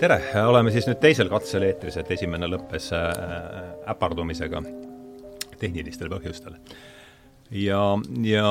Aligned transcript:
tere, 0.00 0.18
oleme 0.44 0.72
siis 0.74 0.86
nüüd 0.88 0.98
teisel 1.00 1.30
katsel 1.32 1.64
eetris, 1.66 1.96
et 2.00 2.10
esimene 2.16 2.48
lõppes 2.50 2.90
äh, 2.96 3.70
äpardumisega 3.92 4.60
tehnilistel 5.60 6.10
põhjustel. 6.12 6.58
ja, 7.56 7.80
ja 8.26 8.50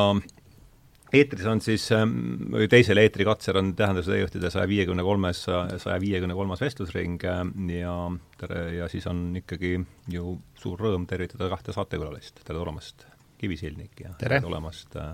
eetris 1.13 1.45
on 1.49 1.61
siis, 1.61 1.85
ähm, 1.93 2.15
või 2.55 2.69
teisel 2.71 3.01
eetrikatsel 3.03 3.61
on 3.61 3.73
tähenduse 3.77 4.15
teejuhtide 4.15 4.49
saja 4.53 4.67
viiekümne 4.69 5.05
kolmes, 5.05 5.45
saja 5.45 5.97
viiekümne 6.01 6.37
kolmas 6.37 6.63
vestlusring 6.65 7.21
äh, 7.29 7.43
ja 7.77 7.95
tere, 8.41 8.63
ja 8.79 8.89
siis 8.91 9.05
on 9.11 9.27
ikkagi 9.43 9.77
ju 10.11 10.37
suur 10.61 10.81
rõõm 10.81 11.05
tervitada 11.09 11.51
kahte 11.53 11.75
saatekülalist, 11.77 12.41
tere 12.43 12.57
tulemast, 12.57 13.05
Kivi 13.37 13.57
Silnik 13.59 14.01
ja 14.01 14.15
tere! 14.17 14.41
tulemast 14.41 14.97
äh, 14.97 15.11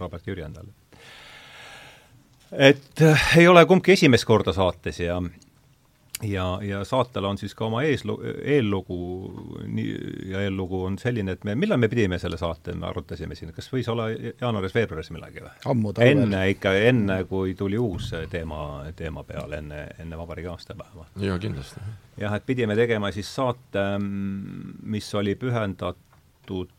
Robert 0.00 0.24
Jürjendal 0.26 0.72
et 2.52 3.02
äh, 3.02 3.28
ei 3.38 3.48
ole 3.48 3.64
kumbki 3.66 3.92
esimest 3.92 4.24
korda 4.28 4.52
saates 4.52 5.00
ja 5.00 5.20
ja, 6.22 6.58
ja 6.62 6.84
saatel 6.84 7.24
on 7.24 7.38
siis 7.38 7.54
ka 7.56 7.64
oma 7.66 7.82
eeslu-, 7.86 8.18
eellugu, 8.44 8.96
nii, 9.66 9.92
ja 10.30 10.42
eellugu 10.44 10.82
on 10.84 10.98
selline, 11.00 11.36
et 11.36 11.44
me, 11.48 11.54
millal 11.58 11.80
me 11.80 11.88
pidime 11.88 12.18
selle 12.20 12.38
saate, 12.40 12.74
me 12.76 12.88
arutasime 12.90 13.36
siin, 13.38 13.52
kas 13.56 13.70
võis 13.72 13.88
olla 13.92 14.10
jaanuaris-veebruaris 14.12 15.12
millalgi 15.14 15.44
või? 15.44 15.94
enne 16.04 16.42
ikka, 16.52 16.74
enne 16.90 17.22
kui 17.30 17.54
tuli 17.58 17.80
uus 17.80 18.10
teema, 18.32 18.60
teema 18.96 19.24
peale, 19.24 19.62
enne, 19.62 19.86
enne 20.02 20.20
vabariigi 20.20 20.52
aastapäeva. 20.52 21.08
jaa, 21.24 21.38
kindlasti. 21.40 21.80
jah, 22.20 22.36
et 22.36 22.46
pidime 22.46 22.76
tegema 22.78 23.12
siis 23.16 23.32
saate, 23.34 23.86
mis 24.00 25.14
oli 25.14 25.36
pühendatud 25.40 26.76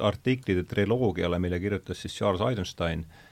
artiklite 0.00 0.64
triloogiale, 0.68 1.38
mille 1.38 1.60
kirjutas 1.60 2.00
siis 2.02 2.14
Charles 2.16 2.40
Eisenstein 2.50 3.06
Äh, 3.06 3.28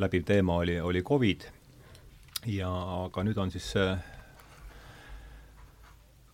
läbiv 0.00 0.24
teema 0.24 0.60
oli, 0.62 0.80
oli 0.80 1.02
Covid. 1.02 1.48
Ja 2.46 2.70
aga 3.04 3.24
nüüd 3.26 3.38
on 3.42 3.50
siis 3.52 3.66
see 3.74 3.88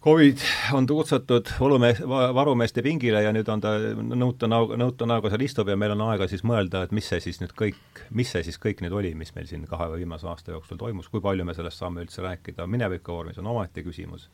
Covid 0.06 0.38
on 0.72 0.86
tutsatud 0.86 1.48
valumees, 1.60 1.98
varumeeste 2.34 2.82
pingile 2.86 3.24
ja 3.24 3.32
nüüd 3.34 3.48
on 3.50 3.62
ta 3.64 3.72
nõuta 3.98 4.46
näoga, 4.46 4.76
nõuta 4.78 5.08
näoga 5.08 5.32
seal 5.32 5.42
istub 5.42 5.66
ja 5.72 5.74
meil 5.74 5.96
on 5.96 6.04
aega 6.06 6.28
siis 6.30 6.44
mõelda, 6.46 6.84
et 6.86 6.92
mis 6.94 7.08
see 7.10 7.18
siis 7.24 7.40
nüüd 7.40 7.56
kõik, 7.58 8.04
mis 8.14 8.30
see 8.30 8.44
siis 8.46 8.60
kõik 8.62 8.84
nüüd 8.84 8.94
oli, 8.94 9.10
mis 9.18 9.34
meil 9.34 9.48
siin 9.50 9.64
kahe 9.66 9.88
viimase 9.96 10.28
aasta 10.30 10.54
jooksul 10.54 10.78
toimus, 10.78 11.08
kui 11.10 11.24
palju 11.24 11.48
me 11.48 11.56
sellest 11.58 11.82
saame 11.82 12.04
üldse 12.06 12.22
rääkida. 12.22 12.68
Mineviku 12.70 13.16
vormis, 13.16 13.40
on 13.42 13.50
omaette 13.50 13.82
küsimus 13.82 14.28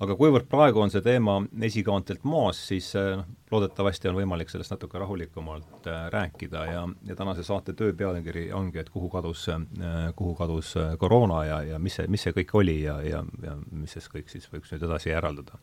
aga 0.00 0.16
kuivõrd 0.16 0.48
praegu 0.48 0.80
on 0.80 0.92
see 0.92 1.02
teema 1.04 1.36
esikaantelt 1.66 2.24
maas, 2.28 2.60
siis 2.70 2.88
eh, 2.98 3.12
noh, 3.20 3.28
loodetavasti 3.50 4.08
on 4.08 4.16
võimalik 4.20 4.50
sellest 4.52 4.72
natuke 4.72 5.00
rahulikumalt 5.02 5.88
äh, 5.90 6.04
rääkida 6.14 6.60
ja, 6.70 6.84
ja 7.08 7.16
tänase 7.18 7.42
saate 7.46 7.74
töö 7.76 7.92
pealkiri 7.98 8.46
ongi, 8.56 8.78
et 8.80 8.92
kuhu 8.94 9.10
kadus 9.12 9.48
äh,, 9.52 9.64
kuhu 10.16 10.36
kadus 10.38 10.74
koroona 10.98 11.42
ja, 11.48 11.62
ja 11.72 11.80
mis 11.82 11.98
see, 11.98 12.06
mis 12.12 12.24
see 12.26 12.36
kõik 12.36 12.54
oli 12.62 12.78
ja, 12.84 13.00
ja, 13.02 13.24
ja 13.44 13.56
mis 13.72 13.96
sellest 13.96 14.14
kõik 14.14 14.30
siis 14.32 14.46
võiks 14.52 14.72
nüüd 14.72 14.86
edasi 14.86 15.12
järeldada. 15.12 15.58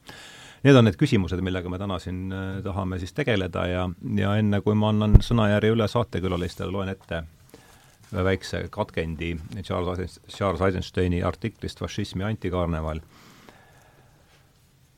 Need 0.65 0.75
on 0.75 0.87
need 0.89 0.97
küsimused, 0.99 1.39
millega 1.45 1.69
me 1.69 1.77
täna 1.79 1.99
siin 2.01 2.33
tahame 2.65 2.97
siis 2.99 3.13
tegeleda 3.15 3.65
ja, 3.69 3.87
ja 4.17 4.35
enne, 4.41 4.59
kui 4.65 4.75
ma 4.75 4.89
annan 4.89 5.19
sõnajärje 5.23 5.75
üle 5.75 5.87
saatekülalistele, 5.91 6.73
loen 6.73 6.89
ette 6.91 7.21
ühe 8.11 8.23
väikse 8.23 8.63
katkendi 8.71 9.35
Charles, 9.61 10.19
Charles 10.31 10.63
Eisensteini 10.65 11.21
artiklist 11.23 11.79
Fašism 11.83 12.23
ja 12.23 12.31
antikarneval 12.31 13.01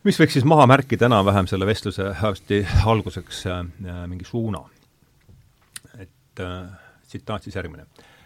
mis 0.04 0.20
võiks 0.20 0.38
siis 0.38 0.46
maha 0.48 0.68
märkida 0.70 1.10
enam-vähem 1.10 1.48
selle 1.50 1.68
vestluse 1.68 2.14
hästi 2.22 2.62
alguseks 2.88 3.42
äh, 3.52 3.66
mingi 4.08 4.28
suuna? 4.28 4.62
et 6.00 6.44
äh, 6.44 6.70
tsitaat 7.08 7.44
siis 7.44 7.56
järgmine. 7.56 7.86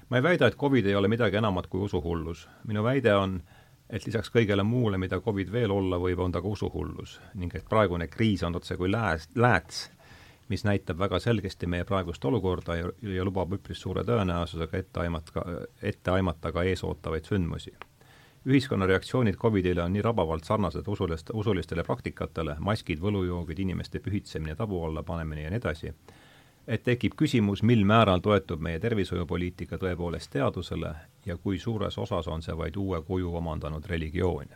ma 0.10 0.18
ei 0.18 0.24
väida, 0.24 0.48
et 0.48 0.58
Covid 0.58 0.86
ei 0.86 0.96
ole 0.96 1.08
midagi 1.08 1.38
enamat 1.38 1.68
kui 1.68 1.82
usuhullus. 1.82 2.48
minu 2.68 2.84
väide 2.84 3.16
on, 3.16 3.42
et 3.90 4.06
lisaks 4.06 4.30
kõigele 4.30 4.64
muule, 4.64 4.98
mida 4.98 5.20
Covid 5.22 5.52
veel 5.52 5.72
olla 5.72 5.98
võib, 5.98 6.20
on 6.20 6.32
ta 6.32 6.42
ka 6.42 6.48
usuhullus 6.48 7.20
ning 7.34 7.56
et 7.56 7.66
praegune 7.70 8.08
kriis 8.08 8.44
on 8.44 8.56
otse 8.56 8.78
kui 8.78 8.92
lääs, 8.92 9.30
lääts, 9.36 9.90
mis 10.50 10.66
näitab 10.68 11.00
väga 11.00 11.20
selgesti 11.20 11.68
meie 11.68 11.88
praegust 11.90 12.26
olukorda 12.26 12.76
ja, 12.76 12.92
ja 13.16 13.26
lubab 13.26 13.58
üpris 13.58 13.82
suure 13.82 14.04
tõenäosusega 14.04 14.78
ette 14.78 15.00
aimata, 15.08 15.46
ette 15.82 16.12
aimata 16.12 16.52
ka 16.52 16.64
eesootavaid 16.70 17.26
sündmusi 17.26 17.74
ühiskonna 18.46 18.88
reaktsioonid 18.88 19.36
Covidile 19.36 19.84
on 19.84 19.94
nii 19.94 20.02
rabavalt 20.02 20.44
sarnased 20.44 20.88
usulist, 20.88 21.32
usulistele 21.34 21.84
praktikatele, 21.84 22.58
maskid, 22.60 23.00
võlujoogid, 23.00 23.60
inimeste 23.64 24.00
pühitsemine, 24.04 24.56
tabu 24.60 24.84
alla 24.84 25.04
panemine 25.04 25.46
ja 25.46 25.52
nii 25.54 25.62
edasi, 25.62 25.94
et 26.68 26.84
tekib 26.84 27.16
küsimus, 27.20 27.64
mil 27.64 27.86
määral 27.88 28.24
toetub 28.24 28.62
meie 28.64 28.80
tervishoiupoliitika 28.84 29.80
tõepoolest 29.80 30.32
teadusele 30.36 30.94
ja 31.26 31.38
kui 31.38 31.60
suures 31.60 31.98
osas 31.98 32.28
on 32.28 32.44
see 32.44 32.56
vaid 32.58 32.78
uue 32.78 33.02
kuju 33.08 33.36
omandanud 33.36 33.86
religioon. 33.86 34.52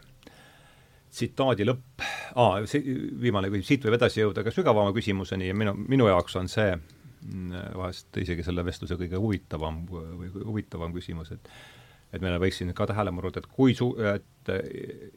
tsitaadi 1.09 1.65
lõpp, 1.65 2.03
see 2.65 2.83
viimane 3.21 3.47
küsimus, 3.47 3.67
siit 3.67 3.85
võib 3.85 3.95
edasi 3.95 4.21
jõuda 4.21 4.43
ka 4.43 4.51
sügavama 4.51 4.93
küsimuseni 4.93 5.47
ja 5.47 5.55
minu, 5.55 5.73
minu 5.87 6.07
jaoks 6.07 6.35
on 6.35 6.47
see 6.51 6.75
mm, 6.75 7.73
vahest 7.75 8.17
isegi 8.17 8.43
selle 8.43 8.65
vestluse 8.65 8.99
kõige 8.99 9.15
huvitavam 9.15 9.85
või 9.87 10.31
huvitavam 10.43 10.93
küsimus, 10.93 11.31
et 11.31 11.49
et 12.13 12.23
meil 12.23 12.38
võiks 12.41 12.62
siin 12.62 12.73
ka 12.75 12.88
tähelepanu 12.90 13.25
rõhutada, 13.25 13.47
et 13.47 13.56
kui 13.56 13.75
su-, 13.75 13.94
et 14.00 14.51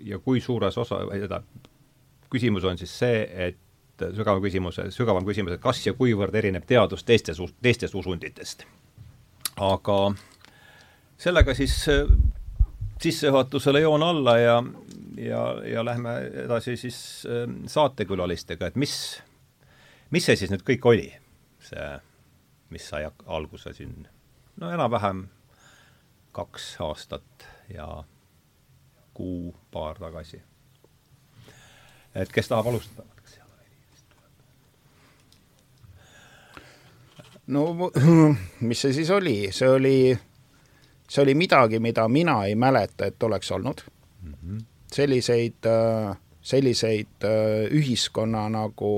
ja 0.06 0.18
kui 0.18 0.40
suures 0.42 0.78
osa, 0.78 1.02
seda, 1.12 1.42
küsimus 2.30 2.66
on 2.66 2.78
siis 2.80 2.92
see, 3.02 3.22
et 3.48 3.58
sügavam 4.16 4.42
küsimus, 4.42 4.80
sügavam 4.94 5.26
küsimus, 5.26 5.54
et 5.54 5.62
kas 5.62 5.82
ja 5.86 5.94
kuivõrd 5.96 6.34
erineb 6.40 6.66
teadus 6.66 7.04
teistes, 7.04 7.40
teistest 7.62 7.94
usunditest. 7.94 8.66
aga 9.60 9.96
sellega 11.20 11.54
siis 11.54 11.74
sissejuhatusele 13.00 13.80
joon 13.80 14.02
alla 14.02 14.38
ja, 14.38 14.62
ja, 15.16 15.42
ja 15.64 15.84
lähme 15.84 16.16
edasi 16.44 16.76
siis 16.76 17.26
ähm, 17.28 17.64
saatekülalistega, 17.66 18.66
et 18.66 18.76
mis, 18.76 18.94
mis 20.10 20.26
see 20.26 20.36
siis 20.36 20.52
nüüd 20.52 20.64
kõik 20.66 20.86
oli, 20.88 21.10
see, 21.64 21.90
mis 22.70 22.88
sai 22.88 23.06
alguse 23.26 23.72
siin 23.76 24.06
no 24.60 24.72
enam-vähem 24.72 25.26
kaks 26.32 26.76
aastat 26.80 27.46
ja 27.74 28.04
kuu-paar 29.14 29.98
tagasi. 29.98 30.42
et 32.14 32.32
kes 32.32 32.48
tahab 32.48 32.66
alustada? 32.66 33.10
no 37.50 37.90
mis 38.68 38.82
see 38.82 38.92
siis 38.94 39.10
oli, 39.10 39.36
see 39.54 39.68
oli, 39.68 39.96
see 41.08 41.22
oli 41.22 41.34
midagi, 41.34 41.80
mida 41.82 42.06
mina 42.08 42.40
ei 42.46 42.54
mäleta, 42.54 43.06
et 43.10 43.22
oleks 43.22 43.50
olnud 43.52 43.82
mm. 44.22 44.34
-hmm. 44.34 44.64
selliseid, 44.92 45.66
selliseid 46.42 47.26
ühiskonna 47.76 48.46
nagu 48.48 48.92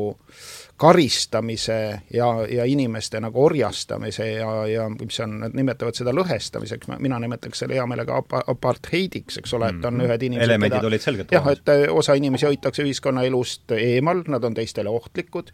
karistamise 0.83 2.01
ja, 2.15 2.27
ja 2.51 2.65
inimeste 2.65 3.21
nagu 3.23 3.45
orjastamise 3.45 4.27
ja, 4.33 4.51
ja 4.67 4.89
mis 4.91 5.21
on, 5.23 5.37
nad 5.45 5.55
nimetavad 5.55 5.95
seda 5.95 6.15
lõhestamiseks, 6.17 6.91
mina 7.03 7.21
nimetaks 7.23 7.63
selle 7.63 7.77
hea 7.79 7.85
meelega 7.87 8.17
ap-, 8.19 8.35
apartheidiks, 8.51 9.39
eks 9.43 9.55
ole, 9.59 9.69
et 9.71 9.85
on 9.85 9.95
mhm. 10.01 10.09
ühed 10.09 10.25
inimesed 10.29 10.49
elemendid 10.49 10.79
keda, 10.81 10.91
olid 10.91 11.05
selgelt 11.05 11.35
jah, 11.37 11.47
et 11.55 11.71
äh, 11.71 11.85
osa 11.95 12.17
inimesi 12.19 12.49
hoitakse 12.49 12.83
ühiskonnaelust 12.87 13.77
eemal, 13.79 14.25
nad 14.35 14.49
on 14.49 14.59
teistele 14.59 14.91
ohtlikud. 14.91 15.53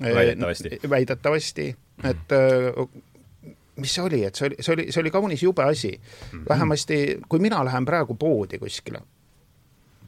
väidetavasti. 0.00 0.72
Äh, 0.78 0.90
väidetavasti, 0.90 1.68
et 2.12 2.34
äh, 2.38 2.80
mis 3.76 3.98
see 3.98 4.06
oli, 4.08 4.22
et 4.24 4.40
see 4.40 4.48
oli, 4.48 4.60
see 4.60 4.72
oli, 4.72 4.88
see 4.88 5.04
oli 5.04 5.12
kaunis 5.12 5.42
jube 5.42 5.68
asi. 5.68 5.92
-hmm. 6.00 6.48
vähemasti, 6.48 7.20
kui 7.28 7.44
mina 7.44 7.64
lähen 7.64 7.84
praegu 7.84 8.14
poodi 8.14 8.58
kuskile, 8.58 9.04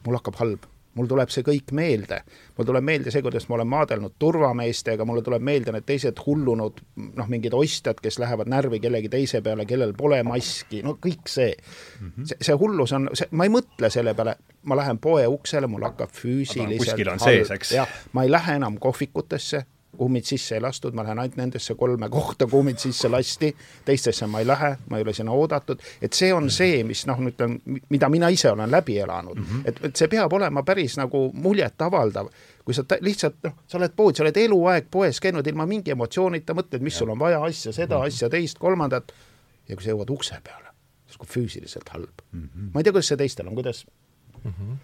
mul 0.05 0.21
hakkab 0.21 0.41
halb 0.41 0.69
mul 0.99 1.07
tuleb 1.07 1.31
see 1.31 1.45
kõik 1.47 1.71
meelde. 1.75 2.21
mul 2.57 2.67
tuleb 2.67 2.85
meelde 2.85 3.13
see, 3.13 3.23
kuidas 3.23 3.47
ma 3.49 3.55
olen 3.57 3.71
maadelnud 3.71 4.15
turvameestega, 4.19 5.07
mulle 5.07 5.23
tuleb 5.23 5.43
meelde 5.45 5.73
need 5.75 5.87
teised 5.87 6.19
hullunud 6.25 6.83
noh, 7.15 7.31
mingid 7.31 7.55
ostjad, 7.55 8.01
kes 8.03 8.19
lähevad 8.19 8.51
närvi 8.51 8.81
kellegi 8.83 9.11
teise 9.11 9.41
peale, 9.45 9.65
kellel 9.69 9.95
pole 9.97 10.21
maski, 10.27 10.83
no 10.83 10.97
kõik 10.99 11.31
see 11.31 11.53
mm. 11.55 12.11
-hmm. 12.11 12.29
see, 12.33 12.37
see 12.49 12.59
hullus 12.59 12.93
on, 12.97 13.09
ma 13.31 13.47
ei 13.47 13.53
mõtle 13.53 13.91
selle 13.93 14.13
peale, 14.13 14.35
ma 14.63 14.79
lähen 14.79 14.99
poe 14.99 15.25
uksele, 15.27 15.67
mul 15.71 15.87
hakkab 15.87 16.11
füüsiliselt 16.13 16.85
kuskil 16.85 17.13
on 17.15 17.23
sees, 17.23 17.51
eks? 17.55 17.75
jah, 17.79 17.99
ma 18.13 18.27
ei 18.27 18.31
lähe 18.31 18.59
enam 18.59 18.79
kohvikutesse 18.79 19.65
kuhu 19.99 20.09
mind 20.09 20.27
sisse 20.29 20.55
ei 20.55 20.61
lastud, 20.63 20.95
ma 20.95 21.03
lähen 21.03 21.19
ainult 21.19 21.35
nendesse 21.35 21.75
kolme 21.75 22.09
kohta, 22.17 22.47
kuhu 22.47 22.63
mind 22.63 22.79
sisse 22.79 23.09
lasti, 23.11 23.51
teistesse 23.85 24.27
ma 24.31 24.39
ei 24.39 24.47
lähe, 24.47 24.71
ma 24.89 24.97
ei 24.97 25.03
ole 25.03 25.13
sinna 25.13 25.35
oodatud, 25.35 25.81
et 26.01 26.15
see 26.15 26.31
on 26.33 26.47
see, 26.53 26.83
mis 26.87 27.03
noh, 27.09 27.19
ütleme, 27.31 27.79
mida 27.91 28.09
mina 28.09 28.29
ise 28.31 28.51
olen 28.53 28.71
läbi 28.71 28.97
elanud 29.03 29.39
mm, 29.39 29.49
-hmm. 29.49 29.67
et, 29.67 29.81
et 29.89 29.99
see 29.99 30.07
peab 30.11 30.33
olema 30.33 30.63
päris 30.63 30.95
nagu 30.97 31.25
muljetavaldav, 31.33 32.29
kui 32.65 32.77
sa 32.77 32.85
lihtsalt 33.01 33.43
noh, 33.43 33.57
sa 33.67 33.77
oled 33.81 33.95
pood, 33.95 34.15
sa 34.15 34.23
oled 34.23 34.37
eluaeg 34.37 34.87
poes 34.91 35.19
käinud 35.19 35.47
ilma 35.47 35.65
mingi 35.65 35.91
emotsioonita, 35.91 36.55
mõtled, 36.55 36.85
mis 36.85 36.95
ja. 36.95 36.99
sul 37.03 37.11
on 37.15 37.19
vaja, 37.19 37.43
asja, 37.43 37.73
seda 37.73 37.97
mm, 37.97 38.01
-hmm. 38.01 38.07
asja, 38.07 38.29
teist, 38.29 38.59
kolmandat, 38.59 39.11
ja 39.67 39.75
kui 39.75 39.83
sa 39.83 39.91
jõuad 39.91 40.15
ukse 40.15 40.39
peale, 40.43 40.71
siis 41.07 41.19
on 41.19 41.33
füüsiliselt 41.35 41.89
halb 41.89 42.23
mm. 42.31 42.39
-hmm. 42.39 42.71
ma 42.73 42.79
ei 42.79 42.83
tea, 42.87 42.95
kuidas 42.95 43.11
see 43.11 43.17
teistel 43.17 43.51
on, 43.51 43.59
kuidas 43.59 43.85
mm? 44.43 44.51
-hmm 44.51 44.79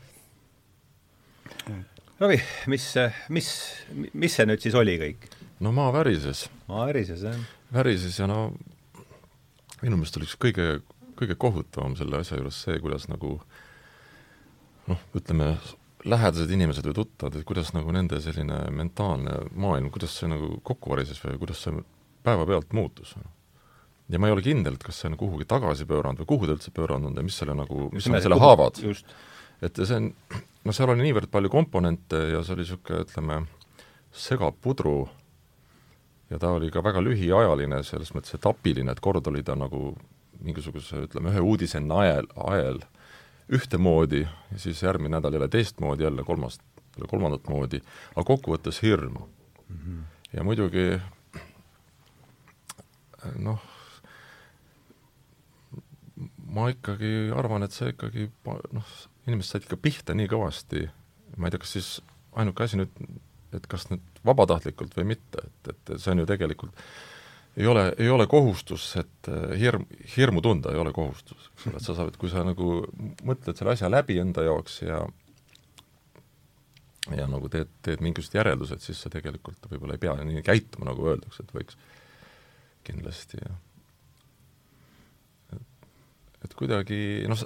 Ravi, 2.20 2.40
mis, 2.72 2.88
mis, 3.36 3.48
mis 4.14 4.36
see 4.38 4.48
nüüd 4.48 4.64
siis 4.64 4.76
oli 4.78 4.98
kõik? 5.02 5.30
no 5.60 5.72
maa 5.76 5.92
värises. 5.96 6.48
maa 6.70 6.88
värises, 6.90 7.24
jah. 7.28 7.40
värises 7.76 8.20
ja 8.20 8.28
no 8.32 8.50
minu 9.82 9.98
meelest 10.00 10.18
oli 10.20 10.30
üks 10.30 10.38
kõige 10.40 10.68
kõige 11.20 11.38
kohutavam 11.40 11.96
selle 12.00 12.20
asja 12.20 12.40
juures 12.40 12.58
see, 12.66 12.78
kuidas 12.84 13.08
nagu 13.12 13.38
noh, 14.90 15.06
ütleme, 15.18 15.56
lähedased 16.06 16.52
inimesed 16.54 16.86
või 16.90 16.98
tuttavad, 17.00 17.40
et 17.40 17.48
kuidas 17.48 17.72
nagu 17.76 17.94
nende 17.96 18.20
selline 18.22 18.60
mentaalne 18.76 19.40
maailm, 19.58 19.90
kuidas 19.94 20.18
see 20.20 20.30
nagu 20.30 20.60
kokku 20.66 20.94
varises 20.94 21.22
või 21.24 21.40
kuidas 21.42 21.64
see 21.66 21.80
päevapealt 22.26 22.76
muutus? 22.78 23.16
ja 24.10 24.20
ma 24.22 24.30
ei 24.30 24.36
ole 24.36 24.44
kindel, 24.46 24.76
et 24.78 24.84
kas 24.86 25.00
see 25.02 25.10
on 25.10 25.18
kuhugi 25.18 25.48
tagasi 25.50 25.88
pööranud 25.90 26.22
või 26.22 26.30
kuhu 26.30 26.50
ta 26.50 26.58
üldse 26.58 26.74
pööranud 26.76 27.10
on 27.10 27.16
ja 27.18 27.26
mis 27.26 27.40
selle 27.42 27.56
nagu, 27.58 27.88
mis 27.94 28.06
on 28.06 28.20
selle 28.22 28.38
haavad. 28.38 28.84
Et 29.62 29.80
see 29.82 30.00
on, 30.00 30.10
no 30.66 30.74
seal 30.76 30.92
oli 30.94 31.06
niivõrd 31.06 31.32
palju 31.32 31.52
komponente 31.54 32.20
ja 32.34 32.42
see 32.44 32.56
oli 32.56 32.66
niisugune, 32.66 33.06
ütleme, 33.06 33.40
segapudru 34.16 34.98
ja 36.30 36.40
ta 36.42 36.52
oli 36.56 36.72
ka 36.74 36.84
väga 36.84 37.04
lühiajaline, 37.04 37.82
selles 37.84 38.12
mõttes 38.16 38.36
etapiline, 38.38 38.92
et 38.92 39.04
kord 39.04 39.28
oli 39.32 39.44
ta 39.46 39.58
nagu 39.60 39.94
mingisuguse, 40.46 41.06
ütleme, 41.08 41.32
ühe 41.32 41.44
uudise 41.44 41.80
najel, 41.84 42.28
ajel 42.48 42.82
ühtemoodi 43.56 44.24
ja 44.26 44.60
siis 44.62 44.82
järgmine 44.84 45.18
nädal 45.18 45.38
jälle 45.38 45.48
teistmoodi, 45.54 46.04
jälle 46.04 46.24
kolmas, 46.26 46.60
jälle 46.96 47.10
kolmandat 47.10 47.48
moodi, 47.50 47.82
aga 48.16 48.26
kokkuvõttes 48.26 48.82
hirm 48.82 49.20
mm. 49.20 49.78
-hmm. 49.78 50.02
ja 50.34 50.44
muidugi 50.44 50.88
noh, 53.36 53.62
ma 56.46 56.70
ikkagi 56.74 57.32
arvan, 57.36 57.66
et 57.66 57.76
see 57.76 57.92
ikkagi 57.94 58.30
noh, 58.74 58.96
inimesed 59.26 59.52
said 59.52 59.66
ikka 59.68 59.80
pihta 59.82 60.16
nii 60.18 60.30
kõvasti, 60.32 60.86
ma 61.38 61.48
ei 61.48 61.56
tea, 61.56 61.64
kas 61.64 61.76
siis 61.78 61.90
ainuke 62.38 62.66
asi 62.66 62.80
nüüd, 62.80 63.04
et 63.56 63.68
kas 63.72 63.88
nüüd 63.90 64.24
vabatahtlikult 64.28 64.96
või 64.98 65.12
mitte, 65.16 65.44
et, 65.46 65.74
et 65.74 65.94
see 65.98 66.14
on 66.14 66.24
ju 66.24 66.30
tegelikult 66.30 66.86
ei 67.56 67.68
ole, 67.68 67.94
ei 67.98 68.10
ole 68.12 68.28
kohustus, 68.28 68.88
et 69.00 69.30
äh, 69.32 69.54
hirm, 69.60 69.86
hirmu 70.18 70.42
tunda 70.44 70.74
ei 70.74 70.80
ole 70.80 70.92
kohustus, 70.96 71.52
eks 71.54 71.70
ole, 71.70 71.80
et 71.80 71.86
sa 71.88 71.96
saad, 71.96 72.18
kui 72.20 72.32
sa 72.32 72.44
nagu 72.44 72.72
mõtled 73.24 73.56
selle 73.56 73.76
asja 73.76 73.92
läbi 73.92 74.20
enda 74.20 74.44
jaoks 74.44 74.82
ja 74.84 75.06
ja 77.16 77.28
nagu 77.30 77.48
teed, 77.54 77.70
teed 77.86 78.02
mingisugused 78.02 78.40
järeldused, 78.40 78.82
siis 78.82 79.00
sa 79.06 79.12
tegelikult 79.14 79.70
võib-olla 79.70 79.96
ei 79.96 80.02
pea 80.02 80.16
nii 80.26 80.42
käituma, 80.46 80.90
nagu 80.90 81.06
öeldakse, 81.12 81.46
et 81.46 81.54
võiks 81.56 81.78
kindlasti 82.86 83.40
ja 83.40 83.54
et 86.46 86.54
kuidagi 86.58 87.00
noh, 87.30 87.42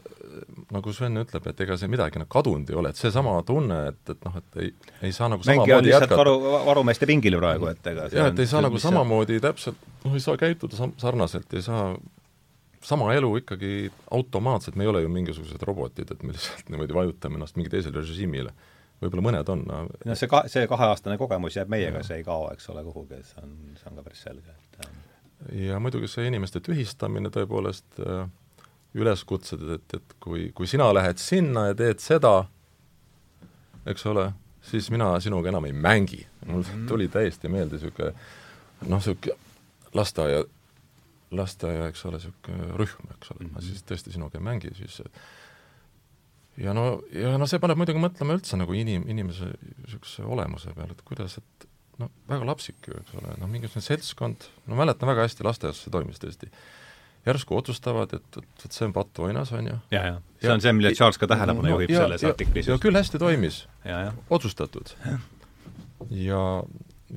nagu 0.76 0.94
Sven 0.96 1.22
ütleb, 1.24 1.50
et 1.52 1.64
ega 1.66 1.78
see 1.80 1.90
midagi 1.92 2.22
nagu 2.22 2.30
kadunud 2.32 2.70
ei 2.70 2.78
ole, 2.80 2.92
et 2.94 3.00
seesama 3.00 3.34
tunne, 3.48 3.80
et, 3.94 4.02
et 4.14 4.24
noh, 4.28 4.38
et 4.40 4.62
ei, 4.64 4.72
ei 5.10 5.16
saa 5.16 5.30
nagu 5.32 5.46
samamoodi 5.46 5.94
jätkata 5.94 6.20
varu, 6.20 6.38
varumeeste 6.68 7.10
pingil 7.10 7.40
praegu, 7.42 7.70
et 7.72 7.92
ega 7.94 8.08
jah, 8.14 8.32
et 8.34 8.40
ei 8.44 8.50
saa 8.50 8.64
nagu 8.66 8.82
samamoodi 8.82 9.42
täpselt, 9.44 9.80
noh, 10.06 10.16
ei 10.18 10.24
saa 10.24 10.40
käituda 10.40 10.80
sam-, 10.80 10.96
sarnaselt, 11.02 11.54
ei 11.58 11.66
saa 11.66 11.92
sama 12.86 13.12
elu 13.16 13.34
ikkagi 13.42 13.92
automaatselt, 14.16 14.78
me 14.80 14.86
ei 14.86 14.92
ole 14.92 15.04
ju 15.04 15.12
mingisugused 15.12 15.64
robotid, 15.68 16.12
et 16.14 16.24
me 16.24 16.36
lihtsalt 16.36 16.72
niimoodi 16.72 16.96
vajutame 16.96 17.40
ennast 17.40 17.60
mingi 17.60 17.72
teisele 17.74 18.00
režiimile. 18.00 18.56
võib-olla 19.00 19.24
mõned 19.24 19.52
on 19.52 19.62
no.. 19.68 19.84
no 20.06 20.16
see 20.20 20.32
ka-, 20.32 20.46
see 20.52 20.68
kaheaastane 20.68 21.20
kogemus 21.20 21.56
jääb 21.60 21.72
meiega, 21.72 22.04
see 22.08 22.22
ei 22.22 22.26
kao, 22.28 22.50
eks 22.54 22.72
ole, 22.72 22.84
kuhugi, 22.88 23.20
see 23.28 23.44
on, 23.44 23.54
see 23.80 23.92
on 23.92 24.00
ka 24.00 24.08
päris 24.08 24.24
selge, 24.28 24.56
et 24.56 24.70
ja 25.56 25.80
muidugi 25.80 26.10
see 26.12 26.28
inimeste 26.28 26.60
tühistamine 26.64 27.32
tõepoolest 27.34 28.00
äh, 28.04 28.26
üleskutsed, 28.98 29.64
et, 29.76 29.94
et 29.94 30.16
kui, 30.24 30.50
kui 30.56 30.68
sina 30.68 30.90
lähed 30.94 31.22
sinna 31.22 31.68
ja 31.70 31.76
teed 31.78 32.02
seda, 32.02 32.34
eks 33.90 34.06
ole, 34.10 34.30
siis 34.66 34.90
mina 34.94 35.12
sinuga 35.24 35.52
enam 35.52 35.68
ei 35.70 35.74
mängi. 35.74 36.26
mul 36.46 36.64
mm 36.64 36.70
-hmm. 36.70 36.88
tuli 36.88 37.08
täiesti 37.08 37.48
meelde 37.48 37.76
niisugune 37.76 38.14
noh, 38.88 38.98
niisugune 38.98 39.36
lasteaia, 39.94 40.44
lasteaia, 41.32 41.88
eks 41.88 42.06
ole, 42.06 42.18
niisugune 42.18 42.74
rühm, 42.78 43.12
eks 43.16 43.32
ole 43.32 43.40
mm, 43.40 43.46
-hmm. 43.48 43.54
ma 43.54 43.62
siis 43.62 43.84
tõesti 43.84 44.12
sinuga 44.12 44.38
ei 44.38 44.44
mängi, 44.44 44.74
siis 44.76 45.02
ja 46.58 46.74
no, 46.74 47.02
ja 47.12 47.38
no 47.38 47.48
see 47.48 47.60
paneb 47.60 47.78
muidugi 47.78 48.00
mõtlema 48.00 48.34
üldse 48.34 48.58
nagu 48.58 48.74
inim-, 48.74 49.08
inimese 49.10 49.52
niisuguse 49.86 50.24
olemuse 50.24 50.74
peale, 50.74 50.92
et 50.92 51.02
kuidas, 51.02 51.38
et 51.38 51.68
no 52.00 52.10
väga 52.30 52.46
lapsik 52.46 52.88
ju, 52.88 52.98
eks 53.00 53.16
ole, 53.22 53.36
noh 53.38 53.50
mingisugune 53.52 53.86
seltskond, 53.86 54.50
no 54.68 54.76
mäletan 54.76 55.10
väga 55.10 55.28
hästi, 55.28 55.44
lasteaias 55.44 55.84
see 55.84 55.92
toimis 55.92 56.20
tõesti 56.20 56.52
järsku 57.26 57.58
otsustavad, 57.58 58.14
et, 58.14 58.38
et 58.38 58.64
vot 58.64 58.76
see 58.76 58.88
on 58.88 58.94
pattuoinas, 58.96 59.52
on 59.58 59.68
ju. 59.68 59.76
ja, 59.92 60.04
ja 60.06 60.16
see 60.42 60.54
on 60.54 60.64
see, 60.64 60.74
millele 60.76 60.96
Charles 60.98 61.20
ka 61.22 61.28
tähelepanu 61.28 61.68
no, 61.68 61.76
juhib 61.76 61.94
ja, 61.94 62.06
selles 62.06 62.24
ja, 62.24 62.32
artiklis. 62.34 62.70
ja 62.70 62.80
küll 62.82 62.96
hästi 62.96 63.20
toimis. 63.20 63.62
otsustatud. 64.30 64.96
ja, 66.10 66.44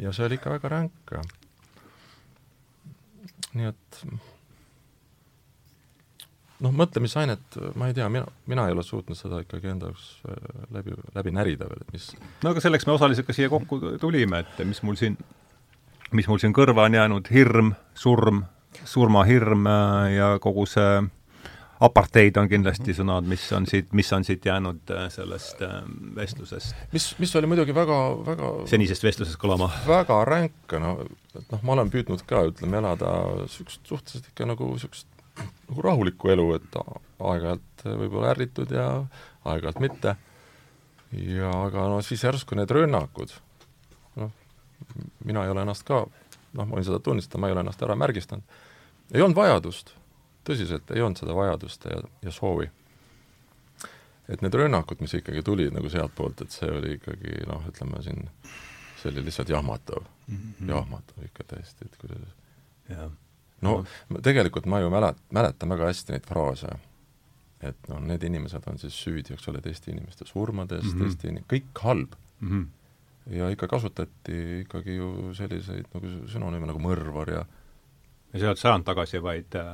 ja 0.01 0.13
see 0.13 0.27
oli 0.27 0.41
ikka 0.41 0.57
väga 0.57 0.75
ränk. 0.77 1.17
nii 3.53 3.69
et 3.69 4.05
noh, 6.63 6.73
mõtlemisainet, 6.83 7.59
ma 7.79 7.91
ei 7.91 7.97
tea, 7.97 8.09
mina, 8.13 8.27
mina 8.51 8.67
ei 8.69 8.75
ole 8.77 8.85
suutnud 8.87 9.19
seda 9.19 9.43
ikkagi 9.43 9.73
enda 9.73 9.91
jaoks 9.91 10.09
äh, 10.29 10.65
läbi, 10.75 10.97
läbi 11.17 11.35
närida 11.35 11.69
veel, 11.71 11.85
et 11.85 11.95
mis 11.95 12.09
no 12.43 12.53
aga 12.53 12.63
selleks 12.65 12.89
me 12.89 12.97
osaliselt 12.97 13.29
ka 13.29 13.37
siia 13.37 13.51
kokku 13.53 13.81
tulime, 14.01 14.43
et 14.45 14.65
mis 14.69 14.83
mul 14.87 14.99
siin, 15.01 15.19
mis 16.17 16.29
mul 16.31 16.41
siin 16.43 16.55
kõrva 16.57 16.87
on 16.89 16.99
jäänud, 16.99 17.31
hirm, 17.35 17.75
surm, 17.99 18.45
surmahirm 18.85 19.67
äh, 19.67 20.15
ja 20.17 20.31
kogu 20.43 20.67
see 20.67 21.03
apartheid 21.83 22.37
on 22.39 22.49
kindlasti 22.51 22.95
sõnad, 22.95 23.27
mis 23.29 23.45
on 23.57 23.67
siit, 23.67 23.91
mis 23.97 24.11
on 24.15 24.25
siit 24.27 24.45
jäänud 24.47 24.91
äh, 24.95 25.07
sellest 25.13 25.63
äh, 25.67 25.81
vestlusest. 26.17 26.77
mis, 26.93 27.09
mis 27.19 27.35
oli 27.39 27.51
muidugi 27.51 27.75
väga, 27.75 27.99
väga 28.27 28.53
senisest 28.71 29.07
vestlusest 29.07 29.41
kõlama? 29.43 29.71
väga 29.89 30.21
ränk, 30.29 30.77
no 30.83 30.95
noh, 31.03 31.63
ma 31.63 31.77
olen 31.77 31.91
püüdnud 31.93 32.23
ka, 32.29 32.45
ütleme, 32.53 32.79
elada 32.83 33.15
niisugust 33.43 33.83
suhteliselt 33.89 34.31
ikka 34.31 34.49
nagu 34.53 34.71
niisugust 34.75 35.09
nagu 35.41 35.87
rahulikku 35.89 36.31
elu, 36.35 36.49
et 36.59 36.79
aeg-ajalt 36.83 37.87
võib-olla 37.87 38.35
ärritud 38.35 38.75
ja 38.75 38.89
aeg-ajalt 39.49 39.83
mitte. 39.83 40.17
ja 41.19 41.51
aga 41.67 41.89
no 41.93 42.03
siis 42.05 42.23
järsku 42.25 42.59
need 42.59 42.71
rünnakud, 42.71 43.35
noh, 44.21 44.35
mina 45.25 45.47
ei 45.47 45.55
ole 45.55 45.67
ennast 45.67 45.89
ka 45.89 46.05
noh, 46.53 46.67
ma 46.67 46.77
võin 46.77 46.87
seda 46.87 47.01
tunnistada, 47.05 47.41
ma 47.41 47.49
ei 47.49 47.57
ole 47.57 47.65
ennast 47.65 47.83
ära 47.85 47.97
märgistanud, 47.99 48.61
ei 49.13 49.25
olnud 49.25 49.39
vajadust, 49.39 49.95
tõsiselt 50.47 50.91
ei 50.95 51.03
olnud 51.05 51.21
seda 51.21 51.37
vajadust 51.37 51.89
ja, 51.91 52.03
ja 52.23 52.35
soovi. 52.35 52.69
et 54.29 54.43
need 54.43 54.55
rünnakud, 54.55 55.01
mis 55.03 55.15
ikkagi 55.19 55.43
tulid 55.43 55.75
nagu 55.75 55.91
sealtpoolt, 55.93 56.45
et 56.45 56.55
see 56.55 56.71
oli 56.71 56.95
ikkagi 56.99 57.43
noh, 57.49 57.65
ütleme 57.69 58.03
siin, 58.05 58.29
see 59.01 59.11
oli 59.11 59.25
lihtsalt 59.27 59.51
jahmatav 59.51 60.05
mm, 60.05 60.37
-hmm. 60.37 60.71
jahmatav 60.71 61.25
ikka 61.27 61.45
täiesti, 61.55 61.85
et 61.85 61.97
kuidas 62.01 62.23
ja. 62.89 63.11
no 63.61 63.85
tegelikult 64.23 64.67
ma 64.67 64.81
ju 64.81 64.91
mälet-, 64.91 65.21
mäletan 65.31 65.69
väga 65.69 65.91
hästi 65.91 66.13
neid 66.13 66.27
fraase, 66.27 66.71
et 67.61 67.89
noh, 67.89 68.01
need 68.01 68.23
inimesed 68.23 68.63
on 68.67 68.79
siis 68.79 68.95
süüdi, 69.05 69.35
eks 69.35 69.49
ole, 69.49 69.61
teiste 69.61 69.91
inimeste 69.91 70.27
surmades 70.27 70.85
mm, 70.85 70.91
-hmm. 70.91 71.03
teiste 71.03 71.29
in-, 71.29 71.45
kõik 71.53 71.83
halb 71.83 72.15
mm. 72.41 72.49
-hmm 72.49 72.71
ja 73.31 73.49
ikka 73.53 73.69
kasutati 73.69 74.39
ikkagi 74.63 74.97
ju 74.97 75.33
selliseid 75.37 75.87
nagu 75.95 76.13
sünonüüme 76.31 76.67
nagu 76.71 76.83
mõrvar 76.83 77.31
ja 77.31 77.45
ja 78.33 78.39
see 78.39 78.47
ei 78.47 78.49
olnud 78.49 78.61
sajand 78.63 78.87
tagasi, 78.89 79.23
vaid 79.23 79.57
äh, 79.61 79.73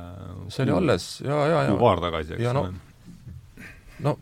see 0.51 0.65
oli 0.67 0.75
alles 0.75 1.11
ja, 1.25 1.37
ja, 1.47 1.61
ja 1.69 1.77
paar 1.79 2.01
tagasi, 2.03 2.35
eks 2.35 2.49
ole. 2.51 2.73
no 4.05 4.17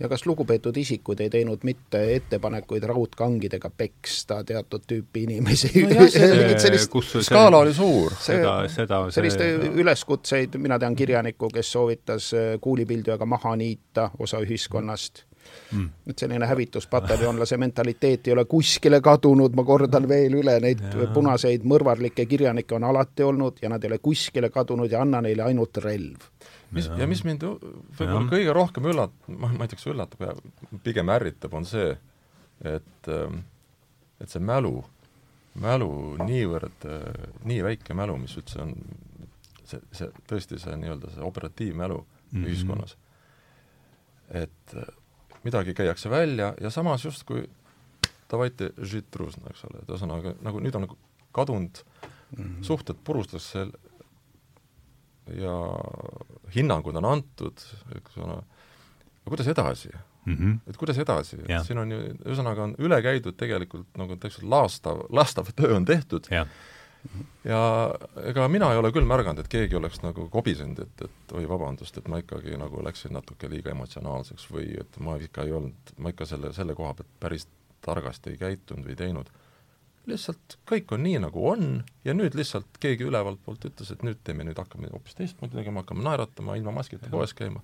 ja 0.00 0.08
kas 0.08 0.26
lugupeetud 0.26 0.76
isikud 0.76 1.20
ei 1.24 1.30
teinud 1.32 1.64
mitte 1.64 2.00
ettepanekuid 2.14 2.84
raudkangidega 2.90 3.70
peksta 3.70 4.42
teatud 4.44 4.84
tüüpi 4.90 5.24
inimesi 5.24 5.84
no? 5.88 6.04
sellist 6.64 6.92
skaala 7.24 7.62
oli 7.64 7.72
suur. 7.74 8.12
seda, 8.20 8.58
seda 8.72 9.00
sellist 9.14 9.40
see, 9.40 9.72
üleskutseid, 9.80 10.58
mina 10.60 10.78
tean 10.78 10.96
kirjanikku, 10.96 11.48
kes 11.54 11.72
soovitas 11.72 12.30
kuulipildujaga 12.60 13.26
maha 13.26 13.56
niita 13.56 14.10
osa 14.18 14.42
ühiskonnast 14.44 15.24
mm.. 15.72 15.88
et 16.06 16.18
selline 16.18 16.46
hävituspataljonlase 16.46 17.56
mentaliteet 17.56 18.28
ei 18.28 18.32
ole 18.32 18.44
kuskile 18.44 19.00
kadunud, 19.04 19.54
ma 19.56 19.64
kordan 19.64 20.08
veel 20.08 20.38
üle, 20.40 20.58
neid 20.64 20.82
ja. 20.82 21.08
punaseid 21.14 21.66
mõrvarlikke 21.68 22.26
kirjanikke 22.28 22.76
on 22.78 22.88
alati 22.88 23.26
olnud 23.26 23.62
ja 23.62 23.72
nad 23.72 23.84
ei 23.84 23.92
ole 23.92 24.00
kuskile 24.02 24.50
kadunud 24.54 24.92
ja 24.92 25.02
anna 25.04 25.22
neile 25.24 25.46
ainult 25.48 25.80
relv. 25.84 26.28
mis, 26.70 26.90
ja 26.98 27.08
mis 27.10 27.24
mind 27.24 27.44
võib-olla 27.44 28.26
kõige 28.30 28.54
rohkem 28.56 28.90
üllat-, 28.92 29.18
ma, 29.28 29.52
ma 29.52 29.64
ei 29.64 29.72
tea, 29.72 29.80
kas 29.80 29.90
üllatab, 29.92 30.44
pigem 30.84 31.10
ärritab, 31.14 31.54
on 31.54 31.66
see, 31.68 31.90
et, 32.64 33.10
ähm, 33.12 33.42
et 34.20 34.30
see 34.32 34.42
mälu, 34.44 34.76
mälu 35.58 35.90
niivõrd, 36.22 36.88
nii 37.48 37.60
väike 37.66 37.96
mälu, 37.96 38.18
mis 38.20 38.36
üldse 38.38 38.62
on, 38.62 38.74
see, 39.64 39.80
see 39.92 40.08
tõesti 40.28 40.60
see 40.60 40.76
nii-öelda 40.80 41.12
see 41.14 41.24
operatiivmälu 41.24 41.98
mm 41.98 42.38
-hmm. 42.38 42.48
ühiskonnas, 42.48 42.96
et 44.28 44.78
midagi 45.43 45.73
käiakse 45.73 46.09
välja 46.09 46.53
ja 46.61 46.69
samas 46.69 47.05
justkui 47.05 47.45
davайте 48.31 48.71
žit 48.81 49.11
trusna, 49.11 49.49
eks 49.51 49.65
ole, 49.67 49.83
et 49.83 49.91
ühesõnaga 49.91 50.35
nagu 50.45 50.61
nüüd 50.63 50.75
on 50.77 50.87
nagu 50.87 50.97
kadunud 51.35 51.83
mm 51.83 52.43
-hmm. 52.43 52.63
suhted 52.63 52.97
purustatakse 53.03 53.67
ja 55.39 55.57
hinnangud 56.55 56.95
on 56.95 57.05
antud, 57.05 57.61
eks 57.95 58.17
ole, 58.17 58.33
aga 58.33 59.29
kuidas 59.29 59.47
edasi 59.47 59.89
mm? 60.25 60.35
-hmm. 60.35 60.59
et 60.69 60.77
kuidas 60.77 60.97
edasi, 60.97 61.37
et 61.47 61.65
siin 61.65 61.77
on 61.77 61.91
ju, 61.91 61.99
ühesõnaga 62.25 62.67
on 62.67 62.75
üle 62.79 63.01
käidud 63.01 63.37
tegelikult 63.39 63.87
nagu 63.97 64.15
täpselt 64.15 64.47
laastav, 64.49 65.05
laastav 65.09 65.51
töö 65.55 65.75
on 65.75 65.85
tehtud, 65.85 66.27
ja 67.44 67.60
ega 68.26 68.46
mina 68.50 68.70
ei 68.72 68.80
ole 68.80 68.90
küll 68.94 69.06
märganud, 69.08 69.42
et 69.42 69.50
keegi 69.52 69.76
oleks 69.78 70.02
nagu 70.04 70.28
kobisenud, 70.32 70.80
et, 70.84 71.04
et 71.08 71.34
oi, 71.36 71.44
vabandust, 71.48 71.98
et 71.98 72.08
ma 72.10 72.20
ikkagi 72.22 72.58
nagu 72.60 72.82
läksin 72.84 73.14
natuke 73.16 73.50
liiga 73.50 73.72
emotsionaalseks 73.74 74.48
või 74.52 74.72
et 74.80 74.98
ma 75.04 75.16
ikka 75.22 75.46
ei 75.46 75.54
olnud, 75.58 75.94
ma 75.98 76.12
ikka 76.14 76.28
selle, 76.28 76.52
selle 76.56 76.76
koha 76.78 76.94
pealt 76.98 77.12
päris 77.22 77.46
targasti 77.84 78.34
ei 78.34 78.40
käitunud 78.40 78.88
või 78.88 78.96
teinud. 78.98 79.30
lihtsalt 80.08 80.56
kõik 80.68 80.92
on 80.96 81.02
nii, 81.04 81.18
nagu 81.20 81.42
on 81.50 81.64
ja 82.04 82.14
nüüd 82.16 82.34
lihtsalt 82.38 82.78
keegi 82.80 83.04
ülevalt 83.04 83.40
poolt 83.44 83.66
ütles, 83.68 83.90
et 83.92 84.02
nüüd 84.02 84.20
teeme, 84.24 84.44
nüüd 84.44 84.58
hakkame 84.58 84.88
hoopis 84.92 85.18
teistmoodi 85.18 85.58
tegema, 85.58 85.82
hakkame 85.84 86.04
naeratama, 86.06 86.56
ilma 86.56 86.72
maskita 86.80 87.10
poes 87.12 87.34
käima. 87.36 87.60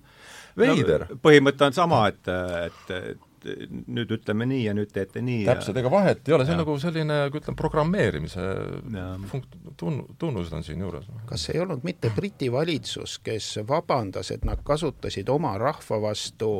veider 0.57 1.07
no,. 1.09 1.17
põhimõte 1.25 1.65
on 1.65 1.73
sama, 1.73 2.03
et, 2.13 2.29
et, 2.67 3.24
et 3.45 3.71
nüüd 3.71 4.11
ütleme 4.15 4.47
nii 4.49 4.63
ja 4.65 4.73
nüüd 4.77 4.91
teete 4.93 5.21
nii. 5.25 5.43
täpselt, 5.47 5.77
ega 5.81 5.91
vahet 5.91 6.29
ei 6.29 6.35
ole, 6.37 6.47
see 6.47 6.55
on 6.55 6.61
nagu 6.63 6.77
selline, 6.81 7.19
ütleme, 7.29 7.57
programmeerimise 7.59 8.47
funkt-, 9.31 9.59
tun-, 9.79 10.01
tunnused 10.21 10.55
on 10.57 10.65
siinjuures. 10.65 11.07
kas 11.29 11.49
ei 11.53 11.61
olnud 11.63 11.85
mitte 11.87 12.11
Briti 12.15 12.51
valitsus, 12.51 13.19
kes 13.25 13.51
vabandas, 13.67 14.31
et 14.35 14.45
nad 14.47 14.63
kasutasid 14.65 15.29
oma 15.33 15.55
rahva 15.61 16.01
vastu 16.09 16.51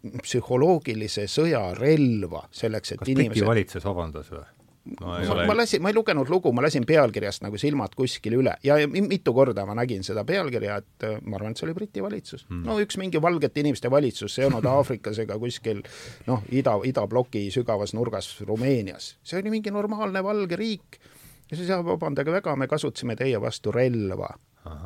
psühholoogilise 0.00 1.26
sõja 1.28 1.66
relva 1.76 2.46
selleks, 2.54 2.94
et 2.94 3.02
kas 3.02 3.12
inimesed... 3.12 3.36
Briti 3.36 3.50
valitsus 3.50 3.84
vabandas 3.84 4.32
või? 4.32 4.46
No, 4.98 5.06
ma, 5.06 5.18
ole... 5.34 5.46
ma 5.48 5.56
lasin, 5.56 5.82
ma 5.82 5.90
ei 5.92 5.96
lugenud 5.96 6.30
lugu, 6.32 6.52
ma 6.56 6.64
lasin 6.64 6.86
pealkirjast 6.88 7.44
nagu 7.44 7.58
silmad 7.60 7.94
kuskile 7.98 8.38
üle. 8.40 8.56
Ja 8.66 8.76
mitu 8.90 9.34
korda 9.36 9.64
ma 9.68 9.76
nägin 9.78 10.04
seda 10.06 10.24
pealkirja, 10.28 10.80
et 10.82 11.06
äh, 11.06 11.16
ma 11.22 11.38
arvan, 11.38 11.54
et 11.54 11.60
see 11.60 11.68
oli 11.68 11.76
Briti 11.76 12.04
valitsus. 12.04 12.46
Hmm.. 12.48 12.64
no 12.66 12.78
üks 12.82 12.98
mingi 13.00 13.22
valgete 13.22 13.62
inimeste 13.62 13.90
valitsus, 13.92 14.34
see 14.34 14.44
ei 14.44 14.50
olnud 14.50 14.66
Aafrikas 14.70 15.20
ega 15.22 15.38
kuskil 15.40 15.82
noh, 16.28 16.44
ida, 16.54 16.76
idabloki 16.88 17.46
sügavas 17.54 17.94
nurgas 17.96 18.32
Rumeenias. 18.46 19.14
see 19.22 19.40
oli 19.40 19.54
mingi 19.56 19.74
normaalne 19.74 20.24
valge 20.24 20.58
riik. 20.60 21.00
Ja 21.50 21.58
siis 21.58 21.70
jah, 21.70 21.82
vabandage 21.82 22.30
väga, 22.30 22.54
me 22.56 22.70
kasutasime 22.70 23.16
teie 23.18 23.40
vastu 23.42 23.72
relva. 23.74 24.30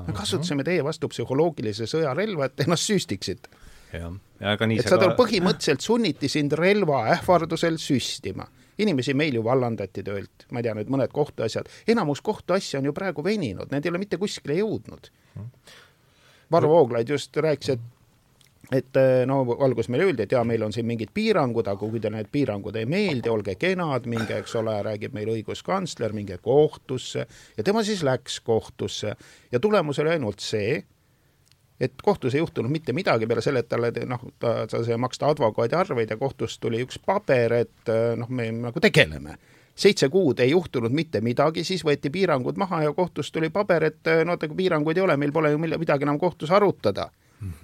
me 0.07 0.15
kasutasime 0.17 0.65
teie 0.65 0.85
vastu 0.85 1.11
psühholoogilise 1.13 1.89
sõjarelva, 1.91 2.49
et 2.49 2.67
ennast 2.67 2.89
süstiksite. 2.89 3.51
jah, 3.93 4.13
aga 4.55 4.67
nii 4.67 4.81
et 4.81 4.91
saad 4.91 5.05
aru, 5.07 5.17
põhimõtteliselt 5.19 5.85
sunniti 5.85 6.29
sind 6.33 6.57
relva 6.59 7.05
ähvardusel 7.15 7.77
süstima 7.79 8.47
inimesi 8.79 9.15
meil 9.15 9.39
ju 9.39 9.45
vallandati 9.45 10.03
töölt, 10.07 10.47
ma 10.51 10.61
ei 10.61 10.69
tea 10.69 10.75
nüüd 10.79 10.93
mõned 10.93 11.13
kohtuasjad, 11.15 11.71
enamus 11.89 12.23
kohtuasju 12.25 12.81
on 12.81 12.91
ju 12.91 12.95
praegu 12.97 13.25
veninud, 13.25 13.71
need 13.73 13.87
ei 13.87 13.93
ole 13.93 14.03
mitte 14.03 14.21
kuskile 14.21 14.59
jõudnud. 14.61 15.11
Varro 16.53 16.71
Vooglaid 16.71 17.09
just 17.11 17.37
rääkis, 17.37 17.75
et 17.77 17.93
et 18.73 18.97
eh, 18.97 19.25
no 19.29 19.43
alguses 19.61 19.91
meile 19.93 20.07
öeldi, 20.09 20.25
et 20.25 20.33
jaa, 20.33 20.45
meil 20.47 20.63
on 20.65 20.73
siin 20.73 20.87
mingid 20.89 21.13
piirangud, 21.15 21.67
aga 21.69 21.77
kui 21.81 22.01
teile 22.01 22.17
need 22.17 22.31
piirangud 22.33 22.77
ei 22.81 22.87
meeldi, 22.89 23.29
olge 23.29 23.57
kenad, 23.61 24.09
minge, 24.11 24.39
eks 24.41 24.57
ole, 24.61 24.77
räägib 24.87 25.13
meil 25.17 25.31
õiguskantsler, 25.35 26.15
minge 26.17 26.39
kohtusse. 26.43 27.27
Ja 27.59 27.67
tema 27.67 27.85
siis 27.85 28.03
läks 28.07 28.41
kohtusse. 28.45 29.15
Ja 29.53 29.61
tulemus 29.61 30.01
oli 30.03 30.15
ainult 30.15 30.45
see, 30.45 30.81
et 31.81 31.93
kohtus 32.03 32.35
ei 32.35 32.39
juhtunud 32.39 32.71
mitte 32.71 32.93
midagi 32.93 33.27
peale 33.27 33.43
selle, 33.43 33.65
et 33.65 33.69
talle 33.69 33.91
noh, 34.07 34.23
ta, 34.39 34.67
ta 34.71 34.83
sai 34.85 34.99
maksta 35.01 35.29
advokaadiarveid 35.33 36.11
ja 36.11 36.17
kohtust 36.17 36.61
tuli 36.63 36.83
üks 36.85 37.01
paber, 37.07 37.53
et 37.65 37.93
noh, 38.17 38.31
me 38.31 38.51
nagu 38.53 38.81
tegeleme. 38.81 39.37
seitse 39.75 40.09
kuud 40.09 40.39
ei 40.39 40.51
juhtunud 40.51 40.93
mitte 40.95 41.21
midagi, 41.21 41.65
siis 41.65 41.83
võeti 41.85 42.11
piirangud 42.11 42.57
maha 42.57 42.83
ja 42.83 42.93
kohtust 42.93 43.33
tuli 43.35 43.51
paber, 43.51 43.85
et 43.91 44.11
no 44.25 44.39
kui 44.39 44.55
piiranguid 44.57 44.97
ei 44.97 45.03
ole, 45.03 45.17
meil 45.17 45.33
pole 45.33 45.51
ju 45.51 45.59
midagi 45.59 46.07
enam 46.07 46.19
kohtus 46.19 46.51
arutada. 46.51 47.11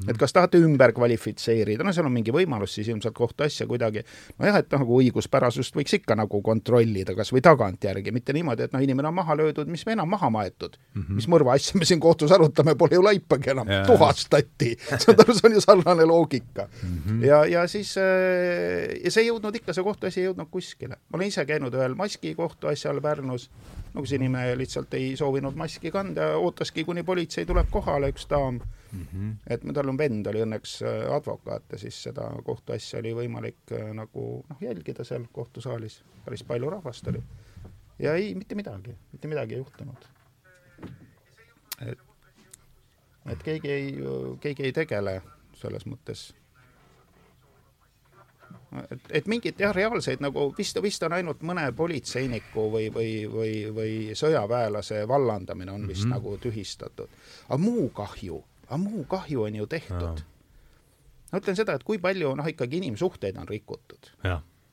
Et 0.08 0.18
kas 0.20 0.34
tahate 0.36 0.60
ümber 0.60 0.92
kvalifitseerida, 0.96 1.84
no 1.84 1.92
seal 1.94 2.08
on 2.08 2.14
mingi 2.14 2.32
võimalus 2.34 2.74
siis 2.76 2.90
ilmselt 2.90 3.14
kohtuasja 3.16 3.66
kuidagi, 3.70 4.02
nojah, 4.40 4.60
et 4.62 4.74
nagu 4.74 4.98
õiguspärasust 5.00 5.76
võiks 5.76 5.96
ikka 6.00 6.16
nagu 6.18 6.42
kontrollida 6.44 7.14
kas 7.18 7.32
või 7.34 7.42
tagantjärgi, 7.44 8.12
mitte 8.14 8.34
niimoodi, 8.36 8.66
et 8.66 8.74
noh, 8.76 8.82
inimene 8.84 9.10
on 9.10 9.16
maha 9.16 9.36
löödud, 9.40 9.70
mis 9.72 9.84
me 9.86 9.96
enam 9.96 10.10
maha 10.10 10.30
maetud 10.30 10.76
mm. 10.76 11.02
-hmm. 11.02 11.20
mis 11.20 11.28
mõrva 11.32 11.56
asja 11.56 11.78
me 11.78 11.88
siin 11.88 12.00
kohtus 12.00 12.32
arutame, 12.32 12.74
pole 12.74 12.98
ju 12.98 13.04
laipagi 13.04 13.54
enam, 13.54 13.70
tuhastati. 13.86 14.76
saad 14.90 15.24
aru, 15.24 15.34
see 15.34 15.48
on 15.48 15.58
ju 15.58 15.64
sarnane 15.64 16.04
loogika 16.04 16.68
mm. 16.68 16.98
-hmm. 17.06 17.24
ja, 17.26 17.44
ja 17.46 17.66
siis 17.68 17.96
äh, 17.98 18.96
ja 19.04 19.10
see 19.10 19.24
ei 19.24 19.30
jõudnud 19.30 19.56
ikka, 19.56 19.72
see 19.72 19.84
kohtuasi 19.84 20.20
ei 20.20 20.28
jõudnud 20.28 20.50
kuskile. 20.50 20.96
ma 21.08 21.18
olen 21.18 21.28
ise 21.28 21.44
käinud 21.46 21.74
ühel 21.74 21.94
maski 21.94 22.34
kohtuasjal 22.34 23.00
Pärnus, 23.00 23.50
no 23.94 24.02
kus 24.04 24.12
inimene 24.16 24.54
lihtsalt 24.58 24.94
ei 24.94 25.14
soovinud 25.16 25.56
maski 25.58 25.90
kanda, 25.90 26.34
ootaski, 26.38 26.84
kuni 26.84 27.02
politsei 27.06 27.46
tuleb 27.46 27.70
kohale, 27.70 28.10
üks 28.12 28.26
daam 28.30 28.60
mm. 28.60 29.06
-hmm. 29.12 29.34
et 29.46 29.66
tal 29.74 29.88
on 29.88 29.98
vend, 29.98 30.26
oli 30.26 30.42
õnneks 30.44 30.76
äh, 30.84 31.14
advokaat 31.14 31.72
ja 31.72 31.78
siis 31.78 32.02
seda 32.02 32.30
kohtuasja 32.44 32.98
oli 33.02 33.14
võimalik 33.22 33.74
äh, 33.74 33.90
nagu 33.94 34.26
noh, 34.48 34.62
jälgida 34.62 35.04
seal 35.04 35.26
kohtusaalis, 35.32 36.02
päris 36.24 36.44
palju 36.44 36.70
rahvast 36.70 37.08
oli. 37.08 37.22
ja 37.98 38.14
ei, 38.14 38.34
mitte 38.34 38.54
midagi, 38.54 38.96
mitte 39.12 39.28
midagi 39.28 39.54
ei 39.54 39.64
juhtunud. 39.64 40.08
et, 41.86 41.98
et 43.26 43.42
keegi 43.42 43.70
ei, 43.70 43.96
keegi 44.40 44.62
ei 44.62 44.72
tegele 44.72 45.20
selles 45.60 45.86
mõttes 45.86 46.30
et, 48.90 49.00
et 49.10 49.26
mingit 49.26 49.60
jah, 49.60 49.74
reaalseid 49.74 50.20
nagu 50.20 50.54
vist, 50.58 50.82
vist 50.82 51.02
on 51.02 51.12
ainult 51.12 51.42
mõne 51.42 51.72
politseiniku 51.76 52.68
või, 52.72 52.90
või, 52.94 53.10
või, 53.32 53.54
või 53.74 53.96
sõjaväelase 54.14 55.02
vallandamine 55.08 55.72
on 55.72 55.88
vist 55.88 56.04
mm 56.04 56.12
-hmm. 56.12 56.14
nagu 56.14 56.38
tühistatud. 56.38 57.08
aga 57.48 57.58
muu 57.58 57.88
kahju 57.88 58.44
aga 58.70 58.78
muu 58.78 59.04
kahju 59.04 59.42
on 59.42 59.54
ju 59.54 59.66
tehtud. 59.66 60.22
ma 61.32 61.38
ütlen 61.38 61.56
seda, 61.56 61.74
et 61.74 61.84
kui 61.86 61.98
palju 61.98 62.34
noh, 62.38 62.46
ikkagi 62.46 62.78
inimsuhteid 62.78 63.36
on 63.36 63.48
rikutud. 63.48 64.12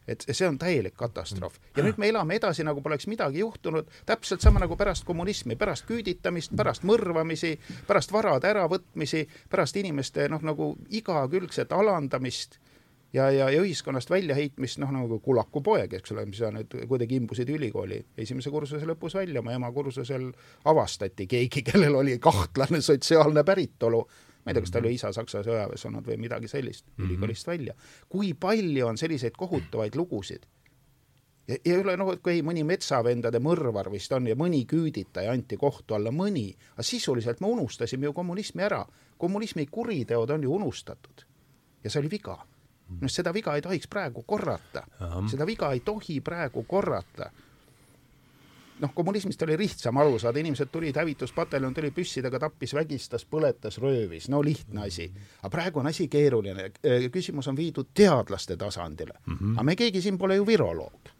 et 0.08 0.24
see 0.32 0.48
on 0.48 0.58
täielik 0.58 0.94
katastroof 0.96 1.58
ja 1.76 1.84
nüüd 1.84 1.98
me 2.00 2.08
elame 2.08 2.38
edasi, 2.40 2.64
nagu 2.64 2.82
poleks 2.82 3.10
midagi 3.12 3.42
juhtunud, 3.42 3.90
täpselt 4.06 4.42
sama 4.42 4.62
nagu 4.64 4.78
pärast 4.78 5.04
kommunismi, 5.06 5.56
pärast 5.56 5.86
küüditamist, 5.90 6.54
pärast 6.56 6.86
mõrvamisi, 6.88 7.58
pärast 7.88 8.14
varade 8.16 8.48
äravõtmisi, 8.48 9.26
pärast 9.50 9.76
inimeste 9.76 10.30
noh, 10.30 10.42
nagu 10.42 10.76
igakülgset 11.02 11.74
alandamist 11.76 12.60
ja, 13.14 13.32
ja, 13.32 13.50
ja 13.50 13.62
ühiskonnast 13.62 14.10
väljaheitmist, 14.10 14.80
noh 14.82 14.92
nagu 14.94 15.20
Kulaku 15.24 15.62
poeg, 15.64 15.94
eks 16.00 16.14
ole, 16.16 16.26
mis 16.30 16.42
sa 16.42 16.52
nüüd 16.54 16.74
kuidagi 16.90 17.20
imbusid 17.22 17.50
ülikooli 17.54 18.00
esimese 18.20 18.52
kursuse 18.54 18.88
lõpus 18.88 19.16
välja, 19.18 19.42
oma 19.42 19.56
ema 19.56 19.72
kursusel 19.76 20.30
avastati 20.68 21.28
keegi, 21.30 21.64
kellel 21.68 21.96
oli 22.02 22.18
kahtlane 22.20 22.82
sotsiaalne 22.82 23.44
päritolu. 23.48 24.04
ma 24.44 24.52
ei 24.52 24.56
tea, 24.56 24.64
kas 24.64 24.72
tal 24.72 24.86
oli 24.86 24.94
isa 24.96 25.12
Saksa 25.12 25.42
sõjaväes 25.44 25.82
olnud 25.90 26.06
või 26.08 26.20
midagi 26.24 26.48
sellist 26.48 26.86
mm 26.86 26.94
-hmm. 26.94 27.10
ülikoolist 27.10 27.48
välja. 27.48 27.74
kui 28.10 28.34
palju 28.34 28.88
on 28.88 28.98
selliseid 28.98 29.36
kohutavaid 29.38 29.96
lugusid? 29.96 30.46
ja 31.48 31.56
ei 31.66 31.78
ole 31.78 31.98
noh, 31.98 32.12
et 32.14 32.22
kui 32.22 32.42
mõni 32.42 32.64
metsavendade 32.64 33.40
mõrvar 33.40 33.92
vist 33.92 34.12
on 34.12 34.28
ja 34.28 34.36
mõni 34.36 34.66
küüditaja 34.66 35.32
anti 35.32 35.58
kohtu 35.58 35.94
alla, 35.94 36.12
mõni, 36.12 36.56
aga 36.74 36.84
sisuliselt 36.84 37.42
me 37.42 37.48
unustasime 37.48 38.06
ju 38.06 38.14
kommunismi 38.14 38.64
ära. 38.64 38.86
kommunismi 39.18 39.66
kuriteod 39.66 40.30
on 40.30 40.44
ju 40.44 40.54
unustatud. 40.56 41.26
ja 41.84 41.90
see 41.90 42.00
oli 42.00 42.12
viga 42.12 42.46
noh, 42.90 43.10
seda 43.12 43.34
viga 43.34 43.56
ei 43.56 43.62
tohiks 43.62 43.88
praegu 43.88 44.24
korrata. 44.24 44.86
seda 45.32 45.46
viga 45.46 45.72
ei 45.72 45.80
tohi 45.80 46.22
praegu 46.22 46.64
korrata. 46.64 47.32
noh, 48.80 48.94
kommunismist 48.94 49.42
oli 49.42 49.58
lihtsam 49.58 49.98
aru 49.98 50.20
saada, 50.20 50.40
inimesed 50.40 50.70
tulid, 50.72 50.96
hävituspataljon 50.96 51.74
tuli 51.74 51.90
püssidega, 51.92 52.40
tappis, 52.40 52.74
vägistas, 52.78 53.26
põletas, 53.26 53.80
röövis, 53.82 54.30
no 54.30 54.44
lihtne 54.44 54.86
asi. 54.88 55.12
aga 55.40 55.50
praegu 55.50 55.80
on 55.80 55.88
asi 55.88 56.08
keeruline, 56.08 56.72
küsimus 57.12 57.48
on 57.48 57.58
viidud 57.58 57.94
teadlaste 57.94 58.58
tasandile 58.58 59.14
mm. 59.26 59.38
-hmm. 59.38 59.54
aga 59.54 59.64
me 59.64 59.76
keegi 59.76 60.02
siin 60.02 60.18
pole 60.18 60.36
ju 60.36 60.48
viroloog 60.48 61.18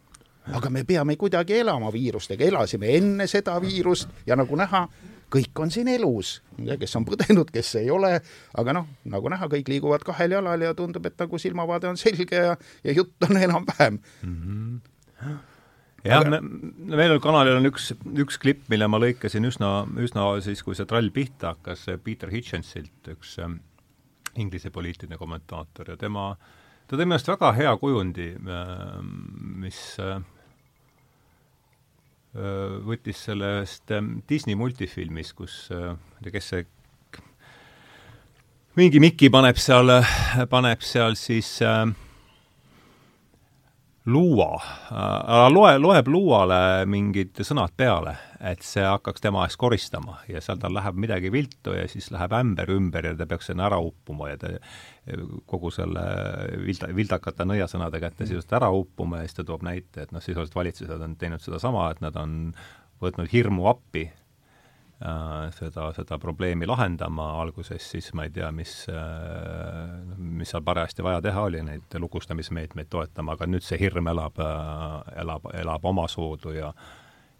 aga 0.52 0.70
me 0.70 0.84
peame 0.84 1.16
kuidagi 1.16 1.58
elama 1.60 1.92
viirustega, 1.92 2.44
elasime 2.44 2.96
enne 2.96 3.26
seda 3.26 3.60
viirust 3.60 4.08
ja 4.26 4.36
nagu 4.36 4.56
näha, 4.56 4.88
kõik 5.32 5.60
on 5.62 5.72
siin 5.72 5.90
elus, 5.92 6.38
kes 6.56 6.96
on 6.98 7.06
põdenud, 7.08 7.50
kes 7.52 7.74
ei 7.82 7.90
ole, 7.92 8.14
aga 8.60 8.74
noh, 8.76 8.88
nagu 9.12 9.32
näha, 9.32 9.48
kõik 9.52 9.68
liiguvad 9.72 10.04
kahel 10.06 10.38
jalal 10.38 10.64
ja 10.64 10.74
tundub, 10.76 11.06
et 11.08 11.18
nagu 11.20 11.40
silmavaade 11.40 11.90
on 11.90 12.00
selge 12.00 12.40
ja, 12.48 12.56
ja 12.84 12.96
jutt 12.96 13.28
on 13.28 13.40
enam-vähem 13.40 14.00
mm. 14.00 14.36
-hmm. 14.42 15.38
jah 16.08 16.20
aga..., 16.22 16.40
meil 16.40 17.18
kanalil 17.24 17.60
on 17.60 17.70
üks, 17.70 17.92
üks 18.24 18.40
klipp, 18.40 18.64
mille 18.72 18.88
ma 18.88 19.00
lõikasin 19.02 19.48
üsna, 19.48 19.72
üsna 20.00 20.30
siis, 20.44 20.62
kui 20.64 20.78
see 20.78 20.88
trall 20.88 21.10
pihta 21.10 21.54
hakkas, 21.54 21.86
Peter 22.04 22.32
Hitchensilt, 22.32 23.12
üks 23.12 23.36
ähm, 23.42 23.60
Inglise 24.38 24.70
poliitiline 24.70 25.18
kommentaator 25.18 25.92
ja 25.92 25.96
tema, 26.00 26.30
ta 26.86 26.96
tõi 26.96 27.04
minu 27.04 27.18
arust 27.18 27.28
väga 27.28 27.52
hea 27.58 27.76
kujundi, 27.76 28.32
ähm, 28.38 29.14
mis 29.64 29.80
äh, 30.00 30.22
võttis 32.34 33.22
sellest 33.24 33.90
Disney 34.28 34.54
multifilmist, 34.54 35.32
kus 35.34 35.54
ma 35.72 35.94
ei 35.94 36.26
tea, 36.26 36.34
kes 36.34 36.50
see 36.52 36.66
mingi 38.78 39.00
Mikki 39.02 39.30
paneb 39.32 39.58
seal, 39.58 39.90
paneb 40.52 40.84
seal 40.86 41.16
siis 41.18 41.48
äh, 41.66 41.88
luua 44.08 44.48
äh,, 44.56 45.46
loe, 45.52 45.74
loeb 45.78 46.08
luuale 46.10 46.60
mingid 46.88 47.40
sõnad 47.44 47.74
peale, 47.76 48.14
et 48.40 48.62
see 48.64 48.84
hakkaks 48.86 49.22
tema 49.24 49.44
eest 49.46 49.58
koristama 49.60 50.18
ja 50.30 50.42
seal 50.44 50.60
tal 50.62 50.74
läheb 50.76 50.98
midagi 51.00 51.32
viltu 51.34 51.74
ja 51.76 51.86
siis 51.90 52.10
läheb 52.14 52.34
ämber 52.38 52.72
ümber 52.74 53.10
ja 53.10 53.14
ta 53.18 53.28
peaks 53.28 53.50
sinna 53.50 53.68
ära 53.68 53.80
uppuma 53.84 54.30
ja 54.32 54.40
ta 54.40 54.54
kogu 55.48 55.70
selle 55.74 56.04
vilda, 56.64 56.90
vildakate 56.96 57.46
nõiasõnade 57.48 58.00
kätte 58.02 58.26
sisuliselt 58.26 58.56
ära 58.60 58.70
uppuma 58.74 59.22
ja 59.22 59.28
siis 59.28 59.40
ta 59.40 59.46
toob 59.48 59.64
näite, 59.66 60.04
et 60.04 60.14
noh, 60.14 60.24
sisuliselt 60.24 60.56
valitsused 60.56 61.04
on 61.04 61.16
teinud 61.20 61.44
sedasama, 61.44 61.90
et 61.92 62.02
nad 62.04 62.16
on 62.20 62.38
võtnud 63.02 63.30
hirmu 63.32 63.68
appi 63.70 64.08
seda, 65.54 65.88
seda 65.94 66.18
probleemi 66.18 66.66
lahendama. 66.66 67.28
Alguses, 67.42 67.84
siis 67.92 68.10
ma 68.18 68.26
ei 68.26 68.32
tea, 68.34 68.50
mis 68.54 68.72
äh,, 68.90 69.92
mis 70.18 70.50
seal 70.50 70.64
parajasti 70.66 71.04
vaja 71.06 71.20
teha 71.22 71.44
oli, 71.46 71.62
neid 71.62 71.98
lukustamismeetmeid 72.02 72.90
toetama, 72.90 73.36
aga 73.36 73.46
nüüd 73.46 73.66
see 73.66 73.78
hirm 73.80 74.10
elab 74.10 74.40
äh,, 74.42 75.20
elab, 75.22 75.46
elab 75.54 75.86
omasoodu 75.92 76.56
ja 76.56 76.72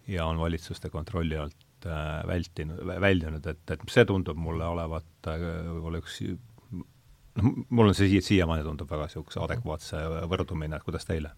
ja 0.09 0.25
on 0.25 0.39
valitsuste 0.39 0.89
kontrolli 0.89 1.37
alt 1.37 1.85
äh, 1.85 2.27
vältinud, 2.27 2.79
väljunud, 3.01 3.45
et, 3.45 3.71
et 3.71 3.83
see 3.93 4.05
tundub 4.09 4.37
mulle 4.41 4.65
olevat 4.65 5.29
äh, 5.29 5.43
võib-olla 5.67 6.01
üks 6.01 6.17
noh, 6.23 7.59
mul 7.69 7.91
on 7.91 7.95
see 7.97 8.09
siia, 8.09 8.25
siiamaani 8.25 8.65
tundub 8.65 8.89
väga 8.89 9.05
niisuguse 9.05 9.43
adekvaatse 9.43 10.01
võrdumine, 10.31 10.79
et 10.79 10.87
kuidas 10.87 11.05
teile? 11.05 11.35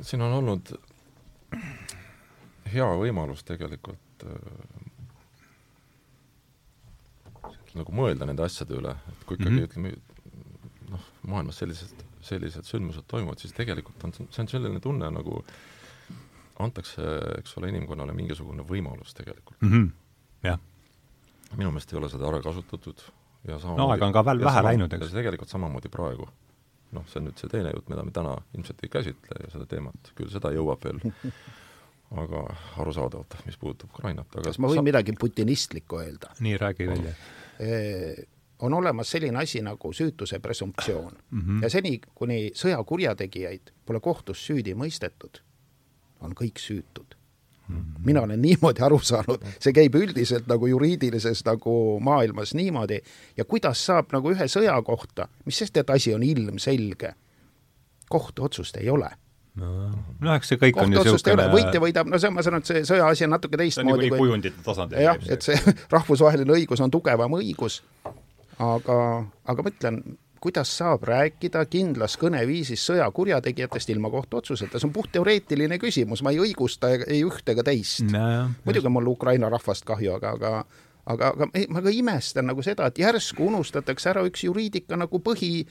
siin 0.00 0.22
on 0.24 0.32
olnud 0.40 0.72
hea 2.72 2.88
võimalus 3.04 3.44
tegelikult 3.46 4.09
äh, 4.26 4.90
nagu 7.78 7.94
mõelda 7.94 8.26
nende 8.28 8.44
asjade 8.44 8.76
üle, 8.76 8.94
et 9.12 9.26
kui 9.26 9.38
ikkagi 9.38 9.50
mm 9.50 9.58
-hmm. 9.58 9.68
ütleme 9.68 9.88
noh, 10.90 11.04
maailmas 11.32 11.60
sellised, 11.62 12.02
sellised 12.26 12.66
sündmused 12.66 13.06
toimuvad, 13.08 13.38
siis 13.38 13.54
tegelikult 13.56 14.04
on, 14.04 14.12
see 14.18 14.42
on 14.42 14.48
selline 14.48 14.80
tunne 14.80 15.10
nagu 15.10 15.44
antakse, 16.60 17.02
eks 17.38 17.56
ole, 17.58 17.70
inimkonnale 17.72 18.12
mingisugune 18.12 18.62
võimalus 18.66 19.14
tegelikult 19.16 19.62
mm. 19.62 19.70
-hmm. 19.72 19.88
jah. 20.42 20.58
minu 21.56 21.70
meelest 21.70 21.92
ei 21.92 21.98
ole 21.98 22.08
seda 22.08 22.28
ära 22.28 22.42
kasutatud 22.42 23.00
ja 23.48 23.58
samamoodi 23.58 23.82
no 23.82 23.90
aega 23.90 24.06
on 24.06 24.12
ka 24.12 24.24
veel 24.24 24.44
vähe 24.44 24.62
läinud, 24.62 24.92
eks. 24.92 25.12
tegelikult 25.12 25.48
samamoodi 25.48 25.88
praegu. 25.88 26.28
noh, 26.92 27.06
see 27.06 27.20
on 27.20 27.28
nüüd 27.28 27.38
see 27.38 27.48
teine 27.48 27.70
jutt, 27.70 27.88
mida 27.88 28.02
me 28.04 28.10
täna 28.10 28.34
ilmselt 28.54 28.80
ei 28.82 28.88
käsitle 28.90 29.44
ja 29.44 29.50
seda 29.50 29.66
teemat, 29.66 30.12
küll 30.18 30.30
seda 30.32 30.50
jõuab 30.50 30.84
veel 30.84 30.98
aga 32.10 32.42
arusaadavalt, 32.82 33.36
mis 33.46 33.58
puudutab 33.58 33.90
Ukrainat, 33.94 34.26
aga 34.34 34.48
kas 34.50 34.58
ma 34.58 34.68
võin 34.72 34.82
sa... 34.82 34.86
midagi 34.88 35.14
putinistlikku 35.20 36.00
öelda? 36.02 36.34
nii, 36.40 36.56
räägi 36.58 36.88
välja 36.90 37.14
on 38.60 38.74
olemas 38.74 39.10
selline 39.10 39.38
asi 39.38 39.62
nagu 39.62 39.92
süütuse 39.92 40.38
presumptsioon 40.38 41.12
mm 41.30 41.40
-hmm. 41.40 41.62
ja 41.62 41.70
seni, 41.70 42.00
kuni 42.14 42.50
sõjakurjategijaid 42.54 43.72
pole 43.86 44.00
kohtus 44.00 44.46
süüdi 44.46 44.74
mõistetud, 44.74 45.40
on 46.20 46.32
kõik 46.32 46.58
süütud 46.58 47.14
mm. 47.68 47.76
-hmm. 47.76 48.04
mina 48.04 48.20
olen 48.20 48.42
niimoodi 48.42 48.82
aru 48.82 48.98
saanud, 48.98 49.44
see 49.60 49.72
käib 49.72 49.94
üldiselt 49.94 50.46
nagu 50.46 50.66
juriidilises 50.66 51.44
nagu 51.44 52.00
maailmas 52.00 52.54
niimoodi 52.54 53.00
ja 53.36 53.44
kuidas 53.44 53.86
saab 53.86 54.12
nagu 54.12 54.30
ühe 54.30 54.48
sõja 54.48 54.82
kohta, 54.82 55.28
mis 55.44 55.58
sest, 55.58 55.76
et 55.76 55.90
asi 55.90 56.14
on 56.14 56.22
ilmselge, 56.22 57.14
kohtuotsust 58.08 58.76
ei 58.76 58.90
ole 58.90 59.10
no. 59.58 60.34
Eks 60.34 60.52
see 60.52 60.60
kõik 60.60 60.78
on 60.80 60.94
ju 60.94 61.04
niisugune 61.04 61.48
võitja 61.52 61.82
võidab, 61.82 62.10
no 62.10 62.20
see, 62.22 62.32
ma 62.32 62.44
saan 62.46 62.58
aru, 62.58 62.64
et 62.64 62.70
see 62.70 62.88
sõjaasi 62.92 63.26
on 63.26 63.34
natuke 63.36 63.60
teistmoodi 63.60 63.88
see 63.88 63.94
on 63.94 64.02
niikuinii 64.04 64.24
kujundite 64.24 64.64
tasandil. 64.66 65.02
jah, 65.04 65.20
et 65.30 65.46
see 65.46 65.76
rahvusvaheline 65.96 66.58
õigus 66.58 66.82
on 66.84 66.92
tugevam 66.92 67.38
õigus, 67.40 67.80
aga, 68.58 68.98
aga 69.50 69.64
ma 69.66 69.72
ütlen, 69.72 70.02
kuidas 70.40 70.72
saab 70.72 71.04
rääkida 71.04 71.64
kindlas 71.68 72.16
kõneviisis 72.20 72.84
sõjakurjategijatest 72.88 73.90
ilma 73.92 74.10
kohtuotsuseta, 74.12 74.80
see 74.80 74.88
on 74.88 74.94
puhtteoreetiline 74.94 75.76
küsimus, 75.82 76.22
ma 76.24 76.32
ei 76.32 76.40
õigusta 76.46 76.94
ei 77.02 77.24
ühte 77.26 77.52
ega 77.56 77.66
teist. 77.66 78.06
muidugi 78.64 78.88
on 78.88 78.96
mul 78.96 79.12
Ukraina 79.12 79.50
rahvast 79.52 79.84
kahju, 79.88 80.14
aga, 80.16 80.36
aga 80.38 80.54
aga, 81.10 81.32
aga 81.34 81.50
ma 81.68 81.82
ka 81.82 81.92
imestan 81.92 82.48
nagu 82.50 82.62
seda, 82.64 82.88
et 82.88 83.02
järsku 83.02 83.50
unustatakse 83.50 84.12
ära 84.12 84.24
üks 84.28 84.44
juriidika 84.46 84.98
nagu 85.00 85.20
põhi, 85.24 85.66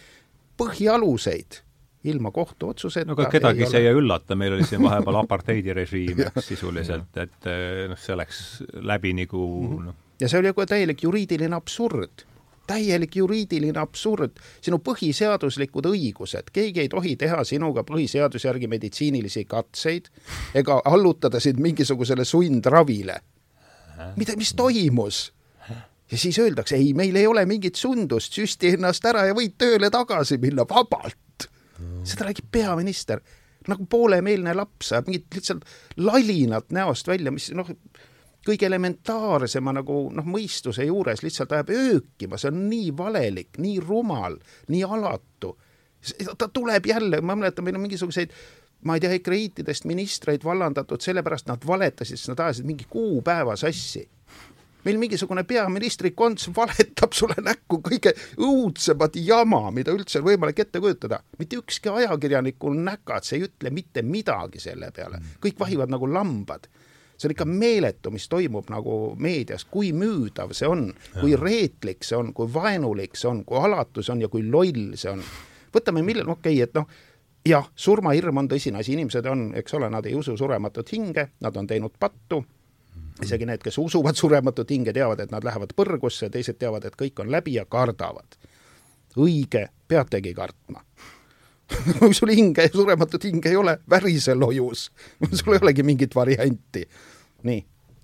põhialuseid 0.60 1.64
ilma 2.04 2.32
kohtuotsuseta 2.32 3.10
no 3.10 3.18
aga 3.18 3.28
kedagi 3.34 3.68
see 3.68 3.84
ei 3.84 3.96
üllata, 3.96 4.38
meil 4.40 4.56
oli 4.56 4.68
siin 4.68 4.84
vahepeal 4.84 5.20
apartheidirežiim 5.24 6.24
sisuliselt, 6.40 7.12
et 7.20 7.50
eh, 7.52 7.86
noh, 7.92 8.00
see 8.00 8.16
läks 8.20 8.42
läbi 8.88 9.14
nagu 9.18 9.46
mhm. 9.60 9.90
noh. 9.90 10.02
ja 10.22 10.32
see 10.32 10.40
oli 10.40 10.52
nagu 10.54 10.68
täielik 10.70 11.04
juriidiline 11.04 11.58
absurd 11.58 12.26
täielik 12.70 13.16
juriidiline 13.18 13.80
absurd, 13.82 14.38
sinu 14.62 14.78
põhiseaduslikud 14.86 15.88
õigused, 15.90 16.52
keegi 16.54 16.84
ei 16.84 16.92
tohi 16.92 17.16
teha 17.18 17.42
sinuga 17.48 17.82
põhiseaduse 17.88 18.46
järgi 18.46 18.70
meditsiinilisi 18.70 19.46
katseid 19.50 20.12
ega 20.54 20.78
allutada 20.86 21.42
sind 21.42 21.58
mingisugusele 21.64 22.26
sundravile. 22.26 23.20
mida, 24.16 24.38
mis 24.38 24.54
toimus? 24.54 25.32
ja 26.12 26.18
siis 26.18 26.40
öeldakse, 26.40 26.76
ei, 26.76 26.94
meil 26.94 27.16
ei 27.16 27.28
ole 27.28 27.46
mingit 27.46 27.76
sundust, 27.76 28.34
süsti 28.34 28.74
ennast 28.74 29.06
ära 29.06 29.26
ja 29.26 29.34
võid 29.34 29.58
tööle 29.58 29.90
tagasi 29.90 30.38
minna 30.38 30.66
vabalt 30.70 31.50
seda 32.04 32.30
räägib 32.30 32.52
peaminister. 32.52 33.22
Nagu 33.68 33.86
poolemeelne 33.92 34.54
laps 34.56 34.94
ajab 34.94 35.10
mingit 35.10 35.36
lihtsalt 35.36 35.66
lalinat 35.98 36.72
näost 36.74 37.08
välja, 37.08 37.32
mis 37.32 37.50
noh, 37.54 37.68
kõige 38.48 38.66
elementaarsema 38.70 39.74
nagu 39.76 39.98
noh, 40.16 40.26
mõistuse 40.26 40.88
juures 40.88 41.24
lihtsalt 41.26 41.52
ajab 41.54 41.74
öökima, 41.76 42.40
see 42.40 42.52
on 42.54 42.64
nii 42.70 42.94
valelik, 42.98 43.60
nii 43.60 43.82
rumal, 43.84 44.40
nii 44.72 44.86
alatu. 44.88 45.58
ta 46.38 46.48
tuleb 46.48 46.86
jälle, 46.88 47.22
ma 47.22 47.36
mäletan, 47.36 47.66
meil 47.68 47.76
on 47.76 47.84
mingisuguseid 47.88 48.32
ma 48.88 48.96
ei 48.96 49.04
tea, 49.04 49.12
ekreiitidest 49.20 49.84
ministreid 49.86 50.44
vallandatud 50.44 51.04
sellepärast, 51.04 51.50
nad 51.52 51.66
valetasid, 51.68 52.16
sest 52.16 52.32
nad 52.32 52.46
ajasid 52.46 52.66
mingi 52.66 52.88
kuupäeva 52.90 53.58
sassi 53.60 54.06
meil 54.86 55.00
mingisugune 55.00 55.44
peaministri 55.48 56.12
konts 56.16 56.50
valetab 56.56 57.16
sulle 57.18 57.40
näkku 57.44 57.82
kõige 57.84 58.14
õudsemat 58.40 59.18
jama, 59.20 59.66
mida 59.76 59.94
üldse 59.96 60.22
on 60.22 60.28
võimalik 60.30 60.64
ette 60.64 60.80
kujutada. 60.80 61.22
mitte 61.40 61.60
ükski 61.60 61.90
ajakirjaniku 61.90 62.74
näkats 62.74 63.34
ei 63.34 63.44
ütle 63.48 63.70
mitte 63.70 64.02
midagi 64.02 64.60
selle 64.60 64.92
peale, 64.96 65.20
kõik 65.42 65.60
vahivad 65.60 65.92
nagu 65.92 66.08
lambad. 66.08 66.70
See 67.20 67.28
on 67.28 67.34
ikka 67.34 67.46
meeletu, 67.46 68.12
mis 68.16 68.30
toimub 68.32 68.70
nagu 68.72 69.16
meedias, 69.20 69.66
kui 69.68 69.92
müüdav 69.92 70.54
see 70.56 70.68
on, 70.68 70.94
kui 71.20 71.36
reetlik 71.36 72.06
see 72.08 72.16
on, 72.16 72.32
kui 72.34 72.48
vaenulik 72.54 73.20
see 73.20 73.28
on, 73.28 73.44
kui 73.44 73.60
alatu 73.60 74.04
see 74.04 74.14
on 74.14 74.22
ja 74.24 74.30
kui 74.32 74.46
loll 74.48 74.96
see 74.96 75.12
on. 75.12 75.24
võtame 75.76 76.02
millal, 76.02 76.30
okei 76.32 76.56
okay,, 76.56 76.64
et 76.64 76.74
noh, 76.80 76.88
jah, 77.46 77.68
surmahirm 77.76 78.40
on 78.40 78.48
tõsine 78.48 78.80
asi, 78.80 78.96
inimesed 78.96 79.28
on, 79.28 79.50
eks 79.60 79.76
ole, 79.76 79.90
nad 79.92 80.08
ei 80.08 80.16
usu 80.16 80.38
surematut 80.38 80.96
hinge, 80.96 81.28
nad 81.44 81.58
on 81.60 81.68
teinud 81.68 82.00
pattu 82.00 82.40
isegi 83.24 83.46
need, 83.46 83.64
kes 83.64 83.78
usuvad 83.82 84.16
surematut 84.16 84.70
hinge, 84.70 84.94
teavad, 84.94 85.20
et 85.20 85.32
nad 85.32 85.44
lähevad 85.44 85.74
põrgusse, 85.76 86.30
teised 86.30 86.60
teavad, 86.60 86.86
et 86.86 86.96
kõik 87.00 87.20
on 87.20 87.32
läbi 87.32 87.58
ja 87.58 87.66
kardavad. 87.66 88.38
õige, 89.18 89.68
peategi 89.88 90.34
kartma 90.34 90.84
kui 92.00 92.14
sul 92.14 92.32
hinge, 92.34 92.70
surematut 92.74 93.24
hinge 93.24 93.50
ei 93.50 93.56
ole, 93.56 93.78
värise 93.90 94.36
lojus 94.36 94.90
sul 95.38 95.54
ei 95.54 95.62
olegi 95.62 95.84
mingit 95.84 96.16
varianti. 96.16 96.86
nii, 97.44 97.62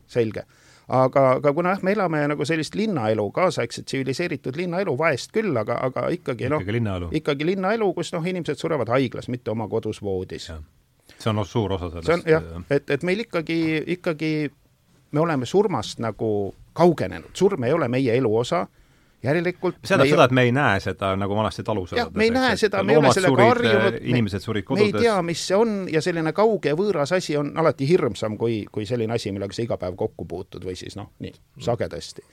selge. 0.08 0.46
aga, 0.88 1.24
aga 1.40 1.54
kuna 1.54 1.74
jah, 1.74 1.84
me 1.84 1.96
elame 1.96 2.22
nagu 2.30 2.46
sellist 2.46 2.76
linnaelu, 2.76 3.26
kaasaegset 3.32 3.86
tsiviliseeritud 3.86 4.58
linnaelu, 4.58 4.98
vaest 4.98 5.34
küll, 5.34 5.58
aga, 5.58 5.80
aga 5.90 6.08
ikkagi 6.14 6.50
noh, 6.52 6.62
ikkagi 7.12 7.48
linnaelu, 7.52 7.92
kus 7.98 8.14
noh, 8.14 8.26
inimesed 8.26 8.62
surevad 8.62 8.92
haiglas, 8.94 9.30
mitte 9.34 9.52
oma 9.52 9.68
kodus 9.68 10.02
voodis. 10.02 10.52
see 11.18 11.30
on 11.32 11.46
suur 11.46 11.74
osa 11.74 11.90
sellest. 11.90 12.06
see 12.06 12.20
on 12.20 12.24
jah, 12.30 12.70
et, 12.70 12.90
et 12.90 13.04
meil 13.04 13.26
ikkagi, 13.26 13.60
ikkagi 13.98 14.32
me 15.16 15.24
oleme 15.24 15.48
surmast 15.48 16.02
nagu 16.04 16.30
kaugenenud, 16.76 17.32
surm 17.34 17.64
ei 17.64 17.74
ole 17.74 17.88
meie 17.92 18.18
elu 18.20 18.32
osa 18.38 18.66
järelikult 19.26 19.78
see 19.82 19.94
tähendab 19.94 20.12
seda, 20.12 20.26
et 20.28 20.36
me 20.36 20.44
ei 20.48 20.52
näe 20.56 20.82
seda, 20.84 21.12
nagu 21.20 21.38
vanasti 21.38 21.64
talus 21.66 21.94
jah, 21.96 22.10
me 22.14 22.28
ei 22.28 22.34
näe 22.34 22.58
seda, 22.60 22.84
me 22.86 22.96
ei 22.96 23.00
ole 23.00 23.14
sellega 23.16 23.48
harjunud, 23.50 23.98
inimesed 24.02 24.44
surid 24.44 24.68
kodudes. 24.68 24.92
me 24.92 25.00
ei 25.00 25.08
tea, 25.08 25.16
mis 25.26 25.46
see 25.50 25.58
on 25.58 25.74
ja 25.92 26.04
selline 26.06 26.34
kauge 26.36 26.74
ja 26.74 26.78
võõras 26.80 27.16
asi 27.16 27.38
on 27.40 27.54
alati 27.62 27.88
hirmsam 27.90 28.38
kui, 28.42 28.64
kui 28.72 28.88
selline 28.90 29.16
asi, 29.16 29.34
millega 29.36 29.56
sa 29.56 29.66
iga 29.66 29.80
päev 29.82 29.98
kokku 30.00 30.28
puutud 30.30 30.68
või 30.68 30.78
siis 30.80 30.98
noh, 31.00 31.12
nii 31.24 31.34
sagedasti. 31.66 32.26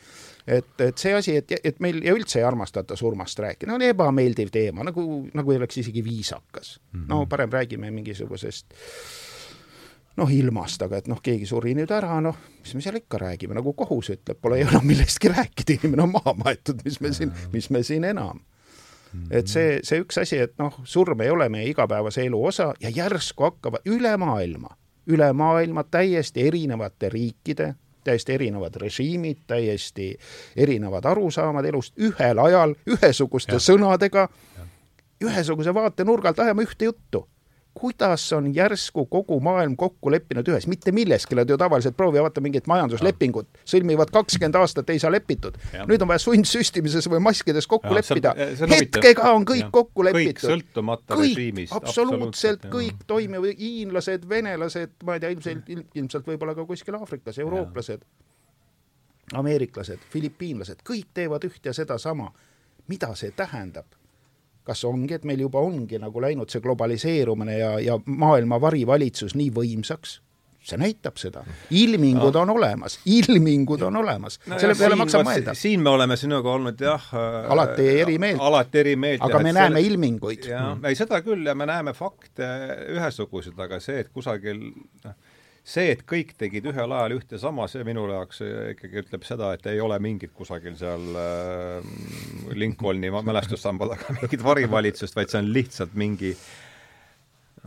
et, 0.58 0.74
et 0.88 0.98
see 0.98 1.14
asi, 1.16 1.36
et, 1.42 1.56
et 1.62 1.82
meil 1.84 2.02
ja 2.04 2.16
üldse 2.18 2.40
ei 2.42 2.46
armastata 2.48 2.98
surmast 2.98 3.38
rääkida, 3.42 3.72
on 3.74 3.86
ebameeldiv 3.86 4.52
teema, 4.52 4.84
nagu, 4.88 5.06
nagu 5.32 5.54
ei 5.54 5.62
oleks 5.62 5.82
isegi 5.84 6.04
viisakas. 6.04 6.78
-hmm. 6.78 7.08
no 7.08 7.26
parem 7.26 7.52
räägime 7.52 7.90
mingisugusest 7.90 8.74
noh, 10.16 10.30
ilmast, 10.32 10.82
aga 10.84 11.00
et 11.00 11.08
noh, 11.10 11.20
keegi 11.24 11.46
suri 11.48 11.74
nüüd 11.76 11.90
ära, 11.94 12.18
noh, 12.24 12.36
mis 12.60 12.74
me 12.76 12.84
seal 12.84 12.98
ikka 13.00 13.20
räägime, 13.22 13.56
nagu 13.56 13.74
kohus 13.76 14.12
ütleb, 14.12 14.38
pole 14.42 14.60
ju 14.60 14.68
enam 14.68 14.84
millestki 14.88 15.32
rääkida, 15.32 15.78
inimene 15.78 16.06
on 16.06 16.12
maha 16.12 16.34
maetud, 16.38 16.82
mis 16.84 17.00
me 17.00 17.12
siin, 17.16 17.32
mis 17.52 17.70
me 17.72 17.82
siin 17.86 18.04
enam. 18.08 18.42
et 19.30 19.48
see, 19.48 19.80
see 19.84 20.00
üks 20.00 20.20
asi, 20.22 20.38
et 20.40 20.54
noh, 20.60 20.78
surm 20.88 21.20
ei 21.20 21.30
ole 21.30 21.48
meie 21.52 21.68
igapäevase 21.68 22.24
elu 22.24 22.44
osa 22.48 22.70
ja 22.80 22.88
järsku 22.88 23.44
hakkavad 23.44 23.88
üle 23.92 24.14
maailma, 24.16 24.72
üle 25.12 25.32
maailma 25.36 25.84
täiesti 25.84 26.46
erinevate 26.48 27.10
riikide, 27.12 27.74
täiesti 28.04 28.32
erinevad 28.34 28.76
režiimid, 28.80 29.44
täiesti 29.46 30.14
erinevad 30.56 31.04
arusaamad 31.04 31.68
elust 31.68 31.98
ühel 32.00 32.40
ajal, 32.40 32.74
ühesuguste 32.88 33.58
ja. 33.60 33.62
sõnadega, 33.62 34.28
ühesuguse 35.22 35.74
vaatenurga 35.74 36.32
alt 36.32 36.40
ajama 36.46 36.64
ühte 36.64 36.88
juttu 36.88 37.26
kuidas 37.74 38.32
on 38.32 38.54
järsku 38.54 39.06
kogu 39.06 39.40
maailm 39.40 39.76
kokku 39.76 40.10
leppinud 40.10 40.48
ühes, 40.48 40.66
mitte 40.68 40.92
milleski, 40.92 41.34
nad 41.34 41.50
ju 41.50 41.56
tavaliselt 41.58 41.96
proovivad 41.96 42.36
mingit 42.44 42.66
majanduslepingut, 42.70 43.48
sõlmivad 43.68 44.12
kakskümmend 44.12 44.58
aastat, 44.60 44.90
ei 44.90 45.00
saa 45.02 45.12
lepitud. 45.12 45.56
nüüd 45.88 46.02
on 46.04 46.10
vaja 46.10 46.22
sundsüstimises 46.22 47.08
või 47.10 47.22
maskides 47.24 47.66
kokku 47.70 47.92
ja, 47.94 48.00
leppida. 48.00 48.34
hetkega 48.74 49.32
on 49.32 49.46
kõik 49.48 49.64
ja. 49.64 49.70
kokku 49.72 50.04
lepitud. 50.04 50.42
kõik 50.42 50.44
sõltumata 50.52 51.16
kõik, 51.16 51.36
režiimist. 51.36 51.76
absoluutselt 51.76 52.68
kõik 52.72 53.06
toimib, 53.06 53.48
hiinlased, 53.58 54.28
venelased, 54.28 54.98
ma 55.06 55.16
ei 55.16 55.24
tea, 55.24 55.32
ilmselt, 55.36 55.72
ilmselt 55.94 56.28
võib-olla 56.28 56.54
ka 56.58 56.66
kuskil 56.68 56.98
Aafrikas, 57.00 57.40
eurooplased, 57.40 58.04
ameeriklased, 59.38 60.04
filipiinlased, 60.12 60.84
kõik 60.84 61.08
teevad 61.14 61.48
üht 61.48 61.64
ja 61.64 61.72
sedasama. 61.72 62.32
mida 62.88 63.14
see 63.14 63.30
tähendab? 63.30 63.86
Kas 64.66 64.84
ongi, 64.88 65.16
et 65.18 65.24
meil 65.28 65.40
juba 65.42 65.62
ongi 65.62 65.98
nagu 65.98 66.22
läinud 66.22 66.50
see 66.52 66.62
globaliseerumine 66.62 67.56
ja, 67.58 67.72
ja 67.82 67.98
maailma 68.06 68.60
varivalitsus 68.62 69.34
nii 69.38 69.50
võimsaks? 69.54 70.20
see 70.62 70.78
näitab 70.78 71.16
seda, 71.18 71.42
ilmingud 71.74 72.36
no. 72.36 72.44
on 72.44 72.52
olemas, 72.54 73.00
ilmingud 73.10 73.82
on 73.82 73.96
olemas 73.98 74.38
no, 74.46 74.60
selle 74.62 74.76
peale 74.78 74.94
maksab 75.00 75.24
mõelda. 75.26 75.56
siin 75.58 75.82
me 75.82 75.90
oleme 75.90 76.14
sinuga 76.18 76.52
olnud 76.54 76.84
jah 76.86 77.08
äh, 77.18 77.50
alati 77.50 77.88
eri 78.04 78.14
meelt. 78.22 78.38
alati 78.46 78.82
eri 78.84 78.94
meelt. 78.94 79.24
aga 79.26 79.40
me 79.42 79.50
näeme 79.56 79.80
selle... 79.80 79.90
ilminguid. 79.90 80.46
jah 80.52 80.68
mm., 80.76 80.86
ei 80.86 80.98
seda 80.98 81.18
küll 81.26 81.50
ja 81.50 81.56
me 81.58 81.66
näeme 81.66 81.96
fakte 81.98 82.46
ühesuguseid, 82.94 83.58
aga 83.58 83.80
see, 83.82 84.04
et 84.04 84.12
kusagil 84.14 84.62
noh, 84.62 85.16
see, 85.62 85.92
et 85.94 86.02
kõik 86.08 86.34
tegid 86.38 86.66
ühel 86.72 86.94
ajal 86.96 87.16
ühte 87.18 87.38
sama, 87.38 87.68
see 87.70 87.84
minu 87.86 88.04
jaoks 88.10 88.42
ikkagi 88.74 89.02
ütleb 89.04 89.26
seda, 89.26 89.52
et 89.56 89.66
ei 89.70 89.80
ole 89.82 89.98
mingit 90.02 90.34
kusagil 90.34 90.74
seal 90.78 91.04
äh, 91.18 91.92
Lincolni 92.58 93.12
mälestussamba 93.14 93.92
taga 93.94 94.14
mingit 94.20 94.42
varivalitsust, 94.44 95.16
vaid 95.16 95.30
see 95.30 95.42
on 95.42 95.52
lihtsalt 95.54 95.94
mingi 95.98 96.34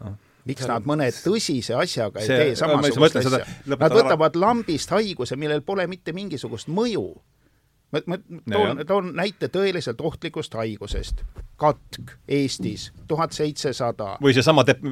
noh, 0.02 0.18
miks 0.46 0.68
nad 0.70 0.88
mõne 0.88 1.08
tõsise 1.16 1.78
asjaga 1.80 2.22
ei 2.22 2.30
see, 2.30 2.42
tee 2.42 2.58
samasugust 2.60 3.22
asja? 3.22 3.46
Nad 3.72 3.96
võtavad 3.96 4.36
lambist 4.40 4.92
haiguse, 4.94 5.40
millel 5.40 5.64
pole 5.66 5.88
mitte 5.92 6.14
mingisugust 6.16 6.70
mõju 6.72 7.08
ma, 8.08 8.18
ma 8.30 8.56
toon, 8.58 8.82
toon 8.88 9.12
näite 9.16 9.50
tõeliselt 9.52 10.02
ohtlikust 10.02 10.54
haigusest. 10.54 11.24
katk 11.56 12.12
Eestis, 12.28 12.90
tuhat 13.08 13.32
seitsesada. 13.32 14.18
või 14.22 14.34
seesama 14.36 14.66
dep-, 14.68 14.84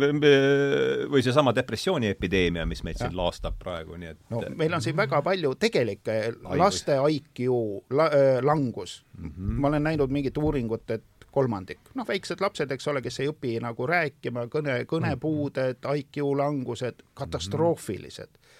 või 1.12 1.24
seesama 1.24 1.56
depressiooniepideemia, 1.56 2.66
mis 2.66 2.84
meid 2.84 2.96
ja. 3.00 3.08
siin 3.08 3.18
laastab 3.18 3.58
praegu, 3.60 3.98
nii 4.00 4.14
et 4.14 4.20
no 4.32 4.44
meil 4.56 4.74
on 4.74 4.82
siin 4.82 4.98
väga 4.98 5.22
palju 5.22 5.56
tegelikke 5.60 6.20
laste 6.60 6.96
IQ 7.10 7.50
la, 7.92 8.08
äh, 8.08 8.40
langus 8.44 9.04
mm. 9.18 9.30
-hmm. 9.30 9.60
ma 9.60 9.68
olen 9.68 9.84
näinud 9.84 10.10
mingit 10.10 10.38
uuringut, 10.38 10.90
et 10.92 11.04
kolmandik, 11.34 11.80
noh, 11.98 12.08
väiksed 12.08 12.42
lapsed, 12.42 12.72
eks 12.72 12.88
ole, 12.88 13.02
kes 13.02 13.20
ei 13.20 13.28
õpi 13.32 13.58
nagu 13.62 13.88
rääkima, 13.90 14.46
kõne, 14.54 14.84
kõnepuuded, 14.86 15.82
IQ 15.98 16.22
langused, 16.38 17.04
katastroofilised 17.14 18.30
mm. 18.30 18.38
-hmm 18.38 18.53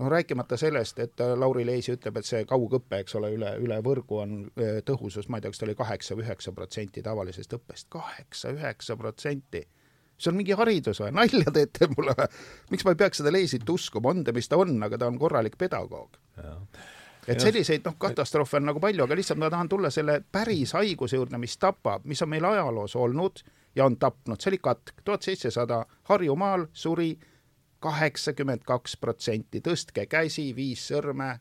noh, 0.00 0.08
rääkimata 0.12 0.56
sellest, 0.56 0.98
et 0.98 1.20
Lauri 1.36 1.66
Leesi 1.66 1.94
ütleb, 1.96 2.18
et 2.20 2.28
see 2.28 2.44
kaugõpe, 2.48 3.00
eks 3.02 3.16
ole, 3.18 3.30
üle, 3.36 3.54
üle 3.62 3.78
võrgu 3.84 4.20
on 4.22 4.34
tõhusus, 4.88 5.28
ma 5.28 5.38
ei 5.38 5.46
tea, 5.46 5.54
kas 5.54 5.62
ta 5.62 5.68
oli 5.68 5.76
kaheksa 5.78 6.16
või 6.18 6.26
üheksa 6.26 6.52
protsenti 6.56 7.04
tavalisest 7.04 7.56
õppest, 7.58 7.88
kaheksa-üheksa 7.94 8.96
protsenti! 9.00 9.66
See 10.16 10.30
on 10.32 10.38
mingi 10.38 10.54
haridus 10.56 11.02
või, 11.02 11.10
nalja 11.12 11.52
teete 11.52 11.90
mulle 11.92 12.14
või? 12.16 12.28
miks 12.72 12.86
ma 12.86 12.94
ei 12.94 13.00
peaks 13.02 13.20
seda 13.20 13.32
Leisit 13.32 13.68
uskuma, 13.68 14.14
on 14.14 14.24
ta, 14.24 14.32
mis 14.36 14.48
ta 14.48 14.56
on, 14.60 14.78
aga 14.82 14.98
ta 15.00 15.10
on 15.12 15.18
korralik 15.20 15.58
pedagoog. 15.60 16.16
et 17.28 17.40
selliseid 17.42 17.84
noh, 17.84 17.98
katastroofe 18.00 18.56
on 18.56 18.68
nagu 18.70 18.80
palju, 18.80 19.04
aga 19.04 19.18
lihtsalt 19.18 19.40
ma 19.42 19.50
tahan 19.52 19.68
tulla 19.68 19.90
selle 19.90 20.22
päris 20.32 20.72
haiguse 20.72 21.20
juurde, 21.20 21.38
mis 21.38 21.58
tapab, 21.60 22.04
mis 22.04 22.22
on 22.22 22.32
meil 22.32 22.44
ajaloos 22.44 22.96
olnud 22.96 23.42
ja 23.76 23.84
on 23.84 23.96
tapnud, 24.00 24.40
see 24.40 24.54
oli 24.54 24.60
katk, 24.62 25.02
tuhat 25.04 25.22
seitsesada 25.26 25.84
Harjumaal 26.08 26.66
suri 26.72 27.10
kaheksakümmend 27.86 28.64
kaks 28.66 28.96
protsenti, 29.02 29.62
tõstke 29.64 30.06
käsi, 30.10 30.50
viis 30.56 30.86
sõrme, 30.90 31.36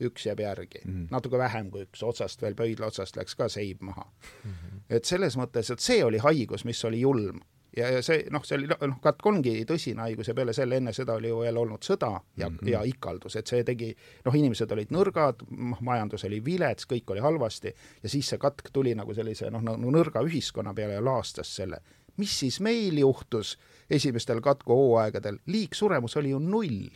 üks 0.00 0.26
jääb 0.26 0.40
järgi 0.40 0.80
mm, 0.84 0.92
-hmm. 0.92 1.06
natuke 1.12 1.38
vähem 1.38 1.70
kui 1.70 1.84
üks, 1.84 2.02
otsast 2.02 2.42
veel 2.42 2.56
pöidla 2.56 2.88
otsast 2.88 3.16
läks 3.16 3.36
ka 3.36 3.48
seib 3.52 3.82
maha 3.84 4.06
mm. 4.08 4.50
-hmm. 4.50 4.82
et 4.88 5.04
selles 5.04 5.36
mõttes, 5.36 5.72
et 5.72 5.80
see 5.80 6.04
oli 6.04 6.18
haigus, 6.18 6.64
mis 6.64 6.84
oli 6.84 7.00
julm 7.00 7.40
ja, 7.76 7.90
ja 7.90 8.02
see 8.02 8.24
noh, 8.32 8.44
see 8.46 8.58
oli 8.58 8.68
noh, 8.70 8.98
katk 9.02 9.26
ongi 9.30 9.52
tõsine 9.68 10.04
haigus 10.04 10.30
ja 10.30 10.34
peale 10.34 10.54
selle, 10.56 10.80
enne 10.80 10.92
seda 10.96 11.16
oli 11.20 11.30
ju 11.30 11.40
veel 11.44 11.60
olnud 11.60 11.86
sõda 11.86 12.10
ja 12.36 12.48
mm, 12.48 12.56
-hmm. 12.56 12.72
ja 12.72 12.82
ikaldus, 12.88 13.36
et 13.36 13.46
see 13.46 13.64
tegi, 13.64 13.90
noh, 14.24 14.34
inimesed 14.34 14.72
olid 14.72 14.94
nõrgad, 14.94 15.44
majandus 15.80 16.24
oli 16.28 16.42
vilets, 16.44 16.88
kõik 16.90 17.14
oli 17.14 17.20
halvasti 17.20 17.74
ja 18.02 18.08
siis 18.08 18.28
see 18.32 18.38
katk 18.38 18.72
tuli 18.72 18.94
nagu 18.94 19.14
sellise 19.14 19.50
noh, 19.50 19.62
nagu 19.62 19.94
nõrga 19.94 20.24
ühiskonna 20.26 20.74
peale 20.74 20.98
ja 20.98 21.04
laastas 21.04 21.56
selle. 21.56 21.80
Mis 22.16 22.38
siis 22.40 22.60
meil 22.60 22.98
juhtus 22.98 23.58
esimestel 23.90 24.40
katkuhooaegadel, 24.40 25.38
liigsuremus 25.46 26.16
oli 26.16 26.30
ju 26.30 26.38
null. 26.38 26.90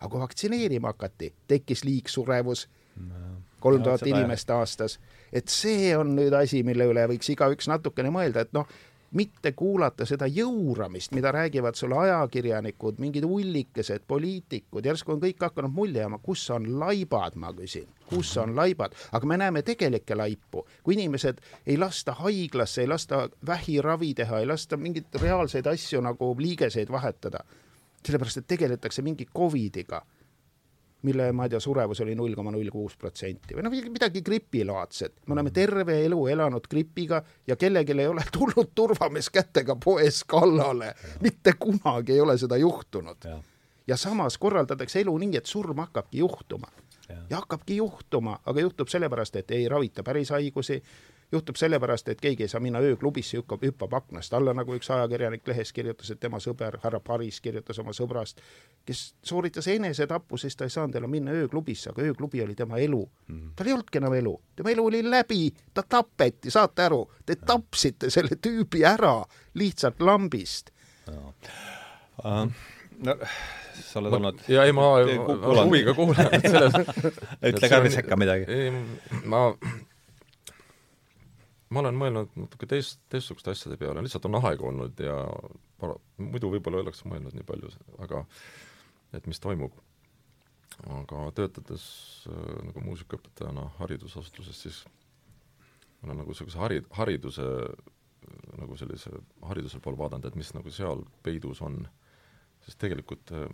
aga 0.00 0.08
kui 0.08 0.20
vaktsineerima 0.20 0.92
hakati, 0.92 1.34
tekkis 1.48 1.84
liigsurevus 1.84 2.68
kolm 3.60 3.82
tuhat 3.82 4.06
inimest 4.06 4.50
aastas. 4.50 4.98
et 5.32 5.48
see 5.48 5.96
on 5.96 6.14
nüüd 6.16 6.32
asi, 6.32 6.62
mille 6.64 6.86
üle 6.88 7.04
võiks 7.10 7.28
igaüks 7.34 7.68
natukene 7.68 8.10
mõelda, 8.14 8.46
et 8.46 8.52
noh, 8.56 8.68
mitte 9.16 9.52
kuulata 9.52 10.06
seda 10.06 10.26
jõuramist, 10.28 11.12
mida 11.16 11.32
räägivad 11.32 11.76
sulle 11.78 11.96
ajakirjanikud, 11.98 12.98
mingid 13.00 13.24
ullikesed, 13.24 14.04
poliitikud, 14.08 14.84
järsku 14.84 15.14
on 15.14 15.22
kõik 15.22 15.40
hakanud 15.40 15.72
mulje 15.74 16.02
jääma, 16.02 16.18
kus 16.22 16.44
on 16.54 16.68
laibad, 16.80 17.38
ma 17.40 17.52
küsin, 17.56 17.88
kus 18.08 18.34
on 18.40 18.54
laibad, 18.56 18.96
aga 19.12 19.26
me 19.26 19.38
näeme 19.40 19.62
tegelikke 19.62 20.16
laipu, 20.16 20.66
kui 20.82 20.98
inimesed 20.98 21.40
ei 21.66 21.78
lasta 21.78 22.12
haiglasse, 22.20 22.82
ei 22.84 22.92
lasta 22.92 23.28
vähiravi 23.46 24.12
teha, 24.14 24.42
ei 24.42 24.46
lasta 24.46 24.76
mingeid 24.76 25.20
reaalseid 25.22 25.66
asju 25.66 26.04
nagu 26.04 26.34
liigeseid 26.38 26.92
vahetada, 26.92 27.44
sellepärast 28.04 28.42
et 28.42 28.48
tegeletakse 28.56 29.02
mingi 29.02 29.26
Covidiga 29.34 30.02
mille, 31.02 31.32
ma 31.32 31.46
ei 31.46 31.52
tea, 31.52 31.60
surevus 31.60 32.00
oli 32.00 32.14
null 32.18 32.34
koma 32.34 32.50
null 32.50 32.70
kuus 32.74 32.96
protsenti 32.98 33.54
või 33.54 33.64
noh, 33.66 33.74
midagi 33.92 34.22
gripilaadset. 34.26 35.20
me 35.26 35.36
oleme 35.36 35.50
terve 35.54 36.00
elu 36.04 36.26
elanud 36.26 36.66
gripiga 36.70 37.22
ja 37.46 37.56
kellelgi 37.56 37.94
ei 37.94 38.06
ole 38.10 38.24
tulnud 38.38 38.72
turvamees 38.74 39.30
kätega 39.30 39.76
poes 39.84 40.24
kallale. 40.24 40.94
mitte 41.20 41.54
kunagi 41.58 42.12
ei 42.12 42.20
ole 42.20 42.38
seda 42.38 42.56
juhtunud. 42.56 43.28
ja 43.86 43.96
samas 43.96 44.38
korraldatakse 44.38 45.00
elu 45.00 45.18
nii, 45.18 45.36
et 45.36 45.46
surm 45.46 45.78
hakkabki 45.78 46.18
juhtuma. 46.18 46.66
ja 47.30 47.36
hakkabki 47.36 47.76
juhtuma, 47.76 48.38
aga 48.44 48.60
juhtub 48.60 48.88
sellepärast, 48.88 49.36
et 49.36 49.50
ei 49.50 49.68
ravita 49.68 50.02
päris 50.02 50.30
haigusi 50.30 50.82
juhtub 51.32 51.56
sellepärast, 51.56 52.08
et 52.08 52.20
keegi 52.20 52.46
ei 52.46 52.48
saa 52.48 52.60
minna 52.60 52.80
ööklubisse, 52.84 53.38
hüppab, 53.38 53.62
hüppab 53.66 53.94
aknast 53.98 54.34
alla, 54.34 54.54
nagu 54.56 54.74
üks 54.76 54.88
ajakirjanik 54.94 55.46
lehes 55.48 55.72
kirjutas, 55.76 56.10
et 56.10 56.20
tema 56.20 56.40
sõber 56.40 56.78
härra 56.82 57.00
Paris 57.04 57.40
kirjutas 57.44 57.78
oma 57.82 57.92
sõbrast, 57.96 58.40
kes 58.88 59.02
sooritas 59.24 59.68
enesetapu, 59.68 60.40
sest 60.40 60.58
ta 60.58 60.68
ei 60.68 60.72
saanud 60.72 60.96
enam 60.96 61.12
minna 61.12 61.34
ööklubisse, 61.36 61.92
aga 61.92 62.06
ööklubi 62.08 62.42
oli 62.44 62.56
tema 62.56 62.78
elu 62.78 63.02
mm. 63.04 63.34
-hmm. 63.34 63.52
tal 63.56 63.66
ei 63.66 63.76
olnudki 63.76 63.98
enam 63.98 64.14
elu, 64.14 64.34
tema 64.56 64.70
elu 64.70 64.86
oli 64.86 65.02
läbi, 65.10 65.52
ta 65.74 65.82
tapeti, 65.82 66.50
saate 66.50 66.88
aru, 66.88 67.04
te 67.26 67.36
tapsite 67.36 68.10
selle 68.10 68.40
tüübi 68.46 68.84
ära 68.84 69.24
lihtsalt 69.54 70.00
lambist. 70.00 70.70
Uh, 71.08 72.48
no 72.98 73.14
sa 73.84 74.00
oled 74.00 74.12
olnud 74.12 74.40
ja 74.48 74.64
ei, 74.64 74.72
ma 74.72 74.88
huviga 75.64 75.94
kuulan, 75.94 76.28
et 76.32 76.48
selles 76.50 76.74
ütle 77.50 77.70
ka 77.70 77.80
sekka 77.92 78.18
midagi. 78.20 78.72
ma 79.24 79.52
ma 81.70 81.82
olen 81.82 81.98
mõelnud 82.00 82.38
natuke 82.38 82.68
teist, 82.70 83.00
teistsuguste 83.12 83.52
asjade 83.52 83.76
peale, 83.80 84.02
lihtsalt 84.04 84.28
on 84.28 84.38
aega 84.40 84.66
olnud 84.70 85.02
ja 85.04 85.18
muidu 86.16 86.52
võib-olla 86.54 86.80
ei 86.80 86.86
oleks 86.86 87.04
mõelnud 87.08 87.36
nii 87.36 87.46
palju, 87.48 87.72
aga 88.04 88.24
et 89.16 89.26
mis 89.26 89.40
toimub. 89.40 89.76
aga 90.94 91.24
töötades 91.34 91.84
äh, 92.30 92.64
nagu 92.68 92.80
muusikaõpetajana 92.84 93.64
haridusasutuses, 93.80 94.60
siis 94.62 94.82
ma 96.00 96.10
olen 96.10 96.20
nagu 96.22 96.30
niisuguse 96.30 96.58
hari-, 96.60 96.84
hariduse 96.94 97.46
nagu 98.58 98.76
sellise 98.78 99.10
hariduse 99.48 99.80
poole 99.82 99.98
vaadanud, 99.98 100.28
et 100.28 100.36
mis 100.38 100.52
nagu 100.54 100.70
seal 100.74 101.02
peidus 101.24 101.62
on, 101.64 101.80
sest 102.66 102.78
tegelikult 102.82 103.32
äh, 103.34 103.48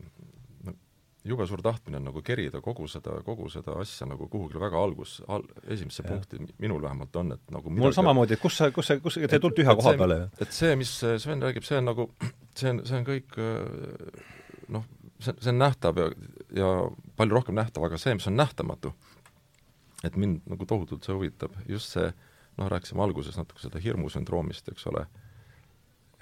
jube 1.25 1.47
suur 1.49 1.63
tahtmine 1.65 1.97
on 1.97 2.09
nagu 2.11 2.23
kerida 2.25 2.61
kogu 2.65 2.87
seda, 2.91 3.17
kogu 3.25 3.49
seda 3.53 3.79
asja 3.81 4.07
nagu 4.09 4.27
kuhugile 4.29 4.61
väga 4.61 4.81
algus 4.81 5.17
al,, 5.29 5.47
esimesse 5.73 6.03
ja. 6.05 6.11
punkti, 6.11 6.41
minul 6.61 6.83
vähemalt 6.83 7.17
on, 7.17 7.33
et 7.37 7.55
nagu 7.55 7.73
mul 7.73 7.95
samamoodi, 7.97 8.37
et 8.37 8.43
kus 8.43 8.59
sa, 8.61 8.69
kus 8.75 8.91
sa, 8.91 8.99
kus 9.01 9.17
te 9.23 9.41
tulite 9.41 9.65
ühe 9.65 9.77
koha 9.79 9.95
peale 10.01 10.19
ju? 10.21 10.27
et 10.45 10.53
see, 10.57 10.75
mis 10.81 10.93
Sven 11.23 11.45
räägib, 11.45 11.65
see 11.65 11.81
on 11.81 11.89
nagu, 11.89 12.09
see 12.53 12.75
on, 12.75 12.83
see 12.85 12.99
on 13.01 13.09
kõik 13.09 13.39
noh, 14.75 14.85
see, 15.19 15.33
see 15.33 15.53
on 15.55 15.61
nähtav 15.63 16.01
ja, 16.01 16.11
ja 16.61 16.71
palju 17.17 17.39
rohkem 17.39 17.57
nähtav, 17.57 17.87
aga 17.89 18.01
see, 18.01 18.17
mis 18.19 18.29
on 18.29 18.37
nähtamatu, 18.39 18.93
et 20.05 20.19
mind 20.21 20.45
nagu 20.51 20.69
tohutult 20.69 21.07
see 21.07 21.17
huvitab, 21.17 21.57
just 21.71 21.97
see, 21.97 22.11
noh, 22.61 22.69
rääkisime 22.71 23.05
alguses 23.05 23.39
natuke 23.41 23.65
seda 23.65 23.81
hirmusündroomist, 23.83 24.69
eks 24.75 24.93
ole, 24.93 25.07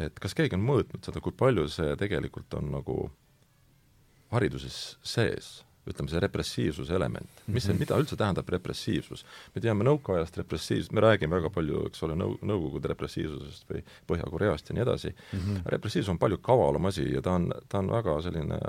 et 0.02 0.22
kas 0.22 0.38
keegi 0.38 0.54
on 0.58 0.62
mõõtnud 0.66 1.02
seda, 1.04 1.20
kui 1.24 1.34
palju 1.34 1.66
see 1.74 1.96
tegelikult 2.00 2.54
on 2.60 2.70
nagu 2.78 3.00
hariduses 4.32 4.78
sees, 5.06 5.50
ütleme, 5.88 6.10
see 6.12 6.20
repressiivsuse 6.22 6.94
element. 6.94 7.42
mis 7.50 7.66
see, 7.66 7.74
mida 7.78 7.96
üldse 7.98 8.16
tähendab 8.18 8.48
repressiivsus? 8.54 9.24
me 9.54 9.62
teame 9.64 9.86
nõukaajast 9.88 10.38
repressiivsust, 10.42 10.94
me 10.94 11.02
räägime 11.04 11.36
väga 11.40 11.50
palju, 11.54 11.86
eks 11.90 12.04
ole, 12.06 12.16
nõu-, 12.18 12.38
Nõukogude 12.46 12.92
repressiivsusest 12.92 13.68
või 13.70 13.82
Põhja-Koreast 14.10 14.70
ja 14.70 14.78
nii 14.78 14.86
edasi 14.86 15.10
mm, 15.10 15.38
-hmm. 15.38 15.66
repressiivsus 15.76 16.12
on 16.14 16.20
palju 16.22 16.38
kavalam 16.38 16.86
asi 16.90 17.08
ja 17.10 17.22
ta 17.22 17.36
on, 17.40 17.50
ta 17.68 17.82
on 17.82 17.90
väga 17.92 18.20
selline 18.22 18.60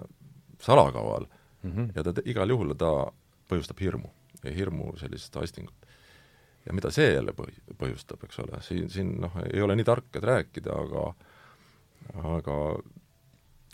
salakaval 0.64 1.28
mm 1.64 1.72
-hmm. 1.72 1.92
ja 1.96 2.04
ta 2.04 2.26
igal 2.26 2.50
juhul, 2.50 2.74
ta 2.74 3.12
põhjustab 3.50 3.80
hirmu 3.80 4.10
ja 4.44 4.52
hirmu 4.52 4.98
sellist 4.98 5.38
aistingut. 5.38 5.76
ja 6.66 6.74
mida 6.74 6.92
see 6.92 7.14
jälle 7.14 7.32
põh-, 7.32 7.76
põhjustab, 7.78 8.24
eks 8.24 8.40
ole, 8.40 8.62
siin, 8.62 8.90
siin 8.90 9.16
noh, 9.22 9.32
ei 9.54 9.62
ole 9.62 9.76
nii 9.76 9.86
tark, 9.86 10.16
et 10.16 10.24
rääkida, 10.24 10.72
aga 10.72 11.14
aga 12.38 12.56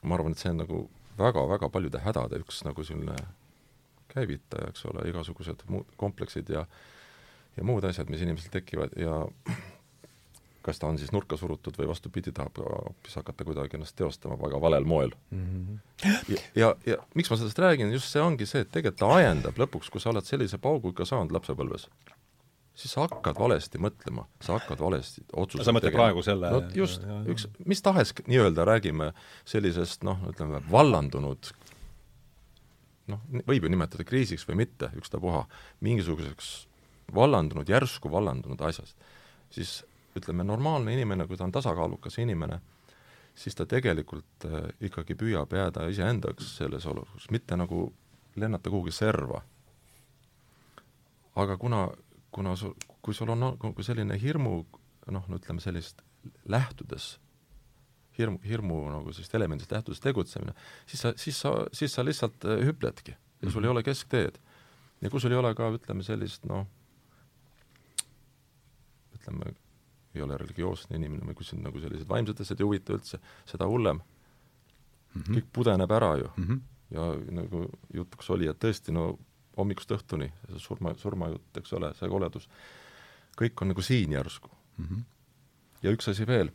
ma 0.04 0.15
arvan, 0.15 0.32
et 0.32 0.41
see 0.41 0.52
on 0.52 0.62
nagu 0.63 0.89
väga-väga 1.19 1.69
paljude 1.69 2.01
hädade 2.03 2.39
üks 2.43 2.63
nagu 2.67 2.84
selline 2.88 3.17
käivitaja, 4.10 4.69
eks 4.71 4.86
ole, 4.89 5.05
igasugused 5.10 5.65
muud 5.69 5.91
kompleksid 5.97 6.49
ja 6.49 6.65
ja 7.58 7.65
muud 7.65 7.84
asjad, 7.84 8.10
mis 8.10 8.21
inimesel 8.23 8.53
tekivad 8.53 8.95
ja 8.99 9.25
kas 10.65 10.79
ta 10.79 10.88
on 10.88 10.99
siis 10.99 11.12
nurka 11.15 11.38
surutud 11.39 11.77
või 11.79 11.88
vastupidi, 11.89 12.32
tahab 12.36 12.60
hoopis 12.62 13.15
hakata 13.19 13.47
kuidagi 13.47 13.77
ennast 13.77 13.95
teostama 13.99 14.38
väga 14.39 14.62
valel 14.62 14.86
moel 14.86 15.13
mm. 15.32 15.45
-hmm. 15.45 16.13
ja, 16.29 16.41
ja, 16.55 16.71
ja 16.86 16.97
miks 17.15 17.32
ma 17.32 17.38
sellest 17.39 17.60
räägin, 17.60 17.93
just 17.95 18.12
see 18.12 18.21
ongi 18.21 18.45
see, 18.45 18.62
et 18.65 18.71
tegelikult 18.71 18.99
ta 18.99 19.12
ajendab 19.19 19.60
lõpuks, 19.60 19.91
kui 19.91 20.01
sa 20.01 20.13
oled 20.13 20.25
sellise 20.25 20.58
paugu 20.58 20.93
ikka 20.93 21.05
saanud 21.05 21.36
lapsepõlves, 21.36 21.88
siis 22.79 22.93
sa 22.95 23.03
hakkad 23.03 23.35
valesti 23.39 23.81
mõtlema, 23.81 24.23
sa 24.43 24.55
hakkad 24.55 24.79
valesti 24.79 25.25
otsuseid 25.33 25.67
sa 25.67 25.75
mõtled 25.75 25.95
praegu 25.95 26.23
selle 26.23 26.51
no 26.53 26.61
just, 26.75 27.03
üks 27.27 27.49
mis 27.67 27.83
tahes 27.83 28.13
nii-öelda 28.21 28.63
räägime 28.67 29.11
sellisest 29.47 30.05
noh, 30.07 30.21
ütleme 30.31 30.61
vallandunud 30.71 31.51
noh, 33.11 33.21
võib 33.47 33.65
ju 33.65 33.73
nimetada 33.73 34.05
kriisiks 34.07 34.47
või 34.47 34.61
mitte, 34.63 34.91
ükstapuha, 34.99 35.43
mingisuguseks 35.85 36.51
vallandunud, 37.15 37.69
järsku 37.69 38.11
vallandunud 38.11 38.61
asjast, 38.69 38.97
siis 39.53 39.79
ütleme, 40.17 40.45
normaalne 40.45 40.93
inimene, 40.93 41.27
kui 41.27 41.37
ta 41.37 41.47
on 41.47 41.53
tasakaalukas 41.53 42.19
inimene, 42.21 42.59
siis 43.37 43.55
ta 43.57 43.65
tegelikult 43.69 44.47
äh, 44.47 44.69
ikkagi 44.89 45.17
püüab 45.17 45.53
jääda 45.55 45.87
iseendaks 45.91 46.55
selles 46.59 46.85
olukorras, 46.89 47.29
mitte 47.33 47.57
nagu 47.59 47.87
lennata 48.39 48.69
kuhugi 48.69 48.93
serva. 48.95 49.41
aga 51.39 51.57
kuna 51.57 51.87
kuna 52.31 52.55
sul, 52.55 52.73
kui 53.01 53.13
sul 53.13 53.29
on 53.29 53.39
nagu 53.39 53.83
selline 53.83 54.17
hirmu 54.21 54.53
noh, 55.11 55.25
no 55.27 55.39
ütleme 55.39 55.61
sellist 55.63 56.03
lähtudes, 56.49 57.15
hirmu, 58.17 58.41
hirmu 58.45 58.81
nagu 58.93 59.13
sellist 59.15 59.35
elemendist 59.37 59.71
lähtudes 59.73 60.01
tegutsemine, 60.03 60.53
siis 60.89 61.05
sa, 61.05 61.13
siis 61.17 61.39
sa, 61.41 61.53
siis 61.73 61.95
sa 61.95 62.05
lihtsalt 62.05 62.45
äh, 62.45 62.63
hüpledki 62.67 63.15
ja 63.15 63.51
sul 63.51 63.63
ei 63.63 63.69
mhm. 63.69 63.77
ole 63.77 63.83
keskteed. 63.83 64.39
ja 65.01 65.09
kui 65.09 65.21
sul 65.21 65.31
ei 65.31 65.39
ole 65.39 65.53
ka, 65.55 65.69
ütleme 65.77 66.03
sellist 66.03 66.45
noh, 66.49 66.67
ütleme, 69.15 69.53
ei 70.15 70.25
ole 70.25 70.37
religioosne 70.41 70.97
inimene 70.97 71.29
või 71.29 71.37
kui 71.37 71.47
sind 71.47 71.63
nagu 71.63 71.79
sellised 71.79 72.09
vaimsed 72.09 72.41
asjad 72.43 72.59
ei 72.59 72.67
huvita 72.67 72.97
üldse, 72.97 73.21
seda 73.47 73.67
hullem 73.69 74.01
mm. 74.01 75.21
-hmm. 75.21 75.37
kõik 75.37 75.49
pudeneb 75.53 75.91
ära 75.91 76.15
ju 76.17 76.29
mm. 76.35 76.45
-hmm. 76.47 76.61
ja 76.95 77.09
nagu 77.41 77.65
jutuks 77.93 78.29
oli, 78.29 78.47
et 78.47 78.63
tõesti, 78.63 78.91
no 78.91 79.17
hommikust 79.60 79.91
õhtuni, 79.95 80.30
surma, 80.62 80.93
surmajutt, 81.00 81.50
eks 81.62 81.74
ole, 81.78 81.91
see 81.98 82.10
koledus, 82.12 82.48
kõik 83.39 83.63
on 83.63 83.74
nagu 83.74 83.84
siin 83.86 84.15
järsku 84.15 84.50
mm. 84.50 84.86
-hmm. 84.86 85.04
ja 85.84 85.93
üks 85.95 86.10
asi 86.12 86.28
veel, 86.28 86.52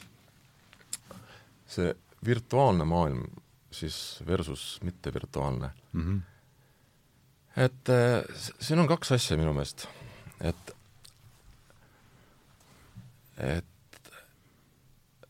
see 1.66 1.94
virtuaalne 2.24 2.84
maailm 2.88 3.26
siis 3.74 4.22
versus 4.26 4.78
mittevirtuaalne 4.82 5.70
mm. 5.92 6.02
-hmm. 6.02 6.20
et 7.56 7.88
äh, 7.88 8.24
siin 8.60 8.78
on 8.78 8.88
kaks 8.88 9.12
asja 9.12 9.36
minu 9.36 9.52
meelest, 9.52 9.86
et 10.40 10.76
et 13.36 14.12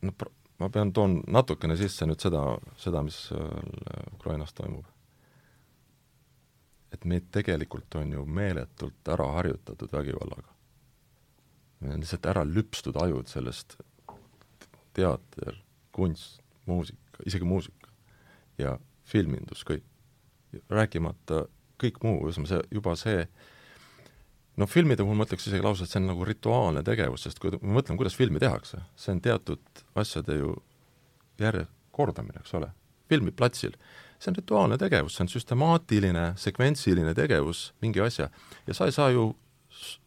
no 0.02 0.12
ma 0.58 0.68
pean, 0.68 0.92
toon 0.92 1.22
natukene 1.26 1.76
sisse 1.76 2.06
nüüd 2.06 2.20
seda, 2.20 2.42
seda, 2.76 3.02
mis 3.02 3.30
Ukrainas 4.14 4.52
toimub 4.52 4.93
et 6.94 7.04
meid 7.08 7.30
tegelikult 7.34 7.94
on 7.98 8.12
ju 8.14 8.24
meeletult 8.26 9.08
ära 9.10 9.26
harjutatud 9.38 9.92
vägivallaga. 9.92 10.50
meil 11.80 11.96
on 11.96 12.04
lihtsalt 12.04 12.26
ära 12.26 12.44
lüpstud 12.48 12.96
ajud 12.96 13.28
sellest 13.28 13.76
teater, 14.94 15.58
kunst, 15.92 16.40
muusika, 16.66 17.24
isegi 17.26 17.44
muusika 17.44 17.90
ja 18.58 18.78
filmindus, 19.04 19.64
kõik. 19.66 19.82
rääkimata 20.70 21.44
kõik 21.82 21.98
muu, 22.06 22.20
ühesõnaga 22.28 22.52
see, 22.52 22.62
juba 22.70 22.94
see 22.96 23.24
noh, 24.60 24.70
filmide 24.70 25.02
puhul 25.02 25.18
ma 25.18 25.26
ütleks 25.26 25.48
isegi 25.48 25.64
lausa, 25.64 25.84
et 25.84 25.90
see 25.90 25.98
on 25.98 26.12
nagu 26.12 26.26
rituaalne 26.28 26.84
tegevus, 26.86 27.26
sest 27.26 27.40
kui 27.42 27.50
ma 27.58 27.80
mõtlen, 27.80 27.98
kuidas 27.98 28.14
filmi 28.14 28.38
tehakse, 28.42 28.78
see 28.94 29.16
on 29.16 29.22
teatud 29.24 29.82
asjade 29.98 30.38
ju 30.38 30.54
järjekordamine, 31.42 32.44
eks 32.44 32.54
ole, 32.60 32.70
filmiplatsil 33.10 33.74
see 34.18 34.30
on 34.30 34.38
rituaalne 34.38 34.78
tegevus, 34.80 35.16
see 35.16 35.24
on 35.26 35.32
süstemaatiline, 35.32 36.26
sekventsiline 36.40 37.14
tegevus 37.16 37.66
mingi 37.84 38.02
asja 38.04 38.30
ja 38.66 38.76
sa 38.76 38.88
ei 38.88 38.94
saa 38.94 39.10
ju 39.14 39.32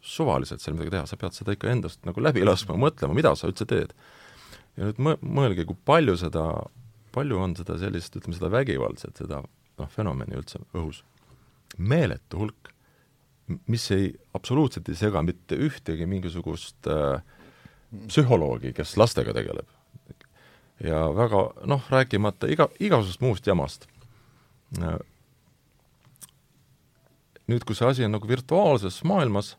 suvaliselt 0.02 0.64
seal 0.64 0.78
midagi 0.78 0.96
teha, 0.96 1.06
sa 1.10 1.20
pead 1.20 1.36
seda 1.36 1.56
ikka 1.56 1.70
endast 1.72 2.06
nagu 2.08 2.22
läbi 2.24 2.46
laskma, 2.46 2.78
mõtlema, 2.80 3.16
mida 3.18 3.34
sa 3.36 3.50
üldse 3.50 3.68
teed. 3.70 3.94
ja 4.78 4.90
nüüd 4.90 5.02
mõ-, 5.04 5.20
mõelge, 5.22 5.66
kui 5.68 5.78
palju 5.86 6.16
seda, 6.20 6.46
palju 7.16 7.40
on 7.42 7.56
seda 7.60 7.78
sellist, 7.82 8.16
ütleme 8.16 8.38
seda 8.38 8.52
vägivaldset, 8.54 9.20
seda 9.24 9.42
noh, 9.44 9.90
fenomeni 9.94 10.38
üldse 10.40 10.62
õhus. 10.74 11.04
meeletu 11.78 12.40
hulk, 12.42 12.72
mis 13.68 13.90
ei, 13.96 14.12
absoluutselt 14.36 14.90
ei 14.90 14.96
sega 14.96 15.22
mitte 15.24 15.56
ühtegi 15.56 16.08
mingisugust 16.08 16.88
äh, 16.92 17.20
psühholoogi, 18.08 18.74
kes 18.76 18.96
lastega 18.98 19.36
tegeleb. 19.36 19.68
ja 20.84 21.08
väga 21.16 21.44
noh, 21.66 21.86
rääkimata 21.90 22.48
iga, 22.54 22.70
igasugusest 22.80 23.22
muust 23.22 23.48
jamast 23.48 23.88
nüüd, 27.48 27.64
kui 27.64 27.78
see 27.78 27.88
asi 27.88 28.06
on 28.08 28.16
nagu 28.16 28.28
virtuaalses 28.30 29.00
maailmas, 29.08 29.56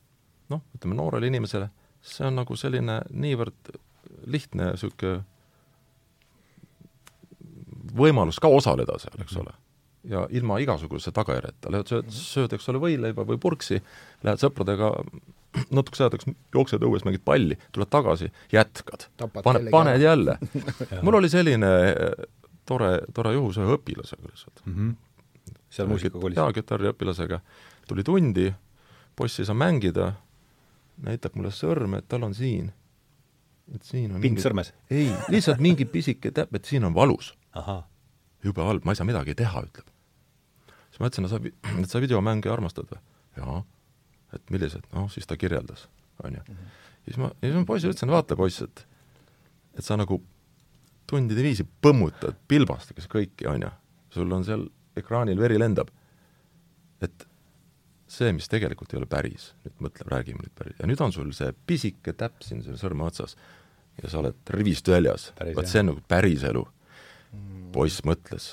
noh, 0.52 0.62
ütleme 0.76 0.98
noorele 0.98 1.30
inimesele, 1.30 1.70
see 2.04 2.26
on 2.28 2.38
nagu 2.40 2.56
selline 2.58 3.00
niivõrd 3.10 3.72
lihtne 4.28 4.72
niisugune 4.74 5.24
võimalus 7.98 8.38
ka 8.42 8.50
osaleda 8.52 8.98
seal, 9.00 9.16
eks 9.22 9.38
ole. 9.40 9.54
ja 10.08 10.26
ilma 10.30 10.58
igasuguse 10.62 11.10
tagajärjeta, 11.14 11.72
lähed 11.72 11.90
sööd, 11.90 12.12
sööd, 12.14 12.54
eks 12.54 12.68
ole, 12.70 12.80
võileiba 12.82 13.24
või 13.28 13.40
purksi, 13.40 13.80
lähed 14.26 14.40
sõpradega 14.42 14.92
natukese 15.74 16.06
ajaks 16.06 16.28
jooksed 16.54 16.84
õues, 16.84 17.04
mängid 17.06 17.24
palli, 17.24 17.56
tuled 17.72 17.90
tagasi, 17.90 18.28
jätkad. 18.52 19.08
paned, 19.42 19.70
paned 19.72 20.02
jälle 20.02 20.36
mul 21.04 21.18
oli 21.18 21.30
selline 21.32 21.70
tore, 22.68 22.92
tore 23.14 23.34
juhus 23.36 23.58
ühe 23.60 23.76
õpilasega 23.78 24.28
lihtsalt 24.28 24.62
mm. 24.64 24.74
-hmm. 24.74 25.58
seal 25.72 25.90
muusikakoolis? 25.90 26.38
jaa, 26.40 26.52
kitarriõpilasega. 26.52 27.40
tuli 27.88 28.04
tundi, 28.04 28.48
poiss 29.16 29.40
ei 29.40 29.48
saa 29.48 29.56
mängida, 29.56 30.12
näitab 31.04 31.38
mulle 31.38 31.52
sõrme, 31.54 32.02
et 32.02 32.08
tal 32.08 32.26
on 32.28 32.34
siin. 32.34 32.72
et 33.74 33.82
siin 33.82 34.12
on 34.12 34.20
pind 34.20 34.36
mingi... 34.36 34.44
sõrmes? 34.44 34.72
ei, 34.90 35.12
lihtsalt 35.28 35.62
mingi 35.64 35.84
pisike 35.84 36.30
täpp, 36.30 36.54
et 36.54 36.64
siin 36.64 36.84
on 36.84 36.94
valus. 36.94 37.34
jube 38.44 38.62
halb, 38.62 38.84
ma 38.84 38.92
ei 38.92 39.00
saa 39.00 39.08
midagi 39.08 39.34
teha, 39.34 39.64
ütleb. 39.70 39.88
siis 40.90 41.00
ma 41.00 41.10
ütlesin, 41.10 41.26
no 41.26 41.32
sa, 41.32 41.40
et 41.82 41.90
sa 41.90 42.04
videomänge 42.04 42.52
armastad 42.52 42.90
või? 42.92 43.00
jaa. 43.40 43.62
et 44.34 44.50
millised? 44.50 44.84
noh, 44.92 45.08
siis 45.12 45.26
ta 45.26 45.36
kirjeldas, 45.36 45.88
on 46.24 46.40
ju. 46.40 46.44
Mhm. 46.48 46.76
siis 47.08 47.16
ma, 47.24 47.32
siis 47.40 47.54
ma 47.56 47.64
poisile 47.64 47.96
ütlesin, 47.96 48.12
vaata 48.12 48.36
poiss, 48.36 48.62
et 48.62 48.86
et 49.78 49.86
sa 49.86 49.94
nagu 49.96 50.18
tundide 51.08 51.44
viisi 51.44 51.64
põmmutad, 51.64 52.36
pilbastakas 52.50 53.08
kõiki, 53.10 53.48
on 53.48 53.64
ju, 53.64 53.72
sul 54.18 54.34
on 54.34 54.44
seal 54.46 54.66
ekraanil 54.98 55.40
veri 55.40 55.58
lendab. 55.60 55.90
et 57.00 57.28
see, 58.10 58.32
mis 58.34 58.48
tegelikult 58.50 58.92
ei 58.92 58.98
ole 58.98 59.06
päris, 59.06 59.52
nüüd 59.64 59.84
mõtle, 59.84 60.06
räägime 60.10 60.42
nüüd 60.42 60.54
päris, 60.58 60.78
ja 60.80 60.88
nüüd 60.88 61.00
on 61.04 61.12
sul 61.14 61.28
see 61.36 61.52
pisike 61.68 62.14
täpp 62.18 62.42
siin 62.42 62.64
selle 62.64 62.80
sõrme 62.80 63.04
otsas. 63.06 63.36
Ja 63.98 64.10
sa 64.10 64.20
oled 64.20 64.50
rivist 64.54 64.86
väljas, 64.86 65.32
vot 65.56 65.66
see 65.66 65.82
on 65.82 65.88
nagu 65.90 66.02
päris 66.06 66.44
elu. 66.46 66.62
Mm.. 67.28 67.64
poiss 67.74 68.00
mõtles, 68.08 68.44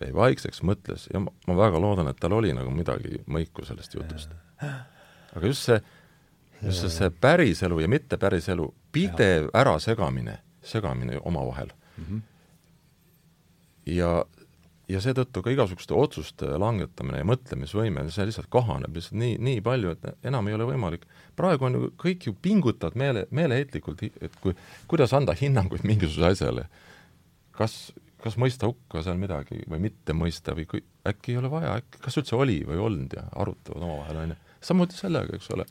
jäi 0.00 0.12
vaikseks, 0.16 0.62
mõtles 0.64 1.04
ja 1.12 1.20
ma, 1.20 1.32
ma 1.50 1.56
väga 1.58 1.80
loodan, 1.82 2.08
et 2.08 2.20
tal 2.22 2.32
oli 2.32 2.54
nagu 2.56 2.70
midagi 2.72 3.18
mõiku 3.28 3.66
sellest 3.68 3.92
jutust. 3.98 4.32
aga 4.62 5.50
just 5.50 5.68
see, 5.68 5.82
just 6.62 6.86
see, 6.86 6.94
see 6.94 7.10
päris 7.12 7.60
elu 7.66 7.82
ja 7.82 7.90
mitte 7.92 8.16
päris 8.16 8.48
elu, 8.48 8.70
pidev 8.94 9.50
ärasegamine, 9.58 10.38
segamine 10.64 11.20
omavahel 11.20 11.74
mm. 11.96 12.04
-hmm. 12.04 12.22
ja, 13.96 14.10
ja 14.88 15.00
seetõttu 15.00 15.42
ka 15.42 15.52
igasuguste 15.54 15.94
otsuste 15.96 16.48
langetamine 16.60 17.22
ja 17.22 17.28
mõtlemisvõime, 17.28 18.04
see 18.10 18.28
lihtsalt 18.28 18.50
kahaneb 18.52 18.96
lihtsalt 18.96 19.18
nii, 19.20 19.36
nii 19.38 19.64
palju, 19.64 19.96
et 19.96 20.28
enam 20.28 20.48
ei 20.48 20.56
ole 20.58 20.68
võimalik. 20.72 21.06
praegu 21.36 21.68
on 21.68 21.78
ju, 21.78 21.92
kõik 22.04 22.26
ju 22.26 22.36
pingutavad 22.42 22.96
meele, 22.98 23.26
meeleheitlikult, 23.30 24.02
et 24.02 24.38
kui, 24.40 24.56
kuidas 24.86 25.12
anda 25.12 25.36
hinnanguid 25.38 25.84
mingisugusele 25.84 26.32
asjale. 26.32 26.66
kas, 27.52 27.92
kas 28.22 28.36
mõista 28.36 28.66
hukka 28.66 29.02
seal 29.02 29.18
midagi 29.20 29.62
või 29.68 29.78
mitte 29.78 30.12
mõista 30.12 30.54
või 30.56 30.66
kui 30.66 30.84
äkki 31.06 31.32
ei 31.32 31.38
ole 31.38 31.50
vaja, 31.50 31.76
äkki 31.82 32.00
kas 32.00 32.16
üldse 32.16 32.36
oli 32.36 32.62
või 32.66 32.78
ei 32.78 32.84
olnud 32.88 33.16
ja 33.16 33.26
arutavad 33.36 33.82
omavahel, 33.82 34.16
on 34.16 34.28
ju. 34.34 34.36
samuti 34.60 34.96
sellega, 34.96 35.36
eks 35.36 35.50
ole 35.50 35.66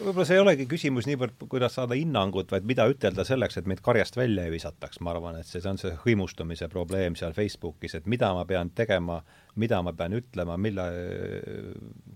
võib-olla 0.00 0.26
see 0.28 0.36
ei 0.38 0.42
olegi 0.42 0.66
küsimus 0.70 1.06
niivõrd, 1.08 1.36
kuidas 1.50 1.76
saada 1.78 1.96
hinnangut, 1.98 2.50
vaid 2.52 2.66
mida 2.68 2.86
ütelda 2.90 3.24
selleks, 3.26 3.60
et 3.60 3.68
meid 3.70 3.82
karjast 3.84 4.16
välja 4.18 4.46
ei 4.46 4.54
visataks, 4.54 5.00
ma 5.04 5.14
arvan, 5.14 5.40
et 5.40 5.48
see, 5.48 5.62
see 5.62 5.70
on 5.70 5.80
see 5.80 5.92
hõimustumise 6.04 6.68
probleem 6.72 7.16
seal 7.18 7.34
Facebookis, 7.36 7.96
et 7.98 8.08
mida 8.10 8.32
ma 8.36 8.46
pean 8.48 8.72
tegema, 8.76 9.20
mida 9.60 9.80
ma 9.84 9.92
pean 9.96 10.16
ütlema, 10.18 10.56
mille, 10.60 10.86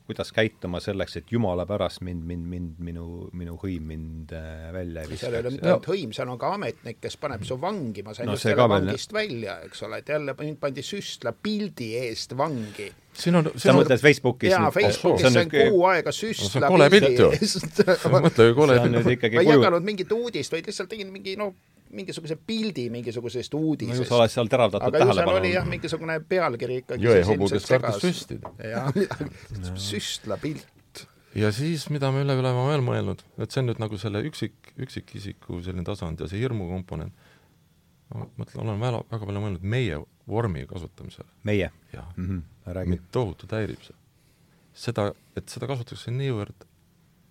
kuidas 0.09 0.33
käituma 0.35 0.81
selleks, 0.85 1.19
et 1.21 1.33
jumala 1.35 1.67
pärast 1.69 2.05
mind, 2.07 2.25
mind, 2.29 2.49
mind, 2.51 2.83
minu, 2.91 3.07
minu 3.37 3.59
hõim 3.63 3.89
mind 3.95 4.35
äh, 4.37 4.69
välja 4.75 5.05
ei 5.05 5.13
viskaks. 5.13 5.27
seal 5.27 5.39
ei 5.39 5.45
ole 5.45 5.55
mitte 5.55 5.71
ainult 5.71 5.89
hõim, 5.93 6.17
seal 6.17 6.35
on 6.35 6.41
ka 6.41 6.53
ametnik, 6.59 7.01
kes 7.05 7.19
paneb 7.21 7.47
su 7.47 7.59
vangi, 7.61 8.05
ma 8.07 8.17
sain 8.17 8.31
No 8.31 8.37
just 8.39 8.49
jälle 8.49 8.69
vangist 8.71 9.13
välja, 9.15 9.61
eks 9.69 9.85
ole, 9.87 10.03
et 10.03 10.13
jälle 10.15 10.37
mind 10.41 10.61
pandi 10.63 10.85
süstla 10.87 11.35
pildi 11.37 11.95
eest 12.01 12.37
vangi. 12.39 12.91
Siin 13.19 13.39
on, 13.39 13.51
sa 13.55 13.63
siin 13.63 13.73
on 13.75 13.81
mõtled 13.81 14.03
Facebookis 14.03 14.53
jaa, 14.53 14.71
Facebookis 14.75 15.23
see 15.23 15.31
on 15.31 15.37
sain 15.37 15.53
kuu 15.53 15.85
aega 15.91 16.13
süstla 16.15 16.67
on 16.69 16.75
kole 16.75 16.89
pilt 16.93 17.21
ju. 17.21 17.31
eest 17.39 18.09
mõtle, 18.11 18.49
kui 18.49 18.57
kole 18.59 18.79
nüüd 18.89 19.07
ma 19.07 19.45
ei 19.45 19.51
jaganud 19.51 19.87
mingit 19.87 20.13
uudist, 20.15 20.55
vaid 20.55 20.69
lihtsalt 20.71 20.91
tegin 20.91 21.13
mingi 21.15 21.37
noh, 21.41 21.55
mingisuguse 21.95 22.37
pildi 22.47 22.89
mingisugusest 22.91 23.55
no 23.55 23.61
ju 23.61 23.73
uudisest. 23.73 24.09
sa 24.09 24.19
oled 24.19 24.33
seal 24.35 24.51
teravdatud 24.51 24.89
aga 24.89 24.99
ju 24.99 25.05
seal 25.05 25.13
tähelepanu. 25.13 25.41
oli 25.43 25.53
jah, 25.55 25.69
mingisugune 25.69 26.21
pealkiri 26.29 26.81
ikkagi 26.83 27.07
jõehobu, 27.07 27.51
kes 27.53 27.69
kartis 27.71 28.01
süstida. 28.03 28.55
süstla 29.91 30.39
pilt. 30.43 31.05
ja 31.39 31.53
siis, 31.55 31.87
mida 31.95 32.11
me 32.15 32.25
üle 32.27 32.39
oleme 32.41 32.67
veel 32.71 32.87
mõelnud, 32.89 33.23
et 33.39 33.55
see 33.55 33.63
on 33.63 33.71
nüüd 33.71 33.83
nagu 33.83 34.01
selle 34.01 34.25
üksik, 34.27 34.75
üksikisiku 34.75 35.61
selline 35.63 35.87
tasand 35.87 36.23
ja 36.23 36.31
see 36.31 36.43
hirmu 36.43 36.67
komponent, 36.73 37.15
ma 38.15 38.27
mõtlen, 38.41 38.67
olen 38.67 38.83
väga, 38.83 39.05
väga 39.13 39.31
palju 39.31 39.47
mõelnud 39.47 39.71
meie 39.77 40.03
vormi 40.29 40.67
kasutamisele. 40.67 41.29
meie 41.43 41.71
jah 41.93 42.17
mm, 42.17 42.43
-hmm. 42.67 42.87
mind. 42.87 43.01
tohutult 43.13 43.53
häirib 43.53 43.83
see. 43.83 43.97
seda, 44.73 45.13
et 45.37 45.49
seda 45.49 45.67
kasutatakse 45.67 46.11
niivõrd 46.11 46.67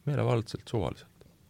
meelevaldselt, 0.05 0.67
suvaliselt. 0.67 1.09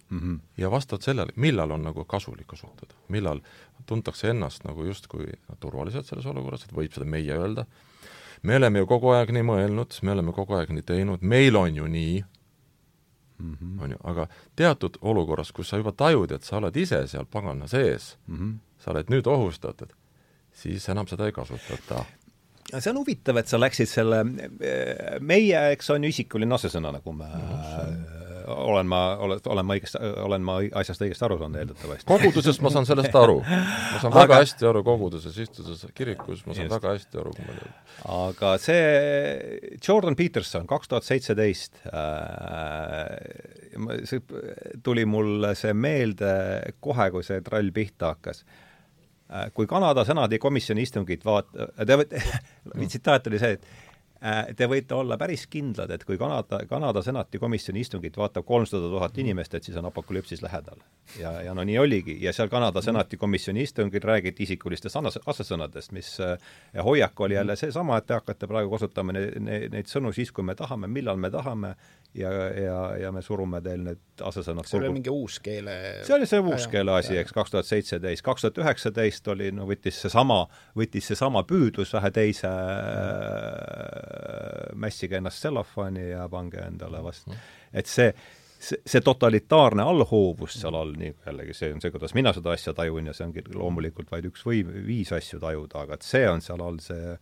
Mm 0.09 0.19
-hmm. 0.19 0.39
ja 0.57 0.71
vastavalt 0.71 1.01
sellele, 1.01 1.31
millal 1.35 1.71
on 1.71 1.83
nagu 1.83 2.05
kasulik 2.05 2.47
kasutada, 2.47 2.93
millal 3.07 3.41
tuntakse 3.85 4.29
ennast 4.29 4.63
nagu 4.63 4.83
justkui 4.83 5.27
turvaliselt 5.59 6.05
selles 6.05 6.25
olukorras, 6.25 6.63
et 6.63 6.73
võib 6.73 6.93
seda 6.93 7.05
meie 7.05 7.33
öelda, 7.33 7.65
me 8.43 8.55
oleme 8.55 8.79
ju 8.79 8.87
kogu 8.87 9.09
aeg 9.09 9.31
nii 9.31 9.41
mõelnud, 9.41 9.99
me 10.01 10.11
oleme 10.11 10.31
kogu 10.31 10.53
aeg 10.53 10.69
nii 10.69 10.81
teinud, 10.81 11.21
meil 11.21 11.55
on 11.55 11.75
ju 11.75 11.87
nii, 11.87 12.23
Mm 13.37 13.57
-hmm. 13.61 13.83
on 13.83 13.91
ju, 13.91 13.97
aga 14.03 14.27
teatud 14.55 14.97
olukorras, 15.01 15.51
kus 15.51 15.69
sa 15.69 15.77
juba 15.77 15.91
tajud, 15.91 16.31
et 16.31 16.43
sa 16.43 16.57
oled 16.57 16.75
ise 16.75 17.07
seal 17.07 17.25
pagana 17.25 17.67
sees, 17.67 18.17
Mm 18.27 18.37
-hmm. 18.37 18.57
sa 18.77 18.91
oled 18.91 19.09
nüüd 19.09 19.27
ohustatud, 19.27 19.93
siis 20.53 20.89
enam 20.89 21.07
seda 21.09 21.27
ei 21.27 21.35
kasutata. 21.35 22.03
see 22.73 22.91
on 22.91 23.01
huvitav, 23.01 23.37
et 23.37 23.51
sa 23.51 23.59
läksid 23.59 23.89
selle, 23.89 24.23
meie, 25.21 25.63
eks 25.75 25.89
on 25.93 26.03
ju 26.03 26.13
isikuline 26.13 26.55
asesõna, 26.55 26.93
nagu 26.95 27.15
me 27.15 27.29
olen 28.47 28.87
ma, 28.87 29.01
olen, 29.17 29.65
ma 29.65 29.75
õigesti, 29.77 29.99
olen 30.23 30.45
ma 30.45 30.57
asjast 30.79 31.03
õigesti 31.03 31.25
aru 31.27 31.37
saanud 31.39 31.59
eeldatavasti. 31.61 32.07
kogudusest 32.09 32.63
ma 32.63 32.71
saan 32.73 32.87
sellest 32.87 33.15
aru. 33.17 33.39
ma 33.43 34.01
saan 34.01 34.15
väga 34.15 34.39
hästi 34.41 34.67
aru 34.69 34.83
koguduses, 34.85 35.37
istudes 35.43 35.85
kirikus, 35.95 36.43
ma 36.47 36.55
saan 36.55 36.67
Just. 36.67 36.75
väga 36.75 36.95
hästi 36.97 37.21
aru, 37.21 37.33
kui 37.37 37.47
ma 37.47 38.17
aga 38.27 38.55
see 38.61 39.77
Jordan 39.77 40.17
Peterson, 40.19 40.67
kaks 40.69 40.91
tuhat 40.91 41.07
seitseteist, 41.07 41.83
see 44.09 44.21
tuli 44.83 45.07
mulle 45.09 45.53
see 45.59 45.73
meelde 45.73 46.35
kohe, 46.83 47.09
kui 47.13 47.25
see 47.25 47.41
trall 47.45 47.73
pihta 47.75 48.13
hakkas. 48.13 48.43
Kui 49.53 49.67
Kanada 49.67 50.05
senati 50.05 50.39
komisjoni 50.39 50.85
istungit 50.85 51.25
vaat-, 51.25 51.55
te 51.87 51.97
võite, 51.99 52.21
tsitaat 52.85 53.27
oli 53.31 53.39
see, 53.41 53.57
et 53.57 53.65
äh, 54.21 54.55
te 54.55 54.67
võite 54.69 54.95
olla 54.95 55.17
päris 55.19 55.45
kindlad, 55.51 55.91
et 55.91 56.03
kui 56.07 56.17
Kanada, 56.21 56.61
Kanada 56.69 57.01
senati 57.03 57.39
komisjoni 57.41 57.83
istungit 57.83 58.17
vaatab 58.17 58.45
kolmsada 58.47 58.89
tuhat 58.91 59.17
inimest, 59.19 59.55
et 59.57 59.67
siis 59.67 59.77
on 59.79 59.89
apokalüpsis 59.89 60.43
lähedal. 60.45 60.83
ja, 61.19 61.33
ja 61.41 61.53
no 61.53 61.65
nii 61.67 61.77
oligi. 61.79 62.17
Ja 62.21 62.33
seal 62.33 62.51
Kanada 62.51 62.81
senati 62.81 63.17
komisjoni 63.17 63.65
istungil 63.67 64.03
räägiti 64.03 64.43
isikulistest 64.47 64.95
asesõnadest, 65.25 65.91
mis 65.91 66.13
äh, 66.23 66.37
hoiak 66.83 67.19
oli 67.19 67.39
jälle 67.39 67.55
seesama, 67.55 67.97
et 67.97 68.07
te 68.07 68.17
hakkate 68.19 68.47
praegu 68.47 68.71
kasutama 68.71 69.15
ne, 69.17 69.27
ne, 69.39 69.59
neid 69.73 69.91
sõnu 69.91 70.13
siis, 70.13 70.31
kui 70.31 70.45
me 70.45 70.55
tahame, 70.55 70.87
millal 70.87 71.17
me 71.17 71.31
tahame 71.33 71.75
ja, 72.15 72.29
ja, 72.59 72.97
ja 72.97 73.11
me 73.11 73.21
surume 73.25 73.61
teil 73.65 73.81
need 73.87 74.21
asesõnad 74.21 74.67
see 74.69 74.77
oli 74.79 74.91
mingi 74.93 75.09
uus 75.13 75.39
keele 75.43 75.73
see 76.05 76.15
oli 76.15 76.27
see 76.29 76.41
uus 76.43 76.67
keele 76.71 76.93
asi, 76.99 77.17
eks, 77.17 77.33
kaks 77.35 77.51
tuhat 77.55 77.67
seitseteist, 77.69 78.23
kaks 78.25 78.45
tuhat 78.45 78.57
üheksateist 78.61 79.27
oli, 79.33 79.49
no 79.55 79.65
võttis 79.69 79.97
seesama, 80.05 80.43
võttis 80.77 81.09
seesama 81.09 81.43
püüdlus 81.49 81.93
vähe 81.97 82.11
teise 82.13 82.51
äh, 82.51 82.53
mässige 84.77 85.17
ennast 85.19 85.41
tsellofaani 85.41 86.05
ja 86.11 86.29
pange 86.29 86.61
endale 86.67 87.01
vastu. 87.03 87.33
et 87.73 87.89
see, 87.89 88.13
see, 88.59 88.79
see 88.85 89.01
totalitaarne 89.01 89.83
allhoovus 89.89 90.59
seal 90.61 90.75
all, 90.77 90.93
nii 90.99 91.13
jällegi 91.25 91.53
see 91.57 91.73
on 91.73 91.81
see, 91.81 91.91
kuidas 91.95 92.13
mina 92.17 92.33
seda 92.37 92.53
asja 92.53 92.73
tajun 92.77 93.09
ja 93.09 93.13
see 93.17 93.25
ongi 93.29 93.41
loomulikult 93.53 94.13
vaid 94.13 94.25
üks 94.29 94.45
või 94.45 94.61
viis 94.85 95.11
asju 95.15 95.41
tajuda, 95.41 95.87
aga 95.87 95.97
et 95.97 96.05
see 96.05 96.25
on 96.29 96.45
seal 96.45 96.61
all 96.61 96.77
see 96.83 97.17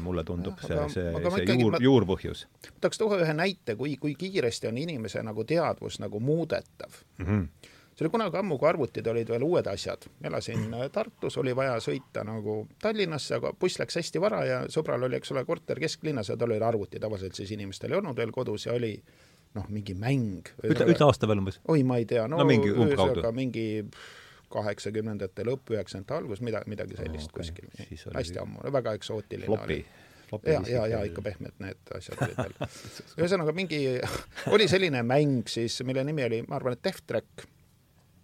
mulle 0.00 0.24
tundub 0.24 0.58
see, 0.64 0.76
aga- 0.76 0.88
see, 0.88 1.10
ma 1.12 1.30
see 1.34 1.44
ikkagi- 1.44 1.60
juur 1.60 1.72
ma-, 1.76 1.82
juurpõhjus 1.84 2.46
tahaks 2.80 2.98
tuua 2.98 3.18
ühe 3.20 3.34
näite, 3.36 3.76
kui, 3.76 3.96
kui 4.00 4.14
kiiresti 4.18 4.70
on 4.70 4.78
inimese 4.80 5.22
nagu 5.22 5.44
teadvus 5.44 6.00
nagu 6.00 6.20
muudetav 6.20 6.94
mm. 7.18 7.26
-hmm. 7.26 7.46
see 7.94 8.06
oli 8.06 8.10
kunagi 8.10 8.36
ammu, 8.40 8.58
kui 8.58 8.68
arvutid 8.68 9.06
olid 9.06 9.28
veel 9.28 9.42
uued 9.44 9.66
asjad. 9.66 10.06
elasin 10.24 10.74
äh, 10.74 10.90
Tartus, 10.90 11.36
oli 11.38 11.56
vaja 11.56 11.76
sõita 11.76 12.24
nagu 12.24 12.68
Tallinnasse, 12.82 13.34
aga 13.34 13.52
buss 13.52 13.78
läks 13.78 13.96
hästi 14.00 14.20
vara 14.20 14.44
ja 14.44 14.62
sõbral 14.68 15.04
oli, 15.04 15.16
eks 15.16 15.32
ole, 15.32 15.44
korter 15.44 15.80
kesklinnas 15.80 16.28
ja 16.28 16.36
tal 16.36 16.50
oli 16.50 16.64
arvuti, 16.64 17.00
tavaliselt 17.00 17.34
siis 17.34 17.50
inimestel 17.50 17.92
ei 17.92 17.98
olnud 17.98 18.16
veel 18.16 18.32
kodus 18.32 18.66
ja 18.66 18.72
oli 18.72 19.02
noh, 19.54 19.68
mingi 19.68 19.94
mäng. 19.94 20.48
ütle, 20.64 20.86
ütle 20.86 21.04
aasta 21.06 21.28
veel 21.28 21.38
umbes. 21.42 21.60
oi, 21.68 21.82
ma 21.82 21.96
ei 22.00 22.04
tea, 22.06 22.26
no, 22.28 22.38
No 22.38 22.44
mingi 22.44 22.70
umbkaudu. 22.70 23.32
mingi 23.32 23.84
kaheksakümnendate 24.50 25.46
lõpp, 25.46 25.72
üheksakümnendate 25.74 26.18
algus, 26.18 26.44
mida, 26.44 26.62
midagi 26.70 26.98
sellist 26.98 27.32
okei. 27.32 27.56
okay. 27.56 27.88
kuskil. 27.88 28.14
Hästi 28.16 28.42
ammu, 28.42 28.62
väga 28.72 28.94
eksootiline 28.98 29.50
flopi 29.50 29.72
oli 29.76 29.82
ja, 30.46 30.60
ja, 30.68 30.86
ja 30.86 31.00
ikka 31.06 31.22
pehmed 31.24 31.56
need 31.62 31.94
asjad 31.96 32.20
olid 32.22 32.38
veel. 32.44 32.54
ühesõnaga 33.18 33.54
mingi, 33.56 33.80
oli 34.54 34.68
selline 34.70 35.02
mäng 35.06 35.48
siis, 35.50 35.80
mille 35.86 36.04
nimi 36.06 36.26
oli, 36.26 36.42
ma 36.48 36.58
arvan, 36.60 36.76
et 36.76 36.84
Death 36.84 37.02
Track. 37.06 37.46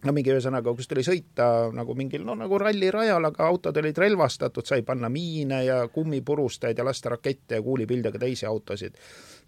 No 0.04 0.12
mingi 0.12 0.32
ühesõnaga, 0.32 0.72
kus 0.76 0.88
tuli 0.90 1.02
sõita 1.06 1.46
nagu 1.74 1.94
mingil, 1.96 2.24
no 2.26 2.34
nagu 2.36 2.58
rallirajal, 2.60 3.30
aga 3.30 3.46
autod 3.48 3.78
olid 3.80 3.96
relvastatud, 3.98 4.66
sai 4.68 4.84
panna 4.86 5.08
miine 5.12 5.62
ja 5.64 5.78
kummipurustajaid 5.92 6.78
ja 6.78 6.84
lasta 6.84 7.14
rakette 7.14 7.58
ja 7.58 7.64
kuulipildega 7.64 8.20
teisi 8.20 8.46
autosid. 8.46 8.98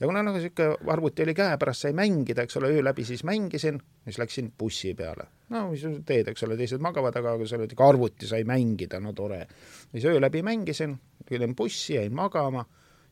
ja 0.00 0.06
kuna 0.06 0.22
nagu 0.22 0.38
niisugune 0.38 0.92
arvuti 0.92 1.22
oli 1.22 1.34
käepärast, 1.34 1.86
sai 1.86 1.92
mängida, 1.92 2.42
eks 2.42 2.56
ole, 2.56 2.72
öö 2.72 2.84
läbi 2.84 3.04
siis 3.04 3.24
mängisin, 3.24 3.80
siis 4.04 4.18
läksin 4.18 4.52
bussi 4.58 4.94
peale. 4.94 5.28
no 5.50 5.70
mis 5.70 5.82
sa 5.82 5.92
teed, 6.06 6.28
eks 6.32 6.42
ole, 6.42 6.56
teised 6.56 6.80
magavad, 6.80 7.16
aga 7.16 7.36
kui 7.36 7.48
sa 7.48 7.58
oled 7.58 7.72
ikka 7.72 7.88
arvuti, 7.88 8.26
sai 8.26 8.44
mängida, 8.44 9.00
no 9.00 9.12
tore. 9.12 9.46
siis 9.92 10.04
öö 10.04 10.20
läbi 10.20 10.42
mängisin, 10.42 10.96
tulin 11.28 11.56
bussi, 11.56 11.94
jäin 11.94 12.14
magama, 12.14 12.64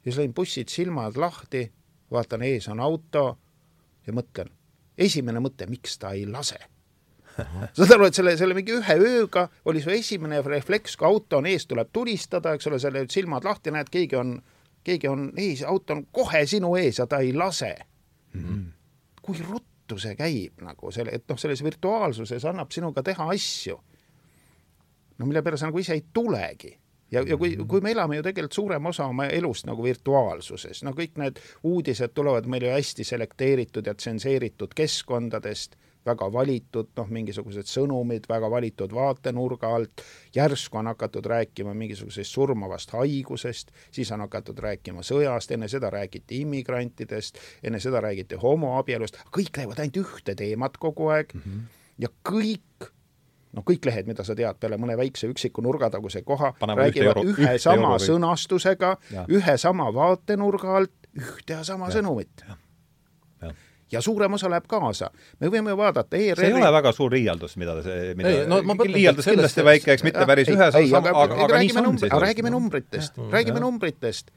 siis 0.05 0.17
lõin 0.17 0.33
bussid 0.35 0.73
silmad 0.73 1.21
lahti, 1.21 1.67
vaatan, 2.11 2.43
ees 2.43 2.69
on 2.73 2.81
auto 2.81 3.27
ja 4.07 4.13
mõtlen, 4.17 4.49
esimene 4.97 5.43
mõte, 5.43 5.69
miks 5.69 5.99
ta 5.99 6.15
ei 6.17 6.25
lase 6.27 6.76
saad 7.77 7.95
aru, 7.97 8.09
et 8.09 8.19
selle, 8.19 8.35
selle 8.39 8.57
mingi 8.57 8.75
ühe 8.77 8.97
ööga 8.97 9.47
oli 9.69 9.83
su 9.85 9.93
esimene 9.95 10.41
refleks, 10.45 10.97
kui 10.97 11.09
auto 11.09 11.41
on 11.41 11.49
ees, 11.51 11.67
tuleb 11.69 11.91
tulistada, 11.93 12.55
eks 12.57 12.71
ole, 12.71 12.81
selle 12.83 13.05
silmad 13.13 13.47
lahti, 13.47 13.75
näed, 13.75 13.91
keegi 13.93 14.19
on, 14.21 14.37
keegi 14.87 15.11
on 15.11 15.29
ees, 15.41 15.65
auto 15.67 15.97
on 15.97 16.07
kohe 16.13 16.45
sinu 16.49 16.75
ees 16.81 17.03
ja 17.03 17.09
ta 17.11 17.21
ei 17.25 17.35
lase 17.37 17.75
mm. 18.33 18.45
-hmm. 18.45 18.65
kui 19.23 19.45
ruttu 19.51 19.99
see 19.99 20.17
käib 20.17 20.63
nagu 20.63 20.91
selle, 20.91 21.13
et 21.13 21.29
noh, 21.29 21.39
selles 21.39 21.65
virtuaalsuses 21.65 22.45
annab 22.45 22.71
sinuga 22.71 23.03
teha 23.03 23.29
asju, 23.35 23.79
no 25.19 25.27
mille 25.27 25.43
peale 25.43 25.57
sa 25.57 25.67
nagu 25.67 25.79
ise 25.79 25.95
ei 25.95 26.05
tulegi 26.13 26.77
ja, 27.11 27.23
ja 27.23 27.37
kui, 27.37 27.57
kui 27.69 27.81
me 27.81 27.93
elame 27.95 28.19
ju 28.19 28.25
tegelikult 28.27 28.53
suurem 28.53 28.87
osa 28.87 29.07
oma 29.07 29.27
elust 29.33 29.67
nagu 29.69 29.85
virtuaalsuses, 29.85 30.83
no 30.87 30.93
kõik 30.97 31.19
need 31.21 31.41
uudised 31.67 32.15
tulevad 32.15 32.49
meil 32.51 32.67
ju 32.67 32.73
hästi 32.75 33.05
selekteeritud 33.05 33.87
ja 33.87 33.95
tsenseeritud 33.95 34.75
keskkondadest, 34.77 35.77
väga 36.07 36.29
valitud, 36.33 36.91
noh, 36.97 37.11
mingisugused 37.13 37.69
sõnumid 37.71 38.29
väga 38.29 38.51
valitud 38.51 38.95
vaatenurga 38.95 39.73
alt, 39.77 40.05
järsku 40.35 40.81
on 40.81 40.91
hakatud 40.93 41.27
rääkima 41.27 41.75
mingisugusest 41.75 42.33
surmavast 42.33 42.95
haigusest, 42.97 43.73
siis 43.91 44.13
on 44.13 44.25
hakatud 44.27 44.59
rääkima 44.59 45.05
sõjast, 45.07 45.53
enne 45.55 45.69
seda 45.69 45.91
räägiti 45.91 46.41
immigrantidest, 46.43 47.41
enne 47.63 47.81
seda 47.81 48.01
räägiti 48.05 48.39
homoabielust, 48.43 49.23
kõik 49.35 49.55
räägivad 49.57 49.83
ainult 49.85 50.03
ühte 50.05 50.35
teemat 50.39 50.77
kogu 50.77 51.11
aeg 51.15 51.35
mm 51.35 51.41
-hmm. 51.41 51.65
ja 51.99 52.09
kõik 52.29 52.93
noh, 53.57 53.65
kõik 53.65 53.89
lehed, 53.89 54.09
mida 54.11 54.25
sa 54.27 54.37
tead, 54.37 54.59
peale 54.61 54.79
mõne 54.81 54.97
väikse 54.99 55.31
üksiku 55.33 55.65
nurgataguse 55.65 56.23
koha, 56.27 56.53
räägivad 56.61 57.23
ühe 57.25 57.33
ühte 57.33 57.59
sama 57.63 57.95
euro 57.95 58.05
sõnastusega, 58.05 58.97
ühe 59.29 59.57
sama 59.61 59.89
vaatenurga 59.95 60.77
alt, 60.77 61.11
ühte 61.17 61.57
ja 61.57 61.65
sama 61.65 61.91
Jah. 61.91 61.99
sõnumit. 61.99 62.45
Ja 63.93 64.01
suurem 64.03 64.33
osa 64.33 64.51
läheb 64.51 64.65
kaasa. 64.67 65.11
me 65.41 65.51
võime 65.51 65.77
vaadata 65.77 66.17
ERR-i 66.17 66.43
see 66.43 66.51
ei 66.51 66.59
ole 66.59 66.73
väga 66.75 66.93
suur 66.93 67.13
liialdus, 67.15 67.57
mida 67.57 67.77
see, 67.83 68.15
mida 68.19 68.33
Ei, 68.33 68.43
no 68.51 68.59
ma 68.67 68.75
mõtlen, 68.75 68.97
liialdus 68.99 69.29
kindlasti 69.31 69.65
väike, 69.65 69.95
eks 69.95 70.05
mitte 70.07 70.27
päris 70.27 70.51
ühes 70.51 70.75
osas, 70.75 70.97
aga, 70.99 71.15
aga, 71.23 71.39
aga 71.47 71.63
nii 71.63 71.71
see 71.71 71.83
on 71.83 71.89
numbri, 71.93 72.11
räägime 72.27 72.53
numbritest, 72.55 73.23
räägime 73.31 73.63
numbritest. 73.63 74.35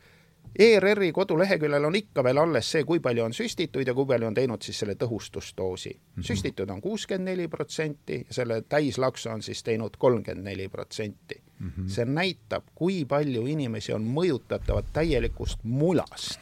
ERR-i 0.60 1.12
koduleheküljel 1.14 1.86
on 1.86 1.96
ikka 1.96 2.24
veel 2.26 2.40
alles 2.42 2.70
see, 2.74 2.84
kui 2.84 3.00
palju 3.00 3.24
on 3.24 3.36
süstituid 3.38 3.88
ja 3.88 3.94
kui 3.96 4.08
palju 4.10 4.28
on 4.28 4.38
teinud 4.38 4.66
siis 4.66 4.80
selle 4.82 4.96
tõhustusdoosi 5.00 5.92
mm. 5.94 6.00
-hmm. 6.00 6.26
süstituid 6.30 6.70
on 6.74 6.82
kuuskümmend 6.82 7.30
neli 7.30 7.48
protsenti 7.48 8.24
ja 8.28 8.34
selle 8.42 8.62
täislaksu 8.62 9.30
on 9.30 9.42
siis 9.42 9.64
teinud 9.64 9.98
kolmkümmend 9.98 10.46
neli 10.46 10.68
protsenti. 10.68 11.42
see 11.88 12.06
näitab, 12.06 12.64
kui 12.76 13.06
palju 13.06 13.46
inimesi 13.46 13.94
on 13.94 14.06
mõjutatavad 14.16 14.94
täielikust 14.94 15.60
mulast 15.64 16.40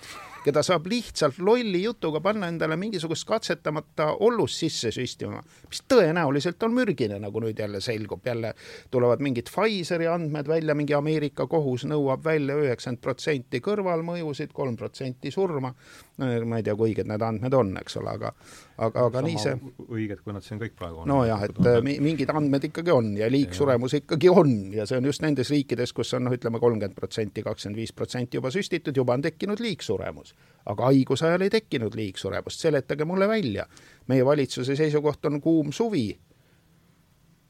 keda 0.48 0.64
saab 0.64 0.86
lihtsalt 0.88 1.42
lolli 1.44 1.82
jutuga 1.84 2.22
panna 2.24 2.48
endale 2.52 2.78
mingisugust 2.80 3.28
katsetamata 3.28 4.14
ollust 4.24 4.62
sisse 4.64 4.92
süstima, 4.96 5.42
mis 5.68 5.82
tõenäoliselt 5.92 6.64
on 6.64 6.76
mürgine, 6.78 7.20
nagu 7.20 7.42
nüüd 7.44 7.60
jälle 7.60 7.82
selgub, 7.84 8.24
jälle 8.26 8.54
tulevad 8.92 9.24
mingid 9.24 9.52
Pfizeri 9.52 10.08
andmed 10.08 10.48
välja, 10.48 10.76
mingi 10.78 10.96
Ameerika 10.96 11.48
kohus 11.52 11.84
nõuab 11.90 12.24
välja 12.26 12.56
üheksakümmend 12.62 13.04
protsenti 13.04 13.62
kõrvalmõjusid, 13.66 14.54
kolm 14.56 14.78
protsenti 14.80 15.32
surma. 15.32 15.74
no 16.18 16.32
ma 16.46 16.62
ei 16.62 16.64
tea, 16.64 16.76
kui 16.76 16.94
õiged 16.94 17.12
need 17.12 17.22
andmed 17.22 17.54
on, 17.54 17.76
eks 17.82 18.00
ole, 18.00 18.16
aga 18.16 18.34
aga, 18.78 19.06
aga 19.10 19.22
nii 19.26 19.38
see 19.42 19.54
õiged, 19.90 20.20
kui 20.24 20.34
nad 20.36 20.46
siin 20.46 20.60
kõik 20.62 20.76
praegu 20.78 21.02
on. 21.04 21.08
nojah, 21.10 21.44
et 21.48 21.58
mi- 21.84 21.98
mingid 22.04 22.30
andmed 22.34 22.64
ikkagi 22.70 22.92
on 22.94 23.10
ja 23.18 23.30
liigsuremus 23.32 23.94
ikkagi 24.00 24.30
on 24.30 24.52
ja 24.74 24.86
see 24.86 24.98
on 24.98 25.06
just 25.10 25.22
nendes 25.26 25.50
riikides, 25.54 25.94
kus 25.98 26.14
on 26.14 26.24
noh, 26.28 26.36
ütleme 26.38 26.60
kolmkümmend 26.62 26.96
protsenti, 26.96 27.44
kakskümmend 27.44 27.78
viis 27.82 27.94
protsenti 27.94 28.38
juba 28.38 28.52
süstitud, 28.54 28.96
juba 28.98 29.14
on 29.18 29.22
tekkinud 29.26 29.60
liigsuremus. 29.60 30.36
aga 30.66 30.92
haiguse 30.92 31.26
ajal 31.28 31.42
ei 31.42 31.50
tekkinud 31.50 31.96
liigsuremust, 31.96 32.60
seletage 32.60 33.06
mulle 33.06 33.28
välja. 33.28 33.66
meie 34.08 34.26
valitsuse 34.26 34.76
seisukoht 34.76 35.26
on 35.26 35.42
kuum 35.42 35.72
suvi 35.72 36.20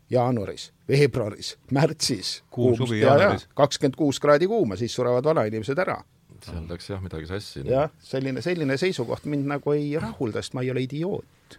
jaanuaris, 0.10 0.72
veebruaris, 0.88 1.58
märtsis. 1.72 2.44
Kuum 2.50 2.76
suvi 2.78 3.00
jaanuaris. 3.02 3.48
kakskümmend 3.56 3.96
kuus 3.96 4.20
kraadi 4.20 4.48
kuuma, 4.48 4.76
siis 4.76 4.96
surevad 4.96 5.24
vanainimesed 5.24 5.78
ära 5.78 6.04
seal 6.46 6.68
läks 6.70 6.90
jah 6.90 7.02
midagi 7.04 7.30
sassi. 7.30 7.64
jah, 7.68 7.90
selline, 8.04 8.42
selline 8.42 8.78
seisukoht 8.78 9.26
mind 9.26 9.48
nagu 9.54 9.74
ei 9.74 9.96
rahulda, 10.02 10.44
sest 10.44 10.58
ma 10.58 10.64
ei 10.66 10.72
ole 10.72 10.84
idioot. 10.86 11.58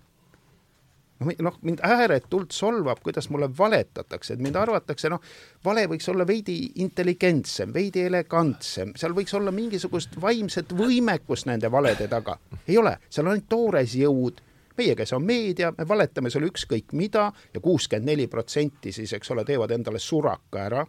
noh, 1.19 1.31
noh, 1.43 1.57
mind 1.67 1.81
ääretult 1.83 2.55
solvab, 2.55 3.01
kuidas 3.03 3.31
mulle 3.35 3.49
valetatakse, 3.59 4.35
et 4.35 4.43
mind 4.45 4.59
arvatakse, 4.61 5.11
noh, 5.11 5.23
vale 5.65 5.87
võiks 5.91 6.07
olla 6.13 6.27
veidi 6.27 6.59
intelligentsem, 6.85 7.73
veidi 7.75 8.05
elegantsem, 8.07 8.93
seal 8.97 9.17
võiks 9.17 9.35
olla 9.35 9.55
mingisugust 9.55 10.15
vaimset 10.21 10.75
võimekust 10.79 11.51
nende 11.51 11.71
valede 11.71 12.07
taga. 12.09 12.39
ei 12.69 12.79
ole, 12.79 12.99
seal 13.11 13.27
on 13.27 13.35
ainult 13.35 13.49
toores 13.49 13.97
jõud 13.99 14.45
meie, 14.79 14.95
kes 14.95 15.13
on 15.17 15.25
meedia, 15.27 15.73
me 15.75 15.89
valetame 15.89 16.31
sulle 16.31 16.53
ükskõik 16.53 16.95
mida 16.95 17.33
ja 17.55 17.61
kuuskümmend 17.61 18.07
neli 18.13 18.29
protsenti 18.31 18.93
siis, 18.95 19.13
eks 19.17 19.35
ole, 19.35 19.43
teevad 19.45 19.75
endale 19.75 19.99
suraka 19.99 20.63
ära 20.69 20.85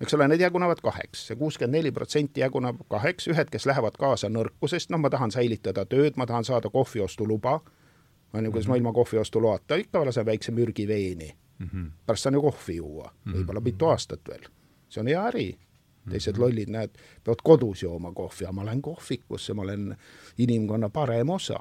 eks 0.00 0.14
ole, 0.14 0.28
need 0.28 0.40
jagunevad 0.40 0.80
kaheks, 0.84 1.26
see 1.28 1.36
kuuskümmend 1.36 1.78
neli 1.78 1.92
protsenti 1.92 2.40
jaguneb 2.40 2.82
kaheks, 2.92 3.28
ühed, 3.32 3.50
kes 3.52 3.66
lähevad 3.66 3.96
kaasa 4.00 4.28
nõrkusest, 4.32 4.90
noh, 4.92 5.00
ma 5.00 5.10
tahan 5.12 5.32
säilitada 5.34 5.86
tööd, 5.88 6.18
ma 6.20 6.26
tahan 6.28 6.44
saada 6.44 6.70
kohviostuluba, 6.72 7.60
on 8.32 8.44
ju, 8.44 8.52
kuidas 8.52 8.68
ma 8.68 8.76
ilma 8.76 8.92
kohviostuloata 8.92 9.78
ikka 9.80 10.04
lasen 10.04 10.26
väikse 10.26 10.52
mürgi 10.52 10.88
veeni 10.88 11.30
mm. 11.58 11.68
-hmm. 11.68 11.90
pärast 12.06 12.22
saan 12.22 12.34
ju 12.34 12.42
kohvi 12.42 12.76
juua, 12.76 13.12
võib-olla 13.32 13.60
mitu 13.60 13.86
aastat 13.86 14.20
veel. 14.28 14.48
see 14.88 15.00
on 15.00 15.06
hea 15.06 15.22
äri. 15.28 15.58
teised 16.10 16.36
lollid, 16.38 16.68
näed, 16.70 16.90
peavad 17.24 17.40
kodus 17.42 17.82
jooma 17.82 18.12
kohvi, 18.12 18.44
aga 18.44 18.52
ma 18.52 18.64
lähen 18.64 18.82
kohvikusse, 18.82 19.54
ma 19.54 19.62
olen 19.62 19.96
inimkonna 20.38 20.88
parem 20.88 21.30
osa 21.30 21.58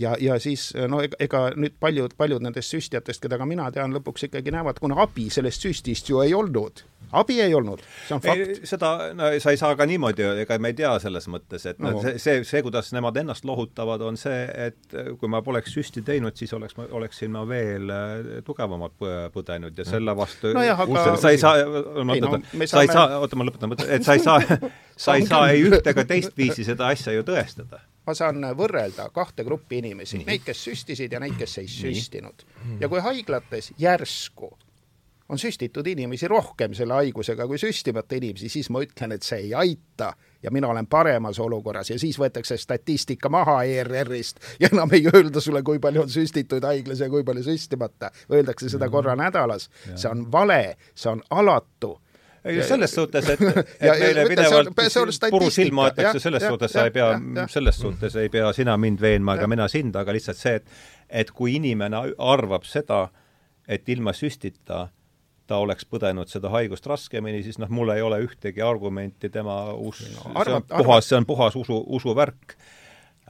ja, 0.00 0.14
ja 0.20 0.38
siis 0.40 0.70
no 0.88 1.00
ega, 1.04 1.16
ega 1.20 1.40
nüüd 1.56 1.76
paljud, 1.80 2.14
paljud 2.18 2.44
nendest 2.44 2.72
süstijatest, 2.74 3.22
keda 3.22 3.38
ka 3.40 3.48
mina 3.48 3.68
tean, 3.74 3.92
lõpuks 3.96 4.28
ikkagi 4.28 4.52
näevad, 4.54 4.80
kuna 4.80 4.98
abi 5.02 5.28
sellest 5.32 5.66
süstist 5.66 6.08
ju 6.10 6.22
ei 6.24 6.34
olnud. 6.34 6.84
abi 7.12 7.40
ei 7.42 7.54
olnud, 7.54 7.80
see 8.06 8.14
on 8.14 8.20
fakt. 8.22 8.60
seda, 8.70 8.90
no 9.18 9.30
sa 9.42 9.50
ei 9.50 9.58
saa 9.58 9.74
ka 9.76 9.86
niimoodi, 9.88 10.22
ega 10.44 10.58
me 10.62 10.70
ei 10.70 10.76
tea 10.78 10.92
selles 11.02 11.26
mõttes, 11.32 11.66
et 11.66 11.80
no. 11.82 11.90
No. 11.96 12.02
see, 12.04 12.18
see, 12.22 12.44
see, 12.46 12.62
kuidas 12.62 12.92
nemad 12.94 13.16
ennast 13.18 13.44
lohutavad, 13.44 14.04
on 14.06 14.16
see, 14.20 14.44
et 14.68 14.94
kui 15.18 15.28
ma 15.32 15.42
poleks 15.42 15.74
süsti 15.74 16.04
teinud, 16.06 16.36
siis 16.38 16.54
oleks, 16.54 16.78
oleksin 16.78 17.34
ma 17.34 17.42
veel 17.48 17.90
äh, 17.90 18.14
tugevamalt 18.46 18.94
põ- 19.00 19.26
põdenud 19.34 19.76
ja 19.76 19.88
selle 19.88 20.14
vastu 20.16 20.54
Nojah, 20.54 20.86
aga- 20.86 21.16
sa 21.18 21.34
ei 21.34 21.42
saa, 21.42 21.58
no 21.98 22.06
me 22.52 22.70
sa 22.70 22.84
ei 22.86 22.92
saa, 22.92 23.18
oota, 23.18 23.36
ma 23.40 23.48
lõpetan, 23.50 23.74
et 23.88 24.06
sa 24.06 24.14
ei 24.14 24.22
saa, 24.22 24.60
sa 25.04 25.18
ei 25.18 25.26
saa 25.26 25.48
ei 25.54 25.66
ühte 25.66 25.90
ega 25.90 26.06
teist 26.06 26.36
viisi 26.38 26.64
seda 26.68 26.92
asja 26.94 27.16
ju 27.16 27.26
tõestada 27.26 27.82
ma 28.10 28.16
saan 28.18 28.42
võrrelda 28.58 29.10
kahte 29.14 29.46
gruppi 29.46 29.78
inimesi, 29.84 30.24
neid, 30.26 30.42
kes 30.46 30.64
süstisid 30.70 31.14
ja 31.14 31.22
neid, 31.22 31.38
kes 31.38 31.60
ei 31.62 31.70
süstinud. 31.70 32.44
ja 32.80 32.90
kui 32.90 33.00
haiglates 33.04 33.72
järsku 33.78 34.50
on 35.30 35.38
süstitud 35.38 35.86
inimesi 35.86 36.28
rohkem 36.28 36.74
selle 36.74 36.96
haigusega 36.98 37.46
kui 37.46 37.58
süstimata 37.58 38.18
inimesi, 38.18 38.48
siis 38.50 38.66
ma 38.74 38.82
ütlen, 38.82 39.14
et 39.14 39.22
see 39.22 39.44
ei 39.44 39.52
aita 39.54 40.10
ja 40.42 40.50
mina 40.50 40.68
olen 40.72 40.88
paremas 40.90 41.38
olukorras 41.38 41.92
ja 41.92 41.98
siis 42.02 42.18
võetakse 42.18 42.58
statistika 42.58 43.30
maha 43.30 43.60
ERR-ist 43.62 44.42
ja 44.60 44.72
enam 44.72 44.90
ei 44.96 45.06
öelda 45.12 45.40
sulle, 45.40 45.62
kui 45.62 45.78
palju 45.78 46.02
on 46.02 46.10
süstituid 46.10 46.66
haiglas 46.66 47.04
ja 47.04 47.10
kui 47.12 47.22
palju 47.24 47.46
süstimata. 47.46 48.10
Öeldakse 48.32 48.72
seda 48.72 48.90
korra 48.90 49.14
nädalas. 49.16 49.70
see 49.94 50.10
on 50.10 50.26
vale, 50.32 50.76
see 50.94 51.12
on 51.12 51.22
alatu 51.30 52.00
ei, 52.44 52.62
selles 52.62 52.94
suhtes, 52.94 53.28
et, 53.28 53.40
et 53.50 53.66
Ja- 53.80 53.94
ja 53.94 53.98
meile 54.04 54.24
pidevalt 54.28 54.70
puru 55.30 55.50
silma 55.50 55.88
Jah, 55.88 55.90
aetakse, 55.90 56.20
selles 56.20 56.42
jah, 56.42 56.54
suhtes 56.54 56.74
jah, 56.74 56.80
sa 56.80 56.86
ei 56.88 56.94
pea 56.94 57.48
selles 57.48 57.76
suhtes 57.80 58.16
ei 58.16 58.28
pea 58.28 58.52
sina 58.56 58.76
mind 58.76 59.00
veenma 59.00 59.34
ega 59.36 59.46
mina 59.50 59.68
sind, 59.68 59.96
aga 59.96 60.12
lihtsalt 60.16 60.40
see, 60.40 60.54
et 60.60 60.66
et 61.10 61.30
kui 61.34 61.56
inimene 61.58 61.98
arvab 62.18 62.64
seda, 62.64 63.08
et 63.68 63.88
ilma 63.88 64.12
süstita 64.14 64.88
ta 65.50 65.58
oleks 65.58 65.86
põdenud 65.90 66.30
seda 66.30 66.50
haigust 66.54 66.86
raskemini, 66.86 67.42
siis 67.42 67.58
noh, 67.58 67.70
mul 67.74 67.90
ei 67.90 68.02
ole 68.06 68.20
ühtegi 68.22 68.62
argumenti 68.62 69.30
tema 69.34 69.72
us- 69.74 70.04
no,, 70.14 70.44
see 70.44 70.54
on 70.54 70.62
puhas, 70.70 71.08
see 71.08 71.18
on 71.18 71.26
puhas 71.26 71.56
usu, 71.58 71.80
usuvärk. 71.86 72.54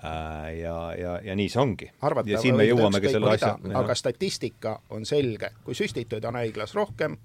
Äh,. 0.05 0.59
ja, 0.61 0.77
ja, 0.97 1.17
ja 1.25 1.35
nii 1.37 1.49
see 1.49 1.61
ongi. 1.61 1.91
ja 2.27 2.41
siin 2.41 2.57
me 2.57 2.65
jõuamegi 2.69 3.11
selle 3.13 3.33
asja 3.35 3.57
aga 3.81 3.95
statistika 3.95 4.79
on 4.91 5.05
selge, 5.09 5.51
kui 5.65 5.75
süstituid 5.77 6.25
on 6.25 6.39
haiglas 6.41 6.75
rohkem, 6.77 7.17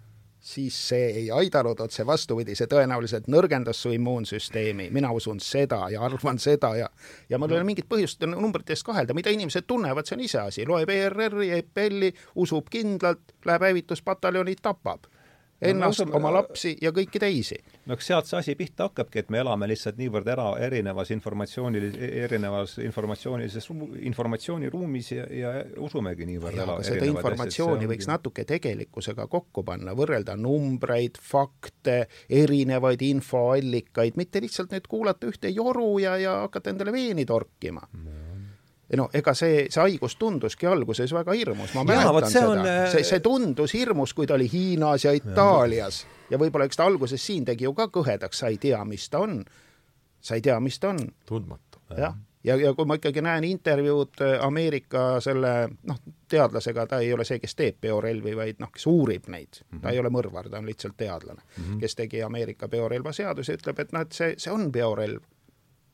siis 0.45 0.75
see 0.89 1.05
ei 1.05 1.31
aidanud, 1.33 1.79
otse 1.81 2.05
vastupidi, 2.05 2.53
see 2.55 2.69
tõenäoliselt 2.69 3.25
nõrgendas 3.33 3.79
su 3.81 3.89
immuunsüsteemi, 3.95 4.91
mina 4.93 5.09
usun 5.15 5.39
seda 5.41 5.87
ja 5.89 6.03
arvan 6.05 6.37
seda 6.39 6.75
ja 6.77 6.89
ja 7.29 7.39
mul 7.41 7.55
ei 7.55 7.57
ole 7.57 7.65
mingit 7.71 7.89
põhjust 7.89 8.21
numbrites 8.29 8.85
kahelda, 8.85 9.17
mida 9.17 9.33
inimesed 9.33 9.65
tunnevad, 9.67 10.05
see 10.05 10.19
on 10.19 10.23
iseasi, 10.27 10.67
loeb 10.69 10.91
ERR-i, 10.93 11.49
EPL-i, 11.57 12.13
usub 12.45 12.69
kindlalt, 12.69 13.33
läheb 13.45 13.65
hävituspataljoni, 13.69 14.57
tapab 14.61 15.09
ennast 15.71 16.03
no,, 16.05 16.15
oma 16.19 16.31
lapsi 16.33 16.75
ja 16.81 16.91
kõiki 16.95 17.21
teisi. 17.21 17.57
no 17.85 17.95
eks 17.97 18.09
sealt 18.11 18.29
see 18.29 18.39
asi 18.39 18.55
pihta 18.59 18.89
hakkabki, 18.89 19.23
et 19.23 19.31
me 19.33 19.41
elame 19.43 19.69
lihtsalt 19.71 19.99
niivõrd 19.99 20.29
ära, 20.35 20.47
erinevas 20.65 21.11
informatsioonil, 21.15 21.87
erinevas 22.25 22.77
informatsioonilises, 22.83 23.69
informatsiooniruumis 24.11 25.11
ja, 25.15 25.27
ja 25.31 25.53
usumegi 25.85 26.27
niivõrd 26.29 26.59
ja 26.59 26.67
ära- 26.67 26.77
seda 26.85 27.09
informatsiooni 27.09 27.85
see 27.85 27.93
võiks 27.93 28.09
natuke 28.11 28.45
tegelikkusega 28.49 29.27
kokku 29.31 29.65
panna, 29.67 29.95
võrrelda 29.97 30.37
numbreid, 30.39 31.19
fakte, 31.21 32.05
erinevaid 32.29 33.01
infoallikaid, 33.05 34.19
mitte 34.19 34.43
lihtsalt 34.43 34.75
nüüd 34.75 34.87
kuulata 34.91 35.29
ühte 35.31 35.51
joru 35.53 35.95
ja, 36.03 36.17
ja 36.21 36.39
hakata 36.45 36.73
endale 36.73 36.95
veeni 36.95 37.25
torkima. 37.25 37.87
no 37.93 38.34
ega 38.89 39.33
see, 39.33 39.65
see 39.69 39.81
haigus 39.81 40.15
tunduski 40.21 40.67
alguses 40.69 41.13
väga 41.13 41.33
hirmus, 41.33 41.73
ma 41.73 41.83
mäletan 41.87 42.29
see 42.29 42.39
seda 42.39 42.51
on, 42.51 42.65
äh, 42.69 42.91
see, 42.91 43.03
see 43.03 43.19
tundus 43.19 43.73
hirmus, 43.73 44.13
kui 44.13 44.27
ta 44.27 44.37
oli 44.37 44.49
Hiinas 44.51 45.05
ja 45.07 45.13
Itaalias 45.15 46.05
ja 46.29 46.39
võib-olla 46.41 46.67
eks 46.69 46.77
ta 46.77 46.85
alguses 46.85 47.25
siin 47.25 47.45
tegi 47.45 47.65
ju 47.65 47.73
ka 47.77 47.89
kõhedaks, 47.93 48.43
sa 48.43 48.51
ei 48.53 48.59
tea, 48.61 48.83
mis 48.85 49.09
ta 49.09 49.23
on. 49.25 49.43
sa 50.21 50.35
ei 50.35 50.41
tea, 50.41 50.59
mis 50.59 50.79
ta 50.79 50.89
on 50.89 51.01
tundmatu. 51.25 51.81
jah, 51.97 52.15
ja, 52.43 52.55
ja 52.55 52.73
kui 52.73 52.85
ma 52.85 52.97
ikkagi 52.99 53.21
näen 53.25 53.43
intervjuud 53.43 54.21
äh, 54.21 54.35
Ameerika 54.45 55.19
selle 55.21 55.53
noh, 55.83 56.01
teadlasega, 56.29 56.87
ta 56.89 56.99
ei 57.03 57.13
ole 57.13 57.25
see, 57.25 57.39
kes 57.39 57.55
teeb 57.55 57.79
biorelvi, 57.81 58.35
vaid 58.37 58.61
noh, 58.61 58.71
kes 58.73 58.87
uurib 58.89 59.29
neid 59.29 59.61
mm, 59.61 59.69
-hmm. 59.69 59.81
ta 59.81 59.93
ei 59.93 59.99
ole 59.99 60.11
mõrvar, 60.13 60.49
ta 60.49 60.61
on 60.61 60.69
lihtsalt 60.69 60.97
teadlane 60.97 61.41
mm, 61.41 61.63
-hmm. 61.63 61.79
kes 61.79 61.95
tegi 61.95 62.23
Ameerika 62.23 62.67
biorelvaseaduse, 62.67 63.57
ütleb, 63.59 63.79
et 63.79 63.91
noh, 63.93 64.05
et 64.05 64.11
see, 64.11 64.35
see 64.37 64.53
on 64.53 64.71
biorelv. 64.71 65.21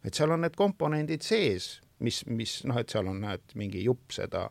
et 0.03 0.13
seal 0.13 0.31
on 0.31 0.41
need 0.41 0.55
komponendid 0.57 1.21
sees, 1.21 1.81
mis, 2.01 2.21
mis 2.29 2.59
noh, 2.69 2.79
et 2.81 2.91
seal 2.91 3.09
on, 3.11 3.19
näed, 3.23 3.55
mingi 3.59 3.83
jupp 3.85 4.13
seda, 4.15 4.47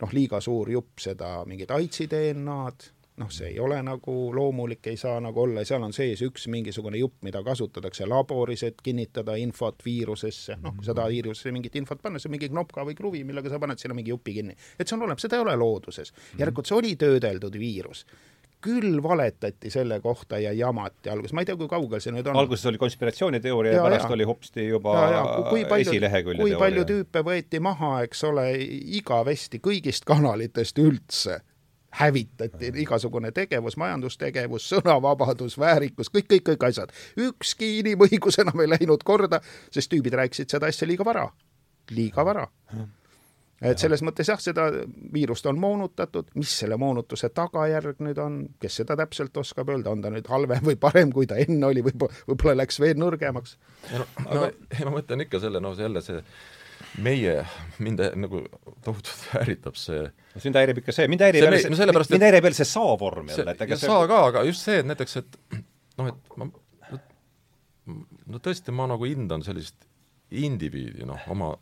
noh, 0.00 0.14
liiga 0.16 0.40
suur 0.44 0.70
jupp 0.72 1.02
seda 1.02 1.40
mingit 1.48 1.70
AIDSi 1.74 2.08
DNA-d, 2.10 2.90
noh, 3.20 3.28
see 3.32 3.50
ei 3.50 3.58
ole 3.60 3.80
nagu 3.84 4.14
loomulik, 4.34 4.86
ei 4.90 4.96
saa 5.00 5.18
nagu 5.22 5.42
olla, 5.42 5.64
seal 5.68 5.84
on 5.84 5.92
sees 5.96 6.22
üks 6.24 6.46
mingisugune 6.52 7.00
jupp, 7.00 7.18
mida 7.26 7.42
kasutatakse 7.44 8.08
laboris, 8.08 8.64
et 8.68 8.80
kinnitada 8.84 9.36
infot 9.40 9.84
viirusesse, 9.84 10.56
noh, 10.62 10.74
kui 10.78 10.88
seda 10.88 11.06
viirusesse 11.10 11.52
mingit 11.54 11.76
infot 11.80 12.00
panna, 12.02 12.20
see 12.20 12.30
on 12.30 12.36
mingi 12.38 12.50
knopka 12.52 12.86
või 12.88 12.96
kruvi, 12.98 13.22
millega 13.28 13.52
sa 13.52 13.60
paned 13.62 13.80
sinna 13.80 13.96
mingi 13.98 14.14
jupi 14.14 14.36
kinni. 14.40 14.56
et 14.78 14.86
see 14.86 14.96
on 14.96 15.06
olemas, 15.06 15.26
seda 15.26 15.38
ei 15.38 15.46
ole 15.46 15.56
looduses. 15.60 16.14
järelikult 16.38 16.70
see 16.70 16.78
oli 16.80 16.94
töödeldud 17.00 17.60
viirus 17.60 18.06
küll 18.64 19.02
valetati 19.02 19.70
selle 19.70 20.00
kohta 20.00 20.38
ja 20.38 20.52
jamati 20.52 21.10
alguses, 21.10 21.34
ma 21.36 21.44
ei 21.44 21.48
tea, 21.48 21.56
kui 21.60 21.68
kaugel 21.70 22.02
see 22.02 22.14
nüüd 22.14 22.28
on. 22.30 22.38
alguses 22.40 22.66
oli 22.70 22.80
konspiratsiooniteooria 22.80 23.72
ja, 23.72 23.78
ja 23.78 23.84
pärast 23.88 24.08
ja. 24.08 24.14
oli 24.16 24.26
hopsti 24.28 24.66
juba 24.68 24.96
ja, 24.96 25.06
ja, 25.14 25.22
kui 25.48 25.64
palju, 25.68 25.88
esilehekülje 25.88 26.42
kui 26.42 26.56
palju 26.60 26.84
tüüpe 26.88 27.24
võeti 27.26 27.62
maha, 27.64 27.94
eks 28.06 28.24
ole, 28.28 28.50
igavesti 29.00 29.62
kõigist 29.64 30.08
kanalitest 30.08 30.78
üldse 30.82 31.40
hävitati 32.00 32.70
igasugune 32.84 33.32
tegevus, 33.34 33.74
majandustegevus, 33.80 34.68
sõnavabadus, 34.70 35.56
väärikus, 35.58 36.12
kõik, 36.14 36.28
kõik, 36.30 36.44
kõik 36.52 36.68
asjad. 36.68 36.94
ükski 37.18 37.72
inimõigus 37.80 38.38
enam 38.38 38.62
ei 38.62 38.70
läinud 38.76 39.02
korda, 39.04 39.40
sest 39.74 39.90
tüübid 39.90 40.14
rääkisid 40.20 40.54
seda 40.54 40.70
asja 40.70 40.86
liiga 40.86 41.04
vara. 41.04 41.26
liiga 41.90 42.24
vara 42.24 42.46
et 43.60 43.82
selles 43.82 44.02
mõttes 44.06 44.28
jah, 44.30 44.40
seda 44.40 44.68
viirust 45.12 45.46
on 45.50 45.58
moonutatud, 45.60 46.30
mis 46.40 46.52
selle 46.62 46.78
moonutuse 46.80 47.28
tagajärg 47.36 48.00
nüüd 48.04 48.20
on, 48.22 48.38
kes 48.62 48.80
seda 48.82 48.96
täpselt 49.00 49.36
oskab 49.42 49.72
öelda, 49.74 49.92
on 49.92 50.04
ta 50.04 50.12
nüüd 50.12 50.30
halvem 50.32 50.64
või 50.70 50.78
parem, 50.80 51.12
kui 51.14 51.28
ta 51.30 51.38
enne 51.40 51.68
oli, 51.68 51.84
võib-olla, 51.84 52.22
võib-olla 52.30 52.56
läks 52.62 52.80
veel 52.80 53.00
nõrgemaks. 53.00 53.58
no, 53.92 54.08
no. 54.28 54.46
ei, 54.48 54.86
ma 54.86 54.94
mõtlen 54.96 55.26
ikka 55.26 55.42
selle, 55.42 55.62
no 55.62 55.74
jälle 55.78 56.02
see 56.04 56.22
meie, 57.04 57.36
mind 57.78 58.00
nagu 58.18 58.40
tohutult 58.84 59.26
häiritab 59.36 59.76
see 59.78 60.00
no 60.08 60.40
sind 60.42 60.56
häirib 60.58 60.80
ikka 60.80 60.94
see, 60.96 61.06
mind 61.12 61.22
häirib 61.26 61.44
jälle 61.44 61.60
see, 61.60 61.70
no 61.70 61.78
sellepärast, 61.78 62.14
mind 62.14 62.26
häirib 62.26 62.46
veel 62.48 62.56
see 62.56 62.68
saa-vorm 62.68 63.28
jälle, 63.30 63.54
et 63.54 63.62
ega 63.66 63.78
see 63.78 63.90
saa 63.92 64.08
ka, 64.10 64.22
aga 64.32 64.46
just 64.48 64.64
see, 64.66 64.80
et 64.80 64.88
näiteks, 64.88 65.20
et 65.20 65.60
noh, 66.00 66.10
et 66.10 66.40
ma 66.40 66.48
no 68.30 68.40
tõesti, 68.42 68.74
ma 68.74 68.88
nagu 68.90 69.06
hindan 69.08 69.44
sellist 69.46 69.76
indiviidi, 70.30 71.04
noh, 71.08 71.20
oma 71.32 71.52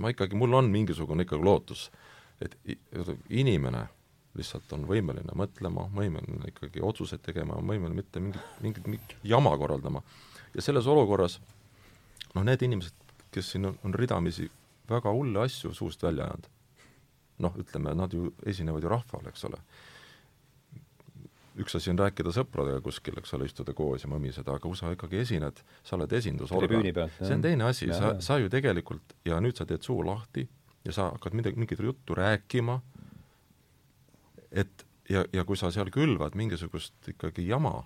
ma 0.00 0.10
ikkagi, 0.12 0.36
mul 0.38 0.54
on 0.58 0.70
mingisugune 0.72 1.26
ikkagi 1.26 1.44
lootus, 1.44 1.88
et 2.42 2.56
inimene 3.30 3.86
lihtsalt 4.34 4.72
on 4.74 4.86
võimeline 4.88 5.36
mõtlema, 5.38 5.86
võimeline 5.94 6.50
ikkagi 6.50 6.82
otsuseid 6.82 7.22
tegema, 7.22 7.60
võimeline 7.60 7.94
mitte 7.94 8.22
mingit, 8.22 8.42
mingit, 8.64 8.86
mingit 8.90 9.16
jama 9.22 9.54
korraldama. 9.58 10.02
ja 10.54 10.62
selles 10.62 10.86
olukorras 10.86 11.38
noh, 12.34 12.42
need 12.42 12.62
inimesed, 12.62 12.94
kes 13.30 13.54
siin 13.54 13.70
on, 13.70 13.78
on 13.84 13.94
ridamisi 13.94 14.50
väga 14.90 15.10
hulle 15.14 15.44
asju 15.46 15.72
suust 15.74 16.02
välja 16.02 16.26
ajanud, 16.26 16.48
noh, 17.46 17.56
ütleme, 17.58 17.94
nad 17.94 18.12
ju 18.12 18.32
esinevad 18.46 18.82
ju 18.82 18.90
rahval, 18.90 19.28
eks 19.30 19.46
ole 19.50 19.62
üks 21.60 21.76
asi 21.78 21.92
on 21.92 22.00
rääkida 22.00 22.32
sõpradega 22.34 22.82
kuskil, 22.82 23.16
eks 23.20 23.34
ole, 23.36 23.46
istuda 23.48 23.74
koos 23.76 24.04
ja 24.04 24.10
mõmiseda, 24.10 24.56
aga 24.56 24.62
kui 24.64 24.78
sa 24.78 24.90
ikkagi 24.94 25.20
esined, 25.22 25.60
sa 25.86 25.96
oled 25.98 26.12
esindusorgan, 26.18 26.88
see 27.20 27.36
on 27.36 27.44
teine 27.44 27.68
asi, 27.68 27.88
sa, 27.94 28.14
sa 28.24 28.38
ju 28.42 28.50
tegelikult, 28.52 29.14
ja 29.28 29.38
nüüd 29.42 29.58
sa 29.58 29.66
teed 29.68 29.86
suu 29.86 30.02
lahti 30.06 30.46
ja 30.84 30.94
sa 30.94 31.10
hakkad 31.12 31.36
midagi, 31.38 31.60
mingit 31.60 31.80
juttu 31.80 32.16
rääkima, 32.18 32.80
et 34.50 34.86
ja, 35.10 35.24
ja 35.32 35.44
kui 35.46 35.58
sa 35.60 35.70
seal 35.74 35.92
külvad 35.94 36.36
mingisugust 36.38 37.12
ikkagi 37.14 37.46
jama, 37.48 37.78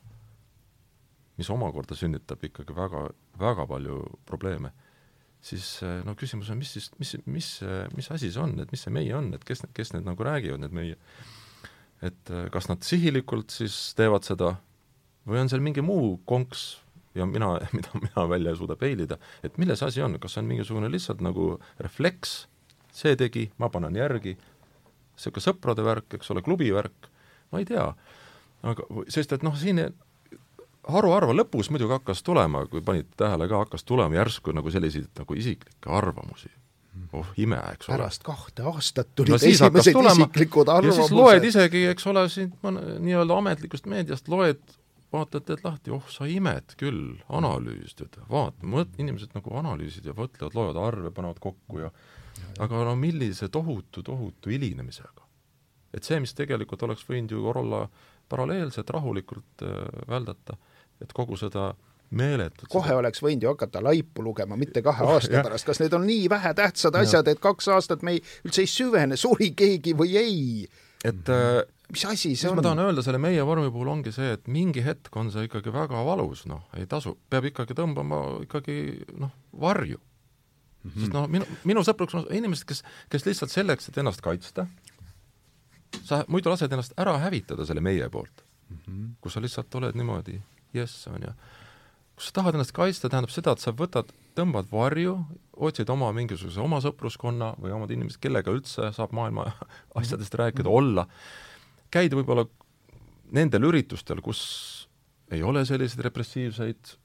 mis 1.38 1.50
omakorda 1.52 1.96
sünnitab 1.98 2.42
ikkagi 2.48 2.74
väga, 2.76 3.08
väga 3.38 3.66
palju 3.70 4.00
probleeme, 4.26 4.72
siis 5.44 5.76
no 6.06 6.16
küsimus 6.18 6.50
on, 6.50 6.58
mis 6.62 6.72
siis, 6.74 6.88
mis, 6.98 7.14
mis, 7.26 7.50
mis 7.94 8.10
asi 8.14 8.32
see 8.32 8.42
on, 8.42 8.56
et 8.62 8.72
mis 8.72 8.82
see 8.82 8.94
meie 8.94 9.12
on, 9.14 9.30
et 9.36 9.44
kes, 9.46 9.66
kes 9.76 9.94
need 9.94 10.08
nagu 10.08 10.24
räägivad, 10.26 10.64
need 10.64 10.74
meie 10.74 10.96
et 12.02 12.30
äh, 12.30 12.48
kas 12.54 12.68
nad 12.70 12.84
sihilikult 12.86 13.54
siis 13.54 13.76
teevad 13.98 14.26
seda 14.26 14.54
või 15.28 15.42
on 15.42 15.50
seal 15.50 15.64
mingi 15.64 15.82
muu 15.84 16.16
konks 16.28 16.78
ja 17.18 17.26
mina, 17.26 17.54
mida 17.76 18.00
mina 18.00 18.28
välja 18.30 18.54
ei 18.54 18.60
suuda 18.60 18.76
peilida, 18.78 19.18
et 19.42 19.58
milles 19.58 19.82
asi 19.82 20.02
on, 20.04 20.18
kas 20.22 20.36
see 20.36 20.44
on 20.44 20.50
mingisugune 20.50 20.90
lihtsalt 20.92 21.22
nagu 21.24 21.56
refleks, 21.82 22.40
see 22.94 23.16
tegi, 23.18 23.48
ma 23.58 23.70
panen 23.72 23.96
järgi, 23.98 24.36
niisugune 25.18 25.44
sõprade 25.44 25.84
värk, 25.86 26.18
eks 26.18 26.30
ole, 26.34 26.44
klubi 26.46 26.70
värk, 26.74 27.10
ma 27.52 27.62
ei 27.62 27.66
tea, 27.68 27.88
aga 28.68 28.86
sest 29.10 29.34
et 29.34 29.46
noh, 29.46 29.56
siin 29.58 29.82
haruharva 30.88 31.34
lõpus 31.34 31.72
muidugi 31.72 31.96
hakkas 31.98 32.22
tulema, 32.24 32.64
kui 32.70 32.84
panite 32.84 33.18
tähele 33.18 33.50
ka, 33.50 33.64
hakkas 33.66 33.84
tulema 33.88 34.20
järsku 34.20 34.54
nagu 34.56 34.70
selliseid 34.72 35.10
nagu 35.18 35.36
isiklikke 35.36 35.92
arvamusi 35.92 36.52
oh 37.12 37.30
ime, 37.40 37.58
eks 37.72 37.88
ole. 37.88 37.96
pärast 37.96 38.24
kahte 38.26 38.66
aastat 38.68 39.14
tulid 39.18 39.34
no, 39.34 39.38
esimesed 39.38 39.88
isiklikud 39.92 40.68
arvamused. 40.68 41.00
ja 41.00 41.06
siis 41.06 41.16
loed 41.16 41.46
isegi, 41.48 41.84
eks 41.92 42.06
ole, 42.10 42.26
siin 42.32 42.52
nii-öelda 42.62 43.38
ametlikust 43.42 43.88
meediast 43.90 44.28
loed, 44.32 44.60
vaatad, 45.12 45.46
teed 45.48 45.64
lahti, 45.64 45.92
oh 45.94 46.04
sa 46.12 46.28
imed 46.28 46.76
küll, 46.80 47.16
analüüs, 47.40 47.96
tead, 47.98 48.20
vaata, 48.30 48.68
mõt-, 48.68 48.98
inimesed 49.00 49.34
nagu 49.36 49.56
analüüsid 49.62 50.08
ja 50.10 50.16
mõtlevad, 50.16 50.56
loevad 50.58 50.82
arve, 50.84 51.12
panevad 51.14 51.40
kokku 51.42 51.84
ja 51.86 51.92
aga 52.62 52.84
no 52.86 52.94
millise 52.98 53.48
tohutu, 53.52 54.04
tohutu 54.06 54.52
hilinemisega. 54.52 55.26
et 55.94 56.04
see, 56.04 56.20
mis 56.20 56.34
tegelikult 56.36 56.82
oleks 56.84 57.06
võinud 57.08 57.32
ju 57.32 57.46
olla 57.48 57.86
paralleelselt 58.28 58.90
rahulikult 58.92 59.64
äh, 59.64 59.76
väldata, 60.08 60.58
et 61.00 61.14
kogu 61.16 61.36
seda 61.40 61.70
äh, 61.70 61.87
meeletult. 62.10 62.68
kohe 62.72 62.94
oleks 62.96 63.22
võinud 63.22 63.44
ju 63.44 63.52
hakata 63.52 63.82
laipu 63.84 64.24
lugema, 64.24 64.56
mitte 64.56 64.82
kahe 64.82 65.06
aasta 65.14 65.42
pärast, 65.44 65.66
kas 65.68 65.80
need 65.82 65.96
on 65.96 66.06
nii 66.08 66.28
vähetähtsad 66.30 66.96
asjad, 67.00 67.28
et 67.28 67.40
kaks 67.42 67.68
aastat 67.74 68.04
me 68.06 68.16
ei, 68.16 68.22
üldse 68.46 68.64
ei 68.64 68.70
süvene, 68.70 69.18
suri 69.20 69.50
keegi 69.56 69.94
või 69.98 70.16
ei? 70.20 70.68
et 71.04 71.30
äh, 71.32 71.60
mis 71.92 72.04
asi 72.08 72.34
see 72.36 72.50
on? 72.50 72.58
ma 72.58 72.64
tahan 72.64 72.82
öelda 72.86 73.04
selle 73.04 73.20
meie 73.22 73.44
vormi 73.46 73.70
puhul 73.72 73.92
ongi 73.92 74.12
see, 74.14 74.32
et 74.36 74.48
mingi 74.52 74.84
hetk 74.84 75.14
on 75.16 75.32
see 75.34 75.46
ikkagi 75.48 75.72
väga 75.74 76.02
valus, 76.06 76.44
noh, 76.50 76.66
ei 76.78 76.88
tasu, 76.90 77.16
peab 77.30 77.48
ikkagi 77.50 77.76
tõmbama 77.78 78.22
ikkagi 78.46 78.78
noh, 79.20 79.32
varju 79.60 80.00
mm. 80.00 80.90
-hmm. 80.90 81.00
sest 81.04 81.16
noh, 81.16 81.28
minu, 81.30 81.48
minu 81.68 81.84
sõpruks 81.86 82.16
on 82.18 82.28
inimesed, 82.32 82.66
kes, 82.68 82.84
kes 83.12 83.28
lihtsalt 83.28 83.54
selleks, 83.54 83.88
et 83.88 84.00
ennast 84.00 84.24
kaitsta, 84.24 84.66
sa 86.04 86.24
muidu 86.28 86.52
lased 86.52 86.72
ennast 86.72 86.96
ära 86.96 87.18
hävitada 87.24 87.66
selle 87.68 87.84
meie 87.84 88.08
poolt 88.12 88.44
mm, 88.68 88.76
-hmm. 88.76 89.08
kus 89.20 89.36
sa 89.36 89.44
lihtsalt 89.44 89.74
oled 89.80 89.96
niimoodi, 89.96 90.40
jess, 90.76 91.06
on 91.12 91.22
ju 91.22 91.36
kui 92.18 92.26
sa 92.26 92.34
tahad 92.34 92.56
ennast 92.58 92.74
kaitsta, 92.74 93.06
tähendab 93.06 93.30
seda, 93.30 93.52
et 93.54 93.62
sa 93.62 93.70
võtad, 93.78 94.08
tõmbad 94.34 94.66
varju, 94.72 95.14
otsid 95.68 95.90
oma 95.94 96.08
mingisuguse 96.16 96.58
oma 96.62 96.80
sõpruskonna 96.82 97.52
või 97.62 97.70
omad 97.76 97.92
inimesed, 97.94 98.18
kellega 98.22 98.50
üldse 98.50 98.90
saab 98.96 99.14
maailma 99.14 99.46
asjadest 100.00 100.34
rääkida, 100.40 100.66
olla, 100.66 101.06
käid 101.94 102.16
võib-olla 102.18 102.48
nendel 103.38 103.68
üritustel, 103.70 104.18
kus 104.24 104.40
ei 105.30 105.44
ole 105.46 105.62
selliseid 105.68 106.02
repressiivseid, 106.08 106.96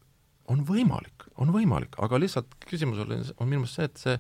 on 0.50 0.66
võimalik, 0.66 1.28
on 1.38 1.54
võimalik, 1.54 1.94
aga 2.02 2.18
lihtsalt 2.18 2.58
küsimus 2.66 3.04
oli, 3.06 3.22
on 3.38 3.52
minu 3.52 3.62
meelest 3.62 3.78
see, 3.78 3.92
et 3.92 4.02
see 4.02 4.18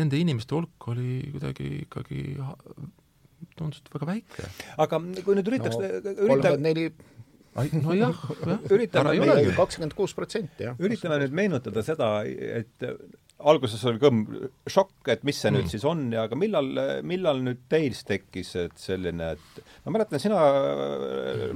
nende 0.00 0.16
inimeste 0.16 0.56
hulk 0.56 0.88
oli 0.88 1.20
kuidagi 1.34 1.68
ikkagi 1.84 2.24
tundus 3.58 3.84
väga 3.92 4.08
väike. 4.08 4.48
aga 4.80 5.00
kui 5.26 5.36
nüüd 5.36 5.52
üritaks 5.52 5.76
no, 5.76 6.14
ürita... 6.16 6.56
neli 6.56 6.88
nojah, 7.84 8.22
üritame 8.70 9.14
kakskümmend 9.56 9.96
kuus 9.98 10.14
protsenti, 10.16 10.68
jah. 10.68 10.78
üritame 10.82 11.20
nüüd 11.24 11.36
meenutada 11.36 11.84
seda, 11.86 12.12
et 12.26 12.88
alguses 13.48 13.82
oli 13.88 14.00
kõmm 14.02 14.24
šokk, 14.68 15.10
et 15.12 15.22
mis 15.26 15.38
see 15.40 15.50
mm. 15.50 15.56
nüüd 15.58 15.72
siis 15.72 15.84
on 15.88 16.02
ja 16.14 16.24
aga 16.26 16.36
millal, 16.38 16.68
millal 17.06 17.40
nüüd 17.44 17.62
teis 17.70 18.02
tekkis, 18.08 18.52
et 18.60 18.76
selline, 18.80 19.32
et 19.36 19.60
ma 19.86 19.94
mäletan, 19.94 20.20
sina 20.22 20.40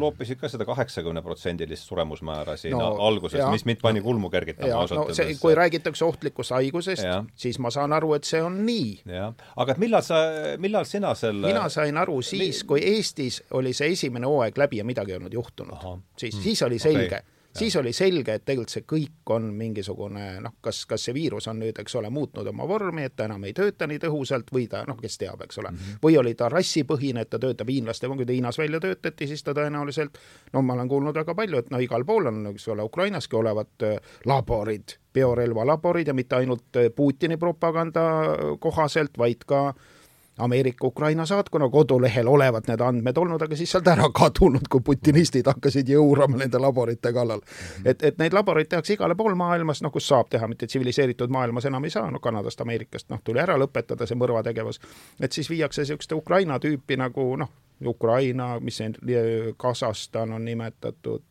loopisid 0.00 0.40
ka 0.40 0.50
seda 0.52 0.66
kaheksakümneprotsendilist 0.68 1.90
suremusmäära 1.90 2.56
siin 2.60 2.76
no, 2.76 2.94
alguses, 3.06 3.42
mis 3.52 3.66
mind 3.68 3.82
pani 3.84 4.02
kulmu 4.04 4.30
kergitama 4.32 4.80
ausalt 4.80 5.04
öeldes 5.04 5.34
no,. 5.34 5.40
kui 5.42 5.56
räägitakse 5.58 6.06
ohtlikust 6.06 6.54
haigusest, 6.56 7.04
siis 7.38 7.60
ma 7.62 7.72
saan 7.74 7.96
aru, 7.96 8.14
et 8.18 8.28
see 8.28 8.42
on 8.44 8.62
nii. 8.66 8.96
aga 9.10 9.76
et 9.76 9.82
millal 9.82 10.04
sa, 10.06 10.22
millal 10.62 10.88
sina 10.88 11.14
selle 11.18 11.52
mina 11.52 11.68
sain 11.72 12.00
aru 12.00 12.20
siis, 12.24 12.64
kui 12.68 12.82
Eestis 12.94 13.42
oli 13.58 13.74
see 13.76 13.92
esimene 13.94 14.28
hooaeg 14.28 14.58
läbi 14.58 14.80
ja 14.80 14.88
midagi 14.88 15.14
ei 15.14 15.20
olnud 15.20 15.36
juhtunud. 15.36 15.86
siis, 16.20 16.36
siis 16.42 16.62
oli 16.66 16.80
selge 16.82 17.06
okay 17.20 17.33
siis 17.58 17.76
oli 17.76 17.92
selge, 17.92 18.34
et 18.34 18.44
tegelikult 18.44 18.72
see 18.74 18.84
kõik 18.88 19.32
on 19.34 19.46
mingisugune 19.54 20.24
noh, 20.44 20.56
kas, 20.64 20.84
kas 20.90 21.06
see 21.06 21.14
viirus 21.16 21.48
on 21.50 21.60
nüüd, 21.62 21.78
eks 21.80 21.96
ole, 22.00 22.10
muutnud 22.10 22.48
oma 22.50 22.66
vormi, 22.68 23.06
et 23.06 23.16
ta 23.16 23.28
enam 23.28 23.44
ei 23.44 23.54
tööta 23.56 23.88
nii 23.90 24.00
tõhusalt 24.02 24.50
või 24.54 24.66
ta 24.70 24.84
noh, 24.88 24.98
kes 25.00 25.18
teab, 25.20 25.44
eks 25.46 25.58
ole 25.62 25.70
mm, 25.70 25.78
-hmm. 25.78 26.02
või 26.02 26.18
oli 26.20 26.34
ta 26.34 26.48
rassipõhine, 26.52 27.24
et 27.24 27.30
ta 27.30 27.38
töötab 27.38 27.70
hiinlaste, 27.70 28.08
kui 28.08 28.26
ta 28.26 28.32
Hiinas 28.32 28.58
välja 28.58 28.80
töötati, 28.80 29.26
siis 29.30 29.42
ta 29.42 29.54
tõenäoliselt 29.54 30.18
no 30.52 30.62
ma 30.62 30.74
olen 30.74 30.88
kuulnud 30.88 31.14
väga 31.14 31.34
palju, 31.34 31.58
et 31.58 31.70
no 31.70 31.78
igal 31.78 32.04
pool 32.04 32.26
on, 32.26 32.46
eks 32.52 32.68
ole, 32.68 32.82
Ukrainaski 32.82 33.36
olevat 33.36 33.82
äh, 33.82 34.14
laborid, 34.26 34.98
biorelvalaborid 35.14 36.08
ja 36.08 36.14
mitte 36.14 36.36
ainult 36.36 36.76
äh, 36.76 36.90
Putini 36.94 37.36
propaganda 37.36 38.02
kohaselt, 38.60 39.18
vaid 39.18 39.46
ka 39.46 39.68
äh, 39.68 39.84
Ameerika-Ukraina 40.38 41.26
saatkonna 41.26 41.68
kodulehel 41.68 42.26
olevat 42.26 42.66
need 42.68 42.80
andmed 42.80 43.16
olnud, 43.16 43.42
aga 43.42 43.56
siis 43.56 43.70
sealt 43.70 43.88
ära 43.88 44.08
kadunud, 44.14 44.66
kui 44.70 44.82
putinistid 44.84 45.46
hakkasid 45.46 45.88
jõurama 45.88 46.40
nende 46.40 46.58
laborite 46.58 47.12
kallal. 47.12 47.40
-hmm. 47.40 47.88
et, 47.90 48.02
et 48.02 48.18
neid 48.18 48.34
laboreid 48.34 48.68
tehakse 48.68 48.96
igale 48.96 49.14
pool 49.14 49.34
maailmas, 49.34 49.82
noh, 49.82 49.92
kus 49.92 50.08
saab 50.08 50.28
teha, 50.30 50.48
mitte 50.48 50.66
tsiviliseeritud 50.66 51.30
maailmas 51.30 51.64
enam 51.70 51.84
ei 51.84 51.90
saa, 51.90 52.10
no 52.10 52.18
Kanadast, 52.18 52.60
Ameerikast, 52.60 53.10
noh, 53.10 53.20
tuli 53.24 53.40
ära 53.40 53.58
lõpetada 53.58 54.06
see 54.06 54.18
mõrvategevus. 54.18 54.80
et 55.20 55.32
siis 55.32 55.50
viiakse 55.50 55.82
niisuguste 55.82 56.14
Ukraina 56.14 56.58
tüüpi 56.58 56.96
nagu 56.96 57.36
noh, 57.36 57.50
Ukraina, 57.86 58.60
mis 58.60 58.76
see, 58.76 58.92
Kasahstan 59.56 60.32
on 60.32 60.44
nimetatud, 60.44 61.22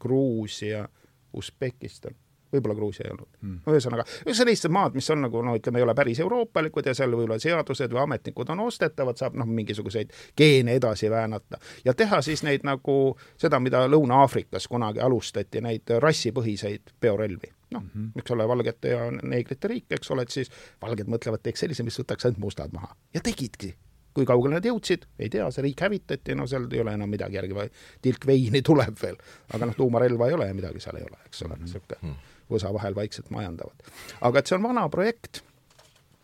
Gruusia, 0.00 0.88
Usbekistan 1.32 2.14
võib-olla 2.52 2.76
Gruusia 2.78 3.06
ei 3.06 3.14
olnud. 3.14 3.28
Mm.. 3.40 3.60
ühesõnaga, 3.72 4.04
sellised 4.32 4.72
maad, 4.72 4.96
mis 4.98 5.10
on 5.10 5.24
nagu 5.26 5.42
no 5.44 5.56
ütleme, 5.58 5.80
ei 5.80 5.86
ole 5.86 5.94
päris 5.98 6.20
euroopalikud 6.24 6.86
ja 6.86 6.94
seal 6.96 7.14
võib-olla 7.14 7.38
seadused 7.42 7.92
või 7.92 8.02
ametnikud 8.04 8.52
on 8.54 8.66
ostetavad, 8.66 9.18
saab 9.20 9.38
noh, 9.40 9.48
mingisuguseid 9.48 10.12
geene 10.38 10.76
edasi 10.80 11.10
väänata. 11.10 11.60
Ja 11.84 11.94
teha 11.94 12.22
siis 12.22 12.44
neid 12.46 12.66
nagu 12.68 13.16
seda, 13.40 13.60
mida 13.60 13.86
Lõuna-Aafrikas 13.88 14.68
kunagi 14.70 15.00
alustati, 15.00 15.64
neid 15.64 15.96
rassipõhiseid 16.02 16.96
biorelvi 17.00 17.52
noh 17.72 17.82
mm 17.82 17.88
-hmm., 17.94 18.20
eks 18.20 18.30
ole, 18.30 18.48
valgete 18.48 18.88
ja 18.88 19.06
neegrite 19.22 19.68
riik, 19.68 19.86
eks 19.90 20.10
ole, 20.10 20.26
et 20.26 20.34
siis 20.34 20.50
valged 20.82 21.08
mõtlevad, 21.08 21.42
teeks 21.42 21.64
sellise, 21.64 21.82
mis 21.82 21.98
võtaks 22.00 22.28
ainult 22.28 22.42
mustad 22.44 22.72
maha. 22.72 22.94
Ja 23.14 23.20
tegidki. 23.20 23.74
Kui 24.12 24.26
kaugele 24.28 24.58
nad 24.58 24.66
jõudsid, 24.68 25.06
ei 25.18 25.30
tea, 25.32 25.46
see 25.50 25.62
riik 25.64 25.80
hävitati, 25.80 26.34
no 26.36 26.44
seal 26.46 26.66
ei 26.72 26.82
ole 26.82 26.92
enam 26.92 27.08
midagi 27.08 27.38
järgi, 27.38 27.70
tilk 28.04 28.26
veini 28.28 28.60
tuleb 28.62 29.00
veel. 29.02 29.16
aga 29.54 29.66
noh, 29.66 29.76
tuumarelva 29.76 30.28
ei 30.28 30.34
ole 30.36 30.46
ja 30.46 30.54
midagi 30.54 30.80
seal 30.80 31.00
ei 31.00 31.06
ole, 31.08 31.16
eks 31.26 31.42
ole, 31.42 31.56
niisugune 31.56 31.98
mm 32.02 32.08
-hmm 32.10 32.31
võsa 32.50 32.72
vahel 32.74 32.94
vaikselt 32.94 33.30
majandavad. 33.30 33.92
aga 34.20 34.38
et 34.38 34.46
see 34.46 34.56
on 34.56 34.62
vana 34.62 34.88
projekt 34.88 35.42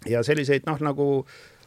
ja 0.07 0.23
selliseid 0.23 0.67
noh, 0.67 0.81
nagu 0.81 1.09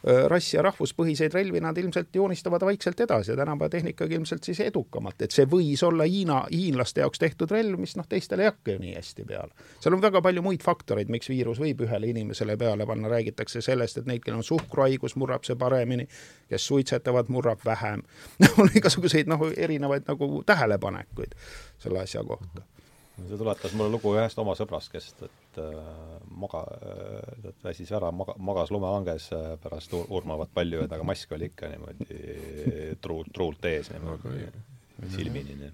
rass- 0.02 0.54
ja 0.54 0.62
rahvuspõhiseid 0.62 1.34
relvi 1.34 1.60
nad 1.62 1.78
ilmselt 1.78 2.08
joonistavad 2.14 2.64
vaikselt 2.66 3.00
edasi 3.00 3.30
ja 3.30 3.36
tänapäeva 3.36 3.68
tehnikaga 3.70 4.14
ilmselt 4.14 4.44
siis 4.44 4.60
edukamalt, 4.60 5.22
et 5.22 5.30
see 5.30 5.46
võis 5.46 5.82
olla 5.86 6.04
Hiina, 6.04 6.40
hiinlaste 6.50 7.04
jaoks 7.04 7.22
tehtud 7.22 7.50
relv, 7.50 7.78
mis 7.80 7.94
noh, 7.96 8.06
teistele 8.08 8.42
ei 8.42 8.50
hakka 8.50 8.74
ju 8.74 8.82
nii 8.82 8.94
hästi 8.96 9.26
peale. 9.28 9.54
seal 9.80 9.94
on 9.94 10.02
väga 10.02 10.22
palju 10.22 10.42
muid 10.42 10.62
faktoreid, 10.62 11.10
miks 11.12 11.30
viirus 11.30 11.60
võib 11.62 11.84
ühele 11.86 12.10
inimesele 12.10 12.56
peale 12.56 12.86
panna, 12.86 13.08
räägitakse 13.08 13.62
sellest, 13.62 14.02
et 14.02 14.10
neid, 14.10 14.24
kellel 14.24 14.42
on 14.42 14.48
suhkruhaigus, 14.50 15.16
murrab 15.16 15.46
see 15.46 15.56
paremini, 15.56 16.08
kes 16.50 16.66
suitsetavad, 16.66 17.30
murrab 17.30 17.62
vähem 17.64 18.02
on 18.58 18.74
igasuguseid 18.74 19.30
noh, 19.30 19.46
erinevaid 19.56 20.10
nagu 20.10 20.42
tähelepanekuid 20.46 21.38
selle 21.78 22.02
asja 22.02 22.24
kohta 22.26 22.66
see 23.28 23.38
tuletas 23.40 23.74
mulle 23.78 23.92
lugu 23.94 24.14
ühest 24.16 24.38
oma 24.42 24.54
sõbrast, 24.58 24.92
kes 24.92 25.12
et 25.26 25.60
äh, 25.62 25.76
maga- 26.42 26.64
äh,, 26.88 27.52
väsis 27.64 27.92
ära, 27.94 28.10
maga-, 28.14 28.36
magas 28.38 28.72
lumehanges 28.74 29.30
äh, 29.36 29.52
pärast 29.62 29.94
ur 29.98 30.06
urmavat 30.20 30.52
paljujõed, 30.54 30.92
aga 30.92 31.06
mask 31.06 31.32
oli 31.36 31.50
ikka 31.52 31.70
niimoodi 31.72 32.18
truult, 33.04 33.32
truult 33.34 33.70
ees 33.70 33.92
niimoodi, 33.94 34.50
silmini, 35.14 35.56
nii. 35.60 35.72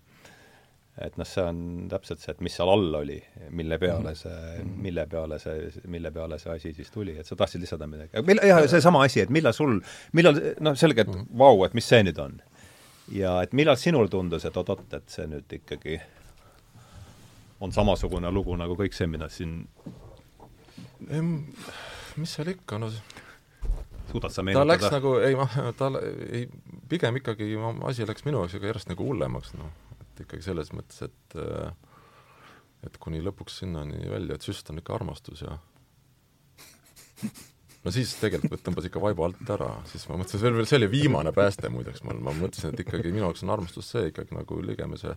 Et 0.99 1.15
noh, 1.15 1.27
see 1.31 1.43
on 1.47 1.59
täpselt 1.87 2.19
see, 2.19 2.33
et 2.35 2.41
mis 2.43 2.55
seal 2.59 2.71
all 2.73 2.97
oli, 2.99 3.21
mille 3.55 3.77
peale 3.79 4.17
see, 4.19 4.65
mille 4.83 5.05
peale 5.07 5.39
see, 5.39 5.69
mille 5.87 6.11
peale 6.11 6.41
see 6.43 6.51
asi 6.57 6.73
siis 6.75 6.91
tuli, 6.91 7.15
et 7.21 7.27
sa 7.29 7.39
tahtsid 7.39 7.63
lisada 7.63 7.87
midagi. 7.87 8.19
mil-, 8.27 8.43
jah, 8.43 8.65
seesama 8.67 9.05
asi, 9.07 9.23
et 9.23 9.31
millal 9.31 9.55
sul, 9.55 9.77
millal, 10.19 10.41
noh, 10.59 10.75
selge, 10.81 11.07
et 11.07 11.21
vau, 11.39 11.63
et 11.69 11.77
mis 11.79 11.87
see 11.87 12.03
nüüd 12.03 12.19
on. 12.25 12.41
ja 13.15 13.37
et 13.47 13.55
millal 13.55 13.79
sinul 13.79 14.11
tundus, 14.11 14.45
et 14.45 14.59
oot-oot, 14.59 14.89
et 14.99 15.15
see 15.15 15.29
nüüd 15.31 15.55
ikkagi 15.61 16.01
on 17.61 17.73
samasugune 17.75 18.31
lugu 18.33 18.57
nagu 18.57 18.77
kõik 18.79 18.95
see, 18.97 19.09
mida 19.11 19.29
siin 19.33 19.65
mis 22.19 22.35
seal 22.35 22.53
ikka, 22.53 22.79
no 22.83 22.91
suudad 24.11 24.33
sa 24.35 24.43
meenutada? 24.43 24.65
ta 24.65 24.73
läks 24.73 24.95
nagu, 24.95 25.15
ei 25.25 25.37
ma, 25.39 25.47
ta 25.79 25.91
ei, 26.31 26.47
pigem 26.91 27.21
ikkagi 27.21 27.51
asi 27.89 28.07
läks 28.09 28.27
minu 28.27 28.43
jaoks 28.43 28.57
aga 28.59 28.73
järjest 28.73 28.93
nagu 28.93 29.07
hullemaks, 29.07 29.53
noh, 29.59 29.71
et 30.01 30.25
ikkagi 30.25 30.49
selles 30.51 30.73
mõttes, 30.77 31.05
et 31.09 31.39
et 32.87 32.97
kuni 33.03 33.21
lõpuks 33.25 33.61
sinnani 33.65 34.07
välja, 34.07 34.39
et 34.39 34.47
süst 34.47 34.69
on 34.71 34.79
ikka 34.79 34.95
armastus 34.95 35.43
ja 35.43 35.57
no 37.85 37.95
siis 37.95 38.15
tegelikult 38.21 38.63
tõmbas 38.67 38.87
ikka 38.89 39.03
vaibu 39.03 39.27
alt 39.27 39.51
ära, 39.55 39.73
siis 39.91 40.07
ma 40.11 40.19
mõtlesin, 40.21 40.45
veel, 40.47 40.59
veel 40.61 40.71
see 40.71 40.79
oli 40.81 40.91
viimane 40.95 41.35
pääste 41.35 41.71
muideks, 41.75 42.05
ma, 42.07 42.15
ma 42.15 42.35
mõtlesin, 42.39 42.73
et 42.73 42.87
ikkagi 42.87 43.13
minu 43.13 43.27
jaoks 43.27 43.45
on 43.47 43.55
armastus 43.55 43.93
see 43.95 44.11
ikkagi 44.13 44.37
nagu 44.39 44.63
ligemese 44.65 45.17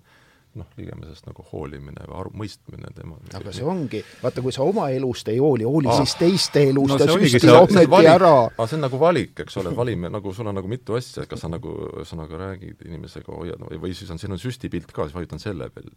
noh, 0.59 0.67
ligemesest 0.75 1.27
nagu 1.29 1.43
hoolimine 1.51 2.03
või 2.09 2.17
aru, 2.19 2.31
mõistmine 2.41 2.89
tema. 2.95 3.15
aga 3.37 3.53
see 3.55 3.65
ongi, 3.67 4.01
vaata, 4.21 4.43
kui 4.43 4.53
sa 4.55 4.65
oma 4.67 4.89
elust 4.91 5.29
ei 5.31 5.39
hooli, 5.39 5.63
hooli 5.67 5.87
ah. 5.91 6.01
siis 6.01 6.17
teiste 6.19 6.63
elust 6.71 6.95
no, 6.95 6.97
ja 6.99 7.07
süsti 7.15 7.51
ometi 7.51 8.09
ära. 8.11 8.33
aga 8.49 8.67
see 8.67 8.79
on 8.79 8.85
nagu 8.85 8.99
valik, 9.01 9.33
eks 9.45 9.57
ole, 9.61 9.71
valime 9.77 10.11
nagu 10.11 10.33
sul 10.35 10.51
on 10.51 10.59
nagu 10.59 10.71
mitu 10.71 10.97
asja, 10.99 11.25
kas 11.29 11.45
sa 11.45 11.51
nagu, 11.51 11.71
ühesõnaga 12.01 12.41
räägid 12.43 12.83
inimesega, 12.87 13.31
hoiad 13.31 13.63
või, 13.69 13.79
või 13.85 13.95
siis 13.97 14.11
on 14.11 14.19
siin 14.21 14.35
on 14.35 14.41
süstipilt 14.41 14.91
ka, 14.91 15.07
siis 15.07 15.15
vajutan 15.15 15.43
selle 15.43 15.71
peal, 15.71 15.87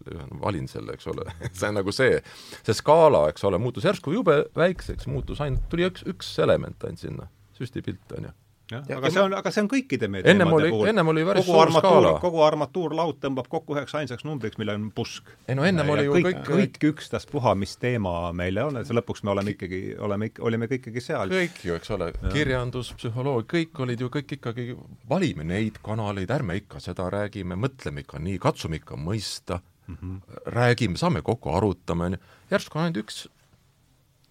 valin 0.43 0.71
selle, 0.71 0.95
eks 0.95 1.11
ole 1.11 1.27
see 1.59 1.73
on 1.73 1.81
nagu 1.81 1.95
see, 1.95 2.23
see 2.63 2.79
skaala, 2.79 3.27
eks 3.33 3.47
ole, 3.51 3.59
muutus 3.63 3.89
järsku 3.89 4.15
jube 4.15 4.45
väikseks, 4.55 5.11
muutus 5.11 5.43
ainult, 5.43 5.67
tuli 5.73 5.89
üks, 5.91 6.07
üks 6.11 6.31
element 6.47 6.87
ainult 6.87 7.03
sinna, 7.03 7.31
süstipilt, 7.59 8.07
on 8.15 8.31
ju 8.31 8.37
jah, 8.75 8.99
aga 8.99 9.11
see 9.13 9.23
on, 9.23 9.35
aga 9.39 9.53
see 9.55 9.65
on 9.65 9.69
kõikide 9.71 10.09
meie 10.13 10.27
ennem 10.33 10.53
oli, 10.57 10.71
ennem 10.91 11.11
oli 11.13 11.25
päris 11.29 11.47
suur 11.49 11.73
skaala. 11.75 12.15
kogu 12.23 12.43
armatuurlaud 12.47 13.21
tõmbab 13.23 13.49
kokku 13.53 13.77
üheks 13.77 13.95
ainsaks 14.01 14.27
numbriks, 14.27 14.59
millel 14.61 14.81
on 14.81 14.89
pusk. 14.95 15.31
ei 15.49 15.59
no 15.59 15.67
ennem 15.69 15.91
ja 15.91 15.97
oli 15.97 16.07
ju 16.07 16.17
kõik, 16.17 16.41
kõik, 16.49 16.51
kõik 16.51 16.89
ükstaspuha, 16.93 17.55
mis 17.61 17.77
teema 17.81 18.33
meil 18.37 18.59
on, 18.63 18.81
et 18.83 18.91
lõpuks 18.99 19.25
me 19.27 19.35
oleme 19.35 19.55
ikkagi, 19.57 19.83
oleme 19.99 20.31
olime 20.45 20.69
ikkagi 20.71 21.05
seal. 21.05 21.33
kõik 21.33 21.63
ju, 21.69 21.79
eks 21.79 21.95
ole, 21.97 22.11
kirjandus, 22.35 22.93
psühholoogia, 22.99 23.51
kõik 23.55 23.85
olid 23.87 24.05
ju 24.05 24.11
kõik 24.19 24.37
ikkagi, 24.39 24.69
valime 25.11 25.47
neid 25.49 25.81
kanaleid, 25.85 26.33
ärme 26.35 26.59
ikka 26.63 26.83
seda 26.83 27.09
räägime, 27.13 27.59
mõtleme 27.61 28.05
ikka 28.05 28.21
nii, 28.23 28.41
katsume 28.43 28.81
ikka 28.83 28.99
mõista 29.01 29.61
mm, 29.61 29.97
-hmm. 29.97 30.45
räägime, 30.59 31.01
saame 31.01 31.23
kokku, 31.23 31.55
arutame, 31.55 32.11
on 32.11 32.19
ju, 32.19 32.23
järsku 32.55 32.79
on 32.79 32.89
ainult 32.89 33.03
üks, 33.05 33.27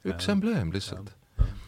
üks 0.03 0.31
embleem 0.31 0.73
lihtsalt 0.73 1.13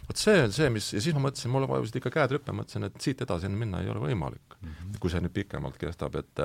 vot 0.08 0.22
see 0.22 0.40
on 0.46 0.56
see, 0.56 0.72
mis, 0.74 0.88
ja 0.94 1.04
siis 1.04 1.16
ma 1.18 1.26
mõtlesin, 1.28 1.52
mul 1.54 1.68
vajusid 1.70 2.00
ikka 2.00 2.14
käed 2.14 2.36
rüppe, 2.36 2.56
mõtlesin, 2.56 2.88
et 2.90 2.98
siit 3.04 3.22
edasi 3.26 3.52
minna 3.52 3.84
ei 3.84 3.92
ole 3.92 4.04
võimalik 4.04 4.58
mm. 4.60 4.74
-hmm. 4.74 4.98
kui 5.04 5.14
see 5.14 5.24
nüüd 5.24 5.36
pikemalt 5.36 5.80
kestab, 5.82 6.18
et 6.22 6.44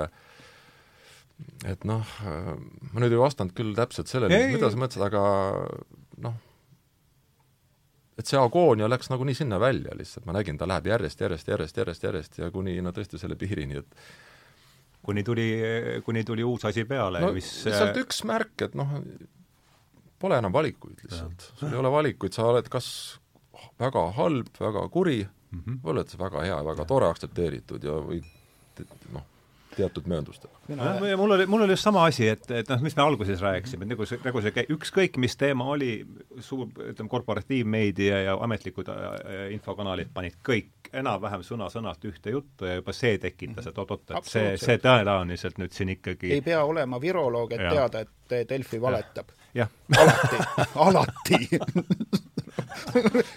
et 1.64 1.84
noh, 1.88 2.04
ma 2.92 3.02
nüüd 3.02 3.14
ei 3.14 3.20
vastanud 3.20 3.54
küll 3.56 3.72
täpselt 3.76 4.10
sellele, 4.12 4.38
mida 4.52 4.68
sa 4.70 4.80
mõtlesid, 4.80 5.04
aga 5.06 5.22
noh, 6.26 6.36
et 8.20 8.28
see 8.28 8.40
agoonia 8.40 8.88
läks 8.90 9.08
nagunii 9.12 9.36
sinna 9.38 9.60
välja 9.60 9.94
lihtsalt, 9.96 10.26
ma 10.28 10.36
nägin, 10.36 10.58
ta 10.60 10.68
läheb 10.68 10.90
järjest, 10.90 11.22
järjest, 11.24 11.48
järjest, 11.48 11.80
järjest, 11.80 12.04
järjest 12.04 12.38
ja 12.42 12.50
kuni 12.52 12.76
no 12.84 12.92
tõesti 12.96 13.20
selle 13.20 13.38
piirini, 13.40 13.80
et 13.80 13.96
kuni 15.06 15.24
tuli, 15.24 15.48
kuni 16.04 16.24
tuli 16.28 16.44
uus 16.44 16.66
asi 16.68 16.84
peale 16.88 17.22
no, 17.24 17.32
mis 17.36 17.48
lihtsalt 17.66 17.96
üks 18.02 18.22
märk, 18.28 18.66
et 18.68 18.76
noh, 18.78 18.98
pole 20.20 20.38
enam 20.40 20.52
valikuid 20.52 21.06
lihtsalt, 21.06 21.50
sul 21.56 21.72
ei 21.72 21.80
ole 21.80 21.92
valikuid, 21.92 22.36
sa 22.36 22.50
oled 22.50 22.68
kas 22.72 22.90
väga 23.80 24.06
halb, 24.16 24.52
väga 24.60 24.86
kuri 24.88 25.18
mm, 25.24 25.62
-hmm. 25.62 25.82
või 25.82 25.94
oled 25.96 26.08
sa 26.12 26.18
väga 26.18 26.46
hea, 26.46 26.62
väga 26.64 26.84
tore, 26.88 27.10
aktsepteeritud 27.10 27.84
ja 27.84 27.98
või 28.04 28.22
noh, 29.12 29.26
teatud 29.76 30.06
mööndustega. 30.10 30.52
ja 31.08 31.16
mul 31.16 31.30
oli, 31.36 31.46
mul 31.46 31.64
oli 31.64 31.74
just 31.74 31.86
sama 31.86 32.04
asi, 32.08 32.28
et, 32.28 32.44
et 32.50 32.68
noh, 32.70 32.80
mis 32.82 32.96
me 32.96 33.02
alguses 33.02 33.42
rääkisime, 33.42 33.86
et 33.86 33.92
nagu 33.92 34.06
see, 34.08 34.18
nagu 34.24 34.42
see, 34.42 34.64
ükskõik 34.74 35.18
mis 35.22 35.36
teema 35.40 35.66
oli, 35.74 35.92
suur, 36.42 36.68
ütleme, 36.90 37.10
korporatiivmeedia 37.10 38.22
ja 38.26 38.36
ametlikud 38.42 38.90
äh, 38.92 39.48
infokanalid 39.54 40.12
panid 40.14 40.38
kõik 40.46 40.90
enam-vähem 40.92 41.44
sõna-sõnalt 41.46 42.04
ühte 42.10 42.34
juttu 42.34 42.66
ja 42.66 42.80
juba 42.80 42.94
see 42.96 43.18
tekitas, 43.22 43.70
et 43.70 43.78
oot-oot, 43.78 44.08
et 44.10 44.30
see, 44.30 44.54
see 44.60 44.80
tõenäoliselt 44.82 45.60
nüüd 45.62 45.76
siin 45.76 45.94
ikkagi 45.96 46.34
ei 46.38 46.44
pea 46.44 46.64
olema 46.66 47.00
viroloog, 47.02 47.52
et 47.54 47.66
ja. 47.68 47.76
teada, 47.78 48.04
et 48.06 48.50
Delfi 48.50 48.80
valetab. 48.82 49.30
Alati, 49.98 50.42
alati. 50.86 51.46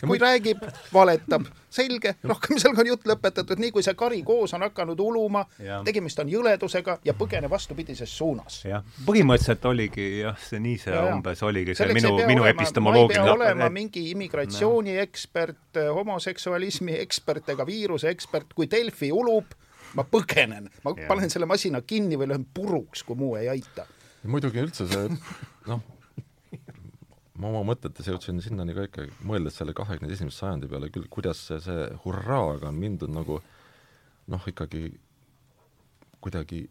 Kui 0.07 0.18
räägib, 0.20 0.61
valetab, 0.93 1.45
selge, 1.74 2.16
rohkem 2.24 2.59
sellega 2.61 2.84
on 2.84 2.89
jutt 2.91 3.07
lõpetatud, 3.09 3.59
nii 3.61 3.72
kui 3.74 3.84
see 3.86 3.95
kari 3.97 4.22
koos 4.26 4.53
on 4.57 4.66
hakanud 4.66 4.99
uluma, 4.99 5.43
tegemist 5.86 6.20
on 6.22 6.30
jõledusega 6.32 6.97
ja 7.05 7.16
põgene 7.18 7.49
vastupidises 7.51 8.14
suunas. 8.18 8.61
jah, 8.68 8.86
põhimõtteliselt 9.07 9.66
oligi 9.70 10.07
jah, 10.22 10.38
see 10.49 10.61
nii 10.64 10.78
see 10.86 10.93
ja, 10.95 11.05
umbes 11.16 11.43
oligi 11.45 11.76
see 11.78 11.95
minu, 11.95 12.14
minu 12.30 12.47
epistemoloogiline 12.49 13.24
ma 13.24 13.32
ei 13.32 13.38
pea 13.38 13.38
olema 13.39 13.70
mingi 13.74 14.05
immigratsiooniekspert, 14.11 15.82
homoseksualismi 15.97 16.97
ekspert 17.01 17.53
ega 17.55 17.68
viiruse 17.68 18.14
ekspert, 18.14 18.53
kui 18.55 18.70
Delfi 18.72 19.11
ulub, 19.14 19.55
ma 19.97 20.05
põgenen, 20.09 20.70
ma 20.86 20.93
ja. 20.97 21.07
panen 21.09 21.34
selle 21.34 21.49
masina 21.49 21.82
kinni 21.86 22.20
või 22.20 22.32
löön 22.34 22.45
puruks, 22.53 23.05
kui 23.07 23.18
muu 23.20 23.36
ei 23.39 23.49
aita. 23.53 23.88
muidugi 24.24 24.61
üldse 24.64 24.88
see 24.88 25.09
noh, 25.68 25.82
ma 27.42 27.50
oma 27.50 27.64
mõtetes 27.74 28.08
jõudsin 28.10 28.42
sinnani 28.44 28.76
ka 28.78 28.86
ikka, 28.88 29.08
mõeldes 29.26 29.58
selle 29.58 29.74
kahekümne 29.78 30.14
esimese 30.14 30.44
sajandi 30.44 30.70
peale 30.70 30.90
küll, 30.94 31.10
kuidas 31.10 31.42
see, 31.48 31.60
see 31.64 31.88
hurraaga 32.06 32.70
on 32.70 32.78
mindud 32.80 33.14
nagu 33.14 33.40
noh, 34.34 34.48
ikkagi 34.50 34.86
kuidagi 36.24 36.64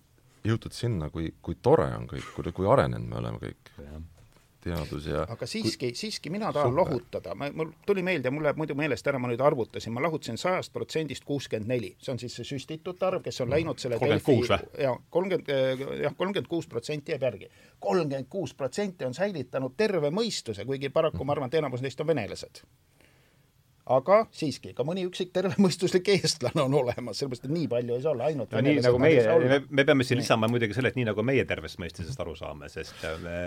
jõutud 0.47 0.75
sinna, 0.75 1.11
kui, 1.13 1.33
kui 1.43 1.59
tore 1.63 1.89
on 1.97 2.07
kõik, 2.11 2.31
kui, 2.37 2.55
kui 2.55 2.69
arenenud 2.71 3.11
me 3.11 3.19
oleme 3.21 3.43
kõik 3.43 3.73
teadus 4.63 5.07
ja 5.11 5.25
aga 5.31 5.47
siiski 5.49 5.91
kui..., 5.91 5.99
siiski 5.99 6.31
mina 6.31 6.53
tahan 6.53 6.71
super. 6.71 6.79
lohutada, 6.81 7.35
ma, 7.39 7.49
mul 7.55 7.73
tuli 7.87 8.05
meelde, 8.07 8.31
mul 8.31 8.47
läheb 8.47 8.61
muidu 8.61 8.77
meelest 8.79 9.09
ära, 9.11 9.21
ma 9.23 9.31
nüüd 9.31 9.43
arvutasin, 9.45 9.95
ma 9.95 10.05
lahutasin 10.05 10.39
sajast 10.41 10.73
protsendist 10.75 11.27
kuuskümmend 11.29 11.71
neli, 11.73 11.95
see 12.03 12.15
on 12.15 12.23
siis 12.23 12.37
see 12.39 12.49
süstitute 12.55 13.09
arv, 13.09 13.25
kes 13.25 13.43
on 13.43 13.51
mm. 13.51 13.57
läinud 13.57 13.83
selle 13.83 14.01
Delfi 14.03 14.39
ja 14.83 14.95
kolmkümmend, 15.11 15.51
eh, 15.53 15.85
jah, 16.07 16.17
kolmkümmend 16.17 16.51
kuus 16.51 16.71
protsenti 16.71 17.15
jääb 17.15 17.29
järgi. 17.29 17.51
kolmkümmend 17.81 18.31
kuus 18.31 18.55
protsenti 18.55 19.05
on 19.05 19.15
säilitanud 19.15 19.77
terve 19.77 20.11
mõistuse, 20.15 20.67
kuigi 20.67 20.93
paraku 20.95 21.25
ma 21.25 21.37
arvan, 21.37 21.53
et 21.53 21.61
enamus 21.61 21.83
neist 21.83 22.01
on 22.01 22.11
venelased 22.15 22.65
aga 23.91 24.18
siiski, 24.35 24.70
ka 24.76 24.85
mõni 24.87 25.03
üksik 25.09 25.33
tervemõistuslik 25.35 26.07
eestlane 26.14 26.62
on 26.62 26.74
olemas, 26.78 27.18
sellepärast 27.18 27.49
et 27.49 27.55
nii 27.55 27.66
palju 27.70 27.97
ei 27.97 28.05
saa 28.05 28.12
olla, 28.12 28.28
ainult 28.30 28.53
no 28.55 28.62
nii 28.62 28.83
nagu 28.85 29.01
meie, 29.03 29.24
me, 29.43 29.59
me 29.68 29.85
peame 29.89 30.07
siin 30.07 30.20
lisama 30.20 30.51
muidugi 30.51 30.76
selle, 30.76 30.93
et 30.93 30.99
nii 31.01 31.09
nagu 31.09 31.24
meie 31.26 31.45
tervest 31.49 31.80
mõistusest 31.83 32.22
aru 32.22 32.37
saame, 32.39 32.70
sest 32.70 33.03
äh, 33.09 33.16
me 33.22 33.41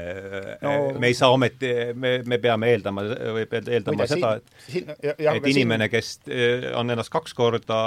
no, 0.59 0.73
me 0.99 1.11
ei 1.11 1.15
saa 1.15 1.31
ometi, 1.31 1.71
me, 1.95 2.17
me 2.27 2.39
peame 2.43 2.73
eeldama, 2.73 3.05
või 3.37 3.45
eeldama 3.47 4.01
Muide, 4.01 4.09
seda, 4.11 4.33
et 4.41 4.67
siin, 4.67 4.91
ja, 5.05 5.15
ja, 5.29 5.37
et 5.39 5.47
inimene, 5.53 5.87
kes 5.93 6.11
äh, 6.27 6.67
on 6.75 6.91
ennast 6.91 7.13
kaks 7.15 7.37
korda 7.37 7.79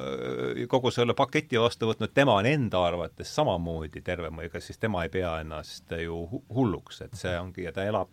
äh, 0.00 0.64
kogu 0.72 0.90
selle 0.94 1.14
paketi 1.18 1.62
vastu 1.62 1.92
võtnud, 1.92 2.10
tema 2.14 2.40
on 2.40 2.50
enda 2.50 2.82
arvates 2.88 3.30
samamoodi 3.38 4.02
terve, 4.02 4.32
ega 4.48 4.64
siis 4.64 4.82
tema 4.82 5.06
ei 5.06 5.14
pea 5.14 5.38
ennast 5.44 5.94
ju 6.02 6.24
hulluks, 6.54 7.04
et 7.06 7.14
see 7.18 7.38
ongi, 7.38 7.68
ja 7.68 7.74
ta 7.76 7.86
elab 7.86 8.10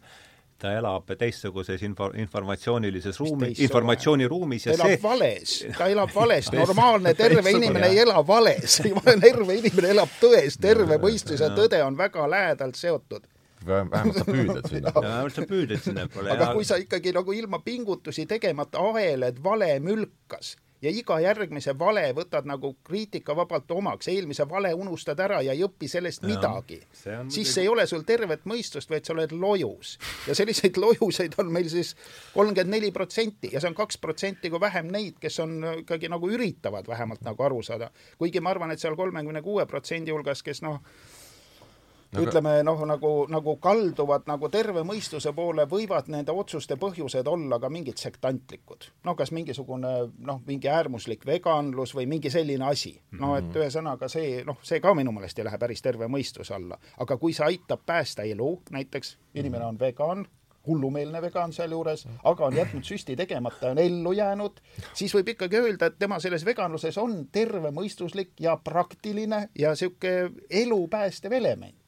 ta 0.59 0.71
elab 0.71 1.11
teistsuguses 1.19 1.83
info, 1.83 2.09
informatsioonilises 2.15 3.19
ruumis, 3.19 3.59
informatsiooniruumis 3.59 4.65
ja 4.65 4.73
elab 4.75 4.91
see 4.93 4.99
vales, 5.03 5.55
ta 5.77 5.87
elab 5.91 6.13
vales, 6.19 6.49
normaalne 6.55 7.13
terve 7.13 7.51
inimene 7.51 7.91
ei 7.91 8.01
ela 8.05 8.21
vales, 8.27 8.79
terve 9.27 9.59
inimene 9.59 9.93
elab 9.95 10.19
tões, 10.21 10.59
terve 10.61 10.99
mõistus 11.01 11.43
ja 11.43 11.51
tõde 11.55 11.81
on 11.83 11.97
väga 11.99 12.27
lähedalt 12.31 12.79
seotud. 12.79 13.27
Vähemalt 13.65 14.13
sa 14.13 14.25
püüdled 14.27 14.67
sinna. 14.69 14.91
vähemalt 15.01 15.35
sa 15.35 15.47
püüdled 15.49 15.81
sinnapoole. 15.81 16.31
aga 16.31 16.51
kui 16.53 16.67
sa 16.67 16.77
ikkagi 16.79 17.15
nagu 17.15 17.33
ilma 17.33 17.59
pingutusi 17.65 18.27
tegemata 18.29 18.83
aheled 18.91 19.41
vale 19.43 19.73
mülkas 19.83 20.53
ja 20.81 20.91
iga 20.91 21.17
järgmise 21.23 21.73
vale 21.79 22.03
võtad 22.15 22.47
nagu 22.49 22.73
kriitikavabalt 22.85 23.71
omaks, 23.71 24.09
eelmise 24.11 24.47
vale 24.49 24.73
unustad 24.73 25.19
ära 25.23 25.41
ja 25.45 25.55
ei 25.55 25.63
õpi 25.65 25.87
sellest 25.89 26.23
ja, 26.23 26.29
midagi, 26.29 26.79
siis 27.29 27.53
see 27.53 27.65
ei 27.65 27.71
ole 27.71 27.87
sul 27.87 28.03
tervet 28.07 28.45
mõistust, 28.49 28.89
vaid 28.91 29.07
sa 29.07 29.13
oled 29.15 29.31
lojus. 29.31 29.95
ja 30.27 30.35
selliseid 30.35 30.77
lojuseid 30.83 31.37
on 31.41 31.51
meil 31.53 31.69
siis 31.71 31.95
kolmkümmend 32.33 32.75
neli 32.75 32.91
protsenti 32.95 33.53
ja 33.53 33.61
see 33.61 33.71
on 33.71 33.77
kaks 33.77 33.97
protsenti 34.03 34.49
kui 34.49 34.61
vähem 34.61 34.91
neid, 34.91 35.19
kes 35.21 35.39
on 35.43 35.57
ikkagi 35.81 36.11
nagu 36.11 36.29
üritavad 36.31 36.87
vähemalt 36.87 37.23
nagu 37.25 37.43
aru 37.43 37.61
saada. 37.63 37.91
kuigi 38.17 38.39
ma 38.39 38.51
arvan, 38.55 38.71
et 38.71 38.83
seal 38.83 38.95
kolmekümne 38.95 39.41
kuue 39.45 39.65
protsendi 39.65 40.11
hulgas, 40.11 40.43
kes 40.43 40.61
noh, 40.65 40.81
Aga... 42.13 42.21
ütleme 42.23 42.53
noh, 42.63 42.83
nagu, 42.87 43.11
nagu 43.31 43.55
kalduvad 43.61 44.27
nagu 44.29 44.49
terve 44.53 44.85
mõistuse 44.87 45.33
poole, 45.35 45.65
võivad 45.69 46.09
nende 46.13 46.31
otsuste 46.35 46.77
põhjused 46.79 47.27
olla 47.27 47.59
ka 47.59 47.69
mingid 47.69 47.99
sektantlikud. 48.01 48.89
noh, 49.07 49.17
kas 49.17 49.31
mingisugune 49.35 49.93
noh, 50.27 50.41
mingi 50.47 50.69
äärmuslik 50.71 51.25
veganlus 51.25 51.95
või 51.95 52.07
mingi 52.11 52.31
selline 52.31 52.65
asi. 52.69 52.95
no 53.19 53.35
et 53.35 53.47
mhm. 53.47 53.57
ühesõnaga 53.59 54.09
see, 54.11 54.43
noh, 54.47 54.61
see 54.63 54.79
ka 54.83 54.93
minu 54.93 55.11
meelest 55.15 55.39
ei 55.39 55.49
lähe 55.49 55.59
päris 55.59 55.81
terve 55.81 56.07
mõistuse 56.07 56.55
alla. 56.55 56.79
aga 56.99 57.17
kui 57.17 57.33
see 57.33 57.45
aitab 57.45 57.85
päästa 57.85 58.23
elu, 58.23 58.49
näiteks 58.71 59.17
inimene 59.35 59.65
on 59.65 59.79
vegan, 59.79 60.25
hullumeelne 60.67 61.21
vegan 61.21 61.53
sealjuures, 61.53 62.07
aga 62.23 62.45
on 62.45 62.57
jätnud 62.57 62.83
süsti 62.83 63.15
tegemata 63.15 63.67
ja 63.69 63.75
on 63.75 63.81
ellu 63.81 64.11
jäänud, 64.17 64.61
siis 64.93 65.13
võib 65.15 65.33
ikkagi 65.35 65.59
öelda, 65.61 65.91
et 65.91 65.99
tema 65.99 66.19
selles 66.19 66.45
veganluses 66.45 66.97
on 66.97 67.25
tervemõistuslik 67.31 68.33
ja 68.39 68.57
praktiline 68.57 69.49
ja 69.59 69.75
niisugune 69.75 70.45
elu 70.49 70.87
päästev 70.87 71.35
element 71.37 71.84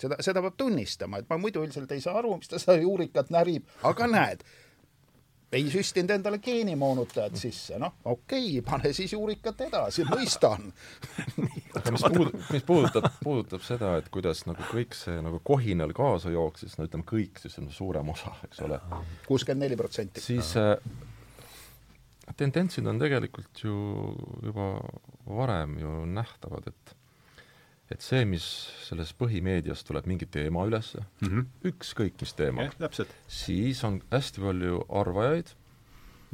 seda, 0.00 0.20
seda 0.24 0.44
peab 0.44 0.56
tunnistama, 0.60 1.22
et 1.22 1.28
ma 1.30 1.40
muidu 1.40 1.64
üldiselt 1.64 1.92
ei 1.92 2.04
saa 2.04 2.18
aru, 2.20 2.36
mis 2.40 2.52
ta 2.52 2.60
seda 2.62 2.78
juurikat 2.80 3.32
närib, 3.34 3.66
aga 3.86 4.08
näed, 4.10 4.44
ei 5.56 5.68
süstinud 5.70 6.10
endale 6.10 6.38
geenimoonutajat 6.42 7.36
sisse, 7.38 7.78
noh, 7.78 7.94
okei 8.04 8.58
okay,, 8.58 8.62
pane 8.66 8.92
siis 8.96 9.14
juurikat 9.14 9.60
edasi, 9.68 10.04
mõistan 10.08 10.68
mis 11.94 12.02
puudutab, 12.02 12.46
mis 12.52 12.66
puudutab, 12.66 13.10
puudutab 13.22 13.66
seda, 13.66 13.92
et 14.00 14.08
kuidas 14.12 14.42
nagu 14.48 14.66
kõik 14.72 14.96
see 14.98 15.20
nagu 15.22 15.40
kohinal 15.46 15.94
kaasa 15.96 16.34
jooksis, 16.34 16.76
no 16.78 16.88
ütleme 16.88 17.06
kõik 17.08 17.40
siis 17.42 17.58
on 17.62 17.70
suurem 17.72 18.10
osa, 18.12 18.34
eks 18.48 18.64
ole. 18.66 18.80
kuuskümmend 19.28 19.68
neli 19.68 19.78
protsenti. 19.78 20.24
siis 20.24 20.52
äh, 20.60 20.74
tendentsid 22.36 22.86
on 22.86 22.98
tegelikult 23.00 23.64
ju 23.64 23.78
juba 24.42 24.72
varem 25.26 25.78
ju 25.80 26.04
nähtavad, 26.10 26.72
et 26.72 26.96
et 27.90 28.02
see, 28.02 28.24
mis 28.26 28.44
selles 28.86 29.12
põhimeedias 29.14 29.84
tuleb 29.86 30.08
mingi 30.10 30.26
teema 30.26 30.64
üles 30.66 30.94
mm, 30.96 31.28
-hmm. 31.28 31.46
ükskõik 31.70 32.18
mis 32.20 32.34
teema, 32.34 32.66
siis 33.28 33.84
on 33.84 34.00
hästi 34.10 34.42
palju 34.42 34.82
arvajaid 34.88 35.54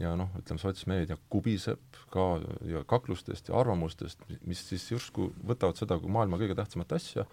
ja 0.00 0.14
noh, 0.16 0.30
ütleme, 0.38 0.60
sotsmeedia 0.60 1.18
kubiseb 1.32 1.98
ka 2.12 2.26
ja 2.68 2.82
kaklustest 2.88 3.50
ja 3.50 3.58
arvamustest, 3.60 4.22
mis 4.48 4.62
siis 4.68 4.86
justkui 4.90 5.30
võtavad 5.46 5.78
seda 5.78 5.98
kui 6.00 6.12
maailma 6.12 6.40
kõige 6.40 6.56
tähtsamat 6.56 6.94
asja 6.96 7.26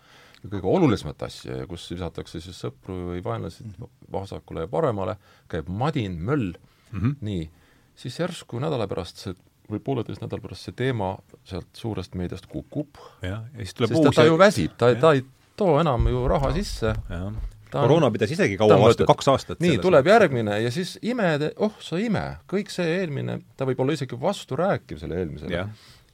ja 0.44 0.50
kõige 0.50 0.68
olulisemat 0.68 1.24
asja 1.30 1.62
ja 1.62 1.68
kus 1.70 1.88
visatakse 1.92 2.42
siis 2.44 2.60
sõpru 2.60 2.98
või 3.14 3.24
vaenlasi 3.24 3.66
vasakule 4.12 4.68
ja 4.68 4.72
paremale, 4.72 5.16
käib 5.52 5.72
madin, 5.72 6.20
möll 6.20 6.52
mm, 6.52 7.00
-hmm. 7.00 7.16
nii, 7.22 7.50
siis 7.96 8.20
järsku 8.20 8.60
nädala 8.60 8.88
pärast 8.88 9.24
see 9.24 9.36
või 9.70 9.82
pooleteist 9.84 10.24
nädala 10.24 10.44
pärast 10.44 10.68
see 10.68 10.78
teema 10.78 11.14
sealt 11.48 11.70
suurest 11.78 12.16
meediast 12.20 12.50
kukub. 12.50 13.00
jah, 13.22 13.44
ja 13.54 13.66
siis 13.66 13.78
tuleb 13.78 13.96
uus 14.00 14.16
ta 14.16 14.26
ju 14.28 14.40
väsib, 14.40 14.76
ta, 14.80 14.92
ta 15.00 15.14
ei 15.18 15.24
too 15.60 15.80
enam 15.82 16.08
ju 16.08 16.26
raha 16.28 16.52
sisse. 16.56 16.96
koroona 17.72 18.10
pidas 18.12 18.32
isegi 18.34 18.58
kaua 18.58 18.80
vastu, 18.82 19.06
kaks 19.10 19.32
aastat. 19.34 19.62
nii, 19.64 19.78
tuleb 19.84 20.08
järgmine 20.10 20.60
ja 20.64 20.72
siis 20.74 20.98
ime, 21.02 21.36
oh 21.58 21.78
sa 21.84 22.02
ime, 22.02 22.26
kõik 22.50 22.74
see 22.74 23.00
eelmine, 23.00 23.40
ta 23.58 23.68
võib 23.70 23.86
olla 23.86 23.98
isegi 23.98 24.20
vasturääkiv 24.20 25.02
selle 25.02 25.24
eelmisele. 25.24 25.68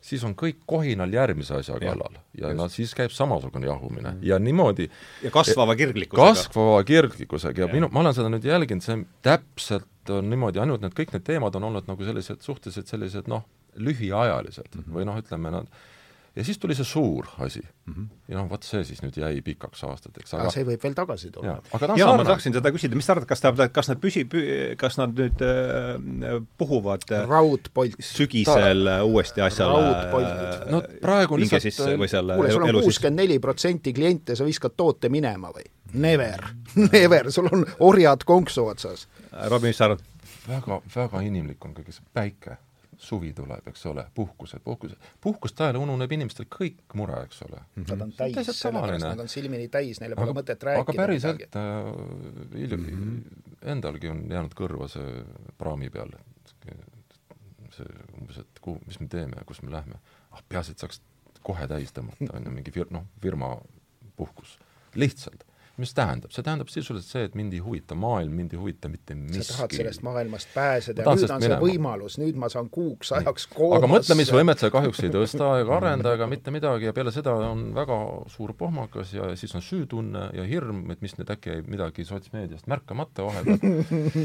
Siis 0.06 0.22
on 0.22 0.36
kõik 0.38 0.60
kohinal 0.70 1.10
järgmise 1.10 1.56
asja 1.58 1.80
kallal. 1.82 2.20
Ja, 2.38 2.52
ja 2.52 2.54
no 2.54 2.68
siis 2.70 2.92
käib 2.94 3.10
samasugune 3.10 3.66
jahumine. 3.66 4.12
Mm. 4.12 4.20
ja 4.22 4.38
niimoodi 4.38 4.86
ja 5.24 5.32
kasvava 5.34 5.74
kirglikkusega. 5.80 6.28
kasvava 6.30 6.84
kirglikkusega. 6.86 7.64
Ja, 7.64 7.66
ja 7.66 7.74
minu, 7.74 7.90
ma 7.90 8.04
olen 8.04 8.14
seda 8.14 8.30
nüüd 8.30 8.46
jälginud, 8.46 8.86
see 8.86 9.00
täpselt 9.26 9.90
on 10.14 10.30
niimoodi, 10.30 10.62
ainult 10.62 10.82
need, 10.82 10.96
kõik 10.98 11.14
need 11.16 11.26
teemad 11.28 11.56
on 11.56 11.70
olnud 11.70 11.90
nagu 11.90 12.08
sellised 12.08 12.42
suhteliselt 12.46 12.92
sellised 12.92 13.30
noh, 13.32 13.46
lühiajalised 13.76 14.76
mm 14.76 14.82
-hmm. 14.84 14.98
või 14.98 15.06
noh, 15.10 15.20
ütleme 15.22 15.52
nad 15.52 15.68
ja 16.36 16.44
siis 16.44 16.60
tuli 16.60 16.76
see 16.76 16.88
suur 16.88 17.28
asi 17.40 17.62
mm. 17.62 17.94
-hmm. 17.94 18.08
ja 18.28 18.38
noh, 18.38 18.50
vot 18.50 18.64
see 18.64 18.84
siis 18.84 19.02
nüüd 19.04 19.18
jäi 19.20 19.42
pikaks 19.46 19.84
aastateks, 19.88 20.34
aga 20.36 20.52
see 20.54 20.66
võib 20.68 20.84
veel 20.84 20.96
tagasi 20.98 21.32
tulla. 21.32 21.58
jaa, 21.98 22.16
ma 22.18 22.26
tahaksin 22.28 22.56
seda 22.56 22.72
küsida, 22.76 22.98
mis 23.00 23.08
sa 23.08 23.16
arvad, 23.16 23.28
kas 23.30 23.44
ta, 23.44 23.54
kas 23.72 23.92
nad 23.92 24.02
püsi-, 24.04 24.26
kas 24.80 25.00
nad 25.00 25.16
nüüd 25.16 25.44
äh, 25.46 26.42
puhuvad 26.58 27.08
äh, 27.12 27.28
raudpolt 27.30 27.96
sügisel 28.00 28.84
ta, 28.90 28.98
uuesti 29.08 29.46
asjale 29.46 30.72
no 30.72 30.82
praegu 31.02 31.40
lihtsalt 31.40 31.70
sisse 31.70 31.96
või 31.96 32.12
selle 32.12 32.40
kuule, 32.40 32.52
sul 32.52 32.68
on 32.68 32.82
kuuskümmend 32.82 33.24
neli 33.24 33.40
protsenti 33.40 33.94
kliente, 33.96 34.36
sa 34.36 34.48
viskad 34.48 34.76
toote 34.78 35.10
minema 35.10 35.54
või? 35.56 35.70
Never, 35.96 36.42
never, 36.92 37.32
sul 37.32 37.48
on 37.52 37.64
orjad 37.80 38.28
konksu 38.28 38.68
otsas 38.74 39.08
Robin, 39.48 39.70
mis 39.70 39.80
sa 39.80 39.90
arvad? 39.90 40.04
väga, 40.48 40.82
väga 40.96 41.22
inimlik 41.26 41.66
on 41.66 41.74
kõige 41.76 41.96
see 41.96 42.06
päike, 42.16 42.58
suvi 43.02 43.32
tuleb, 43.36 43.68
eks 43.72 43.86
ole, 43.90 44.06
puhkused, 44.16 44.62
puhkused, 44.64 45.10
puhkust 45.22 45.62
ajal 45.62 45.80
ununeb 45.82 46.12
inimestel 46.18 46.48
kõik 46.52 46.96
mure, 46.98 47.18
eks 47.28 47.42
ole. 47.48 47.62
Nad 47.82 48.06
on 48.06 48.14
täis, 48.18 48.52
sellepärast 48.60 49.06
nad 49.06 49.24
on 49.26 49.32
silmini 49.32 49.68
täis, 49.72 50.00
neile 50.04 50.18
pole 50.20 50.36
mõtet 50.38 50.64
rääkida. 50.68 50.84
aga 50.86 50.98
päriselt 51.00 51.58
äh, 51.60 51.90
hiljuti 52.54 52.92
mm 52.92 53.08
-hmm. 53.08 53.42
endalgi 53.76 54.10
on 54.10 54.26
jäänud 54.32 54.56
kõrva 54.58 54.90
see 54.92 55.24
praami 55.58 55.90
peal, 55.90 56.14
see 57.76 57.90
umbes, 58.20 58.38
et 58.38 58.62
kuhu, 58.62 58.82
mis 58.88 59.00
me 59.00 59.08
teeme, 59.08 59.44
kus 59.46 59.62
me 59.62 59.72
lähme. 59.72 60.00
ah, 60.32 60.44
peaasi, 60.50 60.72
et 60.72 60.80
saaks 60.80 61.02
kohe 61.44 61.68
täis 61.68 61.92
tõmmata, 61.94 62.32
on 62.34 62.46
ju, 62.46 62.52
mingi 62.52 62.72
fir-, 62.72 62.92
noh, 62.92 63.06
firma 63.22 63.58
puhkus. 64.16 64.60
lihtsalt 64.96 65.44
mis 65.82 65.92
tähendab, 65.96 66.32
see 66.32 66.44
tähendab 66.46 66.70
sisuliselt 66.72 67.10
see, 67.10 67.24
et 67.28 67.34
mind 67.36 67.54
ei 67.56 67.60
huvita 67.64 67.98
maailm, 68.00 68.32
mind 68.40 68.54
ei 68.56 68.60
huvita 68.60 68.88
mitte 68.92 69.16
miski. 69.18 69.44
sa 69.44 69.58
tahad 69.58 69.76
sellest 69.76 70.04
maailmast 70.08 70.54
pääseda 70.56 71.04
ja 71.04 71.06
nüüd 71.10 71.24
on 71.26 71.28
see 71.28 71.40
minema. 71.42 71.60
võimalus, 71.64 72.16
nüüd 72.22 72.38
ma 72.40 72.48
saan 72.52 72.70
kuuks 72.72 73.12
ajaks 73.18 73.48
koomasse. 73.52 73.82
aga 73.82 73.90
mõtlemisvõimet 73.92 74.64
sa 74.64 74.70
kahjuks 74.72 75.02
ei 75.04 75.12
tõsta 75.12 75.50
ega 75.60 75.76
arenda 75.76 76.14
ega 76.16 76.28
mitte 76.32 76.54
midagi 76.56 76.88
ja 76.88 76.96
peale 76.96 77.12
seda 77.16 77.34
on 77.50 77.66
väga 77.76 77.98
suur 78.32 78.54
pohmakas 78.58 79.12
ja 79.18 79.32
siis 79.40 79.56
on 79.60 79.66
süütunne 79.66 80.30
ja 80.38 80.46
hirm, 80.48 80.86
et 80.96 81.04
mis 81.04 81.18
nüüd 81.20 81.34
äkki 81.36 81.52
jäi 81.52 81.66
midagi 81.68 82.08
sotsmeediast 82.08 82.72
märkamata 82.72 83.28
vahepeal 83.28 83.68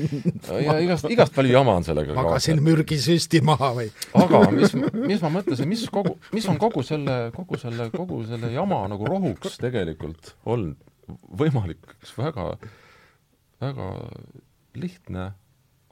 ja 0.66 0.76
igast, 0.84 1.10
igast 1.10 1.34
palju 1.34 1.56
jama 1.56 1.74
on 1.80 1.88
sellega 1.88 2.14
magasin 2.14 2.62
mürgisüsti 2.62 3.42
maha 3.42 3.72
või? 3.80 3.88
aga 4.22 4.44
mis, 4.54 4.76
mis 4.94 5.26
ma 5.26 5.32
mõtlesin, 5.40 5.66
mis 5.70 5.82
kogu, 5.90 6.14
mis 6.36 6.46
on 6.52 6.62
kogu 6.62 6.86
selle, 6.86 7.18
kogu 7.34 7.58
selle, 7.58 7.90
kogu 7.96 8.22
selle 8.30 8.54
jama 8.54 8.84
nagu 8.94 9.10
rohuks 9.10 9.58
tegelikult 9.58 10.36
olnud 10.46 10.78
võimalik 11.40 11.94
üks 11.96 12.12
väga, 12.18 12.46
väga 13.62 13.90
lihtne, 14.78 15.30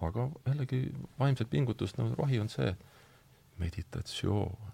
aga 0.05 0.29
jällegi 0.47 0.83
vaimset 1.19 1.51
pingutust 1.51 1.99
nõudev 1.99 2.21
vahi 2.23 2.41
on 2.43 2.51
see 2.53 2.73
meditatsioon, 3.59 4.73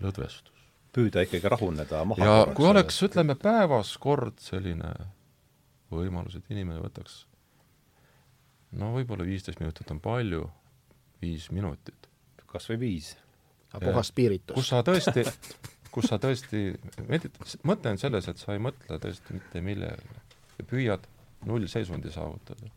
lõdvestus. 0.00 0.56
püüda 0.96 1.22
ikkagi 1.26 1.50
rahuneda 1.52 2.04
maha. 2.08 2.26
ja 2.26 2.54
kui 2.56 2.66
oleks, 2.66 3.02
ütleme, 3.06 3.36
päevas 3.38 3.92
kord 4.00 4.40
selline 4.42 4.94
võimalus, 5.92 6.38
et 6.38 6.48
inimene 6.50 6.80
võtaks 6.80 7.24
no 8.78 8.92
võib-olla 8.94 9.26
viisteist 9.26 9.60
minutit 9.62 9.90
on 9.90 10.00
palju, 10.02 10.44
viis 11.22 11.50
minutit. 11.54 12.08
kas 12.50 12.66
või 12.70 12.80
viis. 12.80 13.12
aga 13.72 13.92
puhas 13.92 14.12
piiritus. 14.12 14.56
kus 14.56 14.72
sa 14.72 14.82
tõesti 14.86 15.26
kus 15.90 16.10
sa 16.10 16.18
tõesti, 16.22 16.74
mõte 17.66 17.90
on 17.90 17.98
selles, 17.98 18.28
et 18.30 18.38
sa 18.38 18.54
ei 18.54 18.62
mõtle 18.62 18.98
tõesti 19.02 19.36
mitte 19.36 19.62
millelegi. 19.64 20.20
sa 20.56 20.66
püüad 20.70 21.06
nullseisundi 21.46 22.12
saavutada. 22.12 22.70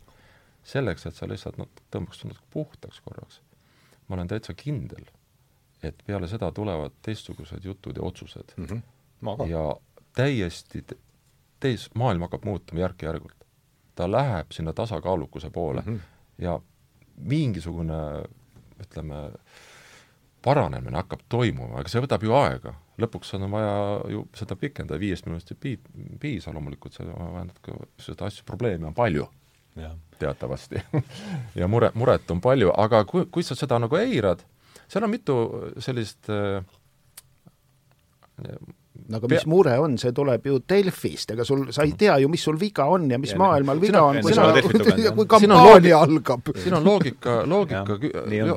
selleks, 0.63 1.05
et 1.05 1.15
sa 1.15 1.27
lihtsalt 1.27 1.57
noh, 1.57 1.67
tõmbaks 1.91 2.23
natuke 2.23 2.45
puhtaks 2.51 3.01
korraks, 3.03 3.41
ma 4.07 4.15
olen 4.15 4.27
täitsa 4.27 4.53
kindel, 4.53 5.03
et 5.83 6.03
peale 6.07 6.27
seda 6.27 6.51
tulevad 6.51 6.91
teistsugused 7.01 7.65
jutud 7.65 7.97
ja 7.97 8.03
otsused 8.03 8.53
mm. 8.57 8.65
-hmm. 8.65 9.49
ja 9.49 9.75
täiesti 10.15 10.85
teis-, 11.59 11.89
maailm 11.95 12.21
hakkab 12.21 12.45
muutuma 12.45 12.79
järk-järgult. 12.79 13.35
ta 13.95 14.11
läheb 14.11 14.51
sinna 14.51 14.73
tasakaalukuse 14.73 15.49
poole 15.49 15.83
mm 15.85 15.95
-hmm. 15.95 15.99
ja 16.37 16.59
mingisugune 17.17 18.23
ütleme, 18.81 19.31
paranemine 20.41 20.97
hakkab 20.97 21.19
toimuma, 21.29 21.79
aga 21.79 21.89
see 21.89 22.01
võtab 22.01 22.23
ju 22.23 22.33
aega. 22.35 22.73
Lõpuks 23.01 23.33
on 23.37 23.47
vaja 23.51 23.77
ju 24.13 24.25
seda 24.37 24.57
pikendada, 24.59 24.99
viiest 25.01 25.25
minutist 25.25 25.53
ei 25.55 25.59
pii-, 25.65 26.17
piisa 26.21 26.53
loomulikult, 26.53 26.93
see 26.93 27.07
tähendab 27.07 27.57
ka 27.65 27.77
seda 28.01 28.29
asja, 28.29 28.45
probleeme 28.45 28.89
on 28.89 28.97
palju 28.97 29.27
teatavasti. 30.19 30.83
Ja 31.59 31.67
mure, 31.67 31.91
muret 31.93 32.31
on 32.31 32.41
palju, 32.41 32.71
aga 32.77 33.03
kui, 33.09 33.25
kui 33.31 33.43
sa 33.45 33.57
seda 33.57 33.79
nagu 33.81 33.97
eirad, 33.97 34.43
seal 34.89 35.05
on 35.05 35.11
mitu 35.13 35.35
sellist 35.81 36.29
äh, 36.29 36.61
no 39.09 39.19
aga 39.19 39.29
mis 39.31 39.45
mure 39.49 39.75
on, 39.81 39.97
see 40.01 40.13
tuleb 40.15 40.45
ju 40.47 40.59
Delfist, 40.69 41.33
ega 41.33 41.45
sul, 41.47 41.65
sa 41.75 41.85
ei 41.87 41.95
tea 41.99 42.17
ju, 42.23 42.29
mis 42.31 42.43
sul 42.45 42.57
viga 42.59 42.85
on 42.91 43.09
ja 43.11 43.19
mis 43.21 43.33
ja, 43.33 43.39
maailmal 43.41 43.81
viga 43.81 44.03
on, 44.05 44.21
kui 44.25 44.35
sa, 44.35 44.49
kui 45.17 45.29
kampaania 45.29 46.01
algab. 46.03 46.53
siin 46.57 46.77
on 46.77 46.85
loogika, 46.87 47.41
loogika, 47.49 47.97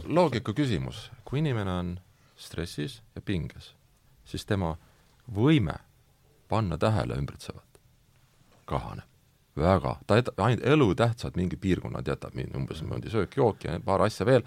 loogika 0.07 0.57
küsimus. 0.57 1.09
kui 1.26 1.41
inimene 1.43 1.72
on 1.72 1.95
stressis 2.37 3.01
ja 3.16 3.24
pinges, 3.24 3.72
siis 4.27 4.47
tema 4.47 4.74
võime 5.33 5.79
panna 6.51 6.79
tähele 6.79 7.18
ümbritsevat. 7.18 7.81
Kahaneb 8.66 9.07
väga, 9.57 9.97
ta 10.07 10.18
ainult 10.45 10.64
elutähtsad 10.66 11.37
mingi 11.37 11.57
piirkonnad 11.61 12.09
jätab, 12.09 12.37
umbes 12.57 12.83
niimoodi 12.83 13.12
söök-jook 13.12 13.64
ja 13.64 13.79
paar 13.85 14.05
asja 14.05 14.27
veel, 14.29 14.45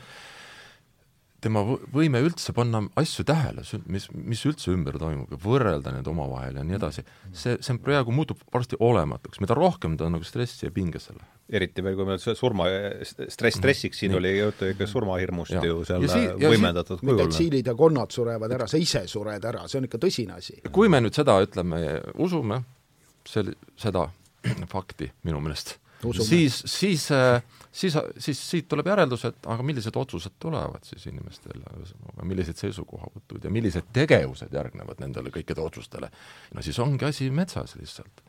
tema 1.41 1.63
võime 1.65 2.21
üldse 2.25 2.53
panna 2.53 2.83
asju 2.99 3.25
tähele, 3.27 3.63
mis, 3.87 4.09
mis 4.13 4.45
üldse 4.45 4.73
ümber 4.75 4.99
toimub 5.01 5.31
ja 5.33 5.39
võrrelda 5.41 5.95
need 5.95 6.07
omavahel 6.11 6.59
ja 6.59 6.65
nii 6.67 6.77
edasi, 6.77 7.05
see, 7.31 7.57
see 7.63 7.79
praegu 7.83 8.13
muutub 8.15 8.43
varsti 8.53 8.79
olematuks, 8.79 9.41
mida 9.41 9.57
rohkem 9.57 9.97
ta 9.97 10.11
nagu 10.11 10.27
stressi 10.27 10.67
ja 10.67 10.75
pinges 10.75 11.09
selle. 11.09 11.25
Eriti 11.49 11.83
veel, 11.85 11.97
kui 11.97 12.07
meil 12.07 12.21
see 12.21 12.35
surma, 12.37 12.67
stress 13.03 13.57
stressiks, 13.57 14.01
siin 14.01 14.13
nii. 14.13 14.19
oli 14.19 14.33
juttu 14.37 14.69
ikka 14.69 14.87
surmahirmust 14.89 15.55
ja. 15.55 15.63
ju 15.65 15.81
seal 15.87 16.05
si 16.11 16.23
võimendatud 16.43 17.01
kujul. 17.01 17.29
tsiilid 17.33 17.71
ja 17.71 17.75
konnad 17.77 18.13
surevad 18.13 18.53
ära, 18.59 18.67
sa 18.69 18.79
ise 18.81 19.05
sured 19.09 19.45
ära, 19.51 19.65
see 19.69 19.81
on 19.81 19.89
ikka 19.89 20.01
tõsine 20.01 20.37
asi. 20.37 20.59
kui 20.71 20.91
me 20.91 21.01
nüüd 21.03 21.17
seda, 21.17 21.39
ütleme, 21.45 21.81
usume, 22.21 22.61
sel-, 23.27 23.55
seda 23.79 24.07
fakti 24.71 25.09
minu 25.27 25.41
meelest, 25.43 25.77
siis, 26.21 26.61
siis 26.69 27.09
äh, 27.15 27.41
siis, 27.71 27.97
siis 28.17 28.39
siit 28.51 28.69
tuleb 28.69 28.87
järeldus, 28.89 29.25
et 29.29 29.49
aga 29.51 29.65
millised 29.65 29.97
otsused 29.99 30.37
tulevad 30.41 30.85
siis 30.87 31.05
inimestel, 31.11 31.61
millised 32.23 32.61
seisukohavõtud 32.61 33.45
ja 33.45 33.51
millised 33.53 33.91
tegevused 33.95 34.53
järgnevad 34.53 35.01
nendele 35.03 35.33
kõikide 35.33 35.63
otsustele. 35.63 36.11
no 36.53 36.65
siis 36.65 36.79
ongi 36.79 37.09
asi 37.09 37.29
metsas 37.33 37.75
lihtsalt 37.79 38.23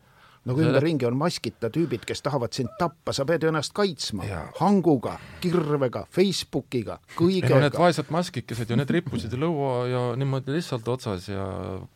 no 0.49 0.57
kui 0.57 0.65
ümberringi 0.65 1.07
on 1.09 1.19
maskita 1.21 1.71
tüübid, 1.73 2.05
kes 2.09 2.25
tahavad 2.25 2.55
sind 2.57 2.73
tappa, 2.81 3.15
sa 3.17 3.27
pead 3.29 3.45
ju 3.45 3.51
ennast 3.53 3.75
kaitsma 3.77 4.29
ja. 4.29 4.41
hanguga, 4.61 5.17
kirvega, 5.43 6.07
Facebookiga, 6.17 7.01
kõigega. 7.19 7.61
Need 7.67 7.79
vaesed 7.81 8.15
maskikesed 8.15 8.73
ju, 8.73 8.79
need 8.81 8.95
rippusid 8.97 9.37
lõua 9.41 9.75
ja 9.91 10.03
niimoodi 10.21 10.57
lihtsalt 10.57 10.89
otsas 10.93 11.29
ja 11.31 11.45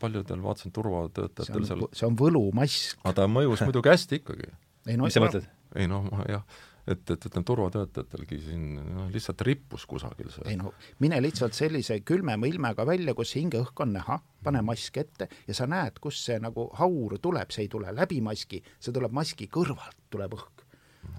paljudel 0.02 0.44
vaatasin 0.44 0.74
turvatöötajatel 0.74 1.66
seal 1.68 1.88
see 1.92 2.08
on 2.08 2.20
võlumask. 2.20 3.00
aga 3.04 3.22
ta 3.22 3.30
mõjus 3.30 3.64
muidugi 3.64 3.92
hästi 3.94 4.20
ikkagi. 4.22 4.52
No, 4.94 5.06
mis 5.06 5.16
sa 5.16 5.24
mõtled? 5.24 5.48
ei 5.74 5.88
noh, 5.90 6.06
jah 6.28 6.44
et, 6.86 7.10
et 7.10 7.26
ütleme, 7.28 7.44
turvatöötajatelgi 7.48 8.38
siin 8.44 8.64
noh, 8.76 9.08
lihtsalt 9.12 9.40
rippus 9.46 9.86
kusagil 9.88 10.30
see. 10.32 10.44
ei 10.52 10.58
no 10.60 10.74
mine 11.04 11.20
lihtsalt 11.24 11.56
sellise 11.56 12.00
külmema 12.06 12.48
ilmega 12.50 12.86
välja, 12.86 13.14
kus 13.16 13.34
hingeõhk 13.38 13.84
on 13.84 13.94
näha, 13.96 14.18
pane 14.44 14.60
mask 14.66 14.98
ette 15.00 15.28
ja 15.48 15.56
sa 15.56 15.68
näed, 15.70 16.00
kust 16.02 16.26
see 16.28 16.36
nagu 16.42 16.68
haur 16.80 17.16
tuleb, 17.22 17.54
see 17.54 17.66
ei 17.66 17.72
tule 17.72 17.94
läbi 17.96 18.20
maski, 18.24 18.60
see 18.78 18.92
tuleb 18.94 19.16
maski 19.16 19.48
kõrvalt, 19.52 20.04
tuleb 20.12 20.36
õhk 20.36 20.64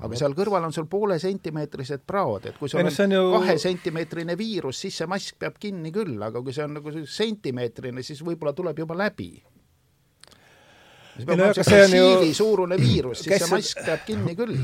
aga 0.06 0.18
seal 0.20 0.34
kõrval 0.36 0.66
on 0.68 0.74
sul 0.76 0.88
poole 0.92 1.18
sentimeetrised 1.22 2.04
praod, 2.08 2.50
et 2.50 2.58
kui 2.60 2.70
sul 2.70 2.82
no, 2.84 2.92
on, 2.92 3.02
on 3.06 3.16
ju... 3.16 3.26
kahesentimeetrine 3.38 4.36
viirus, 4.38 4.82
siis 4.84 4.98
see 5.02 5.10
mask 5.10 5.38
peab 5.40 5.60
kinni 5.62 5.92
küll, 5.96 6.18
aga 6.26 6.42
kui 6.44 6.56
see 6.56 6.66
on 6.66 6.78
nagu 6.80 6.94
sentimeetrine, 7.10 8.04
siis 8.06 8.22
võib-olla 8.26 8.54
tuleb 8.58 8.82
juba 8.84 8.98
läbi. 9.00 9.30
see 11.16 11.26
peab 11.26 11.38
olema 11.38 11.70
siili 11.70 12.34
suurune 12.36 12.80
viirus, 12.82 13.24
siis 13.24 13.40
see 13.40 13.54
mask 13.54 13.86
peab 13.86 14.04
kinni 14.10 14.36
küll 14.38 14.60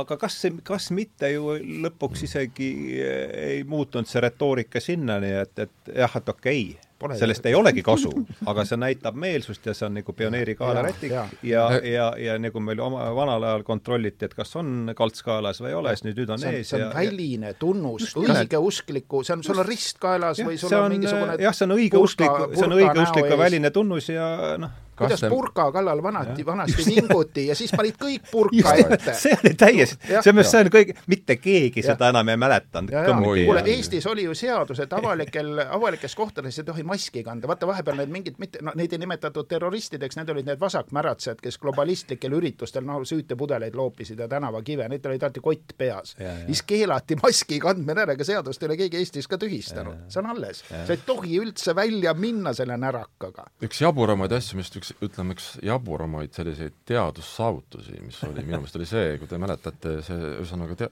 aga 0.00 0.16
kas 0.20 0.40
kas 0.66 0.90
mitte 0.94 1.30
ju 1.32 1.54
lõpuks 1.86 2.26
isegi 2.26 2.72
ei 3.02 3.62
muutunud 3.68 4.08
see 4.08 4.22
retoorika 4.24 4.82
sinnani, 4.82 5.32
et, 5.42 5.66
et 5.66 5.94
jah, 5.94 6.18
et 6.20 6.28
okei 6.28 6.66
okay,, 6.74 7.18
sellest 7.18 7.46
ei 7.46 7.54
olegi 7.54 7.82
kasu, 7.84 8.10
aga 8.48 8.64
see 8.68 8.78
näitab 8.80 9.18
meelsust 9.20 9.66
ja 9.68 9.74
see 9.76 9.86
on 9.88 9.98
nagu 9.98 10.14
pioneerikaela 10.16 10.84
rätik. 10.86 11.12
ja, 11.12 11.26
ja, 11.42 11.66
ja, 11.76 11.88
ja, 11.92 12.06
ja 12.24 12.38
nagu 12.40 12.60
meil 12.64 12.80
oma 12.80 13.08
vanal 13.16 13.44
ajal 13.50 13.66
kontrolliti, 13.68 14.28
et 14.28 14.36
kas 14.36 14.56
on 14.60 14.94
kalts 14.96 15.24
kaelas 15.26 15.60
või 15.60 15.72
ei 15.74 15.78
ole, 15.80 15.92
siis 15.96 16.06
nüüd, 16.08 16.22
nüüd 16.22 16.34
on 16.36 16.42
see 16.42 16.52
on, 16.52 16.58
ees 16.60 16.72
see 16.72 16.80
on 16.80 16.86
ja, 16.86 16.90
väline 16.96 17.52
tunnus 17.60 18.16
õigeuskliku, 18.16 19.22
see 19.26 19.36
on, 19.36 19.44
sul 19.46 19.60
on 19.60 19.68
rist 19.68 20.00
kaelas 20.02 20.40
ja, 20.40 20.48
või 20.48 20.60
sul 20.60 20.72
on, 20.72 20.88
on 20.88 20.96
mingisugune 20.96 21.38
jah, 21.44 21.56
see 21.56 21.68
on 21.68 21.76
õigeusklik, 21.76 22.42
see 22.56 22.68
on 22.68 22.76
õigeuskliku 22.80 23.40
väline 23.44 23.72
tunnus 23.74 24.10
ja 24.12 24.30
noh, 24.60 24.82
kuidas 24.98 25.20
te... 25.20 25.28
purka 25.28 25.68
kallal 25.72 26.02
vanati, 26.02 26.46
vanasti 26.46 26.84
vinguti 26.86 27.46
ja 27.50 27.54
siis 27.58 27.72
panid 27.76 27.98
kõik 28.00 28.30
purka 28.30 28.74
ette. 28.74 29.14
see 29.14 29.36
oli 29.36 29.54
täiesti, 29.58 29.98
see 30.10 30.32
on, 30.32 30.42
see 30.44 30.62
on 30.64 30.70
kõik, 30.72 30.92
mitte 31.10 31.36
keegi 31.40 31.82
ja. 31.82 31.92
seda 31.92 32.10
enam 32.14 32.28
ei 32.32 32.40
mäletanud. 32.40 32.94
kuule, 33.20 33.62
Eestis 33.76 34.06
oli 34.06 34.26
ju 34.26 34.34
seadus, 34.34 34.80
et 34.80 34.92
avalikel, 34.92 35.58
avalikes 35.64 36.14
kohtades 36.16 36.58
ei 36.58 36.66
tohi 36.66 36.84
maski 36.86 37.24
kanda, 37.26 37.48
vaata 37.50 37.68
vahepeal 37.68 38.00
need 38.02 38.12
mingid, 38.14 38.38
mitte, 38.42 38.62
no 38.64 38.74
neid 38.78 38.92
ei 38.92 39.02
nimetatud 39.02 39.48
terroristideks, 39.50 40.18
need 40.20 40.32
olid 40.32 40.48
need 40.48 40.60
vasakmäratsejad, 40.60 41.40
kes 41.42 41.58
globalistlikel 41.62 42.36
üritustel 42.38 42.86
noh, 42.86 43.02
süütepudeleid 43.06 43.76
loopisid 43.76 44.20
ja 44.22 44.28
tänavakive, 44.30 44.88
neid 44.92 45.06
olid 45.06 45.26
alati 45.26 45.44
kott 45.44 45.76
peas. 45.78 46.16
siis 46.46 46.62
keelati 46.66 47.18
maski 47.22 47.60
kandmine 47.62 48.06
ära, 48.06 48.16
ega 48.16 48.24
seadust 48.26 48.62
ei 48.62 48.70
ole 48.70 48.78
keegi 48.80 49.00
Eestis 49.02 49.28
ka 49.28 49.38
tühistanud, 49.40 50.06
see 50.12 50.22
on 50.22 50.30
alles. 50.32 50.62
sa 50.68 50.94
ei 50.94 51.02
tohi 51.06 51.40
üldse 51.42 51.74
välja 51.76 52.14
minna 52.14 52.54
selle 52.56 52.78
närakaga. 52.80 53.48
üks 53.62 53.82
jaburamaid 53.82 54.32
asju, 54.32 54.60
mis 54.60 54.72
üks 54.76 54.85
üks, 54.86 54.94
ütleme, 55.02 55.34
üks 55.36 55.48
jaburamaid 55.64 56.34
selliseid 56.36 56.74
teadussaavutusi, 56.88 57.98
mis 58.04 58.22
oli 58.26 58.44
minu 58.44 58.60
meelest, 58.60 58.78
oli 58.78 58.88
see, 58.88 59.16
kui 59.20 59.30
te 59.30 59.40
mäletate, 59.40 59.98
see 60.06 60.32
ühesõnaga 60.36 60.78
te-, 60.78 60.90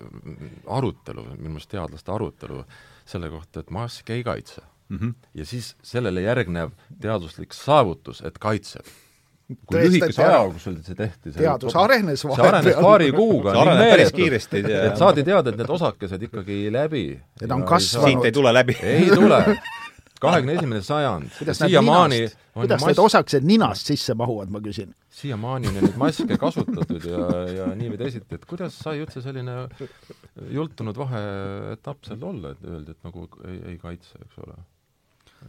arutelu, 0.66 1.26
minu 1.36 1.54
meelest 1.54 1.70
teadlaste 1.72 2.12
arutelu 2.14 2.64
selle 3.08 3.30
kohta, 3.32 3.62
et 3.62 3.70
mask 3.74 4.10
ei 4.10 4.24
kaitse 4.24 4.62
mm. 4.88 4.98
-hmm. 4.98 5.14
ja 5.34 5.46
siis 5.46 5.74
sellele 5.82 6.24
järgnev 6.24 6.74
teaduslik 7.00 7.52
saavutus, 7.52 8.22
et 8.24 8.38
kaitseb 8.38 8.86
kui 9.68 9.82
lühikese 9.84 10.24
ajaga, 10.24 10.52
kus 10.54 10.62
see 10.64 10.96
tehti 10.96 11.32
see 11.32 11.42
teadus 11.42 11.74
arenes 11.76 12.24
vahepeal. 12.24 12.44
see 12.44 12.72
arenes 12.72 12.78
paari 12.80 13.10
kuuga 13.12 13.52
see 13.52 13.60
arenes 13.60 13.90
päris 13.92 14.12
kiiresti. 14.16 14.62
et 14.80 14.96
saadi 14.96 15.24
teada, 15.24 15.50
et 15.50 15.60
need 15.60 15.70
osakesed 15.70 16.22
ikkagi 16.30 16.60
ei 16.64 16.72
läbi. 16.72 17.04
Need 17.42 17.52
on 17.52 17.64
kasvanud. 17.68 18.08
siit 18.08 18.24
ei 18.24 18.32
tule 18.32 18.52
läbi. 18.56 18.76
ei 18.80 19.10
tule 19.12 19.42
kahekümne 20.20 20.58
esimene 20.58 20.82
sajand. 20.82 21.30
siiamaani 21.52 22.20
kuidas 22.54 22.84
need 22.86 22.98
osakesed 22.98 23.46
ninast 23.46 23.86
sisse 23.90 24.14
mahuvad, 24.14 24.52
ma 24.52 24.60
küsin? 24.64 24.94
siiamaani 25.14 25.70
on 25.70 25.78
neid 25.78 25.96
maske 26.00 26.38
kasutatud 26.40 27.08
ja, 27.08 27.24
ja 27.50 27.66
nii 27.74 27.94
või 27.94 27.98
teisiti, 28.04 28.38
et 28.38 28.46
kuidas 28.50 28.76
sai 28.82 29.02
üldse 29.02 29.22
selline 29.24 29.56
jultunud 30.54 30.98
vaheetapp 30.98 32.06
seal 32.06 32.22
olla, 32.30 32.54
et 32.54 32.70
öeldi, 32.70 32.94
et 32.94 33.10
nagu 33.10 33.26
ei, 33.48 33.58
ei 33.72 33.76
kaitse, 33.82 34.18
eks 34.22 34.40
ole 34.46 34.56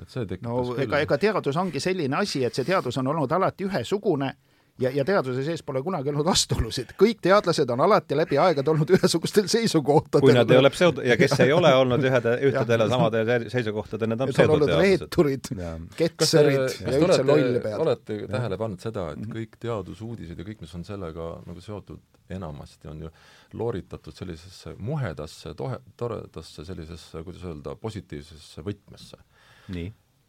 et 0.02 0.12
see 0.12 0.26
tekitas 0.28 0.50
no 0.50 0.76
ega, 0.82 1.00
ega 1.06 1.18
teadus 1.22 1.58
ongi 1.62 1.80
selline 1.84 2.18
asi, 2.20 2.44
et 2.46 2.58
see 2.58 2.68
teadus 2.68 2.98
on 3.02 3.14
olnud 3.14 3.32
alati 3.38 3.68
ühesugune 3.70 4.34
ja, 4.80 4.92
ja 4.92 5.06
teaduse 5.08 5.44
sees 5.46 5.64
pole 5.66 5.82
kunagi 5.84 6.12
olnud 6.12 6.26
vastuolusid, 6.28 6.92
kõik 7.00 7.22
teadlased 7.24 7.70
on 7.72 7.84
alati 7.86 8.18
läbi 8.18 8.40
aegade 8.42 8.72
olnud 8.72 8.92
ühesugustel 8.98 9.48
seisukohtadel. 9.52 10.26
kui 10.26 10.36
nad 10.36 10.52
ei 10.52 10.60
ole 10.60 10.72
pseudo- 10.74 11.06
ja 11.06 11.18
kes 11.20 11.38
ei 11.46 11.54
ole 11.60 11.72
olnud 11.76 12.04
ühede, 12.04 12.36
ühtedel 12.50 12.86
ja 12.86 12.90
samadel 12.92 13.32
seisukohtadel, 13.54 14.12
need 14.12 14.26
on 14.26 14.34
pseudoteadlased. 14.34 15.06
reeturid, 15.06 15.52
ketserid 15.96 16.60
ja 16.60 16.98
üldse 17.00 17.24
lollpead. 17.24 17.80
olete 17.86 18.20
tähele 18.36 18.60
pannud 18.60 18.84
seda, 18.84 19.08
et 19.16 19.24
mhm. 19.24 19.32
kõik 19.40 19.58
teadusuudised 19.64 20.44
ja 20.44 20.50
kõik, 20.52 20.62
mis 20.66 20.76
on 20.78 20.86
sellega 20.88 21.32
nagu 21.48 21.64
seotud, 21.64 22.04
enamasti 22.36 22.90
on 22.92 23.06
ju 23.06 23.16
looritatud 23.56 24.16
sellisesse 24.16 24.74
muhedasse, 24.82 25.54
tohe, 25.56 25.80
toredasse 25.98 26.66
sellisesse, 26.68 27.22
kuidas 27.24 27.44
öelda, 27.48 27.76
positiivsesse 27.80 28.64
võtmesse. 28.66 29.22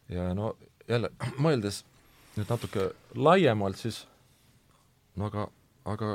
ja 0.09 0.35
no 0.35 0.55
jälle, 0.87 1.11
mõeldes 1.43 1.83
nüüd 2.37 2.51
natuke 2.53 2.91
laiemalt, 3.17 3.81
siis 3.81 4.05
no 5.17 5.31
aga, 5.31 5.47
aga 5.93 6.11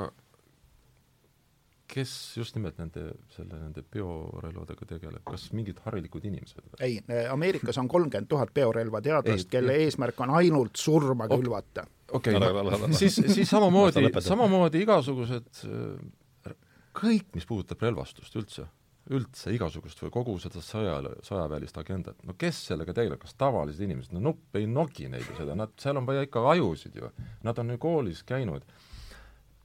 kes 1.91 2.12
just 2.38 2.56
nimelt 2.56 2.78
nende, 2.80 3.04
selle, 3.36 3.58
nende 3.60 3.84
biorelvadega 3.84 4.88
tegeleb, 4.93 5.24
kas 5.28 5.49
mingid 5.58 5.82
harilikud 5.86 6.24
inimesed 6.30 6.64
või? 6.64 6.80
ei, 6.88 7.26
Ameerikas 7.32 7.82
on 7.82 7.89
kolmkümmend 7.91 8.30
tuhat 8.32 8.54
biorelvateadlast, 8.56 9.49
kelle 9.52 9.76
ei, 9.76 9.89
eesmärk 9.89 10.22
on 10.24 10.32
ainult 10.39 10.80
surma 10.80 11.28
okay. 11.28 11.41
külvata. 11.41 11.86
okei. 12.12 12.38
Okay,, 12.39 12.93
siis, 12.95 13.20
siis 13.34 13.49
samamoodi, 13.52 14.08
samamoodi 14.32 14.86
igasugused 14.86 15.66
kõik, 16.97 17.34
mis 17.36 17.47
puudutab 17.47 17.84
relvastust 17.86 18.36
üldse, 18.39 18.68
üldse 19.12 19.52
igasugust 19.56 20.02
või 20.04 20.14
kogu 20.14 20.36
seda 20.41 20.62
sõja, 20.64 20.97
sõjaväelist 21.26 21.78
agendat, 21.82 22.22
no 22.28 22.36
kes 22.39 22.60
sellega 22.70 22.95
tegeleb, 22.95 23.20
kas 23.22 23.36
tavalised 23.39 23.82
inimesed, 23.84 24.14
no 24.16 24.24
nupp 24.30 24.60
ei 24.60 24.68
nogi 24.70 25.10
neid 25.12 25.26
ju 25.28 25.38
seda, 25.39 25.56
nad, 25.58 25.74
seal 25.82 25.99
on 25.99 26.08
vaja 26.08 26.26
ikka 26.28 26.43
ajusid 26.54 26.99
ju, 26.99 27.12
nad 27.47 27.62
on 27.62 27.76
ju 27.76 27.82
koolis 27.82 28.24
käinud. 28.28 28.68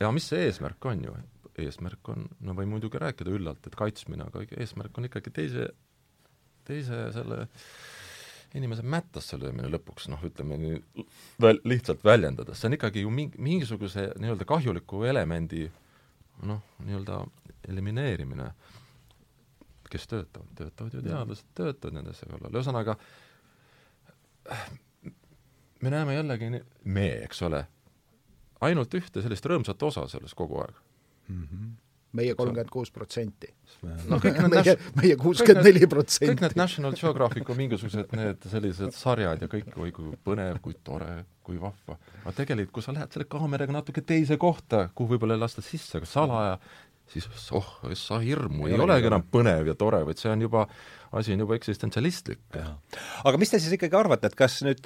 Ja 0.01 0.13
mis 0.13 0.29
see 0.31 0.47
eesmärk 0.49 0.85
on 0.91 1.05
ju? 1.05 1.17
eesmärk 1.57 2.09
on, 2.13 2.27
no 2.45 2.53
võin 2.57 2.69
muidugi 2.69 3.01
rääkida 3.01 3.33
üllalt, 3.33 3.65
et 3.65 3.77
kaitsmine, 3.79 4.27
aga 4.29 4.43
eesmärk 4.61 4.99
on 4.99 5.09
ikkagi 5.09 5.33
teise, 5.33 5.71
teise 6.69 7.07
selle 7.15 7.47
inimese 8.57 8.85
mättasse 8.85 9.39
löömine 9.41 9.71
lõpuks, 9.73 10.11
noh, 10.13 10.21
ütleme 10.29 10.59
nii 10.61 11.05
väl-, 11.43 11.63
lihtsalt 11.69 12.05
väljendades, 12.05 12.61
see 12.61 12.69
on 12.69 12.77
ikkagi 12.77 13.05
ju 13.07 13.13
mingi, 13.13 13.41
mingisuguse 13.43 14.11
nii-öelda 14.21 14.47
kahjuliku 14.49 15.03
elemendi 15.09 15.65
noh, 16.45 16.61
nii-öelda 16.85 17.23
elimineerimine, 17.69 18.51
kes 19.91 20.09
töötavad, 20.13 20.53
töötavad 20.59 20.97
ju 20.97 21.05
teadlased, 21.07 21.49
töötavad 21.57 21.97
nendesse 22.01 22.29
kallal, 22.29 22.53
ühesõnaga 22.53 22.99
me 25.83 25.93
näeme 25.93 26.17
jällegi, 26.17 26.53
me, 26.85 27.09
eks 27.27 27.43
ole, 27.49 27.65
ainult 28.61 28.95
ühte 28.95 29.23
sellist 29.25 29.47
rõõmsat 29.47 29.83
osa 29.83 30.07
sellest 30.09 30.39
kogu 30.39 30.63
aeg 30.63 30.79
mm. 31.29 31.43
-hmm 31.43 31.75
meie 32.17 32.35
kolmkümmend 32.39 32.71
kuus 32.73 32.91
protsenti. 32.95 33.49
no 34.09 34.19
kõik 34.23 34.39
need 34.41 34.55
meie, 34.55 34.75
meie 35.01 35.17
kuuskümmend 35.21 35.67
neli 35.67 35.89
protsenti. 35.91 36.31
kõik 36.33 36.45
need 36.45 36.59
National 36.59 36.97
Geographicu 36.97 37.57
mingisugused 37.59 38.15
need 38.17 38.47
sellised 38.51 38.95
sarjad 38.97 39.43
ja 39.45 39.51
kõik, 39.53 39.73
oi 39.83 39.93
kui 39.97 40.15
põnev, 40.27 40.61
kui 40.65 40.77
tore, 40.87 41.27
kui 41.47 41.61
vahva. 41.61 41.99
aga 42.25 42.35
tegelikult, 42.41 42.75
kui 42.79 42.87
sa 42.87 42.95
lähed 42.97 43.13
selle 43.13 43.29
kaameraga 43.31 43.77
natuke 43.77 44.05
teise 44.07 44.39
kohta, 44.41 44.87
kuhu 44.95 45.15
võib-olla 45.15 45.37
ei 45.37 45.45
lasta 45.45 45.65
sisse, 45.65 45.99
aga 46.01 46.11
salaja, 46.11 46.59
siis 47.13 47.27
oh, 47.55 47.67
sa 47.95 48.21
hirmu, 48.23 48.69
ei 48.71 48.79
olegi 48.81 49.11
enam 49.11 49.25
põnev 49.33 49.71
ja 49.71 49.75
tore, 49.79 50.03
vaid 50.07 50.21
see 50.21 50.33
on 50.33 50.47
juba 50.47 50.67
asi 51.17 51.33
on 51.33 51.45
juba 51.45 51.57
eksistentsialistlik. 51.57 52.41
aga 53.25 53.39
mis 53.39 53.51
te 53.51 53.61
siis 53.63 53.77
ikkagi 53.77 53.97
arvate, 53.97 54.31
et 54.31 54.39
kas 54.39 54.59
nüüd, 54.67 54.83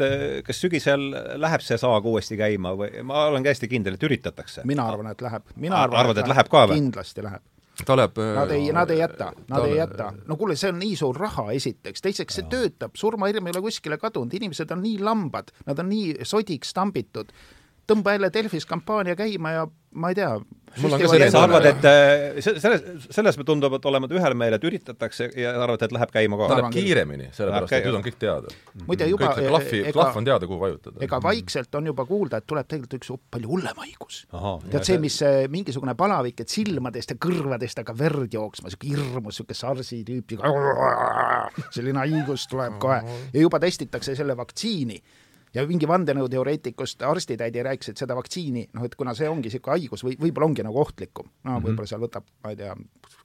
kas 0.46 0.60
sügisel 0.62 1.06
läheb 1.40 1.64
see 1.64 1.78
saag 1.80 2.06
uuesti 2.06 2.38
käima 2.40 2.74
või 2.78 3.04
ma 3.06 3.26
olen 3.30 3.46
täiesti 3.46 3.70
kindel, 3.70 3.96
et 3.96 4.06
üritatakse? 4.06 4.66
mina 4.68 4.86
arvan, 4.88 5.12
et 5.14 5.24
läheb. 5.24 5.54
mina 5.56 5.80
arvan, 5.84 6.04
arvad, 6.04 6.20
et, 6.20 6.26
et 6.26 6.34
läheb 6.34 6.52
ka 6.52 6.66
või? 6.70 6.82
kindlasti 6.82 7.24
läheb 7.26 7.46
ta 7.86 7.96
läheb 7.96 8.18
Nad 8.36 8.50
ei, 8.52 8.66
nad 8.76 8.90
ei 8.92 8.98
jäta, 9.00 9.30
nad 9.48 9.64
ei 9.64 9.78
jäta. 9.78 10.10
no 10.28 10.36
kuule, 10.36 10.56
see 10.60 10.72
on 10.72 10.80
nii 10.82 10.98
suur 11.00 11.16
raha 11.16 11.50
esiteks, 11.56 12.04
teiseks 12.04 12.40
see 12.40 12.50
töötab, 12.52 12.98
surmahirm 13.00 13.48
ei 13.48 13.54
ole 13.56 13.64
kuskile 13.64 13.96
kadunud, 14.00 14.34
inimesed 14.36 14.74
on 14.74 14.84
nii 14.84 14.98
lambad, 15.04 15.54
nad 15.66 15.80
on 15.80 15.88
nii 15.88 16.28
sodiks 16.28 16.74
tambitud 16.76 17.32
tõmba 17.90 18.16
jälle 18.16 18.30
Delfis 18.34 18.66
kampaania 18.68 19.16
käima 19.18 19.54
ja 19.56 19.68
ma 19.90 20.10
ei 20.12 20.14
tea, 20.14 20.34
sa 21.30 21.42
arvad, 21.42 21.64
et 21.66 21.86
äh, 21.88 22.36
selles, 22.38 22.82
selles 23.10 23.38
me 23.40 23.44
tunduvad 23.46 23.84
olevat 23.90 24.12
ühel 24.14 24.36
meelel, 24.38 24.58
et 24.60 24.66
üritatakse 24.68 25.26
ja 25.34 25.54
arvad, 25.64 25.82
et 25.82 25.94
läheb 25.94 26.12
käima 26.14 26.38
ka? 26.38 26.48
ta 26.52 26.58
läheb 26.60 26.74
kiiremini, 26.76 27.30
sellepärast 27.34 27.74
et 27.74 27.88
nüüd 27.88 27.98
on 27.98 28.04
kõik 28.04 28.18
teada. 28.22 28.52
muide 28.86 29.08
juba 29.10 29.32
kõik 29.34 29.48
klahvi, 29.50 29.80
klahv 29.96 30.20
on 30.20 30.28
teada, 30.28 30.48
kuhu 30.50 30.60
vajutada. 30.62 31.02
ega 31.02 31.20
vaikselt 31.24 31.74
on 31.80 31.90
juba 31.90 32.06
kuulda, 32.06 32.38
et 32.38 32.46
tuleb 32.46 32.68
tegelikult 32.70 32.98
üks 33.00 33.10
palju 33.34 33.50
hullem 33.50 33.82
haigus. 33.82 34.20
tead 34.70 34.86
see, 34.86 35.00
mis 35.02 35.18
äh, 35.26 35.40
mingisugune 35.50 35.96
palavik, 35.98 36.44
et 36.44 36.54
silmadest 36.54 37.16
ja 37.16 37.18
kõrvadest 37.26 37.82
hakkab 37.82 37.98
verd 37.98 38.38
jooksma, 38.38 38.70
niisugune 38.70 38.94
hirmus, 38.94 39.40
niisugune 39.40 39.58
sarsi 39.58 40.04
tüüpi, 40.06 40.38
selline 41.74 42.04
haigus 42.04 42.46
tuleb 42.50 42.78
kohe. 42.82 43.02
Ja 43.34 43.42
juba 43.42 43.58
testitakse 43.62 44.14
selle 44.18 44.38
vaktsiini 44.38 45.00
ja 45.54 45.64
mingi 45.66 45.88
vandenõuteoreetikust 45.90 47.02
arstitädi 47.06 47.62
rääkis, 47.66 47.92
et 47.92 48.02
seda 48.02 48.16
vaktsiini, 48.18 48.68
noh, 48.74 48.84
et 48.86 48.94
kuna 48.98 49.14
see 49.18 49.28
ongi 49.28 49.50
niisugune 49.50 49.76
haigus 49.76 50.04
või 50.06 50.18
võib-olla 50.20 50.50
ongi 50.50 50.66
nagu 50.66 50.82
ohtlikum, 50.82 51.30
no 51.44 51.56
mhm. 51.56 51.66
võib-olla 51.66 51.90
seal 51.90 52.04
võtab, 52.04 52.28
ma 52.44 52.54
ei 52.54 52.60
tea, 52.60 52.76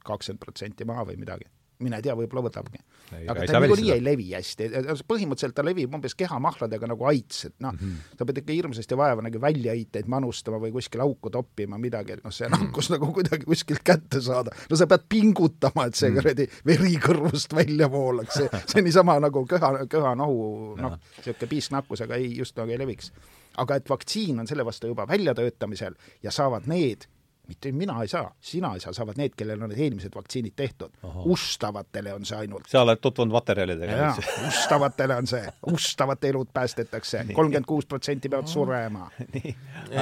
kakskümmend 0.06 0.42
protsenti 0.42 0.88
maha 0.88 1.06
või 1.10 1.20
midagi 1.22 1.48
mine 1.84 1.98
tea, 2.02 2.14
võib-olla 2.16 2.46
võtabki. 2.46 2.80
aga 3.28 3.46
ta 3.46 3.60
niikuinii 3.60 3.92
ei 3.94 4.02
levi 4.02 4.26
hästi, 4.32 4.68
põhimõtteliselt 5.08 5.54
ta 5.56 5.64
levib 5.66 5.92
umbes 5.94 6.16
kehamahladega 6.18 6.88
nagu 6.90 7.06
aits, 7.10 7.44
et 7.50 7.54
noh 7.62 7.74
mm, 7.74 7.78
-hmm. 7.78 8.18
sa 8.18 8.26
pead 8.28 8.40
ikka 8.42 8.56
hirmsasti 8.56 8.98
vaeva 8.98 9.24
nagu 9.26 9.40
väljaheiteid 9.40 10.08
manustama 10.10 10.60
või 10.62 10.72
kuskile 10.74 11.04
auku 11.04 11.30
toppima 11.30 11.78
midagi, 11.78 12.16
et 12.16 12.24
noh, 12.24 12.34
see 12.34 12.48
nakkus 12.52 12.90
nagu 12.94 13.10
kuidagi 13.12 13.44
kuskilt 13.44 13.84
kätte 13.84 14.20
saada. 14.20 14.54
no 14.70 14.76
sa 14.76 14.86
pead 14.86 15.06
pingutama, 15.08 15.86
et 15.86 15.94
see 15.94 16.10
mhm. 16.10 16.18
kuradi 16.20 16.48
veri 16.66 16.94
kõrvust 17.02 17.56
välja 17.56 17.90
voolaks, 17.92 18.40
see, 18.40 18.62
see 18.66 18.82
niisama 18.86 19.18
nagu 19.20 19.44
köha, 19.46 19.72
köhanohu, 19.90 20.76
noh, 20.80 20.96
niisugune 21.18 21.50
piisknakkusega 21.50 22.16
ei, 22.16 22.36
just 22.38 22.56
nagu 22.56 22.72
ei 22.72 22.78
leviks. 22.78 23.12
aga 23.56 23.76
et 23.76 23.88
vaktsiin 23.88 24.40
on 24.40 24.46
selle 24.46 24.64
vastu 24.64 24.86
juba 24.86 25.06
väljatöötamisel 25.08 25.94
ja 26.22 26.30
saavad 26.30 26.66
need 26.66 27.06
mitte 27.48 27.72
mina 27.72 28.00
ei 28.02 28.08
saa, 28.08 28.30
sina 28.40 28.72
ei 28.74 28.80
saa, 28.80 28.92
saavad 28.92 29.18
need, 29.20 29.34
kellel 29.36 29.62
on 29.62 29.70
need 29.72 29.82
eelmised 29.86 30.14
vaktsiinid 30.14 30.56
tehtud. 30.56 30.94
ustavatele 31.24 32.12
on 32.14 32.24
see 32.24 32.38
ainult. 32.38 32.66
sa 32.68 32.82
oled 32.82 33.00
tutvunud 33.02 33.32
materjalidega? 33.32 34.14
ustavatele 34.50 35.16
on 35.16 35.26
see, 35.26 35.44
ustavate 35.72 36.28
elud 36.28 36.50
päästetakse, 36.52 37.26
kolmkümmend 37.32 37.68
kuus 37.68 37.86
protsenti 37.86 38.28
peavad 38.28 38.50
surema. 38.50 39.10
nii, 39.34 39.56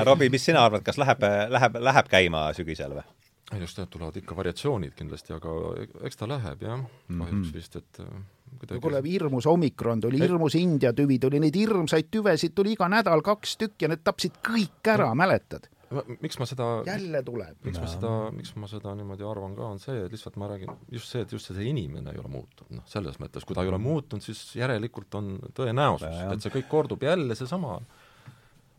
Robbie, 0.05 0.30
mis 0.32 0.45
sina 0.45 0.64
arvad, 0.64 0.84
kas 0.86 0.99
läheb, 1.01 1.28
läheb, 1.49 1.82
läheb 1.90 2.11
käima 2.11 2.49
sügisel 2.57 2.97
või? 2.99 3.07
just, 3.61 3.78
jah, 3.78 3.88
tulevad 3.90 4.16
ikka 4.16 4.36
variatsioonid 4.36 4.95
kindlasti, 4.97 5.34
aga 5.36 5.53
eks 6.09 6.18
ta 6.18 6.28
läheb 6.28 6.62
jah, 6.64 6.80
kahjuks 6.80 7.32
mm 7.32 7.42
-hmm. 7.42 7.53
vist, 7.55 7.76
et 7.76 8.01
äh, 8.01 8.22
kuidagi 8.59 8.80
kuule, 8.80 9.03
hirmus 9.05 9.47
omikron 9.47 10.01
tuli, 10.01 10.18
hirmus 10.18 10.55
India 10.55 10.92
tüvi 10.92 11.18
tuli, 11.18 11.40
neid 11.40 11.55
hirmsaid 11.55 12.11
tüvesid 12.11 12.55
tuli 12.55 12.72
iga 12.72 12.88
nädal 12.88 13.22
kaks 13.22 13.57
tükki 13.57 13.84
ja 13.84 13.88
need 13.88 14.05
tapsid 14.05 14.40
kõik 14.49 14.90
ära, 14.95 15.14
mäletad? 15.14 15.68
Miks 16.22 16.38
ma 16.40 16.47
seda 16.49 16.68
jälle 16.86 17.20
tuleb. 17.26 17.59
miks 17.66 17.80
ma 17.82 17.90
seda, 17.90 18.12
miks 18.34 18.55
ma 18.61 18.70
seda 18.70 18.95
niimoodi 18.99 19.26
arvan 19.28 19.55
ka, 19.59 19.68
on 19.74 19.82
see, 19.82 20.05
et 20.07 20.14
lihtsalt 20.14 20.38
ma 20.40 20.49
räägin 20.51 20.72
just 20.92 21.12
see, 21.12 21.22
et 21.24 21.32
just 21.32 21.51
see 21.51 21.68
inimene 21.70 22.14
ei 22.14 22.20
ole 22.22 22.32
muutunud, 22.32 22.72
noh, 22.78 22.88
selles 22.90 23.20
mõttes, 23.22 23.47
kui 23.47 23.57
ta 23.57 23.64
ei 23.64 23.72
ole 23.72 23.80
muutunud, 23.82 24.24
siis 24.24 24.42
järelikult 24.59 25.14
on 25.20 25.36
tõenäosus, 25.57 26.18
et 26.32 26.45
see 26.45 26.55
kõik 26.59 26.68
kordub 26.72 27.07
jälle 27.07 27.36
seesama. 27.38 27.78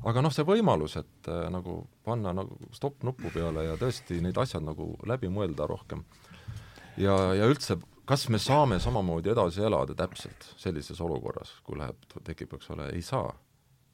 aga 0.05 0.21
noh, 0.21 0.33
see 0.33 0.45
võimalus, 0.45 0.97
et 1.01 1.31
äh, 1.31 1.47
nagu 1.53 1.79
panna 2.05 2.33
nagu 2.35 2.59
stopp-nupu 2.75 3.31
peale 3.33 3.69
ja 3.69 3.79
tõesti 3.81 4.19
neid 4.21 4.37
asjad 4.37 4.65
nagu 4.65 4.93
läbi 5.07 5.31
mõelda 5.31 5.67
rohkem. 5.69 6.03
Ja, 6.97 7.15
ja 7.35 7.47
üldse, 7.49 7.79
kas 8.07 8.27
me 8.29 8.39
saame 8.39 8.79
samamoodi 8.79 9.31
edasi 9.33 9.63
elada 9.65 9.95
täpselt 9.97 10.53
sellises 10.61 11.01
olukorras, 11.01 11.57
kui 11.63 11.79
läheb, 11.79 11.97
tekib, 12.23 12.53
eks 12.55 12.69
ole, 12.75 12.91
ei 12.95 13.01
saa 13.01 13.33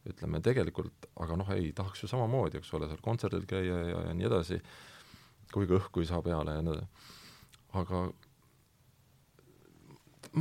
ütleme 0.10 0.42
tegelikult, 0.42 1.08
aga 1.22 1.38
noh, 1.38 1.52
ei, 1.54 1.72
tahaks 1.78 2.04
ju 2.04 2.10
samamoodi, 2.10 2.62
eks 2.62 2.74
ole, 2.78 2.90
seal 2.90 3.04
kontserdil 3.06 3.46
käia 3.50 3.78
ja, 3.86 4.02
ja 4.08 4.16
nii 4.18 4.28
edasi, 4.32 4.58
kuigi 5.54 5.78
õhku 5.78 6.02
ei 6.02 6.10
saa 6.10 6.24
peale 6.26 6.58
ja 6.58 6.66
nii 6.66 6.74
edasi. 6.74 7.18
aga 7.82 8.04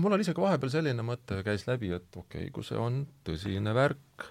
mul 0.00 0.16
oli 0.16 0.24
isegi 0.24 0.42
vahepeal 0.42 0.72
selline 0.72 1.04
mõte 1.06 1.42
käis 1.46 1.66
läbi, 1.68 1.92
et 1.96 2.08
okei 2.16 2.46
okay,, 2.46 2.54
kui 2.54 2.66
see 2.66 2.78
on 2.80 3.02
tõsine 3.26 3.74
värk, 3.76 4.26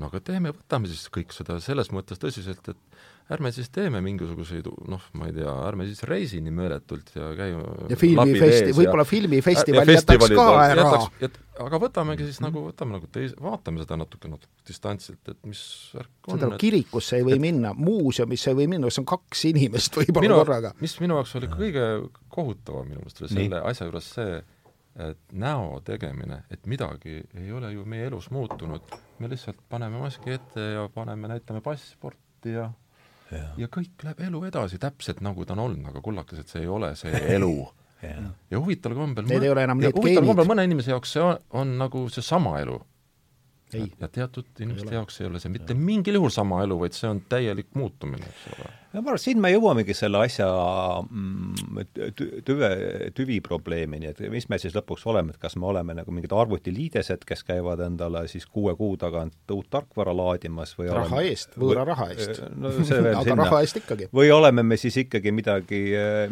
no 0.00 0.10
aga 0.10 0.22
teeme, 0.24 0.54
võtame 0.56 0.90
siis 0.90 1.06
kõik 1.12 1.34
seda 1.36 1.60
selles 1.62 1.92
mõttes 1.94 2.20
tõsiselt, 2.22 2.72
et 2.72 3.00
ärme 3.30 3.52
siis 3.54 3.70
teeme 3.72 4.00
mingisuguseid 4.04 4.66
noh, 4.90 5.04
ma 5.18 5.28
ei 5.28 5.34
tea, 5.36 5.52
ärme 5.68 5.86
siis 5.88 6.02
reisi 6.08 6.40
nii 6.42 6.54
meeletult 6.54 7.12
ja 7.16 7.30
käi 7.38 7.52
ja 7.52 7.98
filmifesti-, 7.98 8.74
võib-olla 8.76 9.06
filmifestival 9.08 9.92
jätaks 9.94 10.32
ka 10.34 10.46
ära. 10.64 10.86
aga 11.66 11.80
võtamegi 11.82 12.26
siis 12.28 12.40
nagu, 12.44 12.64
võtame 12.70 12.96
nagu 12.96 13.10
teis-, 13.12 13.36
vaatame 13.42 13.84
seda 13.84 14.00
natuke, 14.00 14.30
natuke 14.32 14.66
distantsilt, 14.68 15.22
et 15.30 15.38
mis 15.48 15.62
värk 15.96 16.32
on. 16.32 16.40
seda 16.40 16.58
kirikusse 16.60 17.20
ei 17.20 17.28
või 17.28 17.38
et... 17.38 17.44
minna, 17.46 17.74
muuseumisse 17.78 18.52
ei 18.52 18.58
või 18.62 18.70
minna, 18.74 18.90
kus 18.90 19.02
on 19.02 19.08
kaks 19.12 19.46
inimest 19.52 20.00
võib-olla 20.00 20.40
korraga. 20.42 20.74
mis 20.82 20.98
minu 21.02 21.20
jaoks 21.20 21.36
oli 21.40 21.52
kõige 21.52 21.86
kohutavam 22.32 22.90
minu 22.90 23.04
meelest 23.04 23.22
oli 23.22 23.32
selle 23.32 23.62
asja 23.70 23.88
juures 23.88 24.10
see, 24.18 24.42
et 25.06 25.22
näo 25.32 25.78
tegemine, 25.86 26.42
et 26.52 26.66
midagi 26.68 27.22
ei 27.38 27.48
ole 27.54 27.72
ju 27.72 27.86
meie 27.88 28.10
elus 28.10 28.28
muutunud, 28.34 28.92
me 29.22 29.30
lihtsalt 29.32 29.62
paneme 29.72 30.02
maski 30.02 30.34
ette 30.36 30.72
ja 30.74 30.84
paneme, 30.92 31.30
näitame 31.32 31.62
passporti 31.64 32.58
ja 32.58 32.68
ja, 33.32 33.48
ja 33.64 33.70
kõik 33.72 34.04
läheb 34.06 34.20
elu 34.28 34.42
edasi 34.48 34.80
täpselt 34.82 35.22
nagu 35.24 35.46
ta 35.46 35.56
on 35.56 35.64
olnud, 35.66 35.88
aga 35.92 36.02
kullakesed, 36.04 36.50
see 36.50 36.64
ei 36.64 36.70
ole 36.70 36.94
see 36.98 37.24
elu. 37.36 37.54
Ja, 38.02 38.16
ja 38.50 38.58
huvitaval 38.58 38.98
kombel 38.98 39.28
Need 39.30 39.44
ei 39.46 39.52
ole 39.52 39.62
enam 39.62 39.78
need 39.78 39.94
kombel 39.94 40.48
mõne 40.48 40.64
inimese 40.66 40.90
jaoks 40.90 41.12
see 41.14 41.22
on, 41.22 41.36
on 41.60 41.76
nagu 41.78 42.08
seesama 42.10 42.56
elu. 42.58 42.80
ja 43.72 44.08
teatud 44.08 44.60
inimeste 44.60 44.98
jaoks 44.98 45.20
ei 45.20 45.30
ole 45.30 45.40
see 45.40 45.52
mitte 45.54 45.72
ja. 45.72 45.78
mingil 45.78 46.18
juhul 46.18 46.34
sama 46.34 46.64
elu, 46.66 46.80
vaid 46.82 46.98
see 46.98 47.08
on 47.08 47.22
täielik 47.30 47.70
muutumine, 47.78 48.26
eks 48.26 48.48
ole 48.58 48.72
no 48.92 49.00
ma 49.00 49.12
arvan, 49.12 49.18
et 49.18 49.24
siin 49.24 49.40
me 49.40 49.50
jõuamegi 49.52 49.94
selle 49.96 50.20
asja 50.26 50.46
mm, 51.02 52.10
tüve, 52.44 52.70
tüvi 53.16 53.38
probleemini, 53.44 54.10
et 54.12 54.20
mis 54.32 54.46
me 54.52 54.58
siis 54.60 54.74
lõpuks 54.76 55.06
oleme, 55.08 55.32
et 55.32 55.40
kas 55.40 55.56
me 55.60 55.68
oleme 55.70 55.96
nagu 55.96 56.12
mingid 56.14 56.32
arvutiliidesed, 56.36 57.24
kes 57.28 57.44
käivad 57.48 57.80
endale 57.86 58.26
siis 58.30 58.44
kuue 58.46 58.74
kuu 58.76 58.98
tagant 59.00 59.54
uut 59.54 59.70
tarkvara 59.72 60.14
laadimas 60.16 60.74
või 60.78 60.90
raha 60.90 61.08
oleme, 61.08 61.32
eest, 61.32 61.56
võõra 61.60 61.86
raha 61.88 62.10
eest 62.12 62.42
no 62.52 62.72
see 62.78 62.98
veel 62.98 63.16
aga 63.20 63.24
sinna. 63.30 63.46
raha 63.48 63.62
eest 63.64 63.80
ikkagi. 63.80 64.10
või 64.12 64.32
oleme 64.34 64.66
me 64.66 64.78
siis 64.80 64.98
ikkagi 65.04 65.32
midagi, 65.34 65.82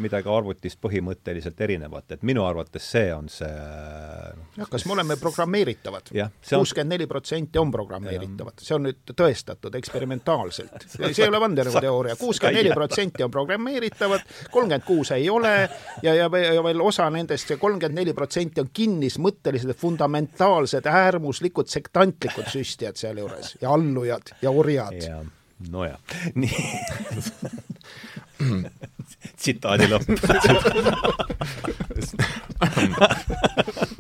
midagi 0.03 0.33
arvutist 0.33 0.81
põhimõtteliselt 0.85 1.65
erinevat, 1.65 2.17
et 2.17 2.27
minu 2.29 2.45
arvates 2.49 2.91
see 2.97 3.09
on 3.15 3.33
see 3.33 3.51
jah, 3.51 4.69
kas 4.69 4.87
me 4.87 4.97
oleme 4.99 5.17
programmeeritavad? 5.21 6.13
kuuskümmend 6.51 6.97
neli 6.97 7.09
protsenti 7.09 7.61
on 7.61 7.73
programmeeritavad, 7.73 8.61
see 8.61 8.77
on 8.77 8.89
nüüd 8.91 9.17
tõestatud 9.17 9.81
eksperimentaalselt 9.81 10.89
see 10.91 11.25
ei 11.25 11.29
ole 11.31 11.41
vandenõuteooria, 11.41 12.21
kuuskümmend 12.21 12.50
neli 12.53 12.73
protsenti 12.75 13.23
on 13.27 13.31
programmeeritavad, 13.31 14.21
kolmkümmend 14.51 14.87
kuus 14.87 15.11
ei 15.17 15.31
ole 15.31 15.55
ja, 16.03 16.15
ja, 16.15 16.29
ja 16.55 16.65
veel 16.65 16.81
osa 16.85 17.11
nendest, 17.11 17.49
see 17.49 17.61
kolmkümmend 17.61 17.99
neli 18.01 18.15
protsenti 18.17 18.61
on 18.63 18.71
kinnismõttelised, 18.73 19.75
fundamentaalsed, 19.81 20.87
äärmuslikud, 20.87 21.69
sektantlikud 21.71 22.51
süstijad 22.53 22.97
sealjuures 23.01 23.57
ja 23.61 23.75
allujad 23.75 24.35
ja 24.43 24.51
orjad. 24.51 24.95
nojah, 25.71 25.99
nii. 26.35 26.51
Tsitaadi 29.37 29.87
lõpp 29.91 30.09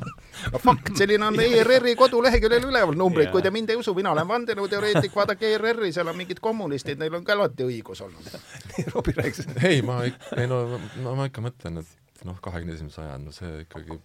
fakt, 0.59 0.93
selline 0.99 1.27
on 1.27 1.39
ERR-i 1.41 1.95
koduleheküljel 1.99 2.69
üleval 2.71 2.99
numbrid, 2.99 3.31
kui 3.31 3.43
te 3.43 3.53
mind 3.55 3.71
ei 3.71 3.79
usu, 3.81 3.95
mina 3.95 4.13
olen 4.15 4.29
vandenõuteoreetik, 4.29 5.15
vaadake 5.15 5.55
ERR-i, 5.55 5.93
seal 5.95 6.11
on 6.11 6.19
mingid 6.19 6.43
kommunistid, 6.43 6.99
neil 7.01 7.15
on 7.19 7.25
ka 7.27 7.37
alati 7.37 7.67
õigus 7.69 8.03
olnud. 8.07 8.31
Robbie 8.95 9.17
rääkis. 9.17 9.49
ei, 9.63 9.83
ma 9.87 10.03
ikka, 10.11 10.37
ei 10.41 10.51
no, 10.51 10.63
no 11.05 11.17
ma 11.19 11.29
ikka 11.31 11.45
mõtlen, 11.45 11.83
et 11.83 12.25
noh, 12.27 12.39
kahekümne 12.43 12.77
esimene 12.77 12.95
sajand, 12.95 13.31
no 13.31 13.35
see 13.35 13.65
ikkagi 13.65 14.01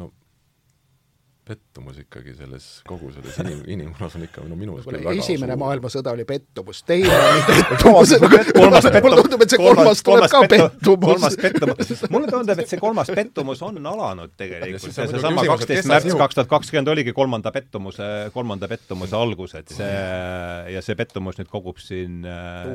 no 0.00 0.10
pettumus 1.44 1.98
ikkagi 2.00 2.32
selles, 2.38 2.66
kogu 2.88 3.10
selles 3.12 3.36
inim, 3.42 3.60
inimkonnas 3.76 4.16
on 4.16 4.24
ikka 4.24 4.44
no 4.48 4.56
minu 4.56 4.76
meelest 4.76 4.88
küll 4.88 5.04
väga 5.04 5.24
esimene 5.24 5.52
suur. 5.52 5.60
maailmasõda 5.60 6.14
oli 6.16 6.24
pettumus, 6.28 6.80
teine 6.88 7.12
oli 7.12 7.42
pettumus, 7.50 8.14
kolmas 8.56 8.88
mulle 9.04 9.18
tundub, 9.20 9.44
et 9.44 9.54
see 9.54 9.60
kolmas 9.60 10.02
tuleb 10.06 10.26
ka 10.32 10.40
pettumus. 10.48 11.04
kolmas 11.04 11.36
pettumus. 11.42 11.92
mulle 12.14 12.30
tundub, 12.32 12.62
et 12.64 12.72
see 12.72 12.80
kolmas 12.80 13.12
pettumus 13.18 13.64
on 13.66 13.80
alanud 13.92 14.32
tegelikult. 14.40 14.96
seesama 14.96 15.46
kaksteist 15.50 15.90
märts 15.90 16.18
kaks 16.24 16.40
tuhat 16.40 16.52
kakskümmend 16.54 16.92
oligi 16.94 17.14
kolmanda 17.16 17.52
pettumuse, 17.54 18.08
kolmanda 18.36 18.70
pettumuse 18.70 19.18
algus, 19.18 19.56
et 19.60 19.74
see 19.76 19.92
ja 20.74 20.84
see 20.84 20.96
pettumus 20.98 21.38
nüüd 21.40 21.52
kogub 21.52 21.82
siin, 21.82 22.24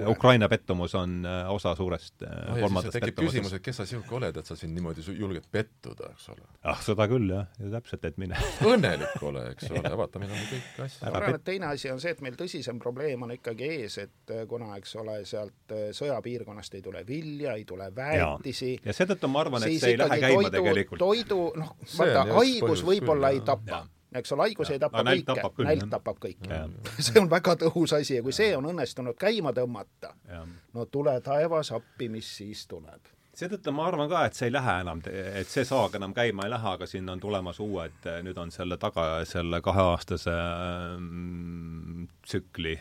Ukraina 0.10 0.50
pettumus 0.52 0.94
on 1.00 1.20
äh, 1.26 1.50
osa 1.54 1.74
suurest 1.76 2.22
äh, 2.24 2.30
no, 2.30 2.60
kolmandast 2.62 2.96
tekib 3.00 3.18
küsimus, 3.18 3.34
pettumusest. 3.34 3.60
et 3.60 3.66
kes 3.66 3.82
sa 3.82 3.90
sihuke 3.90 4.18
oled, 4.20 4.38
et 4.42 4.50
sa 4.50 4.58
siin 4.60 4.74
niimoodi 4.76 5.06
julged 5.18 5.50
pettuda, 5.52 6.14
eks 6.14 6.30
ole. 6.36 6.46
ah, 6.64 6.80
seda 6.86 7.10
küll 7.12 7.30
jah, 7.34 7.50
ja 7.60 7.74
täpselt, 7.78 8.06
et 8.10 8.20
mine 8.22 8.38
õnnelik 8.66 9.24
ole, 9.26 9.43
eks 9.53 9.70
ole, 9.72 9.91
vaata, 10.01 10.22
meil 10.22 10.34
on 10.34 10.47
kõik 10.49 10.82
asjad. 10.86 11.05
ma 11.05 11.20
arvan, 11.20 11.38
et 11.39 11.45
teine 11.47 11.70
asi 11.70 11.91
on 11.91 12.01
see, 12.01 12.14
et 12.16 12.24
meil 12.26 12.39
tõsisem 12.39 12.80
probleem 12.82 13.28
on 13.28 13.36
ikkagi 13.36 13.70
ees, 13.76 13.99
et 14.05 14.34
äh, 14.36 14.43
kuna, 14.49 14.72
eks 14.80 14.95
ole, 15.01 15.20
sealt 15.30 15.76
äh, 15.76 15.89
sõjapiirkonnast 15.95 16.80
ei 16.80 16.84
tule 16.86 17.03
vilja, 17.07 17.55
ei 17.60 17.68
tule 17.70 17.91
väetisi, 17.95 18.74
ja 18.86 18.95
seetõttu 18.95 19.32
ma 19.32 19.45
arvan, 19.45 19.68
et 19.68 19.80
see 19.80 19.95
ei 19.95 20.01
lähe 20.01 20.20
käima 20.26 20.41
toidu, 20.41 20.55
tegelikult. 20.57 21.05
toidu, 21.05 21.39
noh, 21.60 21.78
vaata, 21.95 22.26
haigus 22.39 22.86
võib-olla 22.88 23.34
ei 23.36 23.41
tapa 23.45 23.86
eks 24.16 24.32
ole, 24.34 24.47
haigus 24.47 24.72
ei 24.74 24.80
tapa 24.82 25.03
kõike. 25.03 25.66
nälg 25.68 25.86
tapab 25.91 26.18
kõike. 26.24 26.60
See 27.05 27.22
on 27.22 27.30
väga 27.30 27.55
tõhus 27.62 27.93
asi 27.99 28.18
ja 28.18 28.26
kui 28.26 28.34
see 28.36 28.55
on 28.57 28.66
õnnestunud 28.72 29.18
käima 29.20 29.53
tõmmata, 29.55 30.16
no 30.74 30.86
tule 30.89 31.14
taevas 31.26 31.72
appi, 31.76 32.10
mis 32.10 32.30
siis 32.39 32.66
tuleb. 32.70 33.14
Seetõttu 33.40 33.74
ma 33.76 33.88
arvan 33.88 34.10
ka, 34.12 34.26
et 34.28 34.38
see 34.38 34.50
ei 34.50 34.54
lähe 34.54 34.76
enam, 34.84 35.02
et 35.08 35.50
see 35.50 35.66
saag 35.68 35.96
enam 36.00 36.14
käima 36.16 36.46
ei 36.48 36.54
lähe, 36.54 36.76
aga 36.76 36.88
siin 36.90 37.10
on 37.12 37.22
tulemas 37.24 37.60
uued, 37.64 38.08
nüüd 38.26 38.40
on 38.42 38.54
selle 38.54 38.80
taga 38.82 39.10
selle 39.30 39.62
kaheaastase 39.66 40.38
mm, 41.00 42.08
tsükli. 42.28 42.78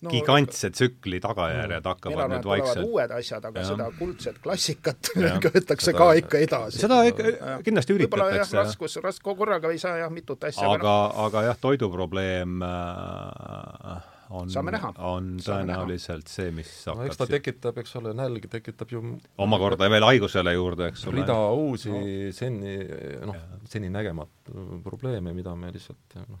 No, 0.00 0.08
gigantse 0.08 0.70
tsükli 0.72 1.18
tagajärjed 1.20 1.84
hakkavad 1.84 2.14
mina 2.14 2.22
arvan, 2.24 2.38
nüüd 2.38 2.46
vaikselt. 2.48 2.86
uued 2.88 3.10
asjad, 3.12 3.44
aga 3.50 3.60
Jah. 3.60 3.66
seda 3.68 3.88
kuldset 3.98 4.38
klassikat 4.40 5.10
köetakse 5.44 5.92
ka 5.92 6.06
ikka 6.22 6.40
edasi. 6.40 6.80
seda 6.80 7.02
ikka 7.10 7.58
kindlasti 7.66 7.98
üritatakse, 7.98 8.56
raskus, 8.56 8.96
ras-, 9.04 9.20
korraga 9.20 9.74
ei 9.74 9.82
saa 9.82 9.98
jah 10.00 10.14
mitut 10.14 10.48
asja, 10.48 10.64
aga 10.64 10.78
aga, 10.78 11.26
aga 11.26 11.44
jah, 11.50 11.60
toiduprobleem 11.60 12.64
äh, 12.64 14.08
on, 14.30 14.50
on 14.98 15.30
tõenäoliselt 15.42 16.30
see, 16.30 16.52
mis 16.54 16.70
no 16.86 16.96
eks 17.04 17.16
hakkab 17.16 17.22
ta 17.22 17.28
tekitab, 17.34 17.80
eks 17.82 17.96
ole, 18.00 18.12
nälg 18.16 18.46
tekitab 18.50 18.92
ju 18.94 19.02
omakorda 19.42 19.90
veel 19.90 20.06
haigusele 20.06 20.54
juurde, 20.54 20.90
eks 20.92 21.06
ole. 21.10 21.20
rida 21.20 21.38
uusi 21.56 22.30
seni, 22.36 22.76
noh, 23.26 23.42
seni 23.70 23.90
nägematu 23.92 24.68
probleeme, 24.86 25.34
mida 25.36 25.56
me 25.58 25.72
lihtsalt 25.74 26.18
noh, 26.28 26.38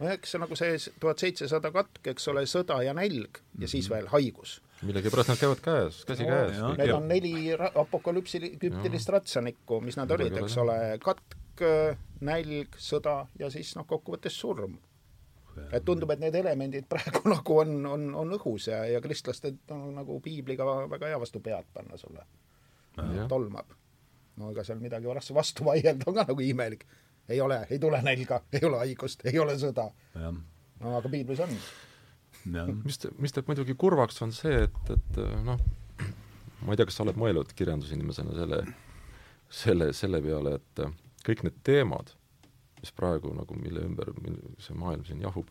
noh, 0.00 0.10
eks 0.14 0.34
see 0.34 0.40
nagu 0.42 0.58
see 0.58 0.76
tuhat 1.02 1.22
seitsesada 1.22 1.72
katk, 1.74 2.02
eks 2.14 2.28
ole, 2.32 2.44
sõda 2.50 2.80
ja 2.86 2.94
nälg 2.96 3.40
ja 3.60 3.70
siis 3.70 3.90
veel 3.92 4.08
haigus. 4.12 4.58
millegipärast 4.82 5.32
nad 5.32 5.40
käivad 5.40 5.60
käes, 5.64 6.04
käsikäes 6.08 6.56
jah. 6.56 6.76
Need 6.78 6.94
on 6.94 7.08
neli 7.10 7.34
apokalüpsilist 7.54 9.12
ratsanikku, 9.12 9.82
mis 9.84 10.00
nad 10.00 10.10
olid, 10.16 10.38
eks 10.40 10.56
ole, 10.62 10.78
katk, 11.04 11.64
nälg, 12.24 12.78
sõda 12.80 13.26
ja 13.38 13.50
siis 13.52 13.74
noh, 13.76 13.86
kokkuvõttes 13.88 14.38
surm. 14.40 14.78
Et 15.72 15.84
tundub, 15.84 16.10
et 16.14 16.22
need 16.22 16.36
elemendid 16.40 16.86
praegu 16.90 17.22
nagu 17.34 17.58
on, 17.62 17.74
on, 17.86 18.06
on 18.22 18.38
õhus 18.38 18.70
ja, 18.70 18.84
ja 18.88 19.00
kristlased 19.04 19.74
on 19.74 19.90
nagu 19.98 20.20
piibliga 20.24 20.66
väga 20.90 21.12
hea 21.12 21.20
vastu 21.20 21.42
pead 21.44 21.68
panna 21.74 21.98
sulle. 22.00 22.24
Jah. 22.96 23.28
tolmab. 23.30 23.70
no 24.36 24.50
ega 24.50 24.64
seal 24.66 24.80
midagi 24.82 25.08
vastu, 25.08 25.34
vastu 25.36 25.64
vaielda 25.64 26.08
on 26.10 26.16
ka 26.18 26.24
nagu 26.32 26.42
imelik. 26.44 26.84
ei 27.28 27.40
ole, 27.40 27.60
ei 27.70 27.78
tule 27.78 28.00
nälga, 28.02 28.42
ei 28.52 28.64
ole 28.66 28.80
haigust, 28.82 29.24
ei 29.24 29.38
ole 29.38 29.54
sõda. 29.58 29.90
no 30.16 30.96
aga 30.98 31.08
piiblis 31.08 31.42
on. 31.46 31.54
mis, 32.84 33.00
mis 33.18 33.36
teeb 33.36 33.50
muidugi 33.50 33.76
kurvaks, 33.78 34.22
on 34.26 34.32
see, 34.34 34.64
et, 34.66 34.94
et 34.96 35.20
noh, 35.46 35.60
ma 36.64 36.72
ei 36.72 36.80
tea, 36.80 36.88
kas 36.88 36.98
sa 36.98 37.04
oled 37.06 37.20
mõelnud 37.20 37.52
kirjandusinimesena 37.56 38.36
selle, 38.36 38.62
selle, 39.62 39.92
selle 39.96 40.22
peale, 40.24 40.58
et 40.60 40.84
kõik 41.26 41.44
need 41.46 41.60
teemad, 41.66 42.14
mis 42.80 42.94
praegu 42.96 43.32
nagu, 43.36 43.56
mille 43.60 43.84
ümber 43.86 44.12
see 44.62 44.76
maailm 44.78 45.04
siin 45.08 45.20
jahub, 45.24 45.50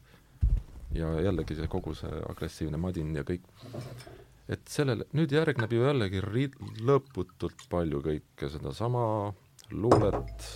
ja 0.96 1.12
jällegi 1.22 1.58
see 1.60 1.70
kogu 1.72 1.94
see 1.98 2.22
agressiivne 2.30 2.80
madin 2.82 3.14
ja 3.16 3.26
kõik, 3.28 3.46
et 4.50 4.66
sellele, 4.70 5.06
nüüd 5.18 5.34
järgneb 5.36 5.74
ju 5.74 5.86
jällegi 5.86 6.24
ri-, 6.26 6.50
lõputult 6.86 7.68
palju 7.70 8.02
kõike 8.06 8.50
sedasama 8.50 9.04
luulet, 9.72 10.50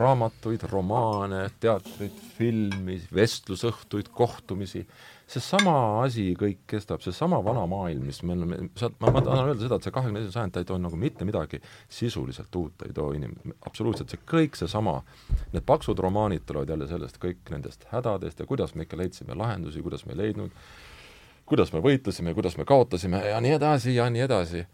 raamatuid, 0.00 0.64
romaane, 0.70 1.42
teatrit, 1.60 2.16
filmi, 2.36 2.96
vestlusõhtuid, 3.12 4.08
kohtumisi, 4.14 4.84
seesama 5.30 5.74
asi 6.02 6.30
kõik 6.38 6.64
kestab, 6.70 7.02
seesama 7.04 7.38
vana 7.44 7.62
maailm, 7.70 8.02
mis 8.08 8.20
meil 8.26 8.42
on, 8.44 8.70
sealt, 8.78 8.96
ma, 9.02 9.12
ma 9.14 9.22
tahan 9.24 9.50
öelda 9.52 9.62
seda, 9.62 9.78
et 9.78 9.86
see 9.86 9.94
kahekümne 9.94 10.22
esimene 10.22 10.34
sajand, 10.34 10.54
ta 10.54 10.62
ei 10.62 10.68
too 10.68 10.78
nagu 10.82 10.98
mitte 10.98 11.26
midagi 11.28 11.60
sisuliselt 11.92 12.56
uut, 12.58 12.86
ei 12.86 12.94
too 12.96 13.12
inim-, 13.16 13.36
absoluutselt 13.68 14.10
see 14.10 14.22
kõik 14.32 14.58
seesama, 14.58 14.96
need 15.54 15.66
paksud 15.68 16.02
romaanid 16.02 16.46
tulevad 16.48 16.74
jälle 16.74 16.88
sellest, 16.90 17.20
kõik 17.22 17.52
nendest 17.54 17.86
hädadest 17.92 18.42
ja 18.42 18.48
kuidas 18.50 18.74
me 18.74 18.88
ikka 18.88 18.98
leidsime 18.98 19.38
lahendusi, 19.38 19.84
kuidas 19.86 20.02
me 20.08 20.16
ei 20.16 20.22
leidnud, 20.24 20.58
kuidas 21.50 21.70
me 21.76 21.84
võitlesime, 21.84 22.34
kuidas 22.34 22.58
me 22.58 22.66
kaotasime 22.66 23.22
ja 23.30 23.38
nii 23.44 23.54
edasi 23.60 23.94
ja 23.94 24.10
nii 24.10 24.26
edasi. 24.26 24.66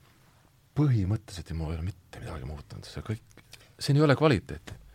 põhimõtteliselt 0.76 1.52
ei 1.52 1.56
mul 1.56 1.72
ei 1.72 1.78
ole 1.78 1.86
mitte 1.86 2.20
midagi 2.20 2.48
muutunud, 2.48 2.84
see 2.84 3.04
kõik, 3.04 3.22
siin 3.80 3.96
ei 3.96 4.04
ole 4.04 4.16
kvaliteeti 4.16 4.85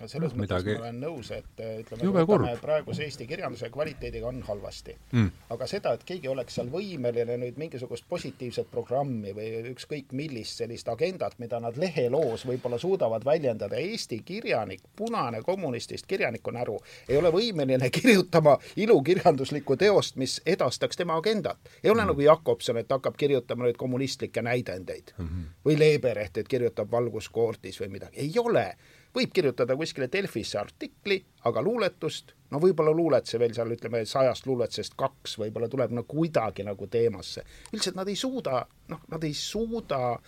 no 0.00 0.08
selles 0.08 0.32
mõttes 0.32 0.46
midagi- 0.46 0.78
ma 0.78 0.86
olen 0.86 1.00
nõus, 1.00 1.30
et 1.36 1.60
eh, 1.60 1.80
ütleme, 1.82 2.26
võtame 2.26 2.56
praeguse 2.60 3.04
Eesti 3.04 3.26
kirjanduse 3.26 3.70
kvaliteediga 3.70 4.26
on 4.26 4.42
halvasti 4.42 4.96
Mm. 5.12 5.30
aga 5.50 5.66
seda, 5.66 5.92
et 5.94 6.02
keegi 6.04 6.28
oleks 6.28 6.56
seal 6.58 6.68
võimeline 6.70 7.36
nüüd 7.40 7.58
mingisugust 7.60 8.04
positiivset 8.08 8.68
programmi 8.70 9.32
või 9.36 9.62
ükskõik 9.70 10.12
millist 10.12 10.58
sellist 10.60 10.88
agendat, 10.88 11.38
mida 11.38 11.60
nad 11.62 11.78
leheloos 11.78 12.46
võib-olla 12.48 12.78
suudavad 12.78 13.24
väljendada, 13.24 13.76
Eesti 13.76 14.18
kirjanik, 14.26 14.82
punane 14.96 15.42
kommunistist 15.46 16.06
kirjaniku 16.06 16.50
näru, 16.50 16.78
ei 17.08 17.16
ole 17.16 17.30
võimeline 17.34 17.90
kirjutama 17.98 18.56
ilukirjanduslikku 18.76 19.76
teost, 19.76 20.16
mis 20.16 20.40
edastaks 20.46 20.96
tema 20.96 21.16
agendat. 21.16 21.58
ei 21.84 21.90
ole 21.90 22.02
mm. 22.02 22.12
nagu 22.12 22.20
Jakobson, 22.20 22.76
et 22.76 22.90
hakkab 22.90 23.16
kirjutama 23.16 23.64
nüüd 23.68 23.78
kommunistlikke 23.78 24.42
näidendeid 24.42 25.14
mm 25.18 25.26
-hmm. 25.26 25.48
või 25.64 25.78
Lebereht, 25.78 26.36
et 26.36 26.48
kirjutab 26.48 26.90
valguskoortis 26.90 27.80
või 27.80 27.88
midagi, 27.88 28.16
ei 28.16 28.32
ole 28.38 28.74
võib 29.16 29.32
kirjutada 29.32 29.76
kuskile 29.76 30.08
Delfisse 30.12 30.58
artikli, 30.60 31.18
aga 31.48 31.62
luuletust, 31.64 32.34
no 32.50 32.60
võib-olla 32.62 32.92
luuletuse 32.96 33.40
veel 33.40 33.54
seal 33.56 33.72
ütleme 33.72 34.04
sajast 34.06 34.46
luuletusest 34.46 34.96
kaks 34.98 35.38
võib-olla 35.40 35.70
tuleb 35.72 35.94
no 35.96 36.04
kuidagi 36.08 36.66
nagu 36.66 36.86
teemasse. 36.86 37.44
üldiselt 37.72 37.96
nad 37.96 38.08
ei 38.08 38.16
suuda, 38.16 38.66
noh, 38.92 39.00
nad 39.08 39.24
ei 39.24 39.34
suuda 39.34 40.18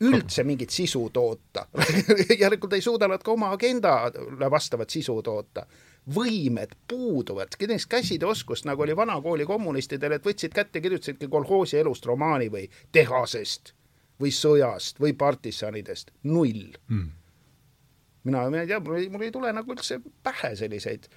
üldse 0.00 0.44
mingit 0.44 0.70
sisu 0.70 1.08
toota 1.12 1.66
järelikult 2.42 2.76
ei 2.76 2.84
suuda 2.84 3.08
nad 3.08 3.22
ka 3.24 3.32
oma 3.32 3.50
agendale 3.56 4.50
vastavat 4.50 4.90
sisu 4.90 5.22
toota. 5.22 5.66
võimed 6.14 6.76
puuduvad, 6.88 7.56
näiteks 7.58 7.86
käside 7.90 8.26
oskust, 8.26 8.64
nagu 8.64 8.82
oli 8.82 8.94
vanakooli 8.96 9.46
kommunistidel, 9.46 10.12
et 10.12 10.26
võtsid 10.26 10.54
kätte, 10.54 10.80
kirjutasidki 10.80 11.26
kolhoosi 11.28 11.80
elust 11.80 12.06
romaani 12.06 12.46
või 12.48 12.68
tehasest 12.92 13.72
või 14.20 14.30
sõjast 14.30 15.00
või 15.02 15.16
partisanidest, 15.18 16.12
null 16.22 16.76
Mm. 16.88 17.10
Mina, 18.26 18.46
ma 18.50 18.62
ei 18.62 18.70
tea, 18.70 18.80
mul 18.80 19.26
ei, 19.26 19.32
tule 19.34 19.52
nagu 19.54 19.74
üldse 19.74 20.00
pähe 20.22 20.54
selliseid 20.58 21.08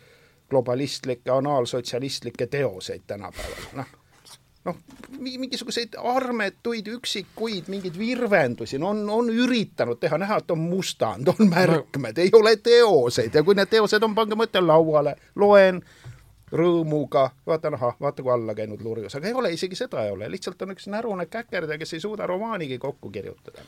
globalistlikke, 0.50 1.32
anaalsotsialistlikke 1.32 2.48
teoseid 2.48 3.06
tänapäeval, 3.08 3.66
noh. 3.78 3.96
noh, 4.66 4.78
mingisuguseid 5.20 5.98
armetuid 5.98 6.90
üksikuid 6.96 7.70
mingeid 7.70 7.98
virvendusi, 7.98 8.80
no 8.82 8.94
on, 8.94 9.04
on 9.10 9.30
üritanud 9.30 10.02
teha, 10.02 10.18
näha, 10.22 10.40
et 10.42 10.52
on 10.52 10.62
mustand, 10.64 11.30
on 11.34 11.50
märkmed 11.50 12.18
ei 12.18 12.34
ole 12.34 12.56
teoseid. 12.58 13.36
Ja 13.36 13.44
kui 13.46 13.58
need 13.58 13.70
teosed 13.70 14.04
on, 14.06 14.18
pange 14.18 14.38
mõte 14.40 14.62
lauale, 14.64 15.16
loen, 15.36 15.84
rõõmuga, 16.50 17.30
vaatan, 17.46 17.78
ahah, 17.78 17.96
vaata 18.02 18.26
kui 18.26 18.34
alla 18.34 18.58
käinud 18.58 18.82
lurjus, 18.82 19.16
aga 19.16 19.30
ei 19.30 19.38
ole, 19.38 19.54
isegi 19.54 19.78
seda 19.78 20.06
ei 20.06 20.12
ole, 20.18 20.32
lihtsalt 20.34 20.62
on 20.66 20.74
üks 20.74 20.90
närune 20.90 21.30
käkerdaja, 21.30 21.78
kes 21.78 21.94
ei 21.94 22.06
suuda 22.06 22.28
romaanigi 22.30 22.82
kokku 22.82 23.14
kirjutada 23.14 23.66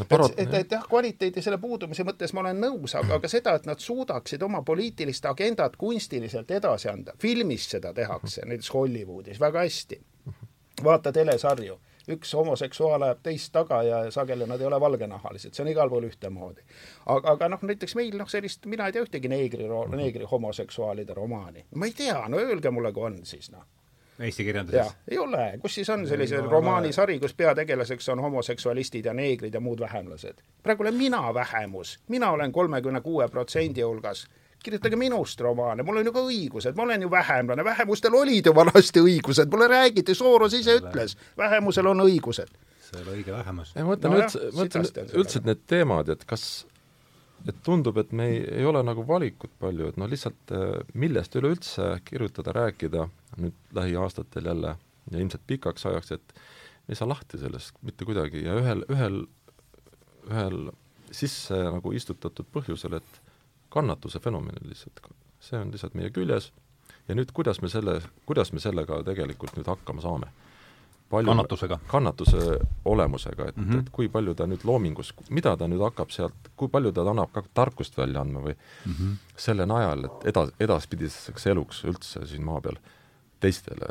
no, 0.00 0.06
parot, 0.08 0.32
et, 0.36 0.48
et, 0.48 0.54
et 0.64 0.72
jah, 0.76 0.86
kvaliteedi 0.88 1.42
selle 1.44 1.58
puudumise 1.62 2.04
mõttes 2.06 2.34
ma 2.36 2.44
olen 2.44 2.62
nõus, 2.64 2.94
aga, 2.98 3.18
aga 3.20 3.30
seda, 3.30 3.54
et 3.58 3.68
nad 3.68 3.82
suudaksid 3.82 4.42
oma 4.46 4.62
poliitilist 4.66 5.26
agendat 5.30 5.76
kunstiliselt 5.80 6.50
edasi 6.56 6.90
anda, 6.92 7.14
filmis 7.20 7.68
seda 7.70 7.94
tehakse, 7.96 8.46
näiteks 8.48 8.72
Hollywoodis 8.74 9.40
väga 9.40 9.66
hästi. 9.66 10.00
vaata 10.84 11.12
telesarju, 11.12 11.74
üks 12.14 12.32
homoseksuaal 12.34 13.02
ajab 13.04 13.18
teist 13.22 13.52
taga 13.52 13.82
ja 13.84 13.98
sageli 14.10 14.46
nad 14.48 14.60
ei 14.60 14.66
ole 14.66 14.80
valgenahalised, 14.80 15.52
see 15.54 15.64
on 15.64 15.72
igal 15.72 15.90
pool 15.92 16.08
ühtemoodi. 16.08 16.64
aga, 17.06 17.36
aga 17.36 17.50
noh, 17.54 17.66
näiteks 17.72 17.94
meil 17.98 18.16
noh, 18.16 18.28
sellist, 18.28 18.66
mina 18.66 18.86
ei 18.86 18.96
tea 18.96 19.04
ühtegi 19.04 19.28
neegri, 19.28 19.68
neegri 19.96 20.30
homoseksuaalide 20.30 21.14
romaani. 21.14 21.66
ma 21.74 21.86
ei 21.86 21.92
tea, 21.92 22.22
no 22.28 22.40
öelge 22.40 22.70
mulle, 22.70 22.92
kui 22.92 23.10
on 23.10 23.20
siis 23.24 23.52
noh 23.52 23.68
Eesti 24.20 24.44
kirjanduses? 24.44 24.92
ei 25.08 25.18
ole, 25.18 25.58
kus 25.62 25.74
siis 25.74 25.90
on 25.90 26.06
sellise 26.08 26.40
no, 26.40 26.50
romaanisari, 26.50 27.18
kus 27.20 27.34
peategelaseks 27.34 28.08
on 28.12 28.20
homoseksualistid 28.20 29.08
ja 29.08 29.14
neegrid 29.16 29.54
ja 29.54 29.60
muud 29.60 29.80
vähemused. 29.80 30.42
praegu 30.62 30.82
olen 30.82 30.94
mina 30.94 31.34
vähemus, 31.34 31.98
mina 32.08 32.30
olen 32.30 32.52
kolmekümne 32.52 33.00
kuue 33.00 33.28
protsendi 33.28 33.82
hulgas. 33.82 34.26
Kirjutage 34.62 34.96
minust 34.96 35.40
romaane, 35.40 35.82
mul 35.82 35.96
on 35.96 36.04
ju 36.04 36.12
ka 36.12 36.20
õigused, 36.28 36.76
ma 36.76 36.82
olen 36.82 37.02
ju 37.02 37.10
vähemlane, 37.10 37.64
vähemustel 37.64 38.14
olid 38.14 38.46
ju 38.46 38.54
vanasti 38.54 39.00
õigused, 39.00 39.48
mulle 39.50 39.68
räägiti, 39.68 40.14
Soros 40.14 40.54
ise 40.54 40.76
ütles, 40.82 41.16
vähemusel 41.36 41.86
on 41.86 42.04
õigused. 42.04 42.52
see 42.80 42.98
ei 42.98 43.06
ole 43.06 43.14
õige 43.16 43.32
vähemus. 43.32 43.72
ma 43.76 43.86
mõtlen 43.94 44.12
no 44.12 44.20
üldse, 44.20 44.50
mõtlen 44.52 45.14
üldse 45.16 45.40
need 45.44 45.64
teemad, 45.66 46.12
et 46.12 46.26
kas 46.28 46.66
et 47.48 47.56
tundub, 47.64 47.96
et 47.96 48.12
me 48.12 48.26
ei, 48.28 48.40
ei 48.60 48.64
ole 48.68 48.82
nagu 48.84 49.04
valikut 49.08 49.52
palju, 49.58 49.88
et 49.88 49.96
noh, 50.00 50.08
lihtsalt 50.10 50.52
äh, 50.52 50.82
millest 50.92 51.36
üleüldse 51.40 51.94
kirjutada, 52.04 52.52
rääkida 52.52 53.08
nüüd 53.40 53.74
lähiaastatel 53.76 54.46
jälle 54.50 54.76
ja 55.10 55.18
ilmselt 55.18 55.46
pikaks 55.46 55.86
ajaks, 55.86 56.12
et 56.12 56.34
ei 56.88 56.98
saa 56.98 57.08
lahti 57.08 57.38
sellest 57.38 57.76
mitte 57.86 58.04
kuidagi 58.04 58.44
ja 58.44 58.56
ühel, 58.58 58.84
ühel, 58.90 59.20
ühel 60.30 60.70
sisse 61.10 61.58
nagu 61.66 61.92
istutatud 61.92 62.48
põhjusel, 62.52 62.98
et 63.00 63.20
kannatuse 63.70 64.20
fenomen 64.22 64.58
lihtsalt, 64.66 65.02
see 65.40 65.58
on 65.58 65.70
lihtsalt 65.74 65.94
meie 65.98 66.10
küljes 66.14 66.50
ja 67.08 67.16
nüüd 67.18 67.32
kuidas 67.34 67.62
me 67.62 67.70
selle, 67.70 68.00
kuidas 68.26 68.52
me 68.52 68.62
sellega 68.62 69.02
tegelikult 69.06 69.56
nüüd 69.58 69.70
hakkama 69.70 70.02
saame 70.04 70.30
palju 71.10 71.30
kannatusega? 71.32 71.78
kannatuse 71.90 72.58
olemusega, 72.84 73.48
et 73.48 73.56
mm, 73.56 73.70
-hmm. 73.70 73.80
et 73.80 73.90
kui 73.90 74.08
palju 74.08 74.34
ta 74.34 74.46
nüüd 74.46 74.64
loomingus, 74.64 75.12
mida 75.30 75.56
ta 75.56 75.68
nüüd 75.68 75.82
hakkab 75.82 76.10
sealt, 76.14 76.52
kui 76.56 76.68
palju 76.68 76.92
ta 76.92 77.06
annab 77.10 77.32
ka 77.34 77.42
tarkust 77.54 77.98
välja 77.98 78.20
andma 78.20 78.40
või 78.40 78.54
mm 78.54 78.92
-hmm. 78.92 79.16
selle 79.36 79.66
najal, 79.66 80.04
et 80.04 80.30
eda-, 80.34 80.50
edaspidiseks 80.60 81.46
eluks 81.46 81.84
üldse 81.84 82.26
siin 82.26 82.44
maa 82.44 82.60
peal 82.60 82.78
teistele 83.40 83.90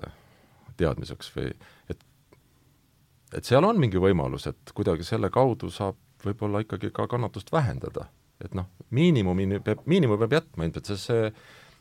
teadmiseks 0.79 1.33
või 1.35 1.51
et 1.89 2.05
et 3.35 3.45
seal 3.45 3.65
on 3.65 3.77
mingi 3.79 4.01
võimalus, 4.01 4.47
et 4.49 4.73
kuidagi 4.73 5.05
selle 5.05 5.29
kaudu 5.29 5.69
saab 5.73 5.97
võib-olla 6.25 6.63
ikkagi 6.65 6.91
ka 6.91 7.07
kannatust 7.07 7.51
vähendada. 7.51 8.07
et 8.43 8.53
noh, 8.55 8.69
miinimumini 8.95 9.59
peab, 9.59 9.81
miinimum 9.85 10.19
peab 10.19 10.37
jätma 10.37 10.63
ilmselt, 10.63 10.85
sest 10.87 11.09
see 11.09 11.31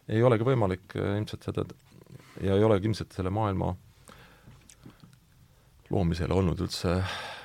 ei 0.08 0.22
olegi 0.22 0.44
võimalik 0.44 0.96
äh, 0.96 1.16
ilmselt 1.20 1.44
seda 1.46 1.64
ja 2.42 2.56
ei 2.56 2.64
olegi 2.64 2.88
ilmselt 2.90 3.14
selle 3.14 3.30
maailma 3.30 3.74
loomisel 5.90 6.32
olnud 6.34 6.60
üldse 6.60 6.96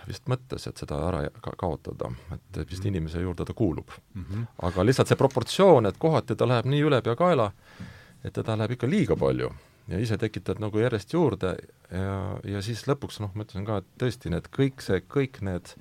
vist 0.08 0.26
mõttes, 0.28 0.66
et 0.68 0.82
seda 0.82 0.98
ära 1.08 1.22
ka 1.44 1.54
kaotada, 1.58 2.10
et 2.34 2.64
vist 2.70 2.86
inimese 2.86 3.22
juurde 3.22 3.46
ta 3.46 3.54
kuulub 3.54 3.94
mm. 4.14 4.24
-hmm. 4.24 4.48
aga 4.68 4.86
lihtsalt 4.86 5.08
see 5.08 5.20
proportsioon, 5.20 5.86
et 5.86 5.98
kohati 5.98 6.36
ta 6.36 6.48
läheb 6.48 6.66
nii 6.66 6.82
ülepeakaela, 6.90 7.52
et 8.24 8.34
teda 8.34 8.58
läheb 8.58 8.76
ikka 8.76 8.90
liiga 8.90 9.16
palju 9.16 9.54
ja 9.92 10.00
ise 10.00 10.18
tekitad 10.18 10.62
nagu 10.64 10.80
järjest 10.80 11.14
juurde 11.14 11.56
ja, 11.92 12.18
ja 12.48 12.62
siis 12.66 12.86
lõpuks 12.88 13.20
noh, 13.24 13.34
ma 13.36 13.46
ütlesin 13.48 13.68
ka, 13.68 13.82
et 13.82 13.90
tõesti 14.02 14.32
need 14.34 14.48
kõik 14.54 14.84
see, 14.86 15.02
kõik 15.04 15.42
need 15.44 15.76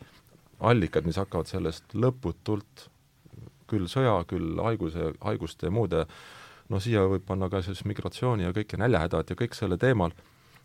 allikad, 0.63 1.07
mis 1.07 1.19
hakkavad 1.21 1.51
sellest 1.51 1.95
lõputult 1.95 2.89
küll 3.71 3.89
sõja, 3.89 4.19
küll 4.29 4.59
haiguse, 4.63 5.13
haiguste 5.23 5.69
ja 5.69 5.75
muude 5.75 6.05
no 6.69 6.81
siia 6.83 7.07
võib 7.09 7.25
panna 7.27 7.49
ka 7.53 7.63
siis 7.65 7.85
migratsiooni 7.89 8.47
ja 8.47 8.53
kõike 8.55 8.79
näljahädad 8.81 9.33
ja 9.33 9.39
kõik 9.39 9.57
selle 9.59 9.79
teemal 9.81 10.15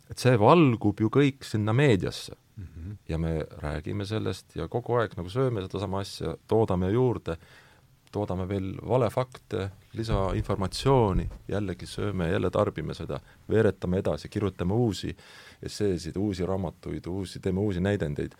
et 0.08 0.20
see 0.20 0.36
valgub 0.40 1.00
ju 1.02 1.10
kõik 1.12 1.46
sinna 1.46 1.74
meediasse 1.76 2.34
mm. 2.34 2.64
-hmm. 2.64 2.96
ja 3.08 3.18
me 3.18 3.44
räägime 3.62 4.06
sellest 4.06 4.56
ja 4.56 4.68
kogu 4.68 4.96
aeg 5.00 5.16
nagu 5.16 5.30
sööme 5.30 5.62
sedasama 5.64 6.00
asja, 6.00 6.36
toodame 6.48 6.90
juurde, 6.90 7.36
toodame 8.12 8.46
veel 8.48 8.72
valefakte, 8.88 9.68
lisainformatsiooni, 9.98 11.28
jällegi 11.48 11.86
sööme, 11.88 12.30
jälle 12.30 12.50
tarbime 12.54 12.94
seda, 12.96 13.20
veeretame 13.50 14.02
edasi, 14.02 14.30
kirjutame 14.32 14.74
uusi 14.74 15.14
esseesid, 15.62 16.16
uusi 16.16 16.46
raamatuid, 16.46 17.06
uusi, 17.06 17.40
teeme 17.40 17.60
uusi 17.60 17.80
näidendeid. 17.84 18.34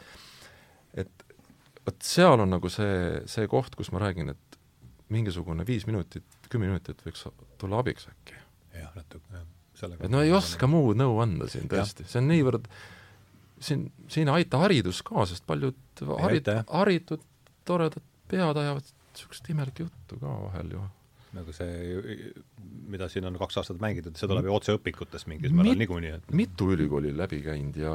et 0.94 1.24
vot 1.86 2.02
seal 2.02 2.40
on 2.40 2.50
nagu 2.50 2.68
see, 2.72 3.20
see 3.26 3.48
koht, 3.48 3.76
kus 3.76 3.92
ma 3.92 4.02
räägin, 4.02 4.32
et 4.34 4.58
mingisugune 5.08 5.66
viis 5.66 5.86
minutit, 5.86 6.24
kümme 6.48 6.68
minutit 6.68 7.00
võiks 7.04 7.26
tulla 7.58 7.80
abiks 7.82 8.08
äkki. 8.10 8.36
jah, 8.74 8.92
natuke, 8.96 9.32
jah 9.32 9.46
et 9.86 10.10
no 10.10 10.22
ei 10.24 10.32
oska 10.34 10.66
muud 10.70 10.98
nõu 10.98 11.18
anda 11.22 11.48
siin 11.50 11.68
tõesti, 11.70 12.06
see 12.08 12.20
on 12.22 12.30
niivõrd, 12.32 12.68
siin, 13.62 13.88
siin 14.10 14.30
ei 14.30 14.42
aita 14.42 14.60
haridus 14.64 15.02
ka, 15.06 15.22
sest 15.28 15.46
paljud 15.46 16.02
harit-, 16.24 16.50
haritud 16.66 17.22
toredad 17.68 18.04
pead 18.28 18.58
ajavad 18.58 18.90
niisugust 19.18 19.50
imelikku 19.50 19.88
juttu 19.88 20.20
ka 20.22 20.34
vahel 20.46 20.72
ju. 20.76 20.84
nagu 21.36 21.52
see, 21.52 22.12
mida 22.88 23.08
siin 23.12 23.26
on 23.28 23.34
kaks 23.36 23.58
aastat 23.60 23.80
mängitud, 23.82 24.16
see 24.16 24.30
tuleb 24.30 24.46
ju 24.48 24.54
otseõpikutest 24.54 25.28
mingis 25.28 25.52
määral 25.52 25.76
niikuinii, 25.76 26.12
et 26.16 26.30
mitu 26.32 26.70
ülikooli 26.72 27.12
läbi 27.16 27.42
käinud 27.44 27.76
ja 27.76 27.92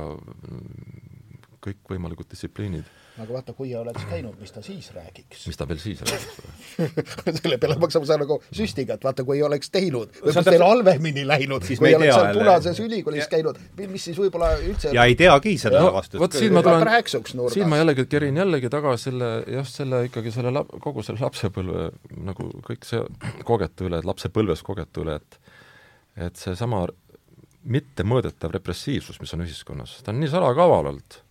kõikvõimalikud 1.63 2.29
distsipliinid 2.29 2.91
aga 3.21 3.29
vaata, 3.29 3.53
kui 3.53 3.69
oleks 3.77 4.05
käinud, 4.09 4.33
mis 4.41 4.51
ta 4.51 4.61
siis 4.65 4.87
räägiks? 4.95 5.43
mis 5.47 5.57
ta 5.57 5.67
veel 5.69 5.79
siis 5.81 5.99
räägiks? 6.01 6.37
Selle 7.43 7.57
peale 7.61 7.75
maksame 7.81 8.07
sa 8.09 8.17
nagu 8.17 8.39
süstiga, 8.47 8.97
et 8.97 9.03
vaata, 9.05 9.25
kui 9.27 9.37
ei 9.37 9.43
oleks 9.45 9.69
teinud, 9.73 10.15
võib-olla 10.17 10.43
teil 10.47 10.65
halvemini 10.65 11.25
läinud, 11.29 11.67
kui 11.67 11.89
ei 11.91 11.97
oleks 11.99 12.15
seal 12.15 12.39
punases 12.39 12.79
ülikoolis 12.81 13.29
käinud, 13.29 13.59
mis 13.83 14.07
siis 14.09 14.17
võib-olla 14.17 14.53
üldse 14.61 14.93
ja 14.97 15.05
ei 15.09 15.17
teagi 15.19 15.53
seda 15.61 15.83
no, 15.83 15.91
vastust. 15.97 16.21
vot 16.23 16.37
siin 16.39 16.55
ma 16.57 16.63
tulen, 16.65 17.51
siin 17.53 17.69
ma 17.69 17.81
jällegi 17.81 18.07
kerin 18.09 18.39
jällegi 18.41 18.71
tagasi 18.73 19.11
selle, 19.11 19.31
just 19.59 19.81
selle 19.81 20.03
ikkagi 20.09 20.33
selle 20.33 20.53
lap-, 20.55 20.73
kogu 20.81 21.05
selle 21.05 21.21
lapsepõlve 21.21 21.91
nagu 22.25 22.49
kõik 22.65 22.87
see 22.87 23.03
kogetu 23.45 23.91
üle, 23.91 24.01
lapsepõlves 24.09 24.65
kogetu 24.65 25.05
üle, 25.05 25.19
et 25.21 25.39
et 26.23 26.37
seesama 26.37 26.83
mittemõõdetav 27.63 28.51
repressiivsus, 28.53 29.17
mis 29.21 29.33
on 29.33 29.45
ühiskonnas, 29.45 29.95
ta 30.03 30.11
on 30.13 30.19
nii 30.21 30.29
salakavalalt 30.29 31.22